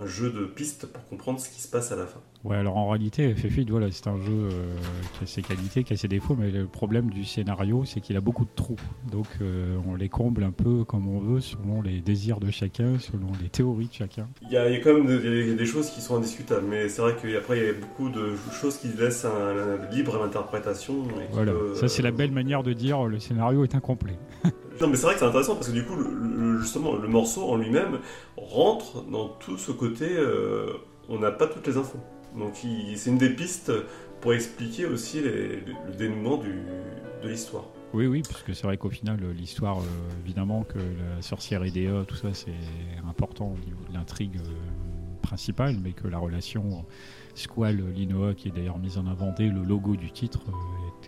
Un 0.02 0.06
jeu 0.06 0.32
de 0.32 0.46
pistes 0.46 0.86
pour 0.86 1.04
comprendre 1.06 1.40
ce 1.40 1.50
qui 1.50 1.62
se 1.62 1.68
passe 1.68 1.92
à 1.92 1.96
la 1.96 2.06
fin. 2.06 2.20
Ouais, 2.44 2.56
alors 2.56 2.78
en 2.78 2.90
réalité, 2.90 3.34
FF8, 3.34 3.70
voilà, 3.70 3.92
c'est 3.92 4.08
un 4.08 4.18
jeu 4.18 4.32
euh, 4.32 4.76
qui 5.18 5.24
a 5.24 5.28
ses 5.28 5.42
qualités, 5.42 5.84
qui 5.84 5.94
a 5.94 5.98
ses 5.98 6.08
défauts, 6.08 6.36
mais 6.38 6.52
le 6.52 6.66
problème 6.66 7.10
du 7.10 7.26
scénario, 7.26 7.84
c'est 7.86 8.00
qu'il 8.00 8.16
a 8.16 8.22
beaucoup 8.22 8.46
de 8.46 8.50
trous. 8.56 8.80
Donc 9.12 9.28
euh, 9.42 9.76
on 9.88 9.96
les 9.96 10.08
comble 10.08 10.44
un 10.44 10.52
peu 10.52 10.84
comme 10.84 11.08
on 11.08 11.20
veut, 11.20 11.42
selon 11.42 11.82
les 11.82 12.00
désirs 12.00 12.40
de 12.40 12.52
chacun, 12.52 13.00
selon 13.00 13.28
les 13.42 13.50
théories 13.50 13.88
de 13.88 13.94
chacun. 13.94 14.28
Il 14.44 14.52
y 14.52 14.58
a, 14.58 14.70
il 14.70 14.76
y 14.76 14.78
a 14.78 14.80
quand 14.82 14.94
même 14.94 15.08
des, 15.08 15.56
des 15.56 15.66
choses 15.66 15.90
qui 15.90 16.02
sont 16.02 16.18
indiscutables, 16.18 16.66
mais 16.70 16.90
c'est 16.90 17.02
vrai 17.02 17.16
qu'après, 17.22 17.58
il 17.58 17.66
y 17.66 17.70
a 17.70 17.74
beaucoup 17.74 18.10
de 18.10 18.36
choses 18.62 18.78
qui 18.78 18.90
laissent 18.90 19.26
un, 19.26 19.30
un 19.30 19.90
libre 19.92 20.16
à 20.16 20.20
l'interprétation. 20.26 21.08
Voilà, 21.32 21.52
peut, 21.52 21.76
ça 21.76 21.88
c'est 21.88 22.02
la 22.02 22.10
euh, 22.10 22.12
belle 22.12 22.32
manière 22.32 22.64
de 22.64 22.74
dire 22.74 23.06
le 23.06 23.20
scénario 23.20 23.64
est 23.64 23.76
incomplet. 23.76 24.18
Non, 24.80 24.88
mais 24.88 24.96
c'est 24.96 25.04
vrai 25.04 25.14
que 25.14 25.20
c'est 25.20 25.26
intéressant 25.26 25.56
parce 25.56 25.68
que 25.70 25.74
du 25.74 25.84
coup, 25.86 25.96
le- 25.96 26.60
justement, 26.60 26.96
le 26.96 27.08
morceau 27.08 27.44
en 27.50 27.56
lui-même 27.58 28.00
rentre 28.38 29.04
dans 29.04 29.30
tout 29.30 29.58
ce 29.58 29.72
côté. 29.72 30.06
euh, 30.18 30.74
on 31.10 31.20
n'a 31.20 31.32
pas 31.32 31.48
toutes 31.48 31.66
les 31.68 31.78
infos. 31.78 32.00
Donc, 32.38 32.54
c'est 32.96 33.10
une 33.10 33.18
des 33.18 33.30
pistes 33.30 33.72
pour 34.22 34.34
expliquer 34.34 34.86
aussi 34.86 35.22
les- 35.22 35.62
le 35.62 35.94
dénouement 35.98 36.38
du- 36.38 36.64
de 37.24 37.30
l'histoire. 37.30 37.64
Oui, 37.94 38.06
oui, 38.08 38.22
puisque 38.22 38.54
c'est 38.54 38.68
vrai 38.68 38.76
qu'au 38.78 38.90
final, 38.90 39.18
euh, 39.24 39.32
l'histoire, 39.32 39.80
euh, 39.80 40.20
évidemment, 40.26 40.64
que 40.64 40.78
la 40.78 41.22
sorcière 41.22 41.64
Edea, 41.64 42.04
tout 42.06 42.16
ça, 42.18 42.34
c'est 42.34 42.52
important 43.08 43.56
au 43.56 43.66
niveau 43.66 43.80
de 43.90 43.94
l'intrigue 43.94 44.38
principale, 45.22 45.78
mais 45.82 45.94
que 45.94 46.08
la 46.10 46.18
relation 46.20 46.86
Squall-Linoa, 47.36 48.34
qui 48.34 48.50
est 48.50 48.52
d'ailleurs 48.52 48.78
mise 48.80 48.98
en 48.98 49.08
avant 49.08 49.34
dès 49.38 49.48
le 49.48 49.64
logo 49.64 49.96
du 49.96 50.12
titre, 50.12 50.42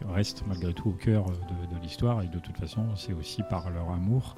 euh, 0.04 0.10
est- 0.12 0.16
reste 0.16 0.44
malgré 0.48 0.74
tout 0.74 0.90
au 0.90 0.94
cœur 0.94 1.26
de, 1.26 1.76
de 1.76 1.82
l'histoire, 1.82 2.22
et 2.24 2.28
de 2.28 2.40
toute 2.40 2.58
façon, 2.58 2.86
c'est 2.96 3.14
aussi 3.14 3.42
par 3.50 3.70
leur 3.70 3.90
amour 3.92 4.36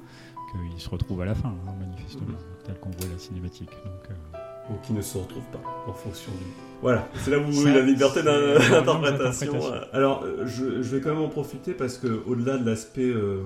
qu'ils 0.52 0.80
se 0.80 0.88
retrouvent 0.90 1.22
à 1.22 1.24
la 1.26 1.34
fin, 1.34 1.48
hein, 1.66 1.74
manifestement, 1.80 2.36
tel 2.64 2.78
qu'on 2.78 2.90
voit 2.90 3.08
la 3.12 3.18
cinématique. 3.18 3.70
Donc, 3.84 4.10
euh, 4.10 4.38
Donc, 4.70 4.90
ne 4.90 5.00
se 5.02 5.16
retrouve 5.18 5.44
pas 5.52 5.62
en 5.86 5.92
fonction 5.92 6.30
du. 6.32 6.44
Voilà, 6.82 7.08
c'est 7.14 7.30
là 7.30 7.38
où 7.38 7.52
Ça, 7.52 7.72
la 7.72 7.80
liberté 7.82 8.22
d'interprétation. 8.22 9.54
Alors, 9.92 10.24
euh, 10.24 10.46
je, 10.46 10.82
je 10.82 10.96
vais 10.96 11.00
quand 11.00 11.10
même 11.14 11.22
en 11.24 11.28
profiter 11.28 11.72
parce 11.74 11.96
que, 11.98 12.22
au-delà 12.26 12.58
de 12.58 12.66
l'aspect 12.68 13.08
euh, 13.08 13.40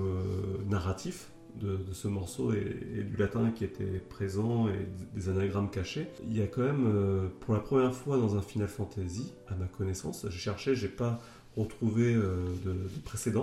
narratif 0.68 1.28
de, 1.60 1.76
de 1.76 1.92
ce 1.92 2.08
morceau 2.08 2.52
et, 2.52 2.76
et 2.98 3.02
du 3.02 3.16
latin 3.16 3.50
qui 3.54 3.64
était 3.64 3.84
présent 4.10 4.68
et 4.68 4.88
des 5.14 5.28
anagrammes 5.28 5.70
cachés, 5.70 6.08
il 6.28 6.36
y 6.36 6.42
a 6.42 6.46
quand 6.46 6.62
même, 6.62 6.86
euh, 6.86 7.28
pour 7.40 7.54
la 7.54 7.60
première 7.60 7.94
fois 7.94 8.18
dans 8.18 8.36
un 8.36 8.42
Final 8.42 8.68
Fantasy, 8.68 9.32
à 9.48 9.54
ma 9.54 9.66
connaissance, 9.66 10.26
j'ai 10.28 10.38
cherché, 10.38 10.74
j'ai 10.74 10.88
pas 10.88 11.18
retrouvé 11.56 12.14
euh, 12.14 12.36
de, 12.64 12.72
de 12.72 13.40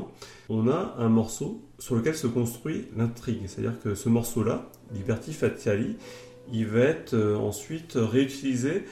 on 0.49 0.67
a 0.67 0.95
un 0.97 1.09
morceau 1.09 1.61
sur 1.79 1.95
lequel 1.95 2.15
se 2.15 2.27
construit 2.27 2.87
l'intrigue. 2.95 3.41
C'est-à-dire 3.47 3.79
que 3.81 3.95
ce 3.95 4.09
morceau-là, 4.09 4.69
Liberty 4.93 5.33
Fatali, 5.33 5.97
il 6.51 6.67
va 6.67 6.81
être 6.81 7.13
euh, 7.13 7.35
ensuite 7.37 7.93
réutilisé 7.95 8.85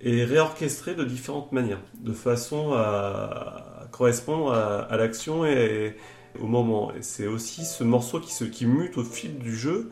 et 0.00 0.24
réorchestré 0.24 0.94
de 0.94 1.04
différentes 1.04 1.52
manières, 1.52 1.80
de 2.00 2.12
façon 2.12 2.72
à 2.72 3.88
correspondre 3.92 4.52
à, 4.52 4.96
l'action 4.96 5.44
et 5.46 5.94
au 6.40 6.46
moment. 6.46 6.90
C'est 7.02 7.28
aussi 7.28 7.64
ce 7.64 7.84
morceau 7.84 8.18
qui, 8.18 8.32
se, 8.32 8.42
qui 8.42 8.66
mute 8.66 8.98
au 8.98 9.04
fil 9.04 9.38
du 9.38 9.54
jeu, 9.54 9.90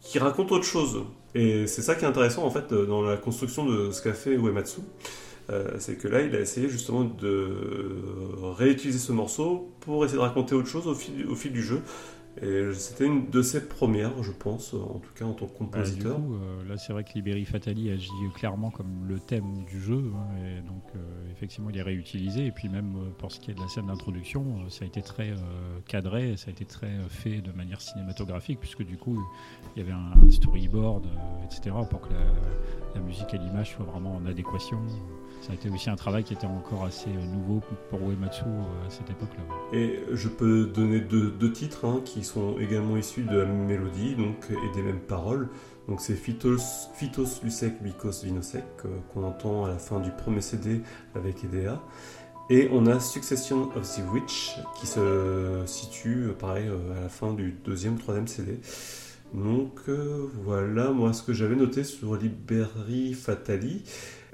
qui 0.00 0.18
raconte 0.18 0.52
autre 0.52 0.64
chose. 0.64 1.02
Et 1.34 1.66
c'est 1.66 1.82
ça 1.82 1.94
qui 1.94 2.06
est 2.06 2.08
intéressant 2.08 2.44
en 2.44 2.50
fait 2.50 2.72
dans 2.72 3.02
la 3.02 3.18
construction 3.18 3.66
de 3.66 3.90
ce 3.90 4.00
qu'a 4.00 4.14
fait 4.14 4.34
Uematsu. 4.34 4.80
Euh, 5.50 5.72
c'est 5.78 5.96
que 5.96 6.08
là, 6.08 6.22
il 6.22 6.34
a 6.36 6.40
essayé 6.40 6.68
justement 6.68 7.04
de 7.04 8.02
réutiliser 8.58 8.98
ce 8.98 9.12
morceau 9.12 9.72
pour 9.80 10.04
essayer 10.04 10.18
de 10.18 10.22
raconter 10.22 10.54
autre 10.54 10.68
chose 10.68 10.86
au 10.86 10.94
fil, 10.94 11.26
au 11.26 11.34
fil 11.34 11.52
du 11.52 11.62
jeu. 11.62 11.82
Et 12.40 12.72
c'était 12.72 13.04
une 13.04 13.28
de 13.28 13.42
ses 13.42 13.68
premières, 13.68 14.22
je 14.22 14.32
pense, 14.32 14.72
en 14.72 15.00
tout 15.00 15.12
cas 15.14 15.26
en 15.26 15.34
tant 15.34 15.44
que 15.44 15.50
Bah, 15.50 15.56
compositeur. 15.58 16.18
du 16.18 16.24
coup, 16.28 16.34
euh, 16.36 16.64
là, 16.66 16.78
c'est 16.78 16.94
vrai 16.94 17.04
que 17.04 17.10
Liberi 17.14 17.44
Fatali 17.44 17.90
agit 17.90 18.08
clairement 18.34 18.70
comme 18.70 19.04
le 19.06 19.18
thème 19.18 19.64
du 19.66 19.78
jeu, 19.78 20.02
hein, 20.16 20.34
et 20.38 20.62
donc 20.66 20.82
euh, 20.96 21.30
effectivement, 21.30 21.68
il 21.68 21.76
est 21.76 21.82
réutilisé. 21.82 22.46
Et 22.46 22.50
puis 22.50 22.70
même 22.70 22.96
euh, 22.96 23.10
pour 23.18 23.30
ce 23.32 23.38
qui 23.38 23.50
est 23.50 23.54
de 23.54 23.60
la 23.60 23.68
scène 23.68 23.88
d'introduction, 23.88 24.66
ça 24.70 24.84
a 24.84 24.88
été 24.88 25.02
très 25.02 25.34
cadré, 25.86 26.38
ça 26.38 26.48
a 26.48 26.52
été 26.52 26.64
très 26.64 26.92
fait 27.10 27.42
de 27.42 27.52
manière 27.52 27.82
cinématographique, 27.82 28.60
puisque 28.60 28.82
du 28.82 28.96
coup, 28.96 29.18
il 29.76 29.80
y 29.80 29.82
avait 29.82 29.92
un, 29.92 30.12
un 30.26 30.30
storyboard, 30.30 31.06
etc., 31.44 31.76
pour 31.90 32.00
que 32.00 32.14
la, 32.14 32.20
la 32.94 33.00
musique 33.02 33.34
et 33.34 33.38
l'image 33.38 33.72
soient 33.76 33.84
vraiment 33.84 34.16
en 34.16 34.24
adéquation. 34.24 34.78
Ça 35.42 35.50
a 35.50 35.54
été 35.56 35.68
aussi 35.68 35.90
un 35.90 35.96
travail 35.96 36.22
qui 36.22 36.34
était 36.34 36.46
encore 36.46 36.84
assez 36.84 37.10
euh, 37.10 37.26
nouveau 37.34 37.60
pour 37.90 37.98
Uematsu 38.08 38.44
euh, 38.44 38.86
à 38.86 38.90
cette 38.90 39.10
époque-là. 39.10 39.42
Et 39.76 39.98
je 40.12 40.28
peux 40.28 40.66
donner 40.66 41.00
deux, 41.00 41.52
titres 41.52 41.84
hein, 41.84 42.00
qui 42.04 42.22
sont 42.22 42.60
également 42.60 42.96
issus 42.96 43.24
de 43.24 43.38
la 43.38 43.44
même 43.44 43.66
mélodie 43.66 44.14
donc, 44.14 44.36
et 44.50 44.76
des 44.76 44.82
mêmes 44.82 45.00
paroles. 45.00 45.48
Donc 45.88 46.00
c'est 46.00 46.14
Phytos, 46.14 46.60
Lusek 47.42 47.82
Vikos 47.82 48.22
Vinosek 48.22 48.62
euh, 48.84 48.88
qu'on 49.12 49.24
entend 49.24 49.64
à 49.64 49.68
la 49.68 49.78
fin 49.78 49.98
du 49.98 50.12
premier 50.12 50.42
CD 50.42 50.80
avec 51.16 51.42
Edea. 51.42 51.82
Et 52.48 52.68
on 52.70 52.86
a 52.86 53.00
Succession 53.00 53.68
of 53.74 53.82
the 53.96 54.02
Witch 54.12 54.56
qui 54.76 54.86
se 54.86 55.62
situe 55.66 56.28
pareil 56.38 56.68
à 56.68 57.02
la 57.02 57.08
fin 57.08 57.32
du 57.32 57.58
deuxième, 57.64 57.98
troisième 57.98 58.28
CD. 58.28 58.60
Donc 59.34 59.88
voilà 60.44 60.90
moi 60.90 61.14
ce 61.14 61.22
que 61.22 61.32
j'avais 61.32 61.56
noté 61.56 61.82
sur 61.82 62.14
Liberi 62.16 63.14
Fatali. 63.14 63.84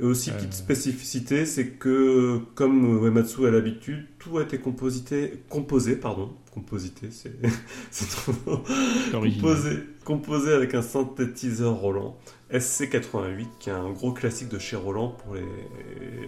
Et 0.01 0.05
aussi, 0.05 0.31
Euh. 0.31 0.35
petite 0.35 0.53
spécificité, 0.55 1.45
c'est 1.45 1.71
que, 1.71 2.39
comme 2.55 3.05
Uematsu 3.05 3.47
a 3.47 3.51
l'habitude, 3.51 4.07
tout 4.21 4.39
a 4.39 4.43
été 4.43 4.59
composité, 4.59 5.43
composé, 5.49 5.97
pardon, 5.97 6.31
composité, 6.53 7.09
c'est 7.11 7.33
composé, 9.13 9.79
composé 10.05 10.53
avec 10.53 10.75
un 10.75 10.83
synthétiseur 10.83 11.75
Roland 11.75 12.17
SC88, 12.53 13.47
qui 13.59 13.71
est 13.71 13.73
un 13.73 13.91
gros 13.91 14.13
classique 14.13 14.49
de 14.49 14.59
chez 14.59 14.77
Roland 14.77 15.09
pour 15.25 15.35
les, 15.35 15.43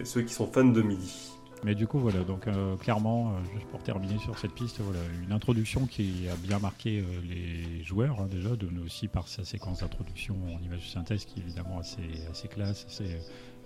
ceux 0.03 0.21
qui 0.21 0.33
sont 0.33 0.47
fans 0.47 0.65
de 0.65 0.81
MIDI. 0.81 1.31
Mais 1.63 1.75
du 1.75 1.85
coup, 1.85 1.99
voilà, 1.99 2.23
donc 2.23 2.47
euh, 2.47 2.75
clairement, 2.77 3.33
euh, 3.33 3.53
juste 3.53 3.67
pour 3.67 3.83
terminer 3.83 4.17
sur 4.17 4.37
cette 4.39 4.53
piste, 4.53 4.79
voilà, 4.79 4.99
une 5.23 5.31
introduction 5.31 5.85
qui 5.85 6.27
a 6.27 6.35
bien 6.35 6.57
marqué 6.57 7.01
euh, 7.01 7.03
les 7.29 7.83
joueurs 7.83 8.19
hein, 8.19 8.27
déjà, 8.29 8.55
de, 8.55 8.67
aussi 8.83 9.07
par 9.07 9.27
sa 9.27 9.45
séquence 9.45 9.81
d'introduction 9.81 10.35
en 10.55 10.59
image 10.63 10.79
de 10.85 10.89
synthèse 10.89 11.25
qui 11.25 11.39
est 11.39 11.43
évidemment 11.43 11.77
assez, 11.79 12.01
assez 12.31 12.47
classe, 12.47 12.85
assez, 12.87 13.13
euh, 13.13 13.19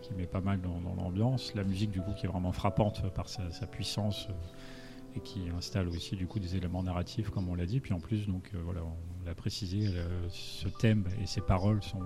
qui 0.07 0.13
met 0.13 0.27
pas 0.27 0.41
mal 0.41 0.59
dans, 0.61 0.79
l'ambiance. 0.95 1.53
La 1.55 1.63
musique, 1.63 1.91
du 1.91 2.01
coup, 2.01 2.13
qui 2.13 2.25
est 2.25 2.29
vraiment 2.29 2.51
frappante 2.51 3.01
par 3.13 3.29
sa, 3.29 3.51
sa 3.51 3.67
puissance 3.67 4.27
euh, 4.29 5.17
et 5.17 5.19
qui 5.21 5.49
installe 5.57 5.87
aussi, 5.89 6.15
du 6.15 6.27
coup, 6.27 6.39
des 6.39 6.55
éléments 6.55 6.83
narratifs, 6.83 7.29
comme 7.29 7.49
on 7.49 7.55
l'a 7.55 7.65
dit. 7.65 7.79
Puis 7.79 7.93
en 7.93 7.99
plus, 7.99 8.27
donc, 8.27 8.51
euh, 8.53 8.59
voilà, 8.63 8.81
on 8.83 9.25
l'a 9.25 9.35
précisé, 9.35 9.87
le- 9.87 10.29
ce 10.29 10.67
thème 10.67 11.05
et 11.21 11.25
ses 11.25 11.41
paroles 11.41 11.81
sont 11.83 12.03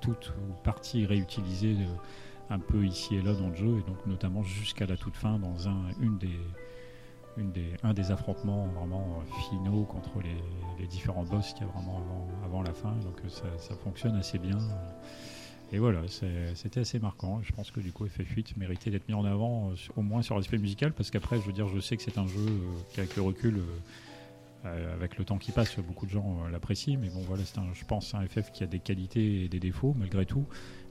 toutes 0.00 0.32
ou 0.38 0.52
parties 0.62 1.06
réutilisées. 1.06 1.76
euh, 1.78 1.96
un 2.50 2.58
peu 2.58 2.84
ici 2.84 3.14
et 3.14 3.22
là 3.22 3.32
dans 3.32 3.48
le 3.48 3.54
jeu, 3.54 3.78
et 3.78 3.82
donc 3.88 4.04
notamment 4.06 4.42
jusqu'à 4.42 4.84
la 4.84 4.96
toute 4.96 5.16
fin 5.16 5.38
dans 5.38 5.68
un, 5.68 5.82
une 6.00 6.18
des, 6.18 6.40
une 7.36 7.52
des, 7.52 7.74
un 7.82 7.94
des 7.94 8.10
affrontements 8.10 8.66
vraiment 8.66 9.20
euh, 9.20 9.40
finaux 9.48 9.84
contre 9.84 10.20
les, 10.20 10.86
différents 10.88 11.24
boss 11.24 11.52
qu'il 11.52 11.64
y 11.64 11.70
a 11.70 11.72
vraiment 11.72 12.02
avant, 12.44 12.62
la 12.62 12.72
fin. 12.72 12.92
Donc 13.04 13.20
euh, 13.24 13.28
ça 13.28 13.74
fonctionne 13.76 14.16
assez 14.16 14.38
bien. 14.38 14.58
Et 15.72 15.78
voilà, 15.78 16.00
c'était 16.08 16.80
assez 16.80 16.98
marquant. 16.98 17.40
Je 17.42 17.52
pense 17.52 17.70
que 17.70 17.78
du 17.80 17.92
coup, 17.92 18.04
FF8 18.06 18.54
méritait 18.56 18.90
d'être 18.90 19.06
mis 19.08 19.14
en 19.14 19.24
avant, 19.24 19.70
euh, 19.70 19.74
au 19.96 20.02
moins 20.02 20.20
sur 20.22 20.34
l'aspect 20.36 20.58
musical, 20.58 20.92
parce 20.92 21.10
qu'après, 21.10 21.36
je 21.40 21.42
veux 21.46 21.52
dire, 21.52 21.68
je 21.68 21.78
sais 21.78 21.96
que 21.96 22.02
c'est 22.02 22.18
un 22.18 22.26
jeu 22.26 22.40
euh, 22.40 22.60
qui, 22.92 22.98
avec 22.98 23.14
le 23.14 23.22
recul, 23.22 23.60
euh, 24.64 24.94
avec 24.94 25.16
le 25.16 25.24
temps 25.24 25.38
qui 25.38 25.52
passe, 25.52 25.76
beaucoup 25.78 26.06
de 26.06 26.10
gens 26.10 26.44
l'apprécient. 26.50 26.98
Mais 27.00 27.08
bon, 27.08 27.20
voilà, 27.20 27.44
c'est 27.44 27.58
un, 27.58 27.72
je 27.72 27.84
pense, 27.84 28.14
un 28.14 28.26
FF 28.26 28.50
qui 28.50 28.64
a 28.64 28.66
des 28.66 28.80
qualités 28.80 29.44
et 29.44 29.48
des 29.48 29.60
défauts, 29.60 29.94
malgré 29.96 30.26
tout. 30.26 30.44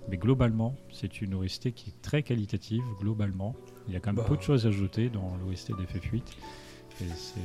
Mais 0.07 0.15
globalement, 0.18 0.76
c'est 0.93 1.22
une 1.22 1.34
OST 1.35 1.72
qui 1.73 1.89
est 1.89 2.01
très 2.01 2.23
qualitative, 2.23 2.81
globalement. 3.01 3.56
Il 3.89 3.93
y 3.93 3.97
a 3.97 3.99
quand 3.99 4.11
même 4.14 4.23
Bah. 4.23 4.30
peu 4.30 4.38
de 4.38 4.41
choses 4.41 4.65
à 4.65 4.72
jeter 4.72 5.10
dans 5.10 5.35
l'OST 5.45 5.73
d'FF8. 5.73 6.23
Et 7.01 7.06
c'est- 7.15 7.39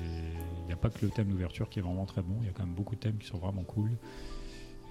il 0.62 0.66
n'y 0.66 0.72
a 0.72 0.76
pas 0.76 0.88
que 0.88 1.04
le 1.04 1.10
thème 1.10 1.28
d'ouverture 1.28 1.68
qui 1.68 1.80
est 1.80 1.82
vraiment 1.82 2.06
très 2.06 2.22
bon, 2.22 2.36
il 2.42 2.46
y 2.46 2.48
a 2.48 2.52
quand 2.52 2.64
même 2.64 2.74
beaucoup 2.74 2.94
de 2.94 3.00
thèmes 3.00 3.18
qui 3.18 3.26
sont 3.26 3.38
vraiment 3.38 3.62
cool. 3.64 3.90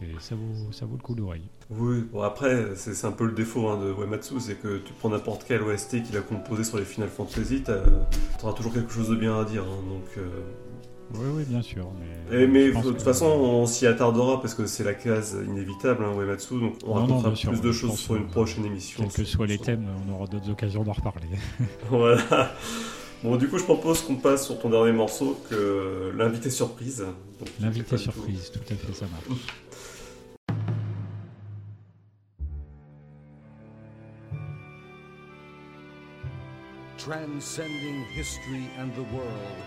Et 0.04 0.16
ça 0.20 0.36
vaut, 0.36 0.72
ça 0.72 0.86
vaut 0.86 0.96
le 0.98 1.02
coup 1.04 1.16
d'oreille. 1.16 1.48
Oui, 1.70 2.04
bon 2.12 2.22
après, 2.22 2.68
c'est 2.76 3.06
un 3.08 3.12
peu 3.12 3.26
le 3.26 3.32
défaut 3.32 3.68
hein, 3.70 3.80
de 3.82 3.92
Uematsu, 4.04 4.36
c'est 4.40 4.56
que 4.62 4.78
tu 4.80 4.94
prends 4.94 5.10
n'importe 5.10 5.46
quel 5.48 5.62
OST 5.64 6.04
qu'il 6.04 6.18
a 6.18 6.22
composé 6.22 6.64
sur 6.64 6.78
les 6.78 6.84
Final 6.86 7.10
Fantasy, 7.10 7.62
t'as- 7.64 7.82
t'auras 8.40 8.54
toujours 8.54 8.74
quelque 8.74 8.92
chose 8.92 9.10
de 9.10 9.16
bien 9.16 9.40
à 9.40 9.46
dire. 9.46 9.64
hein, 9.64 9.84
donc, 9.90 10.04
euh, 10.18 10.28
Oui, 11.16 11.28
oui, 11.36 11.44
bien 11.48 11.62
sûr. 11.62 11.88
Mais, 12.32 12.44
Et, 12.44 12.48
mais 12.48 12.72
je 12.72 12.78
de 12.78 12.82
toute 12.84 12.98
que- 12.98 13.04
façon, 13.04 13.26
on 13.28 13.66
s'y 13.66 13.86
attardera 13.88 14.42
parce 14.42 14.54
que 14.56 14.66
c'est 14.66 14.84
la 14.84 14.94
case 14.94 15.38
inévitable, 15.48 16.04
hein, 16.04 16.14
Uematsu, 16.20 16.60
donc 16.60 16.76
on 16.86 16.96
Non, 16.96 17.02
racontera 17.02 17.36
sûr, 17.36 17.52
plus 17.52 17.62
de 17.62 17.72
choses 17.72 17.98
sur 17.98 18.16
une 18.16 18.28
prochaine 18.28 18.66
émission. 18.66 19.04
quels 19.04 19.12
que 19.14 19.24
soient 19.24 19.48
les 19.48 19.58
thèmes, 19.58 19.86
on 20.08 20.14
aura 20.14 20.28
d'autres 20.28 20.50
occasions 20.50 20.84
d'en 20.84 20.94
reparler. 20.94 21.28
Voilà. 21.90 22.52
Bon, 23.24 23.38
du 23.38 23.48
coup, 23.48 23.58
je 23.58 23.64
propose 23.64 24.02
qu'on 24.02 24.16
passe 24.16 24.46
sur 24.48 24.60
ton 24.60 24.70
dernier 24.70 24.92
morceau, 24.92 25.40
que 25.50 26.12
l'invité 26.18 26.50
surprise. 26.50 27.06
L'invité 27.62 27.96
surprise, 27.98 28.52
tout 28.52 28.60
à 28.74 28.76
fait, 28.76 28.94
ça 28.94 29.06
marche. 29.06 29.40
Transcending 37.04 38.06
history 38.06 38.70
and 38.78 38.96
the 38.96 39.04
world, 39.16 39.58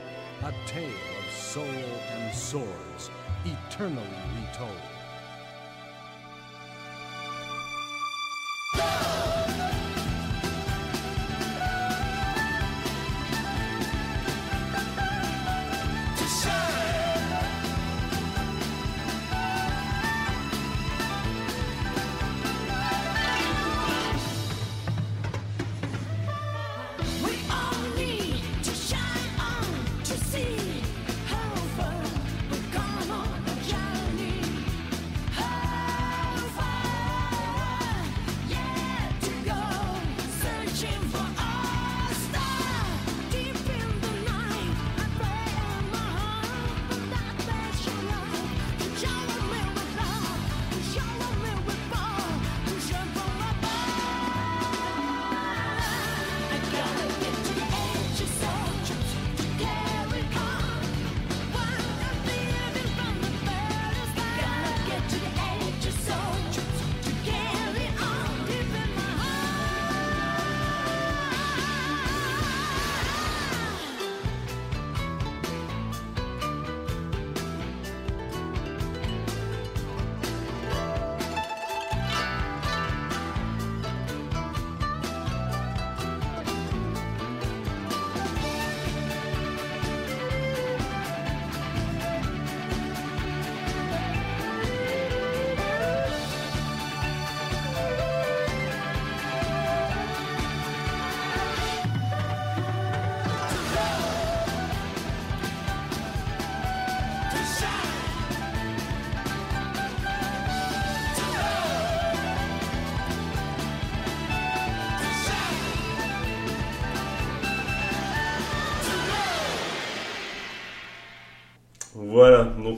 a 0.43 0.55
tale 0.67 0.89
of 0.89 1.35
soul 1.35 1.65
and 1.65 2.35
swords, 2.35 3.11
eternally 3.45 4.07
retold. 4.41 4.97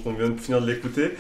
On 0.09 0.15
vient 0.15 0.31
de 0.31 0.41
finir 0.41 0.63
de 0.63 0.67
l'écouter. 0.67 1.13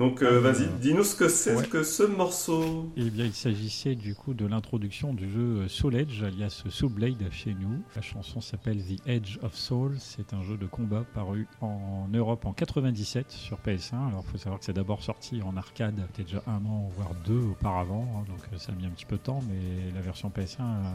Donc 0.00 0.22
euh, 0.22 0.38
Ah, 0.38 0.50
vas-y, 0.50 0.62
euh, 0.64 0.78
dis-nous 0.80 1.04
ce 1.04 1.14
que 1.14 1.28
c'est 1.28 1.54
ouais. 1.54 1.66
que 1.66 1.82
ce 1.82 2.04
morceau. 2.04 2.90
Eh 2.96 3.10
bien, 3.10 3.26
il 3.26 3.34
s'agissait 3.34 3.94
du 3.94 4.14
coup 4.14 4.32
de 4.32 4.46
l'introduction 4.46 5.12
du 5.12 5.30
jeu 5.30 5.68
Soul 5.68 5.94
Edge, 5.94 6.22
alias 6.22 6.64
Soul 6.70 6.90
Blade 6.90 7.22
chez 7.30 7.52
nous. 7.52 7.82
La 7.94 8.00
chanson 8.00 8.40
s'appelle 8.40 8.78
The 8.82 9.06
Edge 9.06 9.36
of 9.42 9.54
Soul. 9.54 9.96
C'est 9.98 10.32
un 10.32 10.42
jeu 10.42 10.56
de 10.56 10.64
combat 10.64 11.04
paru 11.14 11.46
en 11.60 12.08
Europe 12.14 12.46
en 12.46 12.54
97 12.54 13.30
sur 13.30 13.58
PS1. 13.58 14.08
Alors, 14.08 14.24
il 14.26 14.30
faut 14.32 14.38
savoir 14.38 14.58
que 14.58 14.64
c'est 14.64 14.72
d'abord 14.72 15.02
sorti 15.02 15.42
en 15.42 15.54
arcade, 15.58 15.96
peut-être 16.14 16.28
déjà 16.28 16.42
un 16.46 16.64
an, 16.64 16.88
voire 16.96 17.10
deux 17.26 17.42
auparavant. 17.50 18.08
hein, 18.16 18.24
donc, 18.26 18.40
euh, 18.54 18.56
ça 18.56 18.72
a 18.72 18.74
mis 18.76 18.86
un 18.86 18.90
petit 18.90 19.04
peu 19.04 19.16
de 19.16 19.22
temps, 19.22 19.42
mais 19.50 19.92
la 19.94 20.00
version 20.00 20.30
PS1, 20.30 20.60
euh, 20.62 20.92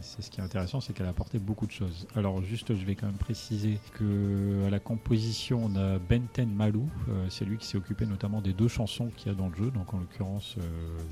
c'est 0.00 0.22
ce 0.22 0.30
qui 0.30 0.40
est 0.40 0.44
intéressant, 0.44 0.80
c'est 0.80 0.92
qu'elle 0.92 1.06
a 1.06 1.10
apporté 1.10 1.40
beaucoup 1.40 1.66
de 1.66 1.72
choses. 1.72 2.06
Alors, 2.14 2.40
juste, 2.40 2.72
je 2.72 2.84
vais 2.86 2.94
quand 2.94 3.06
même 3.06 3.16
préciser 3.16 3.80
que 3.94 4.64
à 4.64 4.70
la 4.70 4.78
composition, 4.78 5.62
on 5.64 5.74
a 5.74 5.98
Benten 5.98 6.54
Malou. 6.54 6.88
Euh, 7.08 7.26
c'est 7.28 7.44
lui 7.44 7.58
qui 7.58 7.66
s'est 7.66 7.78
occupé 7.78 8.06
notamment 8.12 8.40
des 8.40 8.52
deux 8.52 8.68
chansons 8.68 9.10
qu'il 9.16 9.32
y 9.32 9.34
a 9.34 9.36
dans 9.36 9.48
le 9.48 9.56
jeu. 9.56 9.70
Donc, 9.70 9.92
en 9.94 9.98
l'occurrence, 9.98 10.54
euh, 10.58 10.62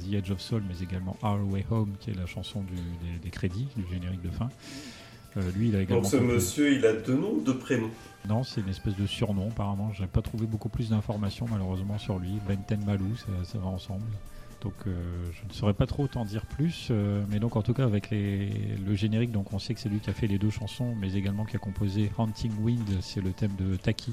The 0.09 0.15
Edge 0.15 0.31
of 0.31 0.41
Soul, 0.41 0.63
mais 0.69 0.79
également 0.85 1.17
Our 1.23 1.41
Way 1.51 1.67
Home, 1.71 1.95
qui 1.99 2.11
est 2.11 2.15
la 2.15 2.27
chanson 2.27 2.61
du- 2.63 2.75
des, 2.75 3.19
des 3.23 3.31
crédits, 3.31 3.67
du 3.77 3.85
générique 3.93 4.23
de 4.23 4.31
fin. 4.31 4.49
Euh, 5.37 5.43
lui, 5.57 5.69
il 5.69 5.77
a 5.77 5.83
également. 5.83 6.03
Donc 6.03 6.11
ce 6.11 6.17
monsieur, 6.17 6.73
il 6.75 6.85
a 6.87 6.93
deux 6.93 7.17
noms 7.17 7.35
ou 7.35 7.41
deux 7.41 7.57
prénoms 7.57 7.91
Non, 8.29 8.43
c'est 8.43 8.61
une 8.61 8.69
espèce 8.69 8.97
de 8.97 9.07
surnom, 9.07 9.49
apparemment. 9.51 9.93
Je 9.93 10.03
n'ai 10.03 10.09
pas 10.09 10.23
trouvé 10.23 10.47
beaucoup 10.47 10.69
plus 10.69 10.91
d'informations, 10.91 11.47
malheureusement, 11.51 11.99
sur 11.99 12.19
lui. 12.19 12.33
Benten 12.49 12.85
Malou, 12.85 13.17
ça, 13.17 13.27
ça 13.45 13.59
va 13.59 13.67
ensemble. 13.69 14.05
Donc, 14.63 14.75
euh, 14.87 14.93
je 15.33 15.49
ne 15.49 15.53
saurais 15.55 15.73
pas 15.73 15.87
trop 15.87 16.07
t'en 16.09 16.25
dire 16.27 16.45
plus. 16.45 16.89
euh, 16.91 17.25
mais 17.31 17.39
donc, 17.39 17.57
en 17.57 17.63
tout 17.63 17.73
cas, 17.73 17.85
avec 17.85 18.11
les- 18.11 18.77
le 18.85 18.95
générique, 18.95 19.31
donc 19.31 19.53
on 19.55 19.59
sait 19.59 19.73
que 19.73 19.81
c'est 19.81 19.89
lui 19.89 20.01
qui 20.01 20.11
a 20.11 20.13
fait 20.13 20.27
les 20.27 20.37
deux 20.39 20.51
chansons, 20.51 20.95
mais 21.01 21.15
également 21.15 21.45
qui 21.47 21.57
a 21.57 21.59
composé 21.61 22.11
Hunting 22.19 22.53
Wind, 22.61 22.89
c'est 23.01 23.23
le 23.23 23.31
thème 23.31 23.55
de 23.59 23.77
Taki. 23.77 24.13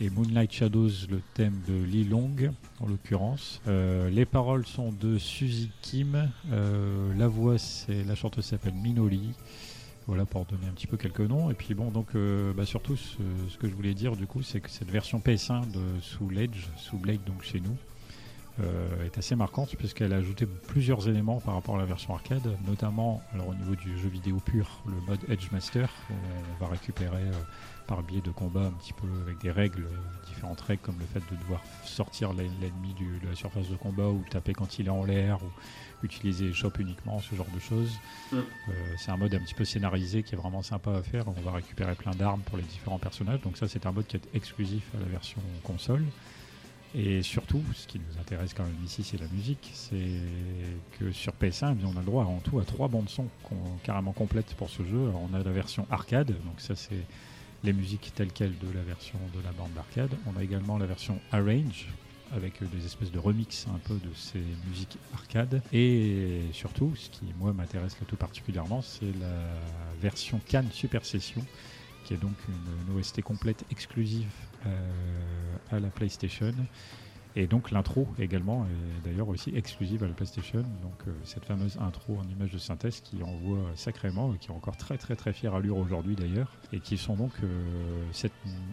Et 0.00 0.10
Moonlight 0.10 0.50
Shadows, 0.52 0.90
le 1.10 1.20
thème 1.34 1.60
de 1.68 1.74
Lee 1.74 2.04
Long, 2.04 2.34
en 2.80 2.86
l'occurrence. 2.86 3.60
Euh, 3.68 4.10
les 4.10 4.24
paroles 4.24 4.66
sont 4.66 4.90
de 4.92 5.18
Suzy 5.18 5.70
Kim. 5.80 6.30
Euh, 6.50 7.12
la 7.16 7.28
voix, 7.28 7.56
la 7.88 8.14
chanteuse 8.14 8.46
s'appelle 8.46 8.74
Minoli. 8.74 9.30
Voilà 10.08 10.24
pour 10.24 10.44
donner 10.46 10.66
un 10.66 10.72
petit 10.72 10.88
peu 10.88 10.96
quelques 10.96 11.20
noms. 11.20 11.50
Et 11.50 11.54
puis 11.54 11.74
bon, 11.74 11.90
donc 11.90 12.08
euh, 12.14 12.52
bah, 12.52 12.66
surtout 12.66 12.96
ce, 12.96 13.16
que 13.58 13.68
je 13.68 13.74
voulais 13.74 13.94
dire 13.94 14.16
du 14.16 14.26
coup, 14.26 14.42
c'est 14.42 14.60
que 14.60 14.70
cette 14.70 14.90
version 14.90 15.20
PS1 15.20 15.70
de 15.70 16.00
Soul 16.00 16.38
Edge, 16.38 16.66
Soul 16.76 17.00
Blade 17.00 17.24
donc 17.24 17.42
chez 17.42 17.60
nous, 17.60 17.76
est 19.04 19.16
assez 19.16 19.34
marquante 19.34 19.74
puisqu'elle 19.76 20.12
a 20.12 20.16
ajouté 20.16 20.46
plusieurs 20.46 21.08
éléments 21.08 21.40
par 21.40 21.54
rapport 21.54 21.76
à 21.76 21.78
la 21.78 21.86
version 21.86 22.14
arcade, 22.14 22.46
notamment 22.66 23.22
alors 23.32 23.48
au 23.48 23.54
niveau 23.54 23.74
du 23.74 23.98
jeu 23.98 24.08
vidéo 24.08 24.36
pur, 24.44 24.82
le 24.86 25.00
mode 25.06 25.20
Edge 25.28 25.50
Master, 25.50 25.90
on 26.10 26.64
va 26.64 26.70
récupérer 26.70 27.24
par 27.86 28.02
biais 28.02 28.20
de 28.20 28.30
combats 28.30 28.66
un 28.66 28.72
petit 28.72 28.92
peu 28.92 29.06
avec 29.26 29.38
des 29.40 29.50
règles, 29.50 29.84
euh, 29.84 30.26
différentes 30.26 30.60
règles 30.60 30.82
comme 30.82 30.98
le 30.98 31.06
fait 31.06 31.20
de 31.32 31.38
devoir 31.40 31.62
sortir 31.84 32.32
l'en- 32.32 32.38
l'ennemi 32.60 32.94
de 32.94 33.28
la 33.28 33.34
surface 33.34 33.68
de 33.68 33.76
combat 33.76 34.08
ou 34.08 34.24
taper 34.30 34.52
quand 34.52 34.78
il 34.78 34.86
est 34.86 34.90
en 34.90 35.04
l'air 35.04 35.38
ou 35.42 36.04
utiliser 36.04 36.46
les 36.46 36.52
chops 36.52 36.78
uniquement, 36.80 37.20
ce 37.20 37.34
genre 37.34 37.46
de 37.54 37.60
choses. 37.60 37.92
Mm. 38.32 38.36
Euh, 38.36 38.72
c'est 38.98 39.10
un 39.10 39.16
mode 39.16 39.34
un 39.34 39.38
petit 39.40 39.54
peu 39.54 39.64
scénarisé 39.64 40.22
qui 40.22 40.34
est 40.34 40.38
vraiment 40.38 40.62
sympa 40.62 40.92
à 40.92 41.02
faire. 41.02 41.24
On 41.28 41.40
va 41.42 41.52
récupérer 41.52 41.94
plein 41.94 42.12
d'armes 42.12 42.40
pour 42.42 42.56
les 42.56 42.64
différents 42.64 42.98
personnages. 42.98 43.40
Donc 43.42 43.56
ça, 43.56 43.68
c'est 43.68 43.86
un 43.86 43.92
mode 43.92 44.06
qui 44.06 44.16
est 44.16 44.28
exclusif 44.34 44.82
à 44.96 45.00
la 45.00 45.06
version 45.06 45.40
console. 45.62 46.04
Et 46.94 47.22
surtout, 47.22 47.62
ce 47.74 47.86
qui 47.86 47.98
nous 47.98 48.20
intéresse 48.20 48.52
quand 48.52 48.64
même 48.64 48.76
ici, 48.84 49.02
c'est 49.02 49.18
la 49.18 49.26
musique. 49.28 49.70
C'est 49.72 50.20
que 50.98 51.10
sur 51.12 51.32
PS1, 51.34 51.72
eh 51.72 51.74
bien, 51.74 51.86
on 51.86 51.96
a 51.96 52.00
le 52.00 52.04
droit 52.06 52.24
en 52.24 52.38
tout 52.40 52.58
à 52.58 52.64
trois 52.64 52.88
bandes 52.88 53.08
son 53.08 53.26
carrément 53.82 54.12
complètes 54.12 54.54
pour 54.54 54.68
ce 54.68 54.82
jeu. 54.84 55.08
Alors, 55.08 55.22
on 55.30 55.34
a 55.34 55.42
la 55.42 55.52
version 55.52 55.86
arcade, 55.90 56.28
donc 56.44 56.60
ça 56.60 56.74
c'est 56.76 57.04
les 57.64 57.72
musiques 57.72 58.12
telles 58.14 58.32
quelles 58.32 58.58
de 58.58 58.72
la 58.72 58.82
version 58.82 59.18
de 59.34 59.40
la 59.42 59.52
bande 59.52 59.72
d'arcade. 59.74 60.10
On 60.26 60.38
a 60.38 60.42
également 60.42 60.78
la 60.78 60.86
version 60.86 61.20
Arrange 61.30 61.88
avec 62.34 62.62
euh, 62.62 62.66
des 62.66 62.84
espèces 62.84 63.12
de 63.12 63.18
remix 63.18 63.66
un 63.68 63.78
peu 63.78 63.94
de 63.94 64.12
ces 64.14 64.42
musiques 64.68 64.98
arcade. 65.14 65.62
Et 65.72 66.42
surtout, 66.52 66.94
ce 66.96 67.10
qui 67.10 67.26
moi 67.38 67.52
m'intéresse 67.52 67.98
là 68.00 68.06
tout 68.06 68.16
particulièrement, 68.16 68.82
c'est 68.82 69.12
la 69.20 69.44
version 70.00 70.40
Cannes 70.46 70.70
Super 70.72 71.04
Session, 71.04 71.44
qui 72.04 72.14
est 72.14 72.18
donc 72.18 72.34
une, 72.48 72.98
OST 72.98 73.22
complète 73.22 73.64
exclusive 73.70 74.30
euh, 74.66 75.56
à 75.70 75.78
la 75.78 75.88
PlayStation. 75.88 76.54
Et 77.34 77.46
donc 77.46 77.70
l'intro 77.70 78.06
également 78.18 78.66
est 78.66 79.08
d'ailleurs 79.08 79.28
aussi 79.28 79.52
exclusive 79.56 80.04
à 80.04 80.06
la 80.06 80.12
PlayStation. 80.12 80.60
Donc 80.60 81.08
euh, 81.08 81.12
cette 81.24 81.44
fameuse 81.46 81.78
intro 81.80 82.18
en 82.18 82.28
image 82.28 82.50
de 82.52 82.58
synthèse 82.58 83.00
qui 83.00 83.22
envoie 83.22 83.58
sacrément 83.74 84.34
et 84.34 84.38
qui 84.38 84.48
est 84.48 84.54
encore 84.54 84.76
très 84.76 84.98
très 84.98 85.16
très 85.16 85.32
fière 85.32 85.54
allure 85.54 85.78
aujourd'hui 85.78 86.14
d'ailleurs. 86.14 86.52
Et 86.74 86.80
qui 86.80 86.98
sont 86.98 87.16
donc 87.16 87.32
euh, 87.42 87.46
cette 88.12 88.32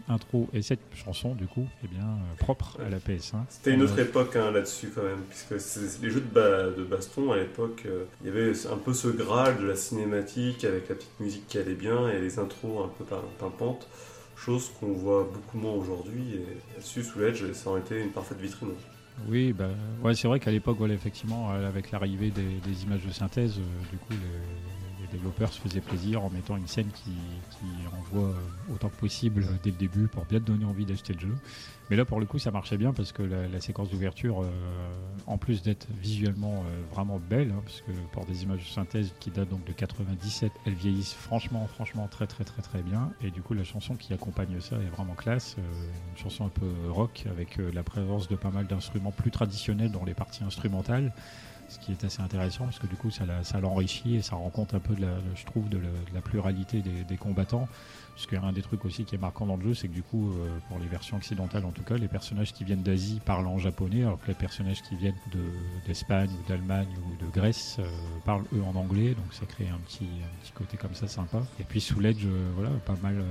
intro 0.10 0.50
et 0.54 0.62
cette 0.62 0.80
chanson 0.94 1.36
du 1.36 1.46
coup 1.48 1.66
eh 1.84 1.88
bien, 1.88 2.06
propres 2.38 2.78
à 2.86 2.90
la 2.90 2.98
PS1. 3.00 3.38
C'était 3.50 3.74
une 3.74 3.82
Euh, 3.82 3.86
autre 3.86 4.00
époque 4.00 4.36
hein, 4.36 4.52
là-dessus 4.52 4.92
quand 4.94 5.04
même, 5.04 5.22
puisque 5.30 5.60
c'est- 5.60 6.02
les 6.02 6.10
jeux 6.10 6.22
de, 6.22 6.26
ba- 6.34 6.70
de 6.70 6.84
baston 6.84 7.32
à 7.32 7.38
l'époque, 7.38 7.84
euh, 7.86 8.04
il 8.22 8.28
y 8.28 8.30
avait 8.30 8.52
un 8.68 8.78
peu 8.78 8.94
ce 8.94 9.08
graal 9.08 9.58
de 9.60 9.66
la 9.68 9.76
cinématique 9.76 10.64
avec 10.66 10.90
la 10.90 10.96
petite 10.96 11.20
musique 11.20 11.48
qui 11.48 11.58
allait 11.58 11.76
bien 11.76 12.10
et 12.10 12.20
les 12.20 12.40
intros 12.40 12.86
un 12.86 12.90
peu 12.90 13.04
pim- 13.06 13.24
pimpantes, 13.40 13.88
chose 14.40 14.72
qu'on 14.80 14.94
voit 14.94 15.30
beaucoup 15.32 15.58
moins 15.58 15.74
aujourd'hui. 15.74 16.36
Et 16.36 16.74
là-dessus, 16.74 17.04
sous 17.04 17.20
l'Edge, 17.20 17.52
ça 17.54 17.70
aurait 17.70 17.82
été 17.82 18.02
une 18.02 18.12
parfaite 18.12 18.40
vitrine. 18.40 18.70
Oui, 19.28 19.54
bah, 19.54 19.70
ouais, 20.02 20.16
c'est 20.16 20.28
vrai 20.28 20.40
qu'à 20.40 20.52
l'époque, 20.52 20.78
voilà, 20.78 20.94
effectivement, 20.94 21.52
euh, 21.52 21.68
avec 21.68 21.92
l'arrivée 21.92 22.32
des, 22.32 22.84
images 22.84 23.06
de 23.06 23.12
synthèse, 23.12 23.58
euh, 23.58 23.92
du 23.92 23.98
coup, 23.98 24.14
les 25.12 25.18
développeurs 25.18 25.52
se 25.54 25.60
faisaient 25.60 25.82
plaisir 25.82 26.24
en 26.24 26.30
mettant 26.30 26.58
une 26.58 26.68
scène 26.68 26.90
qui, 26.94 27.12
envoie 27.98 28.30
euh, 28.30 28.74
autant 28.74 28.90
que 28.90 28.96
possible 28.96 29.44
euh, 29.44 29.54
dès 29.64 29.72
le 29.72 29.76
début 29.76 30.08
pour 30.08 30.26
bien 30.26 30.40
te 30.40 30.46
donner 30.46 30.66
envie 30.66 30.86
d'acheter 30.86 31.14
le 31.14 31.20
jeu. 31.20 31.36
Mais 31.90 31.96
là, 31.96 32.06
pour 32.06 32.20
le 32.20 32.26
coup, 32.26 32.38
ça 32.38 32.52
marchait 32.52 32.78
bien 32.78 32.94
parce 32.94 33.12
que 33.12 33.24
la, 33.24 33.60
séquence 33.60 33.90
d'ouverture, 33.90 34.44
euh, 34.44 34.50
en 35.26 35.38
plus 35.38 35.64
d'être 35.64 35.88
visuellement 36.00 36.64
vraiment 36.94 37.20
belle, 37.20 37.52
hein, 37.52 37.62
parce 37.66 37.82
que 37.82 37.92
pour 38.12 38.26
des 38.26 38.44
images 38.44 38.60
de 38.60 38.70
synthèse 38.70 39.14
qui 39.20 39.32
datent 39.32 39.50
donc 39.50 39.66
de 39.66 39.74
97, 39.74 40.52
elles 40.66 40.74
vieillissent 40.74 41.16
franchement, 41.16 41.66
franchement 41.66 42.08
très, 42.08 42.28
très, 42.28 42.44
très, 42.44 42.62
très 42.62 42.84
bien. 42.84 43.12
Et 43.24 43.32
du 43.32 43.42
coup, 43.42 43.56
la 43.56 43.64
chanson 43.64 43.96
qui 43.96 44.14
accompagne 44.14 44.60
ça 44.62 44.76
est 44.76 44.96
vraiment 44.96 45.16
classe. 45.16 45.56
une 45.58 46.18
chanson 46.18 46.46
un 46.46 46.50
peu 46.50 46.68
rock 46.90 47.26
avec 47.30 47.58
la 47.58 47.82
présence 47.82 48.28
de 48.28 48.36
pas 48.36 48.52
mal 48.52 48.68
d'instruments 48.68 49.12
plus 49.12 49.32
traditionnels 49.32 49.92
dans 49.92 50.06
les 50.06 50.14
parties 50.14 50.44
instrumentales. 50.44 51.12
Ce 51.70 51.78
qui 51.78 51.92
est 51.92 52.04
assez 52.04 52.22
intéressant 52.22 52.66
parce 52.66 52.80
que 52.80 52.88
du 52.88 52.96
coup 52.96 53.12
ça, 53.12 53.26
l'enrichit 53.62 54.16
et 54.16 54.22
ça 54.22 54.36
rend 54.36 54.50
compte 54.50 54.74
un 54.74 54.80
peu 54.80 54.96
de 54.96 55.02
la, 55.02 55.14
je 55.36 55.46
trouve 55.46 55.70
de 55.70 55.80
la, 56.14 56.22
pluralité 56.22 56.82
des 56.82 57.18
combattants. 57.18 57.68
Parce 58.20 58.28
qu'un 58.28 58.52
des 58.52 58.62
trucs 58.62 58.84
aussi 58.84 59.06
qui 59.06 59.16
est 59.16 59.18
marquant 59.18 59.46
dans 59.46 59.56
le 59.56 59.64
jeu, 59.64 59.74
c'est 59.74 59.88
que 59.88 59.94
du 59.94 60.04
coup, 60.04 60.34
euh, 60.34 60.50
pour 60.68 60.78
les 60.78 60.88
versions 60.88 61.16
occidentales 61.16 61.64
en 61.64 61.72
tout 61.72 61.84
cas, 61.84 61.96
les 61.96 62.10
personnages 62.10 62.52
qui 62.52 62.66
viennent 62.66 62.84
d'Asie 62.84 63.22
parlent 63.26 63.48
en 63.48 63.58
japonais, 63.58 64.04
alors 64.04 64.20
que 64.20 64.28
les 64.28 64.34
personnages 64.34 64.82
qui 64.82 64.96
viennent 64.96 65.16
de- 65.32 65.40
d'Espagne 65.88 66.30
ou 66.30 66.50
d'Allemagne 66.50 66.90
ou 66.98 67.26
de 67.26 67.32
Grèce 67.32 67.78
euh, 67.80 67.88
parlent 68.26 68.44
eux 68.54 68.62
en 68.62 68.76
anglais, 68.76 69.12
donc 69.14 69.34
ça 69.34 69.46
crée 69.46 69.70
un 69.70 69.78
petit, 69.88 70.04
un 70.04 70.54
côté 70.58 70.76
comme 70.76 70.94
ça 70.96 71.08
sympa. 71.08 71.42
Et 71.62 71.64
puis 71.64 71.80
sous 71.80 72.02
l'Edge, 72.02 72.26
euh, 72.26 72.50
voilà, 72.56 72.72
pas 72.86 72.98
mal 73.02 73.20
euh, 73.20 73.24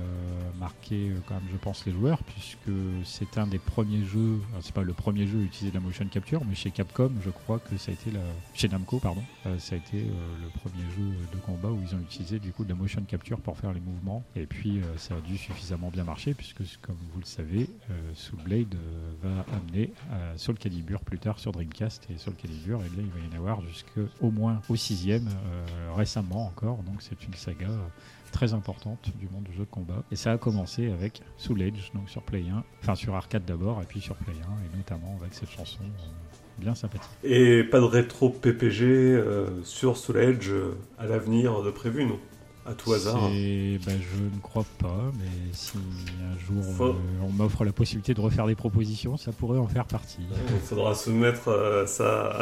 marqué 0.59 1.11
quand 1.27 1.35
même, 1.35 1.43
je 1.51 1.57
pense, 1.57 1.85
les 1.85 1.91
joueurs, 1.91 2.23
puisque 2.23 2.71
c'est 3.03 3.37
un 3.37 3.45
des 3.45 3.59
premiers 3.59 4.03
jeux, 4.03 4.39
c'est 4.61 4.73
pas 4.73 4.81
le 4.81 4.93
premier 4.93 5.27
jeu 5.27 5.37
à 5.37 5.43
utiliser 5.43 5.69
de 5.69 5.75
la 5.75 5.81
motion 5.85 6.05
capture, 6.07 6.41
mais 6.45 6.55
chez 6.55 6.71
Capcom, 6.71 7.11
je 7.23 7.29
crois 7.29 7.59
que 7.59 7.77
ça 7.77 7.91
a 7.91 7.93
été 7.93 8.09
la, 8.09 8.21
chez 8.55 8.67
Namco, 8.67 8.97
pardon, 8.97 9.21
ça 9.59 9.75
a 9.75 9.77
été 9.77 9.99
le 10.01 10.49
premier 10.59 10.83
jeu 10.97 11.11
de 11.31 11.37
combat 11.45 11.69
où 11.69 11.79
ils 11.87 11.93
ont 11.95 11.99
utilisé 11.99 12.39
du 12.39 12.51
coup 12.53 12.63
de 12.63 12.69
la 12.69 12.75
motion 12.75 13.03
capture 13.03 13.39
pour 13.39 13.55
faire 13.55 13.71
les 13.71 13.81
mouvements. 13.81 14.23
Et 14.35 14.47
puis 14.47 14.78
euh, 14.79 14.97
ça 14.97 15.15
a 15.15 15.21
dû 15.21 15.37
suffisamment 15.37 15.89
bien 15.89 16.03
marcher, 16.03 16.33
puisque 16.33 16.61
comme 16.81 16.97
vous 17.13 17.19
le 17.19 17.25
savez, 17.25 17.69
euh, 17.89 17.93
Soul 18.13 18.39
Blade 18.43 18.75
euh, 18.75 19.11
va 19.21 19.45
amener 19.55 19.91
à 20.11 20.37
Soul 20.37 20.57
Calibur 20.57 21.01
plus 21.01 21.19
tard 21.19 21.39
sur 21.39 21.51
Dreamcast 21.51 22.07
et 22.09 22.17
Soul 22.17 22.33
Calibur, 22.35 22.79
et 22.79 22.95
là 22.95 23.03
il 23.03 23.09
va 23.09 23.19
y 23.19 23.33
en 23.33 23.37
avoir 23.37 23.61
jusqu'au 23.65 24.31
moins 24.31 24.61
au 24.69 24.75
sixième 24.75 25.27
euh, 25.27 25.93
récemment 25.95 26.47
encore. 26.47 26.77
Donc 26.83 27.01
c'est 27.01 27.23
une 27.25 27.33
saga 27.33 27.67
euh, 27.67 27.87
très 28.31 28.53
importante 28.53 29.09
du 29.19 29.27
monde 29.29 29.43
du 29.43 29.53
jeu 29.53 29.65
de 29.65 29.69
combat. 29.69 30.03
Et 30.11 30.15
ça 30.15 30.31
a 30.31 30.37
commencé 30.37 30.91
avec 30.91 31.21
Soul 31.37 31.61
Edge, 31.61 31.91
donc 31.93 32.09
sur 32.09 32.21
Play 32.21 32.45
1, 32.49 32.63
enfin 32.81 32.95
sur 32.95 33.15
arcade 33.15 33.45
d'abord, 33.45 33.81
et 33.81 33.85
puis 33.85 34.01
sur 34.01 34.15
Play 34.15 34.33
1, 34.33 34.37
et 34.37 34.77
notamment 34.77 35.17
avec 35.19 35.33
cette 35.33 35.49
chanson 35.49 35.81
euh, 35.83 36.59
bien 36.59 36.75
sympathique. 36.75 37.09
Et 37.23 37.63
pas 37.63 37.79
de 37.79 37.85
rétro 37.85 38.29
PPG 38.29 38.85
euh, 38.85 39.63
sur 39.63 39.97
Soul 39.97 40.17
Edge 40.17 40.49
euh, 40.49 40.77
à 40.97 41.05
l'avenir 41.05 41.61
de 41.61 41.71
prévu, 41.71 42.05
non? 42.05 42.19
À 42.65 42.73
tout 42.73 42.93
hasard. 42.93 43.15
Ben, 43.21 43.79
je 43.87 44.23
ne 44.23 44.39
crois 44.41 44.65
pas, 44.77 45.11
mais 45.17 45.53
si 45.53 45.71
un 45.77 46.37
jour 46.37 46.63
Faut- 46.75 46.83
euh, 46.89 46.93
on 47.23 47.29
m'offre 47.31 47.65
la 47.65 47.71
possibilité 47.71 48.13
de 48.13 48.21
refaire 48.21 48.45
des 48.45 48.55
propositions, 48.55 49.17
ça 49.17 49.31
pourrait 49.31 49.57
en 49.57 49.67
faire 49.67 49.85
partie. 49.85 50.21
Il 50.53 50.59
faudra 50.59 50.93
se 50.93 51.09
mettre 51.09 51.47
euh, 51.47 51.85
ça 51.87 52.37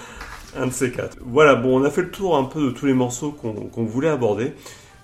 un 0.56 0.66
de 0.66 0.72
ces 0.72 0.90
quatre. 0.92 1.16
Voilà, 1.24 1.54
bon, 1.54 1.80
on 1.80 1.84
a 1.84 1.90
fait 1.90 2.02
le 2.02 2.10
tour 2.10 2.36
un 2.36 2.44
peu 2.44 2.62
de 2.66 2.70
tous 2.72 2.86
les 2.86 2.92
morceaux 2.94 3.32
qu'on 3.32 3.84
voulait 3.84 4.08
aborder. 4.08 4.52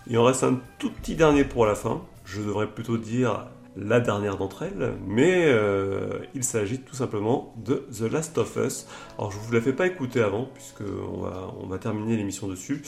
Il 0.08 0.18
en 0.18 0.24
reste 0.24 0.44
un 0.44 0.60
tout 0.78 0.90
petit 0.90 1.14
dernier 1.16 1.44
pour 1.44 1.64
la 1.64 1.74
fin. 1.74 2.02
Je 2.24 2.42
devrais 2.42 2.66
plutôt 2.66 2.98
dire 2.98 3.46
la 3.76 4.00
dernière 4.00 4.36
d'entre 4.36 4.62
elles, 4.62 4.94
mais 5.06 5.44
euh, 5.46 6.18
il 6.34 6.44
s'agit 6.44 6.80
tout 6.80 6.94
simplement 6.94 7.54
de 7.64 7.86
The 7.96 8.10
Last 8.12 8.36
of 8.38 8.56
Us. 8.56 8.86
Alors 9.18 9.30
je 9.32 9.38
vous 9.38 9.52
la 9.52 9.60
fais 9.60 9.72
pas 9.72 9.86
écouter 9.86 10.20
avant, 10.22 10.48
puisque 10.54 10.82
on 11.12 11.20
va, 11.22 11.50
on 11.62 11.66
va 11.66 11.78
terminer 11.78 12.16
l'émission 12.16 12.46
dessus. 12.48 12.82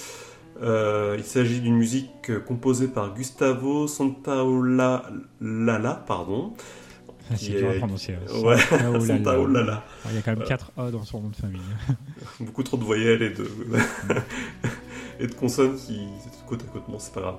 Euh, 0.63 1.15
il 1.19 1.25
s'agit 1.25 1.61
d'une 1.61 1.77
musique 1.77 2.37
composée 2.47 2.89
par 2.89 3.15
Gustavo 3.15 3.87
Santaolalla, 3.87 5.05
pardon. 6.07 6.55
C'est 7.31 7.37
Qui 7.37 7.51
dur 7.57 7.69
à 7.69 7.75
est- 7.75 7.79
prononcer. 7.79 8.17
Ouais, 8.43 8.57
Santaolalla. 9.07 9.85
Il 10.09 10.15
y 10.15 10.19
a 10.19 10.23
quand 10.23 10.31
même 10.31 10.37
Voilà. 10.39 10.49
4 10.49 10.73
A 10.79 10.91
dans 10.91 11.05
son 11.05 11.21
nom 11.21 11.29
de 11.29 11.37
famille. 11.37 11.61
beaucoup 12.41 12.63
trop 12.63 12.77
de 12.79 12.85
voyelles 12.85 13.23
et 13.23 13.31
de, 13.31 13.47
et 15.21 15.27
de 15.27 15.35
consonnes 15.35 15.77
qui 15.77 16.07
côte 16.47 16.63
à 16.63 16.73
côte. 16.73 16.85
Bon, 16.89 16.99
c'est 16.99 17.13
pas 17.13 17.21
grave. 17.21 17.37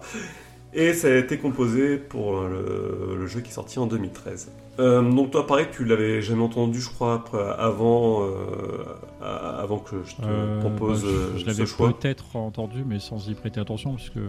Et 0.74 0.94
ça 0.94 1.08
a 1.08 1.16
été 1.16 1.38
composé 1.40 1.98
pour 1.98 2.42
le, 2.42 3.16
le 3.18 3.28
jeu 3.28 3.42
qui 3.42 3.50
est 3.50 3.54
sorti 3.54 3.80
en 3.80 3.88
2013. 3.88 4.52
Euh, 4.80 5.02
donc 5.02 5.32
toi, 5.32 5.46
pareil, 5.48 5.68
tu 5.72 5.84
l'avais 5.84 6.22
jamais 6.22 6.44
entendu, 6.44 6.80
je 6.80 6.90
crois, 6.90 7.26
avant, 7.58 8.24
euh, 8.24 8.84
avant 9.20 9.80
que 9.80 10.04
je 10.06 10.16
te 10.16 10.22
Euh, 10.24 10.60
propose 10.62 11.04
bah, 11.04 11.10
euh, 11.10 11.32
je 11.34 11.38
je 11.40 11.44
ce 11.44 11.46
l'avais 11.48 11.66
peut-être 11.94 12.36
entendu, 12.36 12.84
mais 12.86 13.00
sans 13.00 13.28
y 13.30 13.36
prêter 13.36 13.60
attention, 13.60 13.96
puisque 13.96 14.20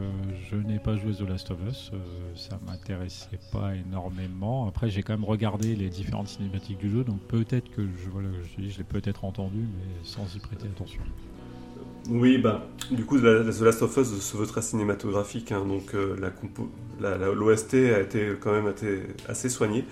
je 0.50 0.56
n'ai 0.56 0.78
pas 0.80 0.96
joué 0.96 1.12
The 1.14 1.28
Last 1.28 1.50
of 1.50 1.58
Us. 1.68 1.90
euh, 1.92 1.98
ça 2.34 2.58
m'intéressait 2.66 3.38
pas 3.52 3.74
énormément. 3.76 4.66
Après, 4.66 4.90
j'ai 4.90 5.02
quand 5.02 5.12
même 5.12 5.24
regardé 5.24 5.76
les 5.76 5.88
différentes 5.90 6.28
cinématiques 6.28 6.78
du 6.78 6.90
jeu, 6.90 7.04
donc 7.04 7.20
peut-être 7.28 7.70
que 7.70 7.82
je, 7.82 8.08
voilà, 8.10 8.28
je, 8.58 8.68
je 8.68 8.78
l'ai 8.78 8.84
peut-être 8.84 9.24
entendu, 9.24 9.58
mais 9.60 9.94
sans 10.02 10.34
y 10.34 10.40
prêter 10.40 10.66
attention. 10.68 11.02
Oui, 12.10 12.38
bah, 12.38 12.66
du 12.90 13.04
coup, 13.04 13.18
The 13.20 13.60
Last 13.60 13.82
of 13.82 13.96
Us 13.96 14.18
se 14.20 14.36
veut 14.36 14.46
très 14.46 14.62
cinématographique, 14.62 15.52
hein, 15.52 15.64
donc 15.64 15.94
euh, 15.94 16.16
l'OST 17.34 17.74
a 17.74 18.00
été 18.00 18.32
quand 18.40 18.52
même 18.52 18.72
assez 19.28 19.48
soignée. 19.48 19.84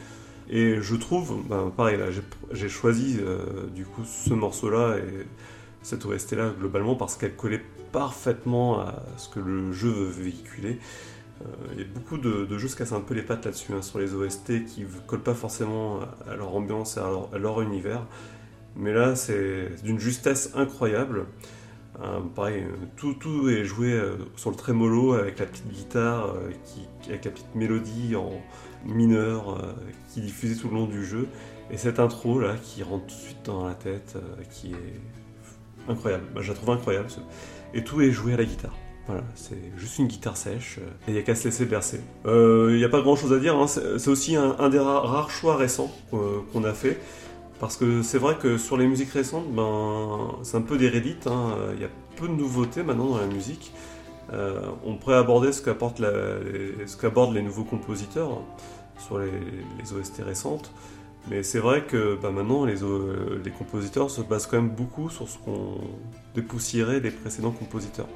Et 0.50 0.78
je 0.80 0.96
trouve, 0.96 1.44
ben, 1.48 1.72
pareil, 1.76 1.98
j'ai- 2.52 2.68
choisi 2.68 3.18
euh, 3.20 3.66
du 3.74 3.84
coup 3.84 4.02
ce 4.04 4.34
morceau-là 4.34 4.96
et 4.98 5.26
cette 5.82 6.04
OST-là 6.06 6.52
globalement 6.58 6.96
parce 6.96 7.16
qu'elle 7.16 7.36
collait 7.36 7.62
parfaitement 7.92 8.80
à 8.80 9.02
ce 9.18 9.28
que 9.28 9.40
le 9.40 9.72
jeu 9.72 9.90
veut 9.90 10.06
véhiculer. 10.22 10.78
Euh, 11.42 11.46
Il 11.78 11.92
beaucoup 11.92 12.18
de, 12.18 12.58
jeux 12.58 12.68
se 12.68 12.76
cassent 12.76 12.92
un 12.92 13.00
peu 13.00 13.14
les 13.14 13.22
pattes 13.22 13.44
là-dessus, 13.44 13.72
hein, 13.74 13.82
sur 13.82 13.98
les 14.00 14.14
OST 14.14 14.64
qui 14.66 14.82
ne 14.82 14.86
collent 15.06 15.20
pas 15.22 15.34
forcément 15.34 16.00
à 16.28 16.34
leur 16.36 16.54
ambiance 16.56 16.96
et 16.96 17.00
à 17.00 17.38
leur 17.38 17.60
univers. 17.62 18.04
Mais 18.76 18.92
là, 18.92 19.16
c'est 19.16 19.70
d'une 19.84 19.98
justesse 20.00 20.52
incroyable. 20.54 21.26
Pareil, 22.34 22.62
euh, 22.62 22.86
tout, 22.96 23.48
est 23.48 23.64
joué 23.64 23.92
euh, 23.92 24.16
sur 24.36 24.50
le 24.50 24.56
trémolo 24.56 25.14
avec 25.14 25.38
la 25.38 25.46
petite 25.46 25.68
guitare, 25.68 26.34
euh, 26.34 26.50
qui, 26.64 27.08
avec 27.08 27.24
la 27.24 27.30
petite 27.30 27.54
mélodie 27.54 28.14
en 28.16 28.30
mineur 28.84 29.74
qui 30.12 30.20
diffusée 30.20 30.56
tout 30.56 30.68
le 30.68 30.74
long 30.74 30.86
du 30.86 31.04
jeu. 31.04 31.26
Et 31.70 31.76
cette 31.76 31.98
intro 31.98 32.38
là 32.38 32.54
qui 32.62 32.82
rentre 32.82 33.06
tout 33.06 33.14
de 33.14 33.20
suite 33.20 33.44
dans 33.44 33.66
la 33.66 33.74
tête, 33.74 34.16
qui 34.50 34.72
est 34.72 35.90
incroyable. 35.90 36.24
Bah, 36.34 36.40
je 36.42 36.48
la 36.50 36.54
trouve 36.54 36.70
incroyable. 36.70 37.08
Et 37.74 37.82
tout 37.82 38.00
est 38.00 38.12
joué 38.12 38.34
à 38.34 38.36
la 38.36 38.44
guitare. 38.44 38.76
Voilà, 39.06 39.24
c'est 39.34 39.58
juste 39.76 39.98
une 39.98 40.06
guitare 40.06 40.36
sèche, 40.36 40.78
et 40.78 41.10
il 41.10 41.14
n'y 41.14 41.18
a 41.18 41.22
qu'à 41.22 41.34
se 41.34 41.44
laisser 41.44 41.64
bercer. 41.64 42.00
Il 42.26 42.76
n'y 42.76 42.84
a 42.84 42.90
pas 42.90 43.00
grand 43.00 43.16
chose 43.16 43.32
à 43.32 43.38
dire, 43.38 43.56
hein, 43.56 43.66
c'est 43.66 44.08
aussi 44.08 44.36
un, 44.36 44.68
des 44.68 44.78
ra- 44.78 45.00
rares 45.00 45.30
choix 45.30 45.56
récents 45.56 45.90
qu'on 46.10 46.62
a 46.64 46.74
fait. 46.74 47.00
Parce 47.60 47.76
que 47.76 48.02
c'est 48.02 48.18
vrai 48.18 48.36
que 48.36 48.56
sur 48.56 48.76
les 48.76 48.86
musiques 48.86 49.10
récentes, 49.10 49.50
ben, 49.52 50.36
c'est 50.42 50.56
un 50.56 50.62
peu 50.62 50.78
des 50.78 50.88
Reddit, 50.88 51.18
hein, 51.26 51.56
il 51.74 51.80
y 51.80 51.84
a 51.84 51.88
peu 52.16 52.28
de 52.28 52.32
nouveautés 52.32 52.82
maintenant 52.82 53.06
dans 53.06 53.18
la 53.18 53.26
musique. 53.26 53.72
Euh, 54.32 54.60
on 54.84 54.96
pourrait 54.96 55.16
aborder 55.16 55.52
ce 55.52 55.62
qu'abordent 55.62 57.34
les 57.34 57.42
nouveaux 57.42 57.64
compositeurs 57.64 58.42
sur 58.98 59.18
les, 59.18 59.30
OST 59.92 60.22
récentes. 60.24 60.70
Mais 61.30 61.42
c'est 61.42 61.58
vrai 61.58 61.84
que 61.84 62.16
ben, 62.20 62.30
maintenant, 62.30 62.64
les, 62.64 62.76
les 63.44 63.50
compositeurs 63.50 64.10
se 64.10 64.20
basent 64.20 64.46
quand 64.46 64.56
même 64.56 64.70
beaucoup 64.70 65.10
sur 65.10 65.28
ce 65.28 65.38
qu'on 65.38 65.78
dépoussiérait 66.34 67.00
les 67.00 67.10
précédents 67.10 67.50
compositeurs. 67.50 68.08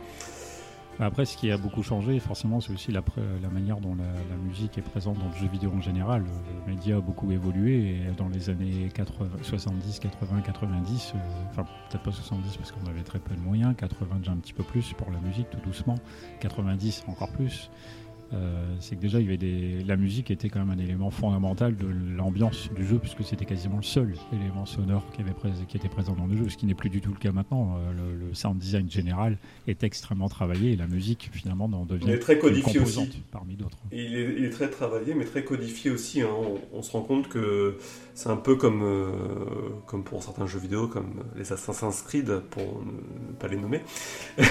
Après, 1.01 1.25
ce 1.25 1.37
qui 1.37 1.51
a 1.51 1.57
beaucoup 1.57 1.83
changé, 1.83 2.21
forcément, 2.21 2.61
c'est 2.61 2.73
aussi 2.73 2.93
la, 2.93 3.03
la 3.43 3.49
manière 3.49 3.81
dont 3.81 3.95
la, 3.95 4.05
musique 4.37 4.77
est 4.77 4.83
présente 4.83 5.19
dans 5.19 5.29
le 5.29 5.35
jeu 5.35 5.49
vidéo 5.49 5.73
en 5.75 5.81
général. 5.81 6.25
Le 6.67 6.75
média 6.75 6.97
a 6.97 7.01
beaucoup 7.01 7.31
évolué 7.33 7.97
et 7.97 8.13
dans 8.17 8.29
les 8.29 8.51
années 8.51 8.89
80, 8.95 9.29
70, 9.43 10.01
80, 10.01 10.43
90, 10.43 11.13
euh, 11.15 11.19
enfin 11.51 11.65
peut-être 11.89 12.03
pas 12.03 12.13
70 12.13 12.57
parce 12.57 12.73
qu'on 12.73 12.87
avait 12.87 13.03
très 13.03 13.19
peu 13.19 13.35
de 13.35 13.41
moyens, 13.41 13.75
80 13.77 14.17
déjà 14.19 14.33
un 14.33 14.37
petit 14.37 14.53
peu 14.53 14.63
plus 14.63 14.93
pour 14.93 15.11
la 15.11 15.19
musique, 15.21 15.49
tout 15.51 15.61
doucement, 15.65 15.95
90 16.41 17.05
encore 17.09 17.33
plus. 17.33 17.71
Euh, 18.35 18.65
c'est 18.81 18.97
que 18.97 19.01
déjà 19.01 19.21
il 19.21 19.25
y 19.25 19.29
avait 19.29 19.37
des... 19.37 19.85
la 19.85 19.97
musique 19.97 20.31
était 20.31 20.49
quand 20.49 20.65
même 20.65 20.71
un 20.79 20.83
élément 20.83 21.11
fondamental 21.11 21.77
de 21.77 21.87
l'ambiance 22.17 22.71
du 22.75 22.87
jeu 22.87 22.99
puisque 22.99 23.23
c'était 23.25 23.45
quasiment 23.45 23.77
le 23.77 23.83
seul 23.83 24.15
élément 24.33 24.65
sonore 24.65 25.05
qui, 25.13 25.21
avait 25.21 25.35
qui 25.69 25.77
était 25.77 25.89
présent 25.91 26.15
dans 26.15 26.27
le 26.27 26.37
jeu, 26.37 26.49
ce 26.49 26.57
qui 26.57 26.65
n'est 26.67 26.75
plus 26.75 26.89
du 26.89 27.01
tout 27.03 27.11
le 27.13 27.19
cas 27.19 27.31
maintenant. 27.33 27.77
Euh, 27.77 27.93
le, 27.93 28.29
le 28.29 28.35
sound 28.35 28.59
design 28.59 28.91
général 28.91 29.37
est 29.67 29.85
extrêmement 29.85 30.29
travaillé 30.29 30.73
et 30.73 30.77
la 30.77 30.87
musique 30.87 31.29
finalement 31.33 31.67
en 31.67 31.85
devient 31.85 32.05
Il 32.09 32.13
est 32.13 32.19
très 32.19 32.39
codifié 32.39 32.81
aussi. 32.81 33.23
parmi 33.31 33.55
d'autres. 33.57 33.79
Il 33.93 34.15
est, 34.17 34.35
il 34.39 34.45
est 34.45 34.51
très 34.51 34.71
travaillé, 34.71 35.15
mais 35.15 35.25
très 35.25 35.45
codifié 35.45 35.91
aussi. 35.91 36.23
hein. 36.23 36.29
On, 36.73 36.79
on 36.79 36.83
se 36.83 36.91
rend 36.93 37.03
compte 37.03 37.29
que 37.29 37.77
c'est 38.15 38.29
un 38.29 38.37
peu 38.37 38.57
comme, 38.57 38.83
euh, 38.83 39.07
comme 39.87 40.05
pour 40.05 40.23
certains 40.23 40.47
jeux 40.47 40.59
vidéo, 40.59 40.87
comme 40.87 41.25
les 41.37 41.53
Assassin's 41.53 42.03
Creed, 42.03 42.41
pour 42.51 42.83
ne 42.85 43.33
pas 43.39 43.49
les 43.49 43.57
nommer, 43.57 43.81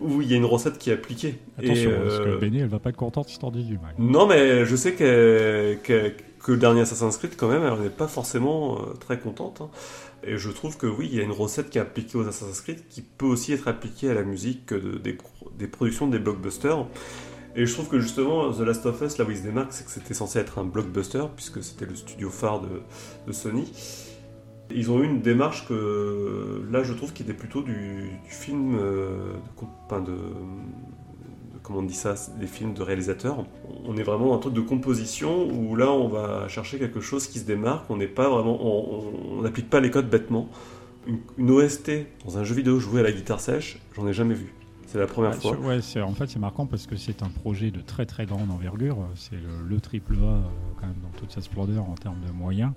où 0.00 0.22
il 0.22 0.30
y 0.30 0.34
a 0.34 0.36
une 0.36 0.44
recette 0.44 0.78
qui 0.78 0.90
est 0.90 0.94
appliquée. 0.94 1.38
Attention, 1.58 1.90
Et, 1.90 1.94
parce 1.94 2.18
que 2.18 2.28
euh, 2.28 2.38
Béné, 2.38 2.60
elle 2.60 2.68
va 2.68 2.78
pas 2.78 2.90
être 2.90 2.96
contente 2.96 3.28
si 3.28 3.38
t'en 3.38 3.50
dis 3.50 3.64
du 3.64 3.78
mal. 3.78 3.94
Non, 3.98 4.26
mais 4.26 4.64
je 4.64 4.76
sais 4.76 4.92
que, 4.94 5.76
que, 5.82 6.12
que 6.42 6.52
le 6.52 6.58
dernier 6.58 6.82
Assassin's 6.82 7.16
Creed, 7.16 7.36
quand 7.36 7.48
même, 7.48 7.62
elle 7.62 7.80
n'est 7.82 7.90
pas 7.90 8.08
forcément 8.08 8.78
euh, 8.78 8.94
très 9.00 9.18
contente. 9.18 9.60
hein. 9.62 9.70
Et 10.24 10.36
je 10.36 10.50
trouve 10.50 10.76
que 10.76 10.86
oui, 10.86 11.08
il 11.12 11.16
y 11.16 11.20
a 11.20 11.22
une 11.24 11.30
recette 11.32 11.70
qui 11.70 11.78
est 11.78 11.80
appliquée 11.80 12.18
aux 12.18 12.26
Assassin's 12.26 12.60
Creed 12.60 12.88
qui 12.88 13.02
peut 13.02 13.26
aussi 13.26 13.52
être 13.52 13.68
appliquée 13.68 14.10
à 14.10 14.14
la 14.14 14.22
musique 14.24 14.72
de- 14.72 14.98
des, 14.98 15.12
pro- 15.12 15.50
des 15.56 15.68
productions 15.68 16.08
des 16.08 16.18
blockbusters. 16.18 16.86
Et 17.58 17.66
je 17.66 17.74
trouve 17.74 17.88
que 17.88 17.98
justement, 17.98 18.52
The 18.52 18.60
Last 18.60 18.86
of 18.86 19.02
Us, 19.02 19.18
là 19.18 19.24
où 19.24 19.32
il 19.32 19.36
se 19.36 19.42
démarque, 19.42 19.72
c'est 19.72 19.84
que 19.84 19.90
c'était 19.90 20.14
censé 20.14 20.38
être 20.38 20.60
un 20.60 20.64
blockbuster, 20.64 21.24
puisque 21.34 21.60
c'était 21.60 21.86
le 21.86 21.96
studio 21.96 22.30
phare 22.30 22.60
de, 22.60 23.32
Sony. 23.32 23.68
Ils 24.70 24.92
ont 24.92 25.02
eu 25.02 25.06
une 25.06 25.22
démarche 25.22 25.66
que, 25.66 26.64
là, 26.70 26.84
je 26.84 26.92
trouve, 26.92 27.12
qui 27.12 27.24
était 27.24 27.34
plutôt 27.34 27.62
du, 27.62 28.12
film, 28.28 28.78
euh, 28.80 29.32
de, 29.90 30.14
comment 31.64 31.80
on 31.80 31.82
dit 31.82 31.94
ça, 31.94 32.14
des 32.38 32.46
films 32.46 32.74
de 32.74 32.82
réalisateurs. 32.82 33.44
On 33.84 33.96
est 33.96 34.04
vraiment 34.04 34.26
dans 34.26 34.36
un 34.36 34.38
truc 34.38 34.54
de 34.54 34.60
composition 34.60 35.48
où 35.48 35.74
là, 35.74 35.90
on 35.90 36.06
va 36.06 36.46
chercher 36.46 36.78
quelque 36.78 37.00
chose 37.00 37.26
qui 37.26 37.40
se 37.40 37.44
démarque. 37.44 37.90
On 37.90 37.96
n'est 37.96 38.06
pas 38.06 38.28
vraiment, 38.28 38.56
on 38.62 39.42
n'applique 39.42 39.68
pas 39.68 39.80
les 39.80 39.90
codes 39.90 40.08
bêtement. 40.08 40.48
Une, 41.08 41.18
une 41.38 41.50
OST 41.50 41.90
dans 42.24 42.38
un 42.38 42.44
jeu 42.44 42.54
vidéo 42.54 42.78
joué 42.78 43.00
à 43.00 43.02
la 43.02 43.10
guitare 43.10 43.40
sèche, 43.40 43.80
j'en 43.96 44.06
ai 44.06 44.12
jamais 44.12 44.34
vu. 44.34 44.54
C'est 44.90 44.98
la 44.98 45.06
première 45.06 45.32
Ouais, 45.32 45.38
fois. 45.38 45.56
ouais, 45.58 46.00
en 46.02 46.14
fait, 46.14 46.26
c'est 46.28 46.38
marquant 46.38 46.64
parce 46.64 46.86
que 46.86 46.96
c'est 46.96 47.22
un 47.22 47.28
projet 47.28 47.70
de 47.70 47.80
très 47.82 48.06
très 48.06 48.24
grande 48.24 48.50
envergure. 48.50 48.96
C'est 49.16 49.36
le, 49.36 49.62
le 49.68 49.80
triple 49.80 50.14
A 50.14 50.24
euh, 50.24 50.40
quand 50.80 50.86
même 50.86 50.96
dans 51.02 51.18
toute 51.18 51.30
sa 51.30 51.42
splendeur 51.42 51.84
en 51.84 51.94
termes 51.94 52.20
de 52.26 52.32
moyens. 52.32 52.72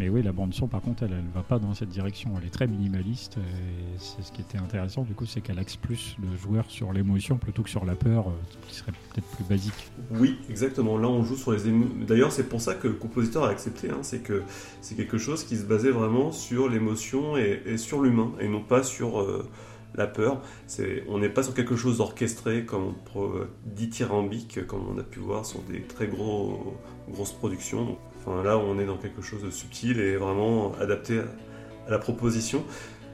Mais 0.00 0.08
oui, 0.08 0.24
la 0.24 0.32
bande 0.32 0.52
son, 0.52 0.66
par 0.66 0.80
contre, 0.82 1.04
elle, 1.04 1.12
elle 1.12 1.30
va 1.32 1.42
pas 1.44 1.60
dans 1.60 1.72
cette 1.72 1.90
direction. 1.90 2.32
Elle 2.36 2.48
est 2.48 2.50
très 2.50 2.66
minimaliste. 2.66 3.36
Et 3.36 3.98
c'est 3.98 4.24
ce 4.24 4.32
qui 4.32 4.40
était 4.40 4.58
intéressant, 4.58 5.02
du 5.04 5.14
coup, 5.14 5.26
c'est 5.26 5.40
qu'elle 5.40 5.60
axe 5.60 5.76
plus 5.76 6.16
le 6.20 6.36
joueur 6.36 6.64
sur 6.68 6.92
l'émotion 6.92 7.36
plutôt 7.36 7.62
que 7.62 7.70
sur 7.70 7.84
la 7.84 7.94
peur, 7.94 8.26
euh, 8.26 8.32
qui 8.66 8.74
serait 8.74 8.90
peut-être 8.90 9.28
plus 9.36 9.44
basique. 9.44 9.92
Oui, 10.10 10.36
exactement. 10.50 10.98
Là, 10.98 11.06
on 11.06 11.22
joue 11.22 11.36
sur 11.36 11.52
les 11.52 11.68
émotions. 11.68 11.94
D'ailleurs, 12.08 12.32
c'est 12.32 12.48
pour 12.48 12.60
ça 12.60 12.74
que 12.74 12.88
le 12.88 12.94
compositeur 12.94 13.44
a 13.44 13.50
accepté. 13.50 13.90
hein. 13.90 13.98
C'est 14.02 14.18
que 14.24 14.42
c'est 14.80 14.96
quelque 14.96 15.18
chose 15.18 15.44
qui 15.44 15.56
se 15.56 15.62
basait 15.64 15.92
vraiment 15.92 16.32
sur 16.32 16.68
l'émotion 16.68 17.36
et, 17.36 17.62
et 17.64 17.76
sur 17.78 18.02
l'humain, 18.02 18.32
et 18.40 18.48
non 18.48 18.62
pas 18.62 18.82
sur 18.82 19.20
euh, 19.20 19.48
la 19.94 20.06
peur. 20.06 20.40
C'est, 20.66 21.04
on 21.08 21.18
n'est 21.18 21.28
pas 21.28 21.42
sur 21.42 21.54
quelque 21.54 21.76
chose 21.76 21.98
d'orchestré, 21.98 22.64
comme 22.64 22.94
pro- 23.04 23.40
dithyrambique, 23.64 24.66
comme 24.66 24.88
on 24.94 24.98
a 24.98 25.02
pu 25.02 25.20
voir 25.20 25.46
sur 25.46 25.60
des 25.60 25.82
très 25.82 26.06
gros, 26.06 26.76
grosses 27.08 27.32
productions. 27.32 27.96
Enfin, 28.18 28.42
là, 28.42 28.58
on 28.58 28.78
est 28.78 28.86
dans 28.86 28.96
quelque 28.96 29.22
chose 29.22 29.42
de 29.42 29.50
subtil 29.50 30.00
et 30.00 30.16
vraiment 30.16 30.72
adapté 30.80 31.20
à, 31.20 31.90
la 31.90 31.98
proposition. 31.98 32.64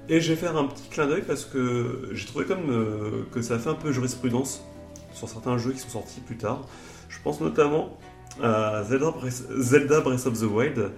Et 0.09 0.21
je 0.21 0.33
vais 0.33 0.37
faire 0.37 0.57
un 0.57 0.65
petit 0.65 0.89
clin 0.89 1.07
d'œil 1.07 1.23
parce 1.27 1.45
que 1.45 2.09
j'ai 2.13 2.27
trouvé 2.27 2.45
comme 2.45 2.71
euh, 2.71 3.25
que 3.33 3.43
ça 3.43 3.59
fait 3.59 3.71
un 3.71 3.75
peu 3.75 3.93
jurisprudence 3.93 4.65
sur 5.13 5.29
certains 5.29 5.59
jeux 5.59 5.73
qui 5.73 5.79
sont 5.81 5.89
sortis 5.89 6.21
plus 6.21 6.37
tard. 6.37 6.67
Je 7.09 7.19
pense 7.23 7.41
notamment 7.41 7.99
à 8.43 8.85
Zelda 8.85 10.01
Breath 10.01 10.27
of 10.27 10.41
the 10.41 10.45
Wild, 10.45 10.93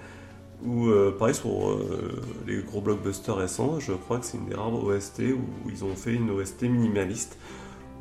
où, 0.64 0.86
euh, 0.88 1.14
pareil, 1.18 1.34
sur 1.34 1.70
euh, 1.70 2.20
les 2.46 2.62
gros 2.62 2.80
blockbusters 2.80 3.36
récents, 3.36 3.80
je 3.80 3.92
crois 3.92 4.18
que 4.18 4.26
c'est 4.26 4.38
une 4.38 4.46
des 4.46 4.54
rares 4.54 4.72
OST 4.74 5.20
où 5.34 5.70
ils 5.70 5.84
ont 5.84 5.94
fait 5.96 6.14
une 6.14 6.30
OST 6.30 6.62
minimaliste, 6.68 7.38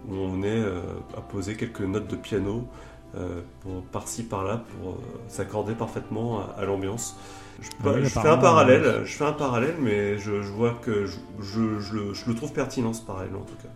où 0.07 0.15
on 0.15 0.31
venait 0.33 0.49
euh, 0.61 0.81
à 1.17 1.21
poser 1.21 1.55
quelques 1.55 1.81
notes 1.81 2.07
de 2.07 2.15
piano 2.15 2.67
par-ci 3.91 4.23
par-là 4.23 4.63
pour 4.81 4.97
s'accorder 5.27 5.73
parfaitement 5.75 6.39
à, 6.39 6.55
à 6.61 6.65
l'ambiance. 6.65 7.17
Je, 7.59 7.69
Ah 7.83 7.91
oui, 7.93 8.05
je 8.05 8.17
fais 8.19 8.27
un 8.29 8.37
parallèle, 8.37 9.01
je 9.05 9.17
fais 9.17 9.25
un 9.25 9.33
parallèle, 9.33 9.75
mais 9.79 10.17
je, 10.17 10.41
je 10.41 10.51
vois 10.51 10.73
que 10.81 11.05
je, 11.05 11.59
le- 11.59 12.13
je 12.13 12.29
le 12.29 12.35
trouve 12.35 12.53
pertinent 12.53 12.93
ce 12.93 13.01
parallèle 13.03 13.35
en 13.35 13.43
tout 13.43 13.57
cas. 13.57 13.69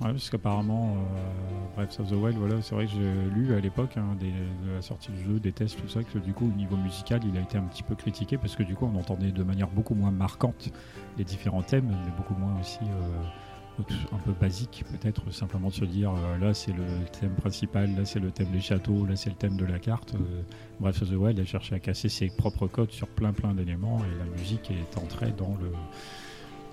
Ouais, 0.00 0.12
parce 0.12 0.30
qu'apparemment, 0.30 0.94
euh, 0.96 1.74
Breath 1.76 2.00
of 2.00 2.08
the 2.08 2.12
Wild, 2.14 2.36
voilà, 2.38 2.62
c'est 2.62 2.74
vrai 2.74 2.86
que 2.86 2.92
j'ai 2.92 3.14
lu 3.34 3.54
à 3.54 3.60
l'époque 3.60 3.96
hein, 3.98 4.16
de 4.18 4.72
la 4.74 4.80
sortie 4.80 5.12
du 5.12 5.22
jeu, 5.22 5.38
des 5.40 5.52
tests, 5.52 5.78
tout 5.80 5.88
ça, 5.88 6.02
que 6.02 6.18
du 6.18 6.32
coup, 6.32 6.46
au 6.46 6.56
niveau 6.56 6.76
musical, 6.76 7.20
il 7.24 7.36
a 7.36 7.40
été 7.42 7.58
un 7.58 7.64
petit 7.64 7.82
peu 7.82 7.94
critiqué 7.94 8.38
parce 8.38 8.56
que 8.56 8.62
du 8.62 8.74
coup, 8.74 8.90
on 8.92 8.98
entendait 8.98 9.30
de 9.30 9.42
manière 9.42 9.68
beaucoup 9.68 9.94
moins 9.94 10.10
marquante 10.10 10.70
les 11.18 11.24
différents 11.24 11.62
thèmes, 11.62 11.86
mais 11.88 12.12
beaucoup 12.16 12.34
moins 12.34 12.58
aussi 12.58 12.78
euh, 12.80 13.82
un 14.12 14.18
peu 14.18 14.32
basique, 14.32 14.84
peut-être 14.90 15.30
simplement 15.32 15.68
de 15.68 15.74
se 15.74 15.84
dire 15.84 16.12
euh, 16.14 16.38
là, 16.38 16.54
c'est 16.54 16.72
le 16.72 16.84
thème 17.20 17.34
principal, 17.34 17.94
là, 17.94 18.06
c'est 18.06 18.20
le 18.20 18.30
thème 18.30 18.50
des 18.52 18.60
châteaux, 18.60 19.04
là, 19.04 19.16
c'est 19.16 19.28
le 19.30 19.36
thème 19.36 19.58
de 19.58 19.66
la 19.66 19.78
carte. 19.78 20.14
Euh, 20.14 20.42
Breath 20.80 21.02
of 21.02 21.10
the 21.10 21.14
Wild 21.14 21.38
a 21.38 21.44
cherché 21.44 21.74
à 21.74 21.78
casser 21.78 22.08
ses 22.08 22.28
propres 22.30 22.68
codes 22.68 22.90
sur 22.90 23.06
plein 23.06 23.34
plein 23.34 23.52
d'éléments 23.52 23.98
et 23.98 24.18
la 24.18 24.24
musique 24.38 24.70
est 24.70 24.96
entrée 24.98 25.32
dans 25.32 25.56
le 25.60 25.72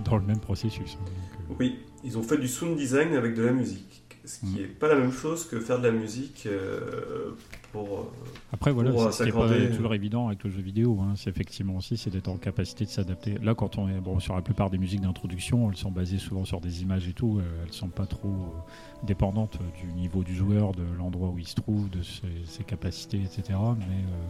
dans 0.05 0.15
le 0.17 0.23
même 0.23 0.39
processus. 0.39 0.97
hein. 1.01 1.05
Euh, 1.49 1.55
Oui, 1.59 1.79
ils 2.07 2.17
ont 2.17 2.23
fait 2.23 2.37
du 2.37 2.47
sound 2.47 2.75
design 2.77 3.13
avec 3.15 3.35
de 3.35 3.43
la 3.43 3.51
musique, 3.51 4.03
ce 4.25 4.39
qui 4.39 4.45
Mm. 4.47 4.55
n'est 4.57 4.63
pas 4.67 4.87
la 4.87 4.95
même 4.95 5.11
chose 5.11 5.45
que 5.45 5.59
faire 5.59 5.79
de 5.79 5.87
la 5.87 5.93
musique 5.93 6.43
euh, 6.47 7.31
pour... 7.71 7.99
euh, 7.99 8.03
Après, 8.51 8.71
voilà, 8.71 8.91
pour, 8.91 9.11
c'est 9.13 9.23
ce 9.25 9.29
qui 9.29 9.31
pas 9.31 9.47
toujours 9.75 9.93
évident 9.93 10.27
avec 10.27 10.43
le 10.43 10.49
jeu 10.49 10.61
vidéo. 10.61 10.99
Hein. 11.01 11.13
C'est 11.15 11.29
effectivement 11.29 11.75
aussi, 11.77 11.95
c'est 11.97 12.09
d'être 12.09 12.27
en 12.29 12.37
capacité 12.37 12.85
de 12.85 12.89
s'adapter. 12.89 13.35
Là, 13.43 13.55
quand 13.55 13.77
on 13.77 13.87
est 13.87 13.99
bon, 14.01 14.19
sur 14.19 14.35
la 14.35 14.41
plupart 14.41 14.69
des 14.69 14.77
musiques 14.77 15.01
d'introduction, 15.01 15.69
elles 15.69 15.77
sont 15.77 15.91
basées 15.91 16.17
souvent 16.17 16.45
sur 16.45 16.59
des 16.61 16.81
images 16.81 17.07
et 17.07 17.13
tout. 17.13 17.39
euh, 17.39 17.63
elles 17.65 17.73
sont 17.73 17.89
pas 17.89 18.05
trop 18.05 18.27
euh, 18.29 19.05
dépendantes 19.05 19.59
du 19.81 19.87
niveau 19.93 20.23
du 20.23 20.35
joueur, 20.35 20.71
de 20.73 20.83
l'endroit 20.97 21.29
où 21.29 21.37
il 21.39 21.47
se 21.47 21.55
trouve, 21.55 21.89
de 21.89 22.01
ses, 22.01 22.21
ses 22.45 22.63
capacités, 22.63 23.21
etc. 23.21 23.41
Mais 23.79 23.85
euh, 23.85 24.27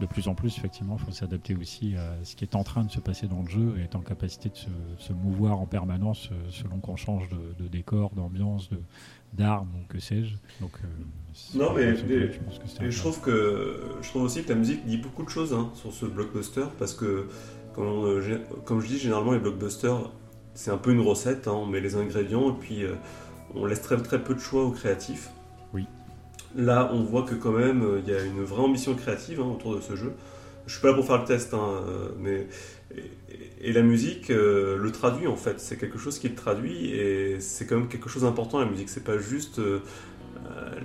de 0.00 0.06
plus 0.06 0.28
en 0.28 0.34
plus, 0.34 0.56
effectivement, 0.58 0.96
il 1.00 1.04
faut 1.06 1.10
s'adapter 1.12 1.54
aussi 1.56 1.94
à 1.96 2.22
ce 2.24 2.36
qui 2.36 2.44
est 2.44 2.54
en 2.54 2.64
train 2.64 2.84
de 2.84 2.90
se 2.90 3.00
passer 3.00 3.26
dans 3.28 3.42
le 3.42 3.48
jeu 3.48 3.74
et 3.78 3.82
être 3.84 3.96
en 3.96 4.00
capacité 4.00 4.50
de 4.50 4.56
se, 4.98 5.12
mouvoir 5.12 5.58
en 5.58 5.66
permanence 5.66 6.28
euh, 6.32 6.34
selon 6.50 6.78
qu'on 6.80 6.96
change 6.96 7.28
de, 7.30 7.62
de 7.62 7.68
décor, 7.68 8.10
d'ambiance, 8.14 8.68
d'armes 9.32 9.70
ou 9.74 9.86
que 9.92 9.98
sais-je. 9.98 10.34
Donc, 10.60 10.72
euh, 10.84 11.58
Non, 11.58 11.72
mais- 11.74 11.96
je 11.96 12.38
pense 12.40 12.58
que 12.58 12.68
c'est 12.68 12.84
Et 12.84 12.90
je 12.90 12.98
trouve 12.98 13.20
que 13.20 13.80
je 14.02 14.08
trouve 14.08 14.22
aussi 14.22 14.42
que 14.44 14.50
la 14.50 14.54
musique 14.56 14.84
dit 14.86 14.98
beaucoup 14.98 15.24
de 15.24 15.30
choses 15.30 15.52
hein, 15.54 15.70
sur 15.74 15.92
ce 15.92 16.04
blockbuster 16.06 16.66
parce 16.78 16.94
que 16.94 17.28
comme, 17.74 17.86
on- 17.86 18.20
gé- 18.20 18.40
comme 18.64 18.80
je 18.80 18.86
dis 18.88 18.98
généralement 18.98 19.32
les 19.32 19.38
blockbusters 19.38 20.10
c'est 20.54 20.70
un 20.70 20.78
peu 20.78 20.92
une 20.92 21.00
recette, 21.00 21.48
hein, 21.48 21.52
on 21.52 21.66
met 21.66 21.80
les 21.80 21.96
ingrédients 21.96 22.50
et 22.50 22.58
puis 22.58 22.82
euh, 22.84 22.94
on 23.54 23.66
laisse 23.66 23.82
très 23.82 23.96
très 23.98 24.22
peu 24.22 24.34
de 24.34 24.40
choix 24.40 24.64
aux 24.64 24.70
créatifs. 24.72 25.30
Là, 26.56 26.90
on 26.90 27.02
voit 27.02 27.22
que 27.22 27.34
quand 27.34 27.52
même, 27.52 27.82
euh, 27.82 28.00
il 28.02 28.10
y 28.10 28.16
a 28.16 28.22
une 28.22 28.42
vraie 28.42 28.62
ambition 28.62 28.94
créative 28.94 29.40
hein, 29.40 29.52
autour 29.54 29.76
de 29.76 29.80
ce 29.82 29.94
jeu. 29.94 30.12
Je 30.66 30.72
suis 30.72 30.80
pas 30.80 30.88
là 30.88 30.94
pour 30.94 31.06
faire 31.06 31.18
le 31.18 31.26
test, 31.26 31.52
hein, 31.52 31.82
euh, 31.86 32.08
mais 32.18 32.46
et, 33.60 33.72
la 33.72 33.82
musique 33.82 34.30
euh, 34.30 34.78
le 34.78 34.90
traduit 34.90 35.26
en 35.26 35.36
fait. 35.36 35.60
C'est 35.60 35.76
quelque 35.76 35.98
chose 35.98 36.18
qui 36.18 36.30
le 36.30 36.34
traduit 36.34 36.92
et 36.92 37.40
c'est 37.40 37.66
quand 37.66 37.76
même 37.76 37.88
quelque 37.88 38.08
chose 38.08 38.22
d'important 38.22 38.58
la 38.58 38.64
musique. 38.64 38.88
C'est 38.88 39.04
pas 39.04 39.18
juste 39.18 39.60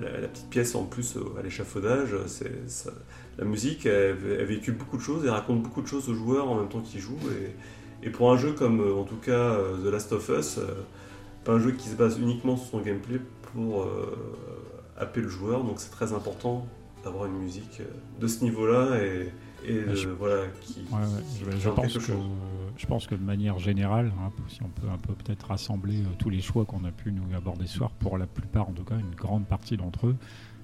la, 0.01 0.27
petite 0.27 0.49
pièce 0.49 0.75
en 0.75 0.83
plus 0.83 1.17
à 1.39 1.41
l'échafaudage. 1.41 2.09
La 3.37 3.45
musique, 3.45 3.85
elle, 3.85 4.17
elle 4.39 4.45
véhicule 4.45 4.75
beaucoup 4.75 4.97
de 4.97 5.01
choses 5.01 5.25
et 5.25 5.29
raconte 5.29 5.63
beaucoup 5.63 5.81
de 5.81 5.87
choses 5.87 6.09
aux 6.09 6.15
joueurs 6.15 6.49
en 6.49 6.59
même 6.59 6.69
temps 6.69 6.81
qu'ils 6.81 6.99
jouent. 6.99 7.17
Et, 8.03 8.09
pour 8.09 8.31
un 8.31 8.37
jeu 8.37 8.51
comme 8.51 8.81
en 8.97 9.03
tout 9.03 9.15
cas 9.15 9.57
The 9.83 9.87
Last 9.87 10.11
of 10.11 10.29
Us, 10.29 10.59
pas 11.45 11.53
un 11.53 11.59
jeu 11.59 11.71
qui 11.71 11.87
se 11.87 11.95
base 11.95 12.19
uniquement 12.19 12.57
sur 12.57 12.71
son 12.71 12.81
gameplay 12.81 13.19
pour 13.53 13.87
happer 14.97 15.21
le 15.21 15.29
joueur, 15.29 15.63
donc 15.63 15.79
c'est 15.79 15.91
très 15.91 16.13
important 16.13 16.65
d'avoir 17.03 17.25
une 17.25 17.37
musique 17.39 17.79
euh, 17.81 17.85
de 18.19 18.27
ce 18.27 18.43
niveau-là 18.43 18.97
et, 19.03 19.31
et 19.65 19.81
de- 19.81 19.95
je- 19.95 20.09
voilà 20.09 20.43
qui. 20.61 20.81
Ouais, 20.91 20.99
ouais, 20.99 21.05
je, 21.39 21.45
qui 21.45 21.51
je 21.51 21.57
fait 21.69 21.69
pense 21.75 21.93
que, 21.97 22.11
je 22.77 22.85
pense 22.85 23.07
que 23.07 23.15
de 23.15 23.23
manière 23.23 23.57
générale, 23.59 24.11
hein, 24.19 24.31
si 24.47 24.61
on 24.63 24.67
peut 24.69 24.87
un 24.91 24.97
peu 24.97 25.13
peut-être 25.13 25.47
rassembler 25.47 26.01
euh, 26.01 26.05
tous 26.19 26.29
les 26.29 26.41
choix 26.41 26.65
qu'on 26.65 26.83
a 26.85 26.91
pu 26.91 27.11
nous 27.11 27.35
aborder 27.35 27.65
ce 27.67 27.77
soir, 27.77 27.89
pour 27.91 28.17
la 28.17 28.27
plupart 28.27 28.69
en 28.69 28.73
tout 28.73 28.83
cas, 28.83 28.95
une 28.97 29.15
grande 29.15 29.45
partie 29.47 29.77
d'entre 29.77 30.07
eux, 30.07 30.15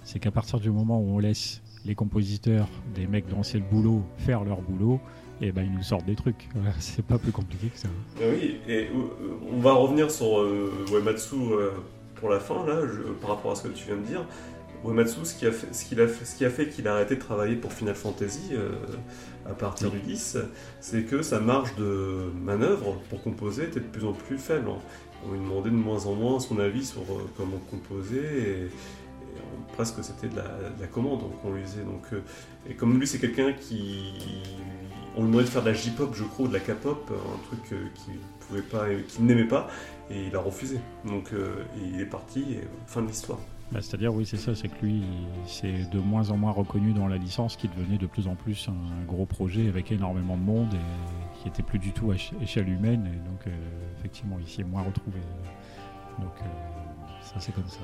c'est 0.04 0.20
qu'à 0.20 0.32
partir 0.32 0.60
du 0.60 0.70
moment 0.72 1.00
où 1.02 1.16
on 1.16 1.20
laisse 1.20 1.62
les 1.86 1.96
compositeurs, 1.96 2.68
des 2.96 3.08
mecs 3.08 3.28
dont 3.30 3.44
c'est 3.44 3.58
le 3.60 3.64
boulot, 3.66 4.04
faire 4.18 4.44
leur 4.44 4.62
boulot, 4.62 5.00
et 5.42 5.52
ben 5.52 5.64
ils 5.64 5.72
nous 5.72 5.84
sortent 5.84 6.06
des 6.06 6.16
trucs. 6.16 6.50
C'est 6.80 7.06
pas 7.06 7.18
plus 7.20 7.32
compliqué 7.32 7.68
que 7.68 7.78
ça. 7.78 7.88
Ah 8.20 8.24
oui, 8.32 8.58
et 8.68 8.88
euh, 8.88 9.38
on 9.54 9.60
va 9.60 9.74
revenir 9.74 10.10
sur 10.10 10.40
euh, 10.40 10.72
euh, 10.92 11.72
pour 12.20 12.30
la 12.30 12.40
fin, 12.40 12.66
là, 12.66 12.82
par 13.22 13.32
rapport 13.32 13.52
à 13.52 13.56
ce 13.56 13.64
que 13.64 13.70
tu 13.70 13.86
viens 13.86 13.98
de 13.98 14.02
dire. 14.02 14.26
Uematsu, 14.86 15.26
ce 15.26 15.36
qui 15.36 15.46
a 15.46 15.52
fait, 15.52 15.68
qu'il 15.72 16.02
a 16.02 16.66
qui 16.66 16.88
a 16.88 16.94
arrêté 16.94 17.16
de 17.16 17.20
travailler 17.20 17.56
pour 17.56 17.74
Final 17.74 17.96
Fantasy 17.96 18.50
euh, 18.52 18.70
à 19.46 19.54
partir 19.54 19.90
du 19.90 20.00
10, 20.00 20.38
c'est 20.80 21.04
que 21.04 21.22
sa 21.22 21.40
marge 21.40 21.76
de 21.76 22.32
manœuvre 22.44 23.00
pour 23.10 23.24
composer 23.24 23.64
était 23.64 23.80
de 23.80 23.86
plus 23.86 24.06
en 24.06 24.14
plus 24.14 24.38
faible. 24.38 24.70
On 25.26 25.32
lui 25.32 25.40
demandait 25.40 25.72
de 25.72 25.76
moins 25.76 26.06
en 26.06 26.14
moins 26.14 26.40
son 26.40 26.60
avis 26.60 26.86
sur 26.86 27.02
euh, 27.02 27.28
comment 27.36 27.58
composer 27.72 28.20
et, 28.20 28.68
presque 29.74 30.04
c'était 30.04 30.28
de 30.28 30.36
la, 30.36 30.44
de 30.44 30.82
la 30.82 30.88
commande 30.88 31.22
qu'on 31.42 31.54
lui 31.54 31.64
faisait. 31.64 31.84
Donc, 31.84 32.06
euh, 32.14 32.22
et 32.70 32.74
comme 32.76 33.00
lui, 33.00 33.08
c'est 33.08 33.20
quelqu'un 33.20 33.54
qui. 33.54 34.44
On 35.16 35.22
lui 35.22 35.28
demandait 35.28 35.46
de 35.46 35.50
faire 35.50 35.64
de 35.64 35.70
la 35.70 35.74
J-pop, 35.74 36.12
je 36.14 36.24
crois, 36.24 36.46
ou 36.46 36.48
de 36.50 36.54
la 36.54 36.60
K-pop, 36.60 37.12
un 37.12 37.44
truc 37.48 37.64
qu'il 37.96 38.20
pouvait 38.48 38.62
pas, 38.62 38.86
qu'il 39.08 39.26
n'aimait 39.26 39.48
pas, 39.48 39.68
et 40.10 40.28
il 40.28 40.36
a 40.36 40.40
refusé. 40.40 40.80
Donc 41.06 41.32
euh, 41.34 41.64
il 41.84 42.00
est 42.02 42.06
parti, 42.06 42.42
et 42.54 42.62
fin 42.88 43.02
de 43.02 43.08
l'histoire. 43.08 43.40
Bah, 43.72 43.80
C'est-à-dire, 43.82 44.14
oui, 44.14 44.26
c'est 44.26 44.38
ça, 44.38 44.56
c'est 44.56 44.70
que 44.70 44.86
lui, 44.86 45.02
il- 45.02 45.28
c'est 45.50 45.90
de 45.90 46.00
moins 46.00 46.30
en 46.32 46.38
moins 46.38 46.52
reconnu 46.54 46.94
dans 46.94 47.08
la 47.08 47.18
licence, 47.18 47.58
qui 47.58 47.68
devenait 47.68 47.98
de 47.98 48.08
plus 48.08 48.28
en 48.28 48.36
plus 48.36 48.70
un 48.70 49.06
gros 49.06 49.26
projet 49.26 49.68
avec 49.68 49.92
énormément 49.92 50.38
de 50.38 50.42
monde 50.44 50.74
et 50.74 51.42
qui 51.42 51.50
était 51.50 51.64
plus 51.64 51.78
du 51.80 51.92
tout 51.92 52.12
à 52.12 52.14
ch- 52.18 52.32
échelle 52.42 52.70
humaine. 52.70 53.06
Et 53.08 53.30
donc, 53.30 53.46
euh, 53.48 53.52
effectivement, 54.00 54.38
il 54.40 54.48
s'y 54.48 54.62
est 54.62 54.64
moins 54.64 54.84
retrouvé. 54.84 55.20
Donc, 56.20 56.32
euh, 56.42 56.46
ça, 57.22 57.36
c'est 57.40 57.54
comme 57.54 57.68
ça. 57.68 57.80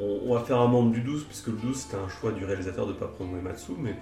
On, 0.00 0.34
va 0.34 0.40
faire 0.40 0.60
un 0.60 0.66
membre 0.68 0.90
du 0.90 1.00
12, 1.02 1.24
puisque 1.24 1.46
le 1.46 1.54
12 1.56 1.76
c'était 1.76 1.96
un 1.96 2.08
choix 2.08 2.32
du 2.32 2.44
réalisateur 2.44 2.84
de 2.86 2.92
ne 2.92 2.96
pas 2.98 3.06
prendre 3.06 3.34
Uematsu, 3.36 3.72
mais 3.78 3.94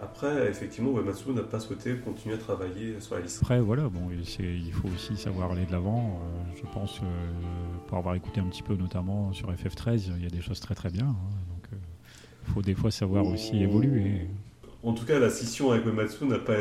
après, 0.00 0.48
effectivement, 0.48 0.90
Uematsu 0.98 1.30
n'a 1.30 1.42
pas 1.42 1.60
souhaité 1.60 1.96
continuer 1.96 2.34
à 2.34 2.38
travailler 2.38 3.00
sur 3.00 3.14
la 3.14 3.22
liste. 3.22 3.42
Après, 3.42 3.60
voilà, 3.60 3.88
bon, 3.88 4.10
il 4.10 4.72
faut 4.72 4.88
aussi 4.88 5.16
savoir 5.16 5.52
aller 5.52 5.66
de 5.66 5.72
l'avant. 5.72 6.20
Euh, 6.22 6.56
je 6.56 6.66
pense, 6.72 7.00
euh, 7.02 7.06
pour 7.86 7.98
avoir 7.98 8.14
écouté 8.14 8.40
un 8.40 8.46
petit 8.48 8.62
peu, 8.62 8.74
notamment 8.76 9.32
sur 9.32 9.50
FF13, 9.52 10.12
il 10.16 10.22
y 10.22 10.26
a 10.26 10.30
des 10.30 10.40
choses 10.40 10.60
très 10.60 10.74
très 10.74 10.90
bien. 10.90 11.06
hein. 11.06 11.16
donc, 11.48 11.68
il 12.46 12.52
faut 12.52 12.62
des 12.62 12.74
fois 12.74 12.90
savoir 12.90 13.26
aussi 13.26 13.62
évoluer. 13.62 14.28
En 14.84 14.92
tout 14.92 15.06
cas, 15.06 15.18
la 15.18 15.30
scission 15.30 15.70
avec 15.72 15.86
Uematsu 15.86 16.26
n'a 16.26 16.38
pas, 16.38 16.52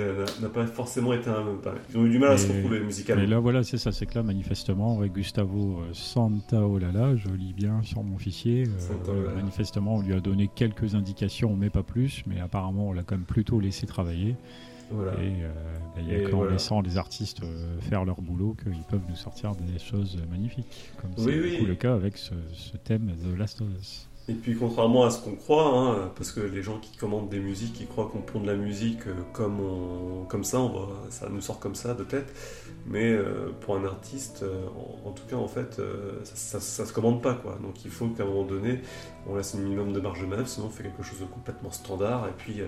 n'a- 0.41 0.47
pas 0.49 0.65
forcément 0.65 1.11
été 1.11 1.29
un. 1.29 1.43
ils 1.89 1.97
ont 1.97 2.05
eu 2.05 2.09
du 2.09 2.19
mal 2.19 2.31
à 2.31 2.37
se 2.37 2.47
Mais- 2.47 2.55
retrouver 2.55 2.79
Mais 2.79 2.85
musicalement. 2.85 3.27
là, 3.27 3.39
voilà, 3.39 3.63
c'est 3.63 3.77
ça, 3.77 3.91
c'est 3.91 4.05
que 4.05 4.15
là, 4.15 4.23
manifestement, 4.23 4.97
avec 4.99 5.11
Gustavo 5.11 5.79
euh, 5.81 5.93
Santaolalla, 5.93 7.15
je 7.17 7.27
lis 7.29 7.53
bien 7.53 7.81
sur 7.83 8.01
mon 8.03 8.17
fichier, 8.17 8.63
euh, 9.09 9.35
manifestement, 9.35 9.95
on 9.95 10.01
lui 10.01 10.13
a 10.13 10.19
donné 10.21 10.49
quelques 10.53 10.95
indications, 10.95 11.55
mais 11.55 11.69
pas 11.69 11.83
plus, 11.83 12.23
mais 12.25 12.39
apparemment, 12.39 12.89
on 12.89 12.93
l'a 12.93 13.03
quand 13.03 13.15
même 13.15 13.25
plutôt 13.25 13.59
laissé 13.59 13.85
travailler. 13.87 14.35
Voilà. 14.91 15.13
Et 15.23 15.43
euh, 15.43 15.51
bah, 15.95 16.01
il 16.01 16.07
y 16.11 16.15
a 16.25 16.29
qu'en 16.29 16.37
voilà. 16.37 16.51
laissant 16.53 16.81
les 16.81 16.97
artistes 16.97 17.41
faire 17.81 18.05
leur 18.05 18.21
boulot 18.21 18.55
qu'ils 18.61 18.83
peuvent 18.89 19.01
nous 19.09 19.15
sortir 19.15 19.51
des 19.55 19.79
choses 19.79 20.17
magnifiques, 20.29 20.67
comme 21.01 21.11
Oui, 21.17 21.23
c'est 21.25 21.59
oui. 21.59 21.65
le 21.65 21.75
cas 21.75 21.93
avec 21.93 22.17
ce, 22.17 22.33
ce 22.53 22.77
thème 22.77 23.11
The 23.21 23.37
Last 23.37 23.61
of 23.61 23.67
Us. 23.79 24.07
Et 24.29 24.33
puis 24.33 24.55
contrairement 24.55 25.03
à 25.03 25.11
ce 25.11 25.21
qu'on 25.21 25.35
croit, 25.35 25.67
hein, 25.67 26.11
parce 26.15 26.31
que 26.31 26.39
les 26.39 26.63
gens 26.63 26.79
qui 26.79 26.95
commandent 26.95 27.27
des 27.27 27.39
musiques, 27.39 27.81
ils 27.81 27.87
croient 27.87 28.09
qu'on 28.09 28.21
prend 28.21 28.39
de 28.39 28.47
la 28.47 28.55
musique 28.55 29.05
euh, 29.05 29.13
comme, 29.33 29.59
on, 29.59 30.23
comme 30.23 30.45
ça, 30.45 30.61
on 30.61 30.69
va, 30.69 30.87
ça 31.09 31.27
nous 31.29 31.41
sort 31.41 31.59
comme 31.59 31.75
ça 31.75 31.93
de 31.93 32.05
tête. 32.05 32.33
Mais 32.87 33.11
euh, 33.11 33.51
pour 33.59 33.75
un 33.75 33.83
artiste, 33.83 34.43
euh, 34.43 34.65
en, 35.05 35.11
tout 35.11 35.25
cas, 35.29 35.35
en 35.35 35.49
fait, 35.49 35.81
ça, 36.23 36.61
ça, 36.61 36.85
se 36.85 36.93
commande 36.93 37.21
pas. 37.21 37.33
Quoi. 37.33 37.57
Donc 37.61 37.83
il 37.83 37.91
faut 37.91 38.07
qu'à 38.07 38.23
un 38.23 38.25
moment 38.25 38.45
donné, 38.45 38.79
on 39.27 39.35
laisse 39.35 39.55
un 39.55 39.57
minimum 39.57 39.91
de 39.91 39.99
marge 39.99 40.21
de 40.21 40.25
manœuvre, 40.25 40.47
sinon 40.47 40.67
on 40.67 40.69
fait 40.69 40.83
quelque 40.83 41.03
chose 41.03 41.19
de 41.19 41.25
complètement 41.25 41.71
standard 41.71 42.25
et 42.29 42.33
puis 42.37 42.61
euh, 42.61 42.67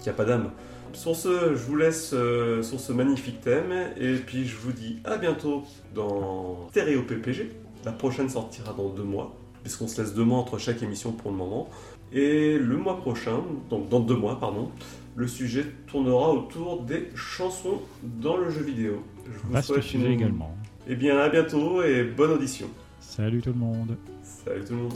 qui 0.00 0.10
a 0.10 0.12
pas 0.12 0.24
d'âme. 0.24 0.50
Sur 0.92 1.14
ce, 1.14 1.54
je 1.54 1.62
vous 1.62 1.76
laisse 1.76 2.10
sur 2.10 2.80
ce 2.80 2.92
magnifique 2.92 3.40
thème 3.42 3.72
et 3.96 4.14
puis 4.14 4.46
je 4.46 4.56
vous 4.56 4.72
dis 4.72 4.98
à 5.04 5.18
bientôt 5.18 5.62
dans 5.94 6.68
Stéréo 6.70 7.02
PPG. 7.02 7.52
La 7.84 7.92
prochaine 7.92 8.28
sortira 8.28 8.72
dans 8.72 8.88
deux 8.88 9.02
mois 9.02 9.36
puisqu'on 9.66 9.88
se 9.88 10.00
laisse 10.00 10.14
deux 10.14 10.22
mois 10.22 10.38
entre 10.38 10.58
chaque 10.58 10.80
émission 10.84 11.10
pour 11.10 11.32
le 11.32 11.36
moment. 11.36 11.68
Et 12.12 12.56
le 12.56 12.76
mois 12.76 12.98
prochain, 12.98 13.40
donc 13.68 13.88
dans 13.88 13.98
deux 13.98 14.14
mois, 14.14 14.38
pardon, 14.38 14.70
le 15.16 15.26
sujet 15.26 15.64
tournera 15.88 16.30
autour 16.32 16.82
des 16.82 17.08
chansons 17.16 17.80
dans 18.02 18.36
le 18.36 18.48
jeu 18.48 18.62
vidéo. 18.62 19.02
Je 19.26 19.38
vous 19.40 19.52
Vaste 19.52 19.66
souhaite 19.72 19.82
sujet 19.82 20.06
une- 20.06 20.12
également. 20.12 20.54
Eh 20.86 20.94
bien, 20.94 21.18
à 21.18 21.28
bientôt 21.28 21.82
et 21.82 22.04
bonne 22.04 22.30
audition. 22.30 22.68
Salut 23.00 23.40
tout 23.42 23.48
le 23.48 23.56
monde 23.58 23.96
Salut 24.22 24.64
tout 24.64 24.72
le 24.74 24.78
monde. 24.82 24.92